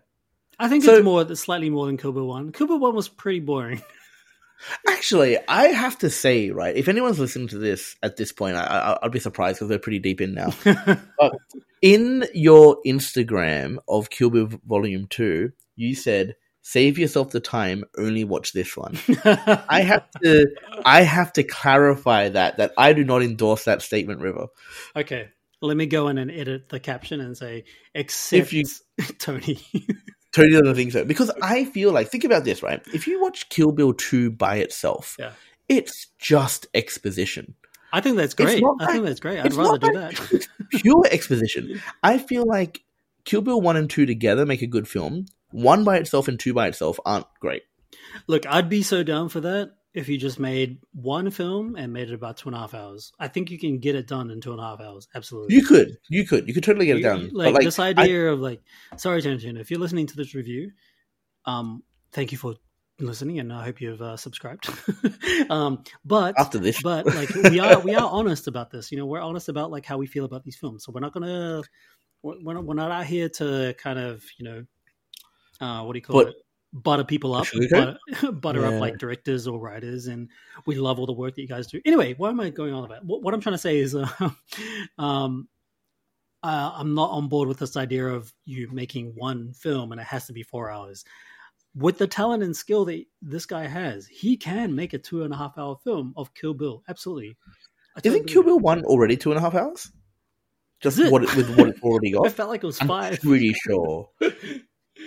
I 0.59 0.69
think 0.69 0.85
So- 0.85 0.95
it's 0.97 1.05
more, 1.05 1.35
slightly 1.37 1.71
more 1.71 1.87
than 1.87 1.97
Kill 1.97 2.13
Bill 2.13 2.27
1. 2.27 2.53
Kill 2.53 2.67
Bill 2.67 2.79
1 2.79 2.95
was 2.95 3.09
pretty 3.09 3.41
boring. 3.41 3.83
Actually, 4.89 5.39
I 5.49 5.69
have 5.69 5.99
to 6.01 6.11
say, 6.11 6.51
right, 6.51 6.77
if 6.77 6.87
anyone's 6.89 7.19
listening 7.19 7.49
to 7.49 7.59
this 7.59 7.97
at 8.03 8.17
this 8.19 8.31
point, 8.31 8.57
I, 8.57 8.63
I, 8.65 8.99
I'd 9.07 9.11
be 9.13 9.19
surprised 9.19 9.57
because 9.57 9.69
they're 9.69 9.79
pretty 9.79 10.01
deep 10.01 10.21
in 10.21 10.35
now. 10.35 10.53
in 11.83 12.27
your 12.35 12.79
Instagram 12.87 13.79
of 13.89 14.11
Kill 14.11 14.31
Bill 14.31 14.49
Volume 14.67 15.07
2, 15.09 15.51
you 15.77 15.95
said, 15.95 16.37
save 16.63 16.99
yourself 16.99 17.31
the 17.31 17.41
time, 17.41 17.85
only 17.97 18.25
watch 18.25 18.53
this 18.53 18.77
one. 18.77 18.99
I 19.25 19.81
have 19.83 20.11
to 20.23 20.47
I 20.85 21.03
have 21.03 21.33
to 21.35 21.43
clarify 21.43 22.29
that 22.31 22.59
that 22.59 22.73
I 22.77 22.93
do 22.93 23.05
not 23.05 23.23
endorse 23.23 23.65
that 23.65 23.83
statement, 23.83 24.21
River. 24.21 24.47
okay. 24.97 25.29
Let 25.63 25.77
me 25.77 25.85
go 25.85 26.09
in 26.09 26.17
and 26.17 26.31
edit 26.31 26.71
the 26.71 26.81
caption 26.81 27.21
and 27.21 27.37
say, 27.37 27.65
except 27.95 28.41
If 28.41 28.53
you- 28.55 28.65
Tony. 29.19 29.59
Tony 30.33 30.53
doesn't 30.53 30.75
think 30.75 30.93
so. 30.93 31.05
Because 31.05 31.31
I 31.43 31.65
feel 31.67 31.93
like 31.93 32.09
think 32.09 32.25
about 32.25 32.45
this, 32.45 32.63
right? 32.63 32.81
If 32.95 33.07
you 33.07 33.21
watch 33.21 33.49
Kill 33.51 33.71
Bill 33.73 33.93
2 33.93 34.31
by 34.31 34.57
itself, 34.57 35.17
Yeah. 35.19 35.33
it's 35.69 36.07
just 36.19 36.67
exposition. 36.73 37.57
I 37.93 38.01
think 38.01 38.17
that's 38.17 38.35
great. 38.35 38.63
I 38.81 38.93
think 38.93 39.05
that's 39.05 39.21
great. 39.21 39.41
I'd 39.41 39.55
rather 39.55 39.79
do 39.79 39.93
that- 39.93 40.15
that. 40.17 40.49
Pure 40.71 41.07
exposition. 41.11 41.81
I 42.03 42.19
feel 42.19 42.45
like 42.47 42.83
Kill 43.25 43.41
Bill 43.43 43.61
1 43.61 43.77
and 43.77 43.91
2 43.91 44.07
together 44.07 44.47
make 44.47 44.63
a 44.63 44.67
good 44.67 44.87
film. 44.89 45.27
One 45.51 45.83
by 45.85 45.97
itself 45.97 46.29
and 46.29 46.39
two 46.39 46.55
by 46.55 46.69
itself 46.69 47.01
aren't 47.05 47.27
great. 47.41 47.63
Look, 48.29 48.47
I'd 48.47 48.69
be 48.69 48.83
so 48.83 49.03
down 49.03 49.29
for 49.29 49.41
that 49.41 49.73
if 49.93 50.09
you 50.09 50.17
just 50.17 50.39
made 50.39 50.79
one 50.93 51.29
film 51.33 51.75
and 51.75 51.93
made 51.93 52.09
it 52.11 52.15
about 52.15 52.37
two 52.37 52.49
and 52.49 52.55
a 52.57 52.61
half 52.61 52.73
hours. 52.75 53.11
I 53.19 53.27
think 53.27 53.51
you 53.51 53.59
can 53.59 53.81
get 53.81 53.97
it 53.97 54.07
done 54.07 54.31
in 54.31 54.41
two 54.41 54.53
and 54.53 54.61
a 54.61 54.63
half 54.63 54.81
hours. 54.81 55.09
Absolutely. 55.13 55.57
You 55.57 55.65
could. 55.65 55.99
You 56.09 56.25
could. 56.25 56.47
You 56.47 56.55
could 56.55 56.63
totally 56.63 56.87
get 56.87 56.99
it 56.99 57.03
done. 57.03 57.23
you- 57.23 57.27
But, 57.33 57.37
Like, 57.39 57.55
like, 57.55 57.65
this 57.65 57.81
idea 57.81 58.31
of 58.33 58.39
like, 58.39 58.63
sorry, 58.97 59.21
Tarantino, 59.23 59.59
if 59.61 59.73
you're 59.73 59.81
listening 59.81 60.07
to 60.07 60.17
this 60.17 60.33
review, 60.37 60.71
um, 61.47 61.83
thank 62.13 62.31
you 62.31 62.39
for 62.39 62.55
listening, 63.01 63.39
and 63.39 63.53
I 63.53 63.65
hope 63.65 63.81
you've 63.81 64.01
uh, 64.03 64.17
subscribed. 64.17 64.69
um, 65.51 65.83
but 66.05 66.39
after 66.39 66.59
this 66.59 66.83
but 66.83 67.07
like 67.07 67.35
we 67.35 67.59
are 67.61 67.81
we 67.81 67.95
are 67.95 68.09
honest 68.09 68.47
about 68.47 68.71
this. 68.71 68.91
You 68.93 68.99
know, 68.99 69.07
we're 69.07 69.21
honest 69.21 69.49
about 69.49 69.71
like 69.71 69.85
how 69.87 69.99
we 69.99 70.07
feel 70.07 70.25
about 70.25 70.45
these 70.45 70.57
films. 70.57 70.85
So 70.85 70.93
we're 70.93 71.01
not 71.01 71.13
gonna 71.13 71.63
we're 72.23 72.55
not, 72.55 72.65
we're 72.65 72.75
not 72.75 72.91
out 72.91 73.07
here 73.07 73.29
to 73.29 73.75
kind 73.79 73.99
of 73.99 74.23
you 74.39 74.45
know 74.45 74.65
uh, 75.61 75.83
what 75.85 75.93
do 75.93 75.99
you 75.99 76.03
call 76.03 76.25
But- 76.25 76.29
it 76.29 76.35
butter 76.73 77.03
people 77.03 77.35
up 77.35 77.49
butter, 77.73 77.99
butter 78.33 78.61
Yeah. 78.61 78.69
up 78.69 78.81
like 78.81 78.99
directors 78.99 79.49
or 79.49 79.59
writers 79.59 80.07
and 80.07 80.29
we 80.67 80.77
love 80.77 81.01
all 81.01 81.07
the 81.07 81.13
work 81.13 81.35
that 81.35 81.43
you 81.43 81.49
guys 81.49 81.67
do 81.67 81.81
anyway 81.85 82.15
what 82.15 82.29
am 82.29 82.39
i 82.39 82.49
going 82.51 82.73
on 82.73 82.85
about 82.85 83.05
what, 83.05 83.23
what 83.25 83.35
i'm 83.35 83.41
trying 83.41 83.55
to 83.55 83.59
say 83.59 83.79
is 83.79 83.97
uh, 83.97 84.07
um 84.99 85.49
uh, 86.45 86.71
i'm 86.77 86.95
not 86.95 87.11
on 87.11 87.27
board 87.27 87.49
with 87.49 87.59
this 87.59 87.77
idea 87.77 88.07
of 88.07 88.33
you 88.45 88.69
making 88.71 89.15
one 89.17 89.53
film 89.53 89.91
and 89.91 90.01
it 90.01 90.07
has 90.07 90.29
to 90.29 90.33
be 90.33 90.45
four 90.45 90.71
hours 90.71 91.05
with 91.75 91.99
the 91.99 92.07
talent 92.07 92.43
and 92.43 92.57
skill 92.57 92.85
that 92.87 93.05
this 93.23 93.47
guy 93.47 93.67
has 93.67 94.07
he 94.07 94.37
can 94.37 94.75
make 94.75 94.93
a 94.93 94.99
two 94.99 95.23
and 95.23 95.33
a 95.33 95.37
half 95.37 95.57
hour 95.57 95.77
film 95.85 96.13
of 96.17 96.35
kill 96.35 96.53
bill 96.55 96.83
absolutely 96.89 97.37
Isn't 98.03 98.27
Kill 98.27 98.43
Bill 98.43 98.59
1 98.59 98.85
already 98.85 99.17
two 99.17 99.31
and 99.31 99.39
a 99.39 99.41
half 99.41 99.55
hours? 99.55 99.91
Just 100.81 100.99
it? 100.99 101.13
what 101.13 101.23
it, 101.25 101.35
with 101.37 101.57
what 101.57 101.69
it's 101.69 101.81
already 101.83 102.11
got. 102.15 102.27
it 102.27 102.33
felt 102.33 102.49
like 102.49 102.63
it 102.63 102.67
was 102.67 102.81
I'm 102.81 102.89
five 102.89 103.21
pretty 103.21 103.53
sure. 103.53 104.09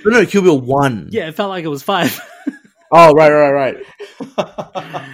No, 0.06 0.12
no, 0.12 0.26
Kill 0.26 0.42
Bill 0.42 0.60
1. 0.60 1.10
yeah 1.12 1.28
it 1.28 1.36
felt 1.36 1.50
like 1.50 1.64
it 1.66 1.70
was 1.70 1.84
five 1.84 2.20
Oh, 2.92 3.12
right, 3.14 3.32
right, 3.32 3.52
right. 3.52 5.10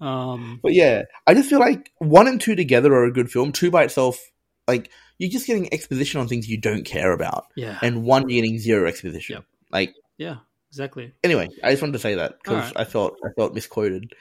um 0.00 0.60
but 0.62 0.72
yeah, 0.72 1.02
I 1.26 1.34
just 1.34 1.50
feel 1.50 1.58
like 1.60 1.90
1 1.98 2.28
and 2.28 2.40
2 2.40 2.54
together 2.54 2.92
are 2.94 3.04
a 3.04 3.12
good 3.12 3.30
film. 3.30 3.52
2 3.52 3.70
by 3.70 3.84
itself, 3.84 4.18
like, 4.68 4.90
you're 5.18 5.30
just 5.30 5.46
getting 5.46 5.72
exposition 5.74 6.20
on 6.20 6.28
things 6.28 6.48
you 6.48 6.58
don't 6.60 6.84
care 6.84 7.12
about, 7.12 7.46
Yeah. 7.56 7.78
and 7.82 8.04
one 8.04 8.22
you're 8.28 8.40
getting 8.42 8.58
zero 8.58 8.86
exposition. 8.88 9.34
Yep. 9.36 9.44
Like 9.70 9.94
yeah. 10.18 10.36
Exactly. 10.70 11.12
anyway, 11.24 11.48
I 11.64 11.70
just 11.70 11.82
wanted 11.82 11.94
to 11.94 11.98
say 11.98 12.14
that 12.14 12.38
because 12.38 12.54
Alright. 12.54 12.72
I 12.76 12.84
felt 12.84 13.16
I 13.24 13.28
felt 13.36 13.54
misquoted. 13.54 14.12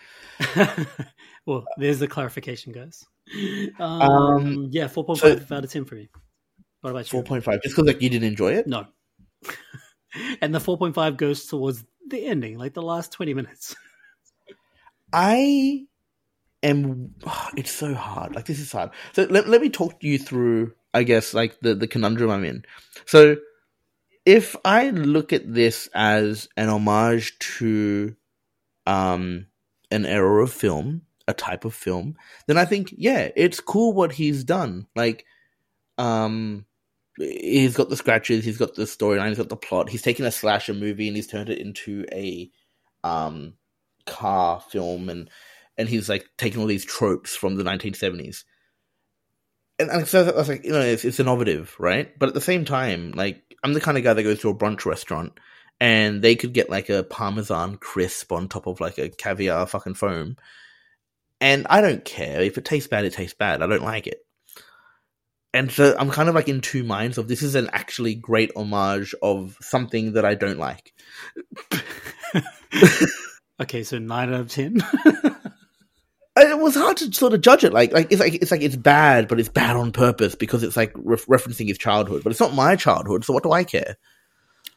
well, 1.45 1.63
there's 1.77 1.99
the 1.99 2.07
clarification, 2.07 2.73
guys. 2.73 3.05
Um, 3.79 4.01
Um, 4.01 4.67
yeah, 4.71 4.87
four 4.87 5.05
point 5.05 5.19
five 5.19 5.51
out 5.51 5.63
of 5.63 5.71
ten 5.71 5.85
for 5.85 5.95
me. 5.95 6.09
What 6.81 6.89
about 6.91 6.99
you? 6.99 7.05
Four 7.05 7.23
point 7.23 7.43
five, 7.43 7.61
just 7.61 7.75
because 7.75 7.87
like 7.87 8.01
you 8.01 8.09
didn't 8.09 8.27
enjoy 8.27 8.53
it. 8.53 8.65
No. 8.65 8.87
and 10.41 10.53
the 10.53 10.59
four 10.59 10.77
point 10.77 10.95
five 10.95 11.17
goes 11.17 11.45
towards 11.45 11.83
the 12.07 12.25
ending, 12.25 12.57
like 12.57 12.73
the 12.73 12.81
last 12.81 13.11
twenty 13.11 13.33
minutes. 13.35 13.75
I 15.13 15.85
am. 16.63 17.13
It's 17.57 17.71
so 17.71 17.93
hard. 17.93 18.35
Like 18.35 18.45
this 18.45 18.59
is 18.59 18.71
hard. 18.71 18.89
So 19.13 19.27
let 19.29 19.47
let 19.47 19.61
me 19.61 19.69
talk 19.69 20.03
you 20.03 20.17
through. 20.17 20.73
I 20.95 21.03
guess 21.03 21.35
like 21.35 21.59
the 21.59 21.75
the 21.75 21.87
conundrum 21.87 22.31
I'm 22.31 22.43
in. 22.43 22.65
So 23.05 23.35
if 24.25 24.55
I 24.65 24.89
look 24.89 25.33
at 25.33 25.51
this 25.51 25.89
as 25.93 26.47
an 26.57 26.69
homage 26.69 27.37
to 27.39 28.15
um 28.85 29.47
an 29.91 30.05
era 30.05 30.43
of 30.43 30.51
film, 30.51 31.03
a 31.27 31.33
type 31.33 31.65
of 31.65 31.73
film, 31.73 32.15
then 32.47 32.57
I 32.57 32.65
think 32.65 32.93
yeah, 32.97 33.29
it's 33.35 33.59
cool 33.59 33.93
what 33.93 34.11
he's 34.13 34.43
done. 34.43 34.87
Like 34.95 35.25
um 35.97 36.65
he's 37.17 37.75
got 37.75 37.89
the 37.89 37.97
scratches, 37.97 38.45
he's 38.45 38.57
got 38.57 38.75
the 38.75 38.83
storyline, 38.83 39.29
he's 39.29 39.37
got 39.37 39.49
the 39.49 39.55
plot. 39.55 39.89
He's 39.89 40.01
taken 40.01 40.25
a 40.25 40.31
slasher 40.31 40.73
movie 40.73 41.07
and 41.07 41.15
he's 41.15 41.27
turned 41.27 41.49
it 41.49 41.59
into 41.59 42.05
a 42.11 42.49
um 43.03 43.53
car 44.05 44.61
film 44.61 45.09
and 45.09 45.29
and 45.77 45.87
he's 45.87 46.09
like 46.09 46.25
taking 46.37 46.59
all 46.59 46.67
these 46.67 46.85
tropes 46.85 47.35
from 47.35 47.55
the 47.55 47.63
1970s 47.63 48.43
and, 49.77 49.89
and 49.89 50.07
so 50.07 50.27
I 50.27 50.35
was 50.35 50.49
like 50.49 50.65
you 50.65 50.71
know 50.71 50.81
it's, 50.81 51.05
it's 51.05 51.19
innovative 51.19 51.75
right 51.79 52.17
but 52.17 52.27
at 52.27 52.35
the 52.35 52.41
same 52.41 52.65
time 52.65 53.11
like 53.11 53.48
i'm 53.63 53.73
the 53.73 53.81
kind 53.81 53.97
of 53.97 54.03
guy 54.03 54.13
that 54.13 54.23
goes 54.23 54.39
to 54.39 54.49
a 54.49 54.55
brunch 54.55 54.85
restaurant 54.85 55.33
and 55.79 56.21
they 56.21 56.35
could 56.35 56.53
get 56.53 56.69
like 56.69 56.89
a 56.89 57.03
parmesan 57.03 57.77
crisp 57.77 58.31
on 58.31 58.47
top 58.47 58.67
of 58.67 58.81
like 58.81 58.97
a 58.97 59.09
caviar 59.09 59.65
fucking 59.65 59.93
foam. 59.93 60.35
And 61.41 61.65
i 61.69 61.81
don't 61.81 62.03
care. 62.03 62.41
If 62.41 62.57
it 62.57 62.65
tastes 62.65 62.89
bad 62.89 63.05
it 63.05 63.13
tastes 63.13 63.37
bad. 63.37 63.61
I 63.61 63.67
don't 63.67 63.83
like 63.83 64.07
it. 64.07 64.25
And 65.53 65.71
so 65.71 65.95
i'm 65.97 66.11
kind 66.11 66.29
of 66.29 66.35
like 66.35 66.49
in 66.49 66.61
two 66.61 66.83
minds 66.83 67.17
of 67.17 67.27
this 67.27 67.41
is 67.41 67.55
an 67.55 67.69
actually 67.71 68.15
great 68.15 68.51
homage 68.55 69.15
of 69.21 69.57
something 69.61 70.13
that 70.13 70.25
i 70.25 70.35
don't 70.35 70.59
like. 70.59 70.93
Okay, 73.61 73.83
so 73.83 73.99
nine 73.99 74.33
out 74.33 74.39
of 74.39 74.47
ten. 74.47 74.77
it 76.69 76.77
was 76.77 76.83
hard 76.83 76.97
to 76.97 77.11
sort 77.11 77.33
of 77.33 77.41
judge 77.41 77.63
it. 77.63 77.73
Like, 77.73 77.91
like 77.91 78.11
it's 78.11 78.19
like 78.19 78.35
it's 78.35 78.51
like 78.51 78.61
it's 78.61 78.75
bad, 78.75 79.27
but 79.27 79.39
it's 79.39 79.49
bad 79.49 79.75
on 79.75 79.91
purpose 79.91 80.35
because 80.35 80.61
it's 80.61 80.77
like 80.77 80.91
re- 80.95 81.17
referencing 81.17 81.67
his 81.67 81.77
childhood. 81.77 82.23
But 82.23 82.31
it's 82.31 82.39
not 82.39 82.53
my 82.53 82.75
childhood, 82.75 83.25
so 83.25 83.33
what 83.33 83.43
do 83.43 83.51
I 83.51 83.63
care? 83.63 83.97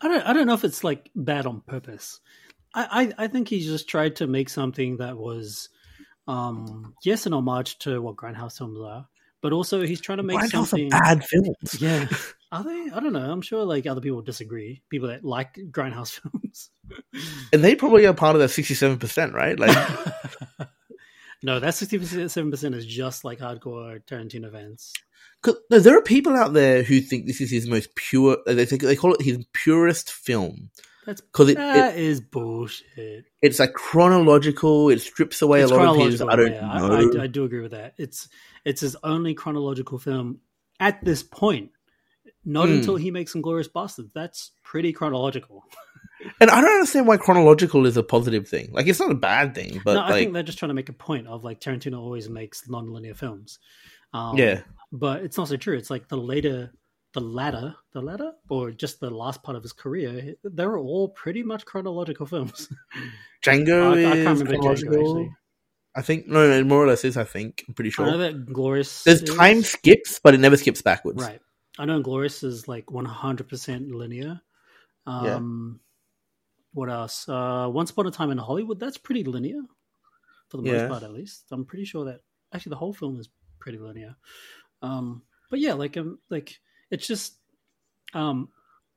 I 0.00 0.08
don't 0.08 0.26
I 0.26 0.32
don't 0.32 0.46
know 0.46 0.54
if 0.54 0.64
it's 0.64 0.82
like 0.82 1.10
bad 1.14 1.46
on 1.46 1.60
purpose. 1.60 2.20
I, 2.74 3.12
I, 3.18 3.24
I 3.24 3.26
think 3.28 3.48
he 3.48 3.60
just 3.60 3.88
tried 3.88 4.16
to 4.16 4.26
make 4.26 4.48
something 4.48 4.96
that 4.98 5.18
was 5.18 5.68
um 6.28 6.94
yes 7.04 7.26
an 7.26 7.34
homage 7.34 7.78
to 7.80 8.00
what 8.00 8.16
Grindhouse 8.16 8.56
films 8.56 8.80
are, 8.80 9.06
but 9.42 9.52
also 9.52 9.82
he's 9.82 10.00
trying 10.00 10.18
to 10.18 10.22
make 10.22 10.38
Grindhouse 10.38 10.68
something 10.68 10.88
bad 10.88 11.24
films. 11.24 11.76
Yeah. 11.80 12.08
Are 12.52 12.62
they? 12.64 12.90
I 12.94 13.00
don't 13.00 13.14
know. 13.14 13.30
I'm 13.30 13.40
sure 13.40 13.64
like 13.64 13.86
other 13.86 14.02
people 14.02 14.20
disagree. 14.20 14.82
People 14.90 15.08
that 15.08 15.24
like 15.24 15.58
Grindhouse 15.70 16.20
films. 16.20 16.70
and 17.52 17.64
they 17.64 17.74
probably 17.74 18.06
are 18.06 18.12
part 18.12 18.36
of 18.36 18.42
that 18.42 18.50
sixty-seven 18.50 18.98
percent, 18.98 19.32
right? 19.32 19.58
Like, 19.58 19.76
no, 21.42 21.60
that 21.60 21.74
sixty 21.74 21.98
seven 22.28 22.50
percent 22.50 22.74
is 22.74 22.86
just 22.86 23.24
like 23.24 23.38
hardcore 23.40 24.00
Tarantino 24.06 24.50
fans. 24.52 24.92
'cause 25.42 25.56
there 25.70 25.96
are 25.96 26.02
people 26.02 26.34
out 26.34 26.52
there 26.52 26.82
who 26.82 27.00
think 27.00 27.26
this 27.26 27.40
is 27.40 27.50
his 27.50 27.68
most 27.68 27.94
pure. 27.96 28.38
They 28.46 28.64
think 28.66 28.82
they 28.82 28.96
call 28.96 29.14
it 29.14 29.22
his 29.22 29.44
purest 29.52 30.12
film 30.12 30.70
That's 31.06 31.20
because 31.20 31.48
it, 31.50 31.56
that 31.56 31.94
it 31.96 32.00
is 32.00 32.20
bullshit. 32.20 33.24
it's 33.40 33.58
like 33.58 33.72
chronological. 33.72 34.88
It 34.90 35.00
strips 35.00 35.42
away 35.42 35.62
It's 35.62 35.70
a 35.72 35.74
lot 35.74 35.96
of 35.96 36.06
his. 36.06 36.18
chronological, 36.20 36.30
I 36.30 36.36
don't 36.36 36.52
yeah. 36.52 36.78
know. 36.78 37.18
I, 37.18 37.20
I, 37.20 37.24
I 37.24 37.26
do 37.26 37.44
agree 37.44 37.60
with 37.60 37.72
that. 37.72 37.94
It's 37.98 38.28
it's 38.64 38.80
his 38.82 38.96
only 39.02 39.34
chronological 39.34 39.98
film 39.98 40.38
at 40.80 41.04
this 41.04 41.22
point. 41.22 41.70
Not 42.44 42.68
Hmm. 42.68 42.74
until 42.74 42.96
he 42.96 43.10
makes 43.12 43.34
Inglourious 43.34 43.68
Basterds. 43.68 44.10
That's 44.14 44.52
pretty 44.64 44.92
chronological. 44.92 45.64
and 46.40 46.50
I 46.50 46.60
don't 46.60 46.70
understand 46.72 47.06
why 47.06 47.16
chronological 47.16 47.86
is 47.86 47.96
a 47.96 48.02
positive 48.02 48.48
thing. 48.48 48.70
Like, 48.72 48.86
it's 48.86 49.00
not 49.00 49.10
a 49.10 49.14
bad 49.16 49.54
thing, 49.54 49.80
but 49.84 49.94
no, 49.94 50.00
I 50.00 50.10
like, 50.10 50.14
think 50.14 50.32
they're 50.34 50.42
just 50.42 50.58
trying 50.58 50.70
to 50.70 50.74
make 50.74 50.88
a 50.88 50.94
point 50.94 51.26
of 51.26 51.44
like 51.44 51.60
Tarantino 51.60 51.98
always 51.98 52.28
makes 52.28 52.68
non-linear 52.68 53.14
films. 53.14 53.58
Um, 54.14 54.36
yeah. 54.36 54.60
but 54.92 55.22
it's 55.22 55.36
not 55.38 55.48
so 55.48 55.56
true. 55.56 55.76
It's 55.76 55.88
like 55.90 56.08
the 56.08 56.18
later, 56.18 56.70
the 57.14 57.20
latter, 57.20 57.74
the 57.92 58.02
latter, 58.02 58.32
or 58.50 58.70
just 58.70 59.00
the 59.00 59.10
last 59.10 59.42
part 59.42 59.56
of 59.56 59.62
his 59.62 59.72
career. 59.72 60.34
They 60.44 60.66
were 60.66 60.78
all 60.78 61.08
pretty 61.08 61.42
much 61.42 61.64
chronological 61.64 62.26
films. 62.26 62.68
Django 63.44 63.96
I, 63.96 64.10
I 64.10 64.14
can't 64.14 64.18
remember 64.18 64.44
Django 64.44 64.48
chronological. 64.48 64.98
actually. 64.98 65.30
I 65.94 66.00
think 66.02 66.26
no, 66.26 66.48
no, 66.48 66.64
more 66.64 66.84
or 66.84 66.86
less 66.86 67.04
is. 67.04 67.16
I 67.18 67.24
think 67.24 67.64
I'm 67.68 67.74
pretty 67.74 67.90
sure. 67.90 68.06
I 68.06 68.10
know 68.12 68.18
that 68.18 68.52
Glorious. 68.52 69.04
There's 69.04 69.22
is- 69.22 69.34
time 69.34 69.62
skips, 69.62 70.20
but 70.22 70.34
it 70.34 70.40
never 70.40 70.56
skips 70.56 70.80
backwards. 70.82 71.22
right? 71.22 71.40
I 71.78 71.84
know 71.86 72.00
Glorious 72.00 72.42
is 72.42 72.68
like 72.68 72.90
100 72.90 73.48
percent 73.48 73.90
linear. 73.90 74.40
Um, 75.06 75.80
What 76.72 76.88
else? 76.90 77.28
Uh, 77.28 77.68
Once 77.70 77.90
Upon 77.90 78.06
a 78.06 78.10
Time 78.10 78.30
in 78.30 78.38
Hollywood. 78.38 78.80
That's 78.80 78.98
pretty 78.98 79.24
linear, 79.24 79.60
for 80.48 80.56
the 80.56 80.62
Yeah. 80.62 80.72
most 80.72 80.88
part, 80.88 81.02
at 81.02 81.12
least. 81.12 81.44
I'm 81.50 81.64
pretty 81.64 81.84
sure 81.84 82.04
that 82.06 82.20
actually 82.52 82.70
the 82.70 82.76
whole 82.76 82.94
film 82.94 83.20
is 83.20 83.28
pretty 83.58 83.78
linear. 83.78 84.16
Um, 84.80 85.22
but 85.50 85.60
yeah, 85.60 85.74
like 85.74 85.96
um, 85.96 86.18
like 86.30 86.58
it's 86.90 87.06
just 87.06 87.36
um, 88.14 88.48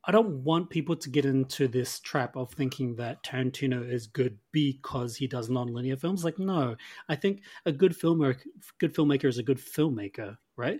I 0.05 0.11
don't 0.11 0.43
want 0.43 0.69
people 0.69 0.95
to 0.95 1.09
get 1.09 1.25
into 1.25 1.67
this 1.67 1.99
trap 1.99 2.35
of 2.37 2.51
thinking 2.51 2.95
that 2.95 3.23
Tarantino 3.23 3.87
is 3.89 4.07
good 4.07 4.37
because 4.51 5.15
he 5.15 5.27
does 5.27 5.49
non-linear 5.49 5.97
films. 5.97 6.23
Like, 6.23 6.37
no, 6.39 6.75
I 7.09 7.15
think 7.15 7.41
a 7.65 7.71
good 7.71 7.93
filmmaker, 7.97 8.41
good 8.79 8.93
filmmaker 8.93 9.25
is 9.25 9.37
a 9.39 9.43
good 9.43 9.57
filmmaker, 9.57 10.37
right? 10.55 10.79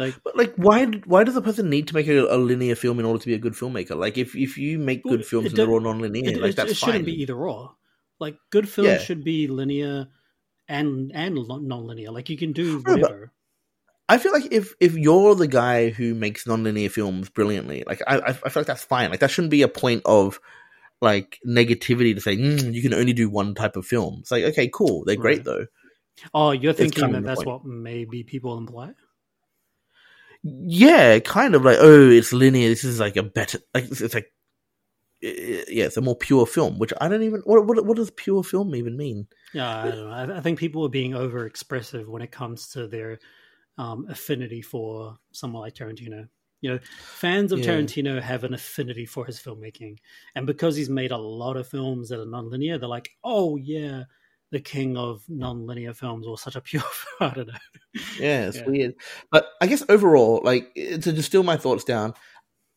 Like, 0.00 0.14
But 0.24 0.34
like, 0.34 0.54
why? 0.56 0.86
Why 1.04 1.24
does 1.24 1.36
a 1.36 1.42
person 1.42 1.68
need 1.68 1.88
to 1.88 1.94
make 1.94 2.08
a, 2.08 2.20
a 2.20 2.38
linear 2.38 2.74
film 2.74 2.98
in 2.98 3.04
order 3.04 3.20
to 3.20 3.26
be 3.26 3.34
a 3.34 3.38
good 3.38 3.52
filmmaker? 3.52 3.96
Like, 3.96 4.16
if 4.16 4.34
if 4.34 4.56
you 4.56 4.78
make 4.78 5.02
good 5.02 5.26
films 5.26 5.48
and 5.48 5.58
they're 5.58 5.68
all 5.68 5.80
non-linear, 5.80 6.30
it, 6.30 6.40
like 6.40 6.54
that's 6.56 6.72
it 6.72 6.76
shouldn't 6.76 7.04
fine. 7.04 7.04
be 7.04 7.20
either 7.20 7.36
or. 7.36 7.76
Like, 8.18 8.36
good 8.50 8.66
films 8.68 8.88
Yeah. 8.88 8.98
should 8.98 9.22
be 9.24 9.46
linear 9.46 10.08
and 10.68 11.12
and 11.14 11.34
non-linear. 11.34 12.10
Like, 12.12 12.30
you 12.30 12.38
can 12.38 12.52
do 12.52 12.78
whatever. 12.78 13.32
I 14.08 14.16
feel 14.16 14.32
like 14.32 14.50
if 14.50 14.74
if 14.80 14.94
you're 14.94 15.34
the 15.34 15.46
guy 15.46 15.90
who 15.90 16.14
makes 16.14 16.46
non-linear 16.46 16.88
films 16.88 17.28
brilliantly, 17.28 17.84
like 17.86 18.00
I 18.06 18.16
I 18.16 18.32
feel 18.32 18.62
like 18.62 18.66
that's 18.66 18.82
fine. 18.82 19.10
Like 19.10 19.20
that 19.20 19.30
shouldn't 19.30 19.50
be 19.52 19.62
a 19.62 19.68
point 19.68 20.02
of 20.06 20.40
like 21.02 21.38
negativity 21.46 22.14
to 22.14 22.20
say 22.22 22.36
mm, 22.36 22.72
you 22.72 22.80
can 22.82 22.94
only 22.94 23.12
do 23.12 23.28
one 23.28 23.54
type 23.54 23.76
of 23.76 23.86
film. 23.86 24.18
It's 24.20 24.30
like 24.30 24.44
okay, 24.44 24.68
cool, 24.72 25.04
they're 25.04 25.16
great 25.16 25.36
Right. 25.38 25.44
though. 25.44 25.66
Oh, 26.34 26.50
you're 26.52 26.72
thinking 26.72 27.12
that 27.12 27.24
that's 27.24 27.44
what 27.44 27.64
maybe 27.64 28.22
people 28.24 28.58
imply. 28.58 28.94
Yeah, 30.42 31.18
kind 31.18 31.54
of 31.54 31.64
like 31.64 31.78
oh, 31.80 32.08
it's 32.10 32.32
linear. 32.32 32.68
This 32.68 32.84
is 32.84 33.00
like 33.00 33.16
a 33.16 33.22
better 33.22 33.58
like 33.74 33.84
it's, 33.84 34.00
it's 34.00 34.14
like 34.14 34.32
yeah, 35.20 35.84
it's 35.84 35.98
a 35.98 36.00
more 36.00 36.16
pure 36.16 36.46
film. 36.46 36.78
Which 36.78 36.92
I 37.00 37.08
don't 37.08 37.22
even 37.22 37.42
what 37.44 37.66
what 37.66 37.84
what 37.84 37.96
does 37.96 38.10
pure 38.10 38.42
film 38.42 38.74
even 38.74 38.96
mean? 38.96 39.26
Yeah, 39.52 39.68
I 39.68 39.90
don't 39.90 39.96
know. 39.96 40.34
I, 40.34 40.38
I 40.38 40.40
think 40.40 40.58
people 40.58 40.84
are 40.84 40.90
being 40.90 41.14
over 41.14 41.46
expressive 41.46 42.08
when 42.08 42.22
it 42.22 42.30
comes 42.30 42.68
to 42.70 42.86
their 42.86 43.18
um, 43.76 44.06
affinity 44.08 44.62
for 44.62 45.18
someone 45.32 45.62
like 45.62 45.74
Tarantino. 45.74 46.28
You 46.62 46.72
know, 46.72 46.78
fans 46.82 47.52
of 47.52 47.60
Yeah. 47.60 47.72
Tarantino 47.72 48.20
have 48.20 48.44
an 48.44 48.54
affinity 48.54 49.06
for 49.06 49.24
his 49.26 49.38
filmmaking, 49.40 49.98
and 50.34 50.46
because 50.46 50.76
he's 50.76 50.90
made 50.90 51.10
a 51.10 51.18
lot 51.18 51.56
of 51.56 51.68
films 51.68 52.08
that 52.08 52.20
are 52.20 52.26
non-linear, 52.26 52.78
they're 52.78 52.88
like, 52.88 53.10
"Oh 53.24 53.56
yeah, 53.56 54.04
the 54.50 54.60
king 54.60 54.96
of 54.96 55.22
non-linear 55.28 55.94
films," 55.94 56.26
or 56.26 56.38
such 56.38 56.56
a 56.56 56.60
pure. 56.60 56.82
I 57.20 57.30
don't 57.30 57.48
know. 57.48 57.54
Yeah, 58.18 58.46
it's 58.48 58.58
Yeah. 58.58 58.66
weird. 58.66 58.94
But 59.30 59.46
I 59.60 59.66
guess 59.66 59.82
overall, 59.88 60.40
like 60.44 60.70
eh, 60.76 60.98
to 60.98 61.12
distill 61.12 61.42
my 61.42 61.56
thoughts 61.56 61.84
down, 61.84 62.14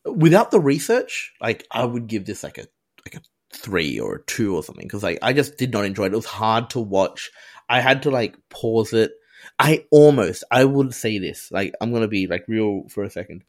without 0.06 0.52
the 0.52 0.60
research, 0.60 1.34
like 1.42 1.66
I 1.72 1.86
would 1.86 2.08
give 2.08 2.26
this 2.26 2.44
like 2.44 2.58
a 2.58 2.68
like 3.06 3.16
a 3.16 3.22
three 3.54 4.00
or 4.00 4.16
a 4.16 4.24
two 4.24 4.56
or 4.56 4.64
something 4.64 4.86
because 4.86 5.04
like 5.04 5.20
I 5.22 5.34
just 5.34 5.58
did 5.58 5.72
not 5.72 5.86
enjoy 5.86 6.06
it. 6.06 6.14
It 6.14 6.18
was 6.18 6.26
hard 6.26 6.70
to 6.72 6.80
watch. 6.80 7.32
I 7.70 7.82
had 7.82 8.04
to 8.04 8.12
like 8.12 8.38
pause 8.50 8.94
it. 8.94 9.12
I 9.60 9.86
almost, 9.92 10.44
I 10.52 10.64
would 10.66 10.94
say 10.94 11.18
this, 11.20 11.52
like 11.52 11.74
I'm 11.82 11.92
gonna 11.94 12.08
be 12.08 12.28
like 12.28 12.46
real 12.48 12.84
for 12.90 13.04
a 13.04 13.10
second. 13.10 13.44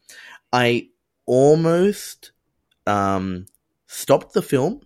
I 0.51 0.89
almost 1.25 2.31
um 2.87 3.45
stopped 3.87 4.33
the 4.33 4.41
film 4.41 4.81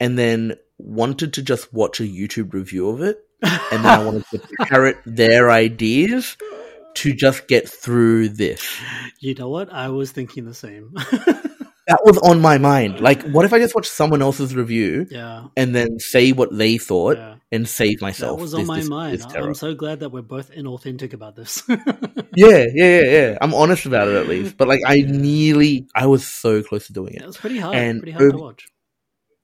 and 0.00 0.18
then 0.18 0.54
wanted 0.78 1.32
to 1.34 1.42
just 1.42 1.72
watch 1.72 2.00
a 2.00 2.04
YouTube 2.04 2.52
review 2.52 2.88
of 2.88 3.00
it 3.00 3.18
and 3.42 3.84
then 3.84 4.00
I 4.00 4.04
wanted 4.04 4.24
to 4.32 4.38
parrot 4.66 4.96
their 5.06 5.50
ideas 5.50 6.36
to 6.96 7.12
just 7.12 7.48
get 7.48 7.68
through 7.68 8.30
this. 8.30 8.62
you 9.20 9.34
know 9.34 9.48
what? 9.48 9.72
I 9.72 9.88
was 9.88 10.12
thinking 10.12 10.44
the 10.44 10.54
same. 10.54 10.92
that 11.86 12.00
was 12.04 12.18
on 12.18 12.40
my 12.40 12.56
mind. 12.58 13.00
Like, 13.00 13.22
what 13.24 13.44
if 13.44 13.52
I 13.52 13.58
just 13.58 13.74
watched 13.74 13.90
someone 13.90 14.22
else's 14.22 14.54
review 14.54 15.06
Yeah. 15.10 15.46
and 15.56 15.74
then 15.74 15.98
say 15.98 16.32
what 16.32 16.56
they 16.56 16.78
thought 16.78 17.16
Yeah. 17.18 17.34
and 17.52 17.68
save 17.68 17.98
That 17.98 18.06
myself? 18.06 18.40
was 18.40 18.54
on 18.54 18.60
this- 18.60 18.68
my 18.68 18.78
this- 18.80 18.88
mind. 18.88 19.18
this. 19.18 19.26
I'm 19.34 19.54
so 19.54 19.74
glad 19.74 20.00
that 20.00 20.10
we're 20.10 20.22
both 20.22 20.50
inauthentic 20.52 21.12
about 21.12 21.36
this. 21.36 21.62
Yeah, 22.36 22.64
yeah, 22.74 23.00
yeah, 23.00 23.00
yeah. 23.10 23.38
I'm 23.42 23.54
honest 23.54 23.86
about 23.86 24.08
it 24.08 24.16
at 24.16 24.26
least. 24.26 24.56
But 24.56 24.66
like, 24.66 24.80
I 24.84 25.02
nearly, 25.06 25.86
I 25.94 26.06
was 26.06 26.26
so 26.26 26.64
close 26.64 26.88
to 26.88 26.92
doing 26.92 27.14
it 27.14 27.22
it. 27.22 27.26
was 27.28 27.36
pretty 27.36 27.58
hard. 27.60 27.76
And 27.76 28.00
pretty 28.02 28.10
hard 28.10 28.30
to 28.30 28.34
um, 28.36 28.40
watch. 28.42 28.66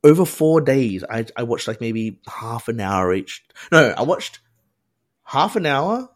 Over 0.02 0.24
four 0.24 0.60
days, 0.60 1.04
I 1.08 1.26
I 1.36 1.42
watched 1.42 1.68
like 1.68 1.80
maybe 1.80 2.20
half 2.26 2.68
an 2.68 2.80
hour 2.80 3.12
each. 3.12 3.44
No, 3.70 3.92
I 3.96 4.02
watched 4.02 4.40
half 5.24 5.56
an 5.56 5.66
hour. 5.66 6.08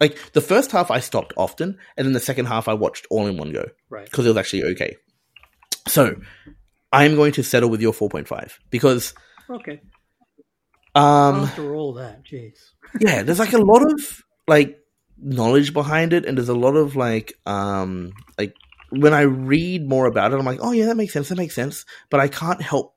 Like 0.00 0.18
the 0.32 0.40
first 0.40 0.72
half, 0.72 0.90
I 0.90 1.00
stopped 1.00 1.32
often, 1.36 1.78
and 1.96 2.06
then 2.06 2.12
the 2.12 2.20
second 2.20 2.46
half, 2.46 2.68
I 2.68 2.74
watched 2.74 3.06
all 3.10 3.26
in 3.26 3.36
one 3.36 3.52
go 3.52 3.66
Right. 3.88 4.04
because 4.06 4.24
it 4.26 4.30
was 4.30 4.36
actually 4.38 4.64
okay. 4.72 4.96
So, 5.86 6.16
I'm 6.92 7.14
going 7.14 7.32
to 7.32 7.42
settle 7.44 7.70
with 7.70 7.80
your 7.80 7.92
4.5 7.92 8.52
because, 8.70 9.14
Okay. 9.48 9.80
um, 10.94 11.44
After 11.44 11.74
all 11.74 11.94
that, 11.94 12.24
jeez. 12.24 12.56
yeah, 13.00 13.22
there's 13.22 13.38
like 13.38 13.52
a 13.52 13.58
lot 13.58 13.82
of 13.82 14.22
like 14.48 14.78
knowledge 15.18 15.72
behind 15.72 16.12
it, 16.12 16.24
and 16.26 16.36
there's 16.36 16.48
a 16.48 16.54
lot 16.54 16.76
of 16.76 16.96
like 16.96 17.34
um 17.46 18.12
like 18.38 18.54
when 18.90 19.14
I 19.14 19.22
read 19.22 19.88
more 19.88 20.06
about 20.06 20.32
it, 20.32 20.38
I'm 20.38 20.44
like, 20.44 20.58
oh 20.62 20.72
yeah, 20.72 20.86
that 20.86 20.96
makes 20.96 21.12
sense, 21.12 21.28
that 21.28 21.36
makes 21.36 21.54
sense. 21.54 21.84
But 22.10 22.20
I 22.20 22.28
can't 22.28 22.60
help 22.60 22.91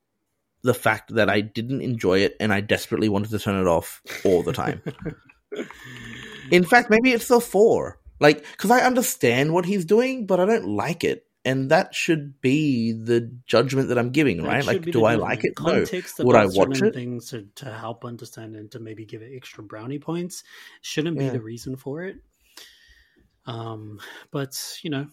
the 0.65 0.73
fact 0.73 1.13
that 1.15 1.29
I 1.29 1.41
didn't 1.41 1.81
enjoy 1.81 2.19
it, 2.19 2.35
and 2.39 2.51
I 2.51 2.59
desperately 2.61 3.07
wanted 3.07 3.29
to 3.29 3.39
turn 3.39 3.61
it 3.61 3.67
off 3.67 4.01
all 4.25 4.43
the 4.43 4.51
time. 4.51 4.81
In 6.51 6.63
fact, 6.63 6.89
maybe 6.89 7.11
it's 7.11 7.27
the 7.27 7.39
four, 7.39 7.99
like 8.19 8.45
because 8.51 8.71
I 8.71 8.81
understand 8.81 9.53
what 9.53 9.65
he's 9.65 9.85
doing, 9.85 10.25
but 10.25 10.39
I 10.39 10.45
don't 10.45 10.67
like 10.67 11.03
it. 11.03 11.25
And 11.45 11.69
that 11.69 11.93
should 11.93 12.41
be 12.41 12.91
the 12.91 13.31
judgment 13.45 13.89
that 13.89 13.99
I'm 13.99 14.09
giving, 14.09 14.37
That 14.37 14.47
right? 14.47 14.65
Like, 14.65 14.81
do 14.81 15.05
I 15.05 15.13
like 15.13 15.43
it? 15.43 15.53
No. 15.61 15.85
Would 16.25 16.35
I 16.35 16.47
watch 16.47 16.81
it? 16.81 16.95
Things 16.95 17.29
to, 17.29 17.47
to 17.57 17.71
help 17.71 18.03
understand 18.03 18.55
and 18.55 18.71
to 18.71 18.79
maybe 18.79 19.05
give 19.05 19.21
it 19.21 19.31
extra 19.35 19.63
brownie 19.63 19.99
points 19.99 20.43
shouldn't 20.81 21.19
be 21.19 21.29
the 21.29 21.39
reason 21.39 21.75
for 21.75 22.01
it. 22.01 22.17
Um, 23.45 23.99
but 24.31 24.59
you 24.81 24.89
know, 24.89 25.07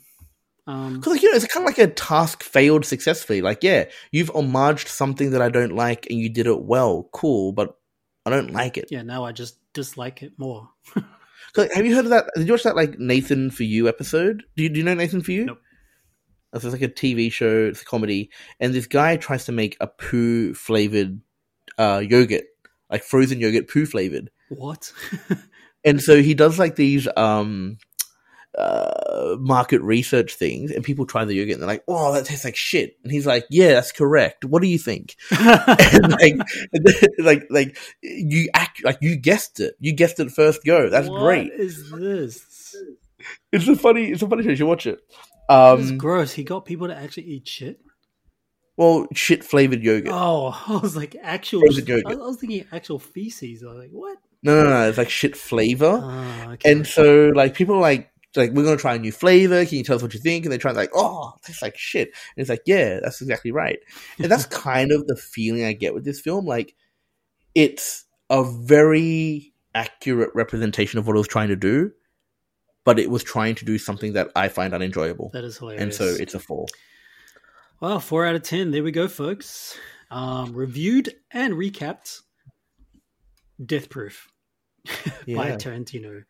um, 0.66 0.94
Because 0.94 1.14
like, 1.14 1.22
you 1.22 1.30
know, 1.30 1.36
it's 1.36 1.47
kind 1.47 1.66
of 1.66 1.70
like 1.70 1.78
a 1.78 1.93
task 1.93 2.43
failed 2.43 2.84
successfully. 2.84 3.43
Like, 3.43 3.62
yeah, 3.62 3.86
you've 4.12 4.32
homaged 4.32 4.89
something 4.89 5.30
that 5.30 5.43
I 5.43 5.48
don't 5.48 5.74
like, 5.74 6.06
and 6.10 6.18
you 6.18 6.28
did 6.28 6.47
it 6.47 6.62
well. 6.62 7.09
Cool, 7.12 7.52
but 7.52 7.76
I 8.26 8.30
don't 8.30 8.52
like 8.52 8.76
it. 8.76 8.86
yeah, 8.90 9.02
now 9.02 9.24
I 9.24 9.32
just 9.32 9.59
dislike 9.72 10.22
it 10.22 10.32
more. 10.39 10.68
'Cause, 11.55 11.70
have 11.74 11.84
you 11.84 11.94
heard 11.94 12.05
of 12.06 12.10
that? 12.10 12.30
Did 12.36 12.47
you 12.47 12.52
watch 12.55 12.62
that 12.62 12.76
like 12.76 12.98
Nathan 12.98 13.51
for 13.51 13.62
You 13.64 13.86
episode? 13.89 14.43
Do 14.56 14.62
you, 14.62 14.68
do 14.70 14.78
you 14.78 14.84
know 14.84 14.94
Nathan 14.94 15.20
for 15.22 15.32
You? 15.32 15.44
Nope. 15.47 15.59
It's 16.55 16.64
like 16.64 16.82
a 16.82 16.89
TV 16.89 17.30
show. 17.32 17.66
It's 17.66 17.82
a 17.82 17.84
comedy, 17.84 18.30
and 18.60 18.72
this 18.74 18.86
guy 18.86 19.16
tries 19.16 19.47
to 19.47 19.52
make 19.52 19.76
a 19.80 19.86
poo 19.86 20.55
flavored 20.55 21.20
uh, 21.78 22.02
yogurt, 22.06 22.44
like 22.90 23.02
frozen 23.05 23.40
yogurt, 23.40 23.68
poo 23.68 23.86
flavored. 23.86 24.30
What? 24.48 24.93
And 25.84 26.01
so 26.01 26.22
he 26.22 26.34
does 26.34 26.60
like 26.60 26.76
these 26.76 27.09
um 27.16 27.76
uh 28.59 29.37
market 29.41 29.81
research 29.81 30.35
things 30.35 30.70
and 30.70 30.85
people 30.85 31.07
try 31.07 31.24
the 31.24 31.35
yogurt 31.35 31.55
and 31.55 31.62
they're 31.62 31.66
like, 31.69 31.85
Oh, 31.89 32.12
that 32.12 32.27
tastes 32.27 32.45
like 32.45 32.57
shit. 32.57 32.97
And 33.03 33.11
he's 33.11 33.27
like, 33.27 33.47
Yeah, 33.51 33.73
that's 33.73 33.93
correct. 33.93 34.45
What 34.45 34.61
do 34.62 34.69
you 34.69 34.79
think? 34.79 35.16
and 35.31 36.12
like 36.12 36.35
like 37.19 37.47
like 37.51 37.79
you 38.03 38.49
act 38.55 38.85
like 38.85 38.99
you 39.01 39.16
guessed 39.16 39.61
it. 39.61 39.74
You 39.81 39.93
guessed 39.95 40.20
it 40.20 40.31
first 40.33 40.65
go. 40.65 40.91
That's 40.91 41.09
What 41.09 41.20
great. 41.20 41.51
is 41.53 41.91
this? 41.91 42.77
It's 43.53 43.69
a 43.69 43.77
funny 43.77 44.11
it's 44.12 44.23
a 44.23 44.29
funny 44.29 44.43
show, 44.43 44.51
you 44.51 44.57
should 44.57 44.66
watch 44.66 44.87
it. 44.87 45.01
It's 45.09 45.91
Um 45.91 45.97
gross. 45.99 46.33
He 46.33 46.45
got 46.45 46.65
people 46.66 46.89
to 46.89 46.97
actually 46.97 47.24
eat 47.24 47.49
shit. 47.49 47.81
well 48.77 49.07
shit 49.15 49.45
flavored 49.45 49.83
yogurt. 49.83 50.12
Oh, 50.12 50.49
I 50.69 50.77
was 50.77 50.95
like 50.97 51.16
actual. 51.23 51.61
Frozen 51.61 51.85
I 51.87 51.95
yogurt. 51.97 52.19
was 52.19 52.37
thinking 52.37 52.66
actual 52.70 52.99
feces. 52.99 53.62
I 53.62 53.66
was 53.69 53.79
like, 53.79 53.91
what? 53.91 54.19
No 54.43 54.62
no 54.65 54.70
no, 54.70 54.89
it's 54.89 54.99
like 54.99 55.09
shit 55.09 55.37
flavor. 55.37 56.01
Ah, 56.03 56.51
okay. 56.53 56.73
And 56.73 56.87
so 56.87 57.33
like 57.35 57.55
people 57.55 57.77
are 57.77 57.81
like 57.81 58.11
like 58.37 58.53
we're 58.53 58.65
gonna 58.65 58.77
try 58.77 58.95
a 58.95 58.99
new 58.99 59.13
flavor. 59.13 59.65
Can 59.65 59.79
you 59.79 59.85
tell 59.85 59.97
us 59.97 60.03
what 60.03 60.15
you 60.15 60.21
think? 60.21 60.45
And 60.45 60.53
they 60.53 60.59
try 60.59 60.73
like, 60.73 60.91
oh, 60.95 61.33
it 61.37 61.47
tastes 61.47 61.63
like 61.63 61.77
shit. 61.77 62.09
And 62.09 62.43
it's 62.43 62.51
like, 62.51 62.63
yeah, 62.67 63.01
that's 63.01 63.21
exactly 63.21 63.53
right. 63.53 63.79
And 64.19 64.31
that's 64.31 64.47
kind 64.63 64.93
of 64.93 65.07
the 65.07 65.17
feeling 65.17 65.65
I 65.65 65.73
get 65.73 65.95
with 65.95 66.05
this 66.05 66.21
film. 66.21 66.47
Like, 66.47 66.75
it's 67.55 68.05
a 68.31 68.45
very 68.45 69.53
accurate 69.75 70.31
representation 70.35 70.99
of 70.99 71.07
what 71.07 71.17
it 71.17 71.19
was 71.19 71.29
trying 71.29 71.49
to 71.49 71.57
do, 71.57 71.93
but 72.85 72.99
it 72.99 73.11
was 73.11 73.23
trying 73.23 73.55
to 73.57 73.65
do 73.65 73.79
something 73.79 74.15
that 74.15 74.31
I 74.35 74.49
find 74.49 74.75
unenjoyable. 74.75 75.31
that 75.33 75.45
is 75.45 75.59
hilarious. 75.59 75.83
And 75.83 75.95
so 75.95 76.05
it's 76.05 76.35
a 76.35 76.39
four. 76.39 76.67
Well, 77.81 78.01
four 78.01 78.25
out 78.25 78.35
of 78.35 78.43
ten. 78.43 78.71
There 78.71 78.83
we 78.83 78.93
go, 78.93 79.09
folks. 79.09 79.77
Um, 80.11 80.53
reviewed 80.55 81.15
and 81.31 81.55
recapped. 81.55 82.21
Death 83.65 83.91
Proof 83.91 84.32
by 84.85 85.53
Tarantino. 85.53 86.25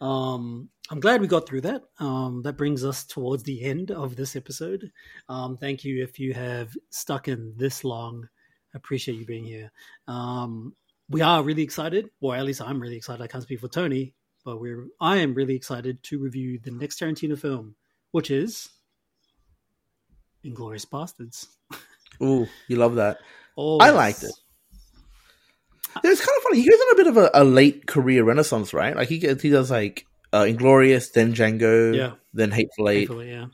Um, 0.00 0.68
I'm 0.90 1.00
glad 1.00 1.20
we 1.20 1.26
got 1.26 1.48
through 1.48 1.62
that. 1.62 1.82
Um, 1.98 2.42
that 2.42 2.56
brings 2.56 2.84
us 2.84 3.04
towards 3.04 3.42
the 3.42 3.62
end 3.62 3.90
of 3.90 4.16
this 4.16 4.36
episode. 4.36 4.90
Um, 5.28 5.56
thank 5.56 5.84
you 5.84 6.02
if 6.02 6.18
you 6.18 6.34
have 6.34 6.76
stuck 6.90 7.28
in 7.28 7.54
this 7.56 7.84
long. 7.84 8.28
Appreciate 8.74 9.18
you 9.18 9.26
being 9.26 9.44
here. 9.44 9.72
Um, 10.06 10.74
we 11.08 11.22
are 11.22 11.42
really 11.42 11.62
excited, 11.62 12.10
or 12.20 12.36
at 12.36 12.44
least 12.44 12.60
I'm 12.60 12.80
really 12.80 12.96
excited. 12.96 13.22
I 13.22 13.26
can't 13.26 13.42
speak 13.42 13.60
for 13.60 13.68
Tony, 13.68 14.14
but 14.44 14.60
we're 14.60 14.86
I 15.00 15.16
am 15.16 15.34
really 15.34 15.54
excited 15.54 16.02
to 16.04 16.18
review 16.18 16.58
the 16.62 16.72
next 16.72 17.00
Tarantino 17.00 17.38
film, 17.38 17.74
which 18.10 18.30
is 18.30 18.68
Inglourious 20.44 20.86
Basterds. 20.86 21.46
Ooh, 22.22 22.46
you 22.68 22.76
love 22.76 22.96
that. 22.96 23.18
Oh, 23.56 23.78
I 23.78 23.90
liked 23.90 24.22
it. 24.22 24.32
It's 26.04 26.20
kind 26.20 26.36
of 26.36 26.42
funny. 26.44 26.60
He 26.62 26.68
goes 26.68 26.80
on 26.80 26.92
a 26.92 26.96
bit 26.96 27.06
of 27.06 27.16
a, 27.16 27.30
a 27.34 27.44
late 27.44 27.86
career 27.86 28.24
renaissance, 28.24 28.72
right? 28.74 28.94
Like 28.96 29.08
he 29.08 29.18
gets- 29.18 29.42
he 29.42 29.50
does 29.50 29.70
like 29.70 30.06
uh, 30.32 30.42
Inglourious, 30.42 31.12
then 31.12 31.34
Django, 31.34 31.94
Yeah. 31.96 32.12
then 32.34 32.50
Hateful 32.50 32.88
Eight, 32.88 33.06
Thankfully, 33.08 33.30
yeah. 33.30 33.46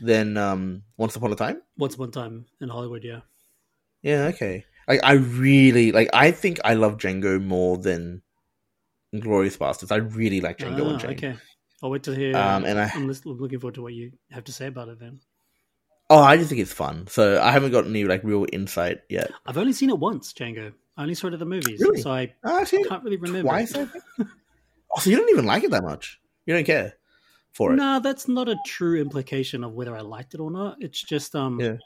then 0.00 0.36
um, 0.36 0.82
Once 0.96 1.16
Upon 1.16 1.32
a 1.32 1.36
Time. 1.36 1.60
Once 1.76 1.94
upon 1.94 2.08
a 2.08 2.12
time 2.12 2.46
in 2.60 2.68
Hollywood, 2.68 3.04
yeah. 3.04 3.20
Yeah, 4.02 4.24
okay. 4.34 4.64
Like 4.88 5.00
I 5.04 5.12
really 5.14 5.92
like. 5.92 6.08
I 6.12 6.30
think 6.30 6.58
I 6.64 6.74
love 6.74 6.96
Django 6.96 7.42
more 7.42 7.76
than 7.78 8.22
Inglourious 9.14 9.58
Basterds. 9.58 9.92
I 9.92 9.96
really 9.96 10.40
like 10.40 10.58
Django 10.58 10.86
Ah, 10.86 10.90
Unchained. 10.94 11.12
okay. 11.24 11.36
I'll 11.82 11.90
wait 11.90 12.02
to 12.04 12.14
hear. 12.14 12.36
Um, 12.36 12.64
and 12.64 12.78
I- 12.80 12.90
I'm 12.94 13.06
looking 13.08 13.58
forward 13.60 13.74
to 13.74 13.82
what 13.82 13.92
you 13.92 14.12
have 14.30 14.44
to 14.44 14.52
say 14.52 14.66
about 14.66 14.88
it. 14.88 14.98
Then 15.00 15.20
Oh, 16.08 16.18
I 16.18 16.36
just 16.36 16.48
think 16.48 16.60
it's 16.60 16.72
fun. 16.72 17.06
So 17.06 17.40
I 17.40 17.52
haven't 17.52 17.70
got 17.72 17.86
any 17.86 18.04
like 18.04 18.24
real 18.24 18.46
insight 18.52 18.98
yet. 19.08 19.30
I've 19.46 19.58
only 19.58 19.72
seen 19.72 19.90
it 19.90 19.98
once, 19.98 20.32
Django. 20.32 20.72
I 20.96 21.02
only 21.02 21.14
saw 21.14 21.28
it 21.28 21.32
at 21.32 21.38
the 21.38 21.46
movies, 21.46 21.80
Really? 21.80 22.00
so 22.02 22.10
I 22.10 22.22
it 22.22 22.88
can't 22.88 23.02
really 23.04 23.16
remember. 23.16 23.48
twice. 23.48 23.74
I 23.74 23.84
think. 23.86 24.04
oh, 24.96 25.00
so 25.00 25.10
you 25.10 25.16
don't 25.16 25.30
even 25.30 25.46
like 25.46 25.64
it 25.64 25.70
that 25.70 25.82
much. 25.84 26.20
You 26.46 26.54
don't 26.54 26.64
care 26.64 26.94
for 27.52 27.72
it. 27.72 27.76
No, 27.76 28.00
that's 28.00 28.28
not 28.28 28.48
a 28.48 28.56
true 28.66 29.00
implication 29.00 29.64
of 29.64 29.72
whether 29.72 29.96
I 29.96 30.00
liked 30.00 30.34
it 30.34 30.40
or 30.40 30.50
not. 30.50 30.76
It's 30.80 31.02
just 31.02 31.34
um, 31.34 31.58
Yeah. 31.60 31.76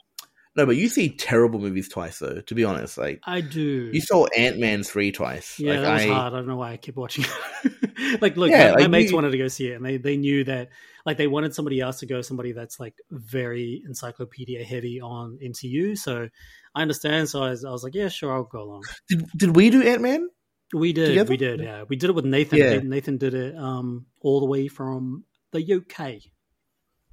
No, 0.55 0.65
but 0.65 0.77
you 0.77 0.87
see 0.87 1.09
terrible 1.09 1.59
movies 1.59 1.89
twice, 1.89 2.19
though. 2.19 2.39
To 2.39 2.55
be 2.55 2.63
honest, 2.63 2.97
like 2.97 3.19
I 3.25 3.41
do. 3.41 3.89
you 3.91 3.99
saw 3.99 4.25
Ant 4.37 4.57
Man 4.57 4.83
three 4.83 5.11
twice. 5.11 5.59
Yeah, 5.59 5.73
like, 5.73 5.81
that 5.81 5.93
was 5.93 6.01
I, 6.03 6.07
hard. 6.07 6.33
I 6.33 6.35
don't 6.37 6.47
know 6.47 6.55
why 6.55 6.71
I 6.71 6.77
keep 6.77 6.95
watching 6.95 7.25
it. 7.25 8.21
like, 8.21 8.37
look, 8.37 8.51
Yeah, 8.51 8.71
my, 8.73 8.81
my 8.81 8.87
mates 8.87 9.11
you- 9.11 9.15
wanted 9.17 9.31
to 9.31 9.37
go 9.37 9.49
see 9.49 9.67
it, 9.67 9.75
and 9.75 9.85
they, 9.85 9.97
they 9.97 10.15
knew 10.15 10.45
that, 10.45 10.69
like, 11.05 11.17
they 11.17 11.27
wanted 11.27 11.53
somebody 11.53 11.81
else 11.81 11.99
to 11.99 12.05
go, 12.05 12.21
somebody 12.21 12.53
that's 12.53 12.79
like 12.79 12.95
very 13.11 13.83
encyclopedia 13.85 14.63
heavy 14.63 15.01
on 15.01 15.39
MCU. 15.43 15.97
So 15.97 16.29
I 16.73 16.81
understand. 16.81 17.29
So 17.29 17.43
I 17.43 17.49
was, 17.49 17.65
I 17.65 17.71
was 17.71 17.83
like, 17.83 17.93
yeah, 17.93 18.07
sure, 18.07 18.33
I'll 18.33 18.43
go 18.43 18.61
along. 18.61 18.83
Did 19.09 19.27
did 19.35 19.55
we 19.55 19.69
do 19.69 19.81
Ant 19.81 20.01
Man? 20.01 20.29
We 20.73 20.93
did, 20.93 21.09
Together? 21.09 21.29
we 21.29 21.37
did, 21.37 21.59
yeah, 21.61 21.83
we 21.87 21.95
did 21.95 22.09
it 22.09 22.13
with 22.13 22.25
Nathan. 22.25 22.57
Yeah. 22.57 22.79
Nathan 22.79 23.17
did 23.17 23.33
it 23.33 23.55
um 23.55 24.07
all 24.21 24.39
the 24.39 24.47
way 24.47 24.67
from 24.67 25.25
the 25.51 25.61
UK. 25.73 26.21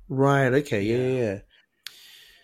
Right. 0.09 0.53
Okay. 0.53 0.83
Yeah. 0.83 0.97
Yeah. 0.97 1.23
yeah. 1.23 1.39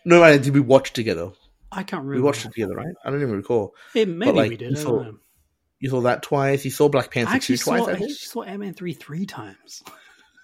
No, 0.08 0.20
right, 0.20 0.40
did 0.42 0.54
we 0.54 0.60
watch 0.60 0.92
together? 0.94 1.32
I 1.70 1.82
can't 1.82 2.02
remember. 2.02 2.14
We 2.16 2.22
watched 2.22 2.46
it 2.46 2.52
together, 2.52 2.74
right? 2.74 2.94
I 3.04 3.10
don't 3.10 3.20
even 3.20 3.34
recall. 3.36 3.74
Yeah, 3.94 4.06
maybe 4.06 4.32
like, 4.32 4.48
we 4.50 4.56
did. 4.56 4.70
you 4.72 4.76
I 4.78 4.80
saw- 4.82 4.96
don't 5.02 5.04
know. 5.04 5.18
You 5.80 5.90
saw 5.90 6.00
that 6.00 6.22
twice. 6.22 6.64
You 6.64 6.70
saw 6.70 6.88
Black 6.88 7.10
Panther 7.10 7.34
I 7.34 7.38
two 7.38 7.56
twice. 7.58 7.82
I 7.82 7.84
I 7.84 7.86
think. 7.96 8.10
actually 8.10 8.14
saw 8.14 8.42
Ant 8.42 8.60
Man 8.60 8.74
three 8.74 8.94
three 8.94 9.26
times. 9.26 9.82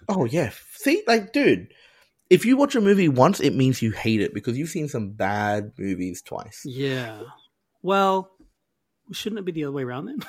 Oh 0.07 0.25
yeah. 0.25 0.51
See, 0.75 1.01
like, 1.07 1.33
dude, 1.33 1.73
if 2.29 2.45
you 2.45 2.57
watch 2.57 2.75
a 2.75 2.81
movie 2.81 3.09
once, 3.09 3.39
it 3.39 3.55
means 3.55 3.81
you 3.81 3.89
hate 3.89 4.21
it 4.21 4.35
because 4.35 4.55
you've 4.55 4.69
seen 4.69 4.87
some 4.87 5.13
bad 5.13 5.71
movies 5.79 6.21
twice. 6.21 6.61
Yeah. 6.63 7.21
Well, 7.81 8.29
shouldn't 9.11 9.39
it 9.39 9.45
be 9.45 9.51
the 9.51 9.63
other 9.63 9.71
way 9.71 9.81
around 9.81 10.05
then? 10.05 10.19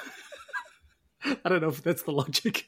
I 1.44 1.48
don't 1.50 1.60
know 1.60 1.68
if 1.68 1.82
that's 1.82 2.04
the 2.04 2.12
logic. 2.12 2.66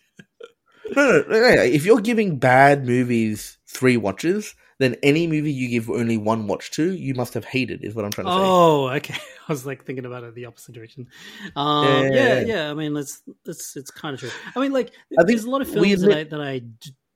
No, 0.94 1.10
no, 1.10 1.22
no, 1.28 1.40
no. 1.40 1.62
If 1.62 1.86
you're 1.86 2.02
giving 2.02 2.38
bad 2.38 2.84
movies 2.86 3.56
three 3.66 3.96
watches, 3.96 4.54
then 4.78 4.96
any 5.02 5.26
movie 5.26 5.52
you 5.52 5.68
give 5.68 5.90
only 5.90 6.16
one 6.16 6.46
watch 6.46 6.70
to, 6.72 6.94
you 6.94 7.14
must 7.14 7.34
have 7.34 7.44
hated. 7.44 7.84
Is 7.84 7.94
what 7.94 8.04
I'm 8.04 8.10
trying 8.10 8.26
to 8.26 8.32
say. 8.32 8.38
Oh, 8.38 8.88
okay. 8.88 9.14
I 9.48 9.52
was 9.52 9.66
like 9.66 9.84
thinking 9.84 10.06
about 10.06 10.24
it 10.24 10.34
the 10.34 10.46
opposite 10.46 10.74
direction. 10.74 11.08
Um, 11.56 11.84
Yeah, 11.84 12.10
yeah, 12.10 12.40
yeah. 12.40 12.70
I 12.70 12.74
mean, 12.74 12.96
it's 12.96 13.22
it's 13.44 13.76
it's 13.76 13.90
kind 13.90 14.14
of 14.14 14.20
true. 14.20 14.30
I 14.54 14.60
mean, 14.60 14.72
like, 14.72 14.92
I 15.18 15.24
there's 15.24 15.44
a 15.44 15.50
lot 15.50 15.62
of 15.62 15.68
films 15.68 16.02
that 16.02 16.16
I 16.16 16.24
that 16.24 16.40
I 16.40 16.62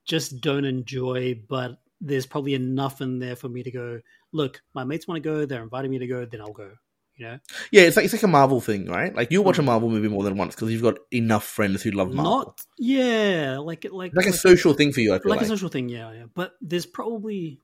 just 0.05 0.41
don't 0.41 0.65
enjoy, 0.65 1.41
but 1.49 1.79
there's 2.01 2.27
probably 2.27 2.55
enough 2.55 3.01
in 3.01 3.21
there 3.21 3.37
for 3.37 3.49
me 3.49 3.63
to 3.63 3.71
go. 3.71 4.01
Look, 4.33 4.61
my 4.75 4.85
mates 4.85 5.07
want 5.07 5.23
to 5.23 5.29
go. 5.29 5.47
They're 5.47 5.63
inviting 5.63 5.91
me 5.91 5.99
to 5.99 6.07
go. 6.07 6.25
Then 6.25 6.41
I'll 6.41 6.53
go. 6.53 6.73
You 7.17 7.27
know, 7.27 7.39
Yeah, 7.71 7.83
it's 7.83 7.97
like 7.97 8.05
it's 8.05 8.15
like 8.15 8.23
a 8.23 8.29
Marvel 8.29 8.61
thing, 8.61 8.87
right? 8.87 9.15
Like 9.15 9.31
you 9.31 9.43
watch 9.43 9.59
a 9.59 9.63
Marvel 9.63 9.91
movie 9.91 10.09
more 10.09 10.25
than 10.25 10.37
once 10.37 10.55
because 10.55 10.71
you've 10.73 10.83
got 10.83 10.99
enough 11.13 11.45
friends 11.45 11.83
who 11.83 11.91
love 11.91 12.13
Marvel. 12.13 12.33
not 12.33 12.61
yeah, 12.79 13.59
like 13.59 13.85
it, 13.85 13.93
like 13.93 14.13
like 14.15 14.27
a 14.27 14.31
like- 14.31 14.39
social 14.39 14.73
thing 14.73 14.93
for 14.93 15.01
you. 15.01 15.15
I 15.15 15.19
feel 15.19 15.31
like, 15.31 15.41
like. 15.41 15.47
a 15.47 15.49
social 15.49 15.69
thing, 15.69 15.89
yeah, 15.89 16.11
yeah. 16.13 16.25
But 16.35 16.53
there's 16.61 16.87
probably, 16.87 17.61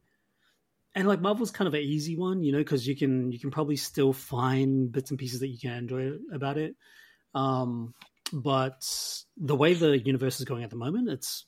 and 0.94 1.08
like 1.08 1.20
Marvel's 1.20 1.50
kind 1.50 1.66
of 1.66 1.74
an 1.74 1.80
easy 1.80 2.16
one, 2.16 2.42
you 2.42 2.52
know, 2.52 2.58
because 2.58 2.86
you 2.86 2.94
can 2.96 3.32
you 3.32 3.38
can 3.38 3.50
probably 3.50 3.76
still 3.76 4.12
find 4.12 4.92
bits 4.92 5.10
and 5.10 5.18
pieces 5.18 5.40
that 5.40 5.48
you 5.48 5.58
can 5.58 5.72
enjoy 5.72 6.12
about 6.32 6.58
it. 6.58 6.76
Um, 7.34 7.94
but 8.32 8.84
the 9.38 9.56
way 9.56 9.74
the 9.74 9.98
universe 9.98 10.40
is 10.40 10.44
going 10.44 10.62
at 10.62 10.70
the 10.70 10.76
moment, 10.76 11.08
it's 11.08 11.46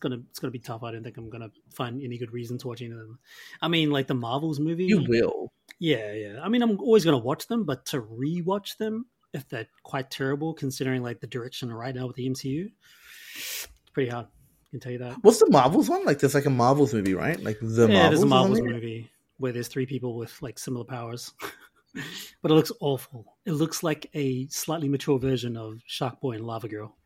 gonna 0.00 0.18
it's 0.30 0.38
gonna 0.38 0.50
be 0.50 0.58
tough. 0.58 0.82
I 0.82 0.92
don't 0.92 1.02
think 1.02 1.16
I'm 1.16 1.30
gonna 1.30 1.50
find 1.70 2.02
any 2.02 2.18
good 2.18 2.32
reason 2.32 2.58
to 2.58 2.68
watch 2.68 2.82
any 2.82 2.90
of 2.92 2.98
them. 2.98 3.18
I 3.62 3.68
mean, 3.68 3.90
like 3.90 4.06
the 4.06 4.14
Marvels 4.14 4.58
movie, 4.58 4.86
you 4.86 5.04
will. 5.06 5.52
yeah, 5.78 6.12
yeah. 6.12 6.40
I 6.42 6.48
mean, 6.48 6.62
I'm 6.62 6.78
always 6.80 7.04
gonna 7.04 7.18
watch 7.18 7.46
them, 7.46 7.64
but 7.64 7.86
to 7.86 8.00
rewatch 8.00 8.76
them 8.78 9.06
if 9.32 9.48
they're 9.48 9.68
quite 9.82 10.10
terrible, 10.10 10.54
considering 10.54 11.02
like 11.02 11.20
the 11.20 11.26
direction 11.26 11.72
right 11.72 11.94
now 11.94 12.06
with 12.06 12.16
the 12.16 12.28
MCU, 12.28 12.70
it's 13.36 13.68
pretty 13.92 14.10
hard. 14.10 14.26
I 14.26 14.70
can 14.70 14.80
tell 14.80 14.92
you 14.92 14.98
that. 14.98 15.16
What's 15.22 15.38
the 15.38 15.50
Marvels 15.50 15.88
one? 15.88 16.04
Like 16.04 16.18
there's 16.18 16.34
like 16.34 16.46
a 16.46 16.50
Marvels 16.50 16.94
movie, 16.94 17.14
right? 17.14 17.40
Like 17.42 17.58
the 17.60 17.86
yeah, 17.88 17.94
Marvels. 17.94 18.10
there's 18.10 18.22
a 18.22 18.26
Marvels 18.26 18.60
movie 18.60 19.10
where 19.38 19.52
there's 19.52 19.68
three 19.68 19.86
people 19.86 20.16
with 20.16 20.40
like 20.42 20.58
similar 20.58 20.84
powers, 20.84 21.32
but 22.42 22.50
it 22.50 22.54
looks 22.54 22.72
awful. 22.80 23.36
It 23.46 23.52
looks 23.52 23.82
like 23.82 24.08
a 24.14 24.46
slightly 24.48 24.88
mature 24.88 25.18
version 25.18 25.56
of 25.56 25.80
Shark 25.86 26.20
Boy 26.20 26.32
and 26.32 26.46
Lava 26.46 26.68
Girl. 26.68 26.96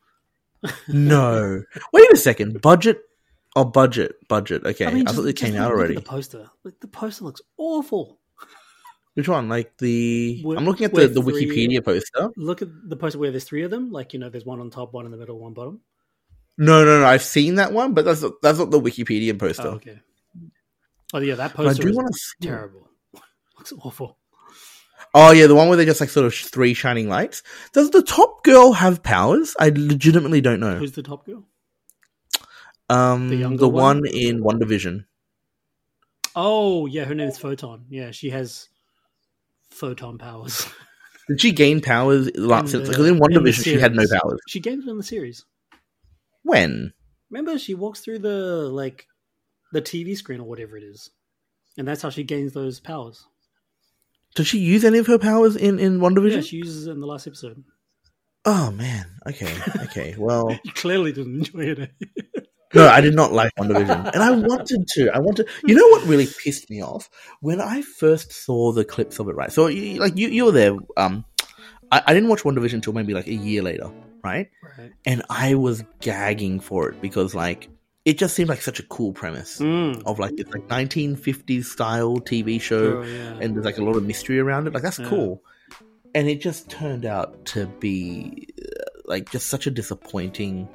No. 0.89 1.63
Wait 1.93 2.13
a 2.13 2.17
second. 2.17 2.61
Budget. 2.63 3.01
Oh, 3.57 3.65
budget. 3.65 4.17
Budget. 4.29 4.65
Okay. 4.65 4.87
I, 4.87 4.93
mean, 4.93 5.05
thought 5.07 5.13
just- 5.15 5.25
they 5.25 5.33
just 5.33 5.53
came 5.53 5.61
out 5.61 5.71
already. 5.71 5.95
The 5.95 6.01
poster, 6.03 6.51
like 6.65 6.81
the 6.81 6.89
poster 6.89 7.25
looks 7.25 7.43
awful. 7.57 8.19
Which 9.15 9.29
one? 9.29 9.49
Like 9.49 9.77
the. 9.79 10.43
With- 10.45 10.59
I'm 10.59 10.65
looking 10.65 10.87
at 10.87 10.95
the, 10.95 11.07
the 11.07 11.23
three- 11.23 11.47
Wikipedia 11.47 11.85
poster. 11.85 12.31
Look 12.37 12.63
at 12.63 12.69
the 12.89 12.97
poster 12.97 13.19
where 13.19 13.31
there's 13.31 13.45
three 13.45 13.63
of 13.63 13.71
them. 13.71 13.93
Like 13.93 14.13
you 14.13 14.19
know, 14.19 14.29
there's 14.29 14.45
one 14.45 14.61
on 14.61 14.71
top, 14.71 14.93
one 14.93 15.05
in 15.07 15.13
the 15.13 15.19
middle, 15.19 15.39
one 15.39 15.53
bottom. 15.55 15.81
No, 16.59 16.85
no, 16.85 17.01
no. 17.01 17.07
I've 17.07 17.23
seen 17.23 17.57
that 17.57 17.73
one, 17.73 17.95
but 17.95 18.05
that's 18.05 18.23
not, 18.23 18.33
that's 18.43 18.59
not 18.59 18.71
the 18.71 18.81
Wikipedia 18.81 19.39
poster. 19.39 19.69
Oh, 19.69 19.71
okay. 19.73 20.01
Oh 21.13 21.19
yeah, 21.21 21.37
that 21.37 21.55
But 21.57 21.67
I 21.67 21.69
poster 21.69 21.83
do 21.85 21.89
is 21.91 21.97
want 21.97 22.09
to 22.13 22.21
it. 22.41 22.47
terrible. 22.49 22.89
looks 23.59 23.73
awful. 23.81 24.19
Oh 25.17 25.31
yeah, 25.31 25.47
the 25.47 25.55
one 25.55 25.69
where 25.69 25.77
they 25.77 25.85
just 25.85 26.01
like 26.01 26.11
sort 26.11 26.27
of 26.27 26.35
three 26.35 26.75
shining 26.75 27.09
lights. 27.09 27.45
Does 27.73 27.91
the 27.91 28.03
top 28.03 28.43
girl 28.43 28.73
have 28.73 29.03
powers? 29.03 29.55
I 29.61 29.69
legitimately 29.69 30.41
don't 30.41 30.59
know. 30.59 30.77
Who's 30.77 30.93
the 30.93 31.05
top 31.05 31.25
girl? 31.25 31.45
Um, 32.91 33.29
the 33.31 33.57
the, 33.57 33.69
one? 33.69 33.99
one? 33.99 34.07
in 34.07 34.43
WandaVision. 34.43 35.05
Oh 36.35 36.87
yeah, 36.87 37.05
her 37.05 37.15
name 37.15 37.29
is 37.29 37.39
Photon. 37.39 37.87
Yeah, 37.89 38.11
she 38.11 38.31
has 38.31 38.69
photon 39.71 40.19
powers. 40.19 40.67
Did 41.29 41.41
she 41.41 41.53
gain 41.53 41.81
powers 41.81 42.31
last? 42.37 42.75
In 42.75 42.85
Since, 42.85 42.89
because 42.89 43.07
in 43.07 43.19
WandaVision 43.19 43.65
she 43.65 43.81
had 43.81 43.95
no 43.95 44.05
powers. 44.21 44.41
she 44.49 44.61
gained 44.61 44.83
it 44.83 44.91
in 44.91 44.97
the 44.97 45.05
series. 45.05 45.45
When? 46.43 46.93
Remember, 47.31 47.59
she 47.59 47.75
walks 47.75 48.01
through 48.01 48.19
the 48.19 48.69
like 48.69 49.07
the 49.73 49.81
TV 49.81 50.17
screen 50.17 50.41
or 50.41 50.45
whatever 50.45 50.77
it 50.77 50.83
is, 50.83 51.11
and 51.79 51.87
that's 51.87 52.03
how 52.03 52.11
she 52.11 52.25
gains 52.25 52.53
those 52.53 52.81
powers. 52.81 53.27
Did 54.35 54.47
she 54.47 54.59
use 54.59 54.85
any 54.85 54.99
of 54.99 55.07
her 55.07 55.19
powers 55.19 55.57
in 55.57 55.79
in 55.79 56.01
WandaVision? 56.01 56.37
Yeah, 56.37 56.41
she 56.41 56.57
uses 56.57 56.87
it 56.87 56.91
in 56.93 57.01
the 57.01 57.07
last 57.07 57.27
episode. 57.27 57.63
Oh 58.45 58.71
man. 58.73 59.07
Okay. 59.27 59.55
Okay. 59.85 60.15
Well, 60.19 60.51
You 60.65 60.73
clearly 60.73 61.13
didn't 61.13 61.37
enjoy 61.37 61.61
it. 61.61 61.79
eh? 61.79 62.41
no, 62.75 62.89
I 62.89 63.01
did 63.01 63.15
not 63.15 63.33
like 63.33 63.53
WandaVision, 63.59 64.11
and 64.13 64.23
I 64.23 64.31
wanted 64.33 64.87
to. 64.95 65.11
I 65.15 65.19
wanted. 65.21 65.49
You 65.65 65.75
know 65.75 65.87
what 65.89 66.07
really 66.07 66.27
pissed 66.27 66.69
me 66.69 66.83
off 66.83 67.09
when 67.41 67.61
I 67.61 67.83
first 67.83 68.33
saw 68.33 68.73
the 68.73 68.85
clips 68.85 69.19
of 69.19 69.29
it. 69.29 69.33
Right. 69.35 69.53
So, 69.53 69.69
you, 69.69 69.99
like 70.01 70.17
you, 70.17 70.29
you 70.29 70.45
were 70.47 70.53
there. 70.53 70.77
Um, 70.97 71.25
I, 71.93 72.03
I 72.07 72.15
didn't 72.15 72.29
watch 72.29 72.43
WandaVision 72.43 72.75
until 72.75 72.93
maybe 72.93 73.15
like 73.15 73.29
a 73.29 73.35
year 73.35 73.63
later. 73.63 73.91
Right. 74.23 74.51
right. 74.79 74.91
And 75.07 75.23
I 75.31 75.55
was 75.55 75.85
gagging 76.01 76.59
for 76.61 76.89
it 76.91 77.01
because 77.01 77.35
like 77.35 77.69
it 78.05 78.19
just 78.19 78.35
seemed 78.35 78.49
like 78.51 78.61
such 78.63 78.81
a 78.81 78.83
cool 78.85 79.13
premise 79.13 79.59
Mm. 79.61 80.03
of 80.05 80.19
like 80.19 80.35
it's 80.39 80.53
like 80.53 80.69
1950s 80.69 81.65
style 81.65 82.17
TV 82.19 82.61
show. 82.61 83.03
Yeah. 83.03 83.39
and 83.41 83.55
there's 83.55 83.65
like 83.65 83.79
a 83.79 83.85
lot 83.85 83.97
of 83.97 84.05
mystery 84.05 84.39
around 84.39 84.67
it. 84.67 84.75
Like 84.75 84.83
that's 84.83 84.99
Yeah. 84.99 85.09
cool. 85.09 85.43
And 86.15 86.29
it 86.29 86.41
just 86.41 86.69
turned 86.71 87.05
out 87.07 87.45
to 87.47 87.67
be 87.67 88.49
uh, 88.63 88.85
like 89.07 89.31
just 89.31 89.49
such 89.49 89.67
a 89.67 89.71
disappointing. 89.71 90.69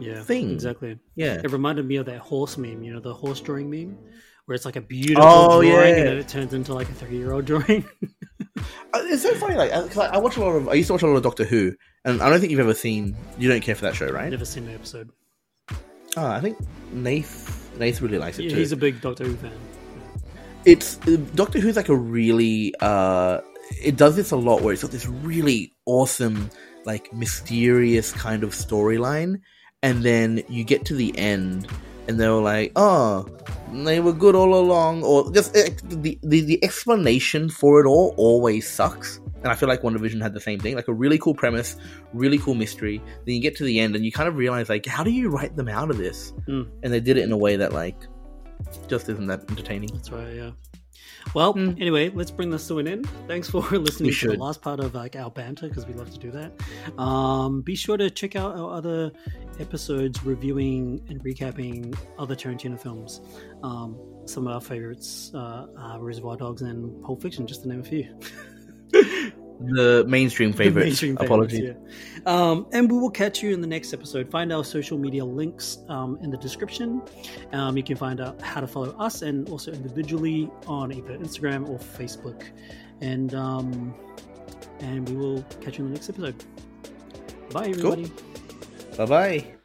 yeah, 0.00 0.22
thing. 0.22 0.50
exactly. 0.52 0.98
Yeah. 1.16 1.40
It 1.44 1.50
reminded 1.50 1.86
me 1.86 1.96
of 1.96 2.06
that 2.06 2.20
horse 2.20 2.56
meme, 2.56 2.82
you 2.82 2.92
know, 2.92 3.00
the 3.00 3.12
horse 3.12 3.40
drawing 3.40 3.68
meme, 3.70 3.98
where 4.46 4.54
it's 4.54 4.64
like 4.64 4.76
a 4.76 4.80
beautiful 4.80 5.22
Oh, 5.22 5.60
drawing 5.62 5.68
yeah. 5.68 5.86
and 6.00 6.06
then 6.08 6.16
it 6.18 6.28
turns 6.28 6.54
into 6.54 6.72
like 6.72 6.88
a 6.88 6.94
three-year-old 6.94 7.44
drawing. 7.44 7.84
Uh, 8.92 8.98
It's 9.04 9.22
so 9.22 9.34
funny. 9.36 9.54
Like, 9.54 9.70
because 9.70 9.98
I, 9.98 10.14
I 10.14 10.18
watch 10.18 10.36
a 10.36 10.40
lot 10.40 10.50
of. 10.56 10.68
I 10.68 10.74
used 10.74 10.88
to 10.88 10.92
watch 10.94 11.02
a 11.02 11.06
lot 11.06 11.16
of 11.16 11.22
Doctor 11.22 11.44
Who, 11.44 11.72
and 12.04 12.20
I 12.20 12.28
don't 12.28 12.40
think 12.40 12.50
you've 12.50 12.60
ever 12.60 12.74
seen. 12.74 13.16
You 13.38 13.48
don't 13.48 13.60
care 13.62 13.74
for 13.74 13.82
that 13.82 13.94
show, 13.94 14.08
right? 14.08 14.28
Never 14.30 14.44
seen 14.44 14.66
the 14.66 14.72
episode. 14.74 15.10
Oh, 16.16 16.26
I 16.26 16.40
think 16.40 16.58
Nath. 16.92 17.70
Nath 17.78 18.00
really 18.00 18.18
likes 18.18 18.38
it 18.38 18.44
Yeah, 18.44 18.50
too. 18.50 18.56
he's 18.56 18.72
a 18.72 18.76
big 18.76 19.00
Doctor 19.00 19.24
Who 19.24 19.36
fan. 19.36 19.52
it's 20.64 20.98
uh, 21.06 21.16
Doctor 21.34 21.58
Who's 21.60 21.76
like 21.76 21.88
a 21.88 21.96
really 21.96 22.74
uh 22.80 23.40
it 23.82 23.96
does 23.96 24.16
this 24.16 24.30
a 24.32 24.36
lot 24.36 24.62
where 24.62 24.72
it's 24.72 24.82
got 24.82 24.90
this 24.90 25.06
really 25.06 25.72
awesome 25.86 26.50
like 26.84 27.12
mysterious 27.12 28.12
kind 28.12 28.42
of 28.42 28.50
storyline 28.50 29.40
and 29.82 30.02
then 30.02 30.42
you 30.48 30.64
get 30.64 30.84
to 30.86 30.94
the 30.94 31.16
end 31.16 31.68
and 32.10 32.20
they 32.20 32.28
were 32.28 32.42
like 32.42 32.72
oh 32.76 33.26
they 33.72 34.00
were 34.00 34.12
good 34.12 34.34
all 34.34 34.54
along 34.54 35.02
or 35.02 35.32
just 35.32 35.56
eh, 35.56 35.70
the, 35.84 36.18
the 36.22 36.40
the 36.42 36.62
explanation 36.64 37.48
for 37.48 37.80
it 37.80 37.86
all 37.86 38.12
always 38.16 38.68
sucks 38.68 39.20
and 39.42 39.50
I 39.50 39.54
feel 39.54 39.68
like 39.68 39.80
WandaVision 39.80 40.20
had 40.20 40.34
the 40.34 40.40
same 40.40 40.60
thing, 40.60 40.74
like 40.76 40.88
a 40.88 40.92
really 40.92 41.18
cool 41.18 41.34
premise, 41.34 41.76
really 42.12 42.36
cool 42.36 42.54
mystery. 42.54 43.00
Then 43.24 43.34
you 43.34 43.40
get 43.40 43.56
to 43.56 43.64
the 43.64 43.80
end 43.80 43.96
and 43.96 44.04
you 44.04 44.12
kind 44.12 44.28
of 44.28 44.36
realize, 44.36 44.68
like, 44.68 44.84
how 44.84 45.02
do 45.02 45.10
you 45.10 45.30
write 45.30 45.56
them 45.56 45.66
out 45.66 45.90
of 45.90 45.96
this? 45.96 46.34
Hmm. 46.44 46.64
And 46.82 46.92
they 46.92 47.00
did 47.00 47.16
it 47.16 47.24
in 47.24 47.32
a 47.32 47.38
way 47.38 47.56
that, 47.56 47.72
like, 47.72 47.96
just 48.86 49.08
isn't 49.08 49.26
that 49.28 49.50
entertaining. 49.50 49.90
That's 49.94 50.10
right, 50.12 50.34
yeah. 50.34 50.50
Well, 51.34 51.52
Hmm. 51.52 51.70
anyway, 51.78 52.10
let's 52.10 52.30
bring 52.30 52.50
this 52.50 52.66
to 52.68 52.78
an 52.78 52.88
end. 52.88 53.08
Thanks 53.28 53.48
for 53.50 53.60
listening 53.70 54.12
to 54.12 54.28
the 54.28 54.36
last 54.36 54.62
part 54.62 54.80
of 54.80 54.94
like 54.94 55.16
our 55.16 55.30
banter 55.30 55.68
because 55.68 55.86
we 55.86 55.94
love 55.94 56.10
to 56.12 56.18
do 56.18 56.30
that. 56.32 56.52
Um, 56.98 57.60
be 57.62 57.74
sure 57.76 57.96
to 57.96 58.10
check 58.10 58.36
out 58.36 58.56
our 58.56 58.72
other 58.74 59.12
episodes 59.58 60.24
reviewing 60.24 61.00
and 61.08 61.22
recapping 61.22 61.96
other 62.18 62.34
Tarantino 62.34 62.80
films. 62.80 63.20
Um, 63.62 63.96
some 64.26 64.46
of 64.46 64.54
our 64.54 64.60
favorites 64.60 65.30
uh, 65.34 65.66
are 65.78 66.00
Reservoir 66.00 66.36
Dogs 66.36 66.62
and 66.62 67.02
Pulp 67.02 67.22
Fiction, 67.22 67.46
just 67.46 67.62
to 67.62 67.68
name 67.68 67.80
a 67.80 67.84
few. 67.84 68.08
The 69.60 70.04
mainstream 70.08 70.52
favorites. 70.52 70.84
mainstream 70.86 71.16
favorites, 71.16 71.54
yeah. 71.54 71.72
Um, 72.26 72.66
and 72.72 72.90
we 72.90 72.98
will 72.98 73.10
catch 73.10 73.42
you 73.42 73.52
in 73.52 73.60
the 73.60 73.66
next 73.66 73.92
episode. 73.92 74.30
Find 74.30 74.52
our 74.52 74.64
social 74.64 74.96
media 74.96 75.24
links 75.24 75.78
um, 75.88 76.18
in 76.22 76.30
the 76.30 76.38
description. 76.38 77.02
Um, 77.52 77.76
you 77.76 77.82
can 77.82 77.96
find 77.96 78.20
out 78.20 78.40
how 78.40 78.60
to 78.60 78.66
follow 78.66 78.96
us 78.98 79.22
and 79.22 79.48
also 79.48 79.72
individually 79.72 80.50
on 80.66 80.92
either 80.92 81.16
Instagram 81.18 81.68
or 81.68 81.78
Facebook. 81.78 82.44
And 83.02 83.34
um, 83.34 83.94
and 84.80 85.08
we 85.08 85.16
will 85.16 85.42
catch 85.60 85.78
you 85.78 85.84
in 85.84 85.90
the 85.90 85.94
next 85.94 86.08
episode. 86.08 86.42
Bye, 87.52 87.68
everybody. 87.68 88.10
Bye 88.96 89.06
bye. 89.06 89.59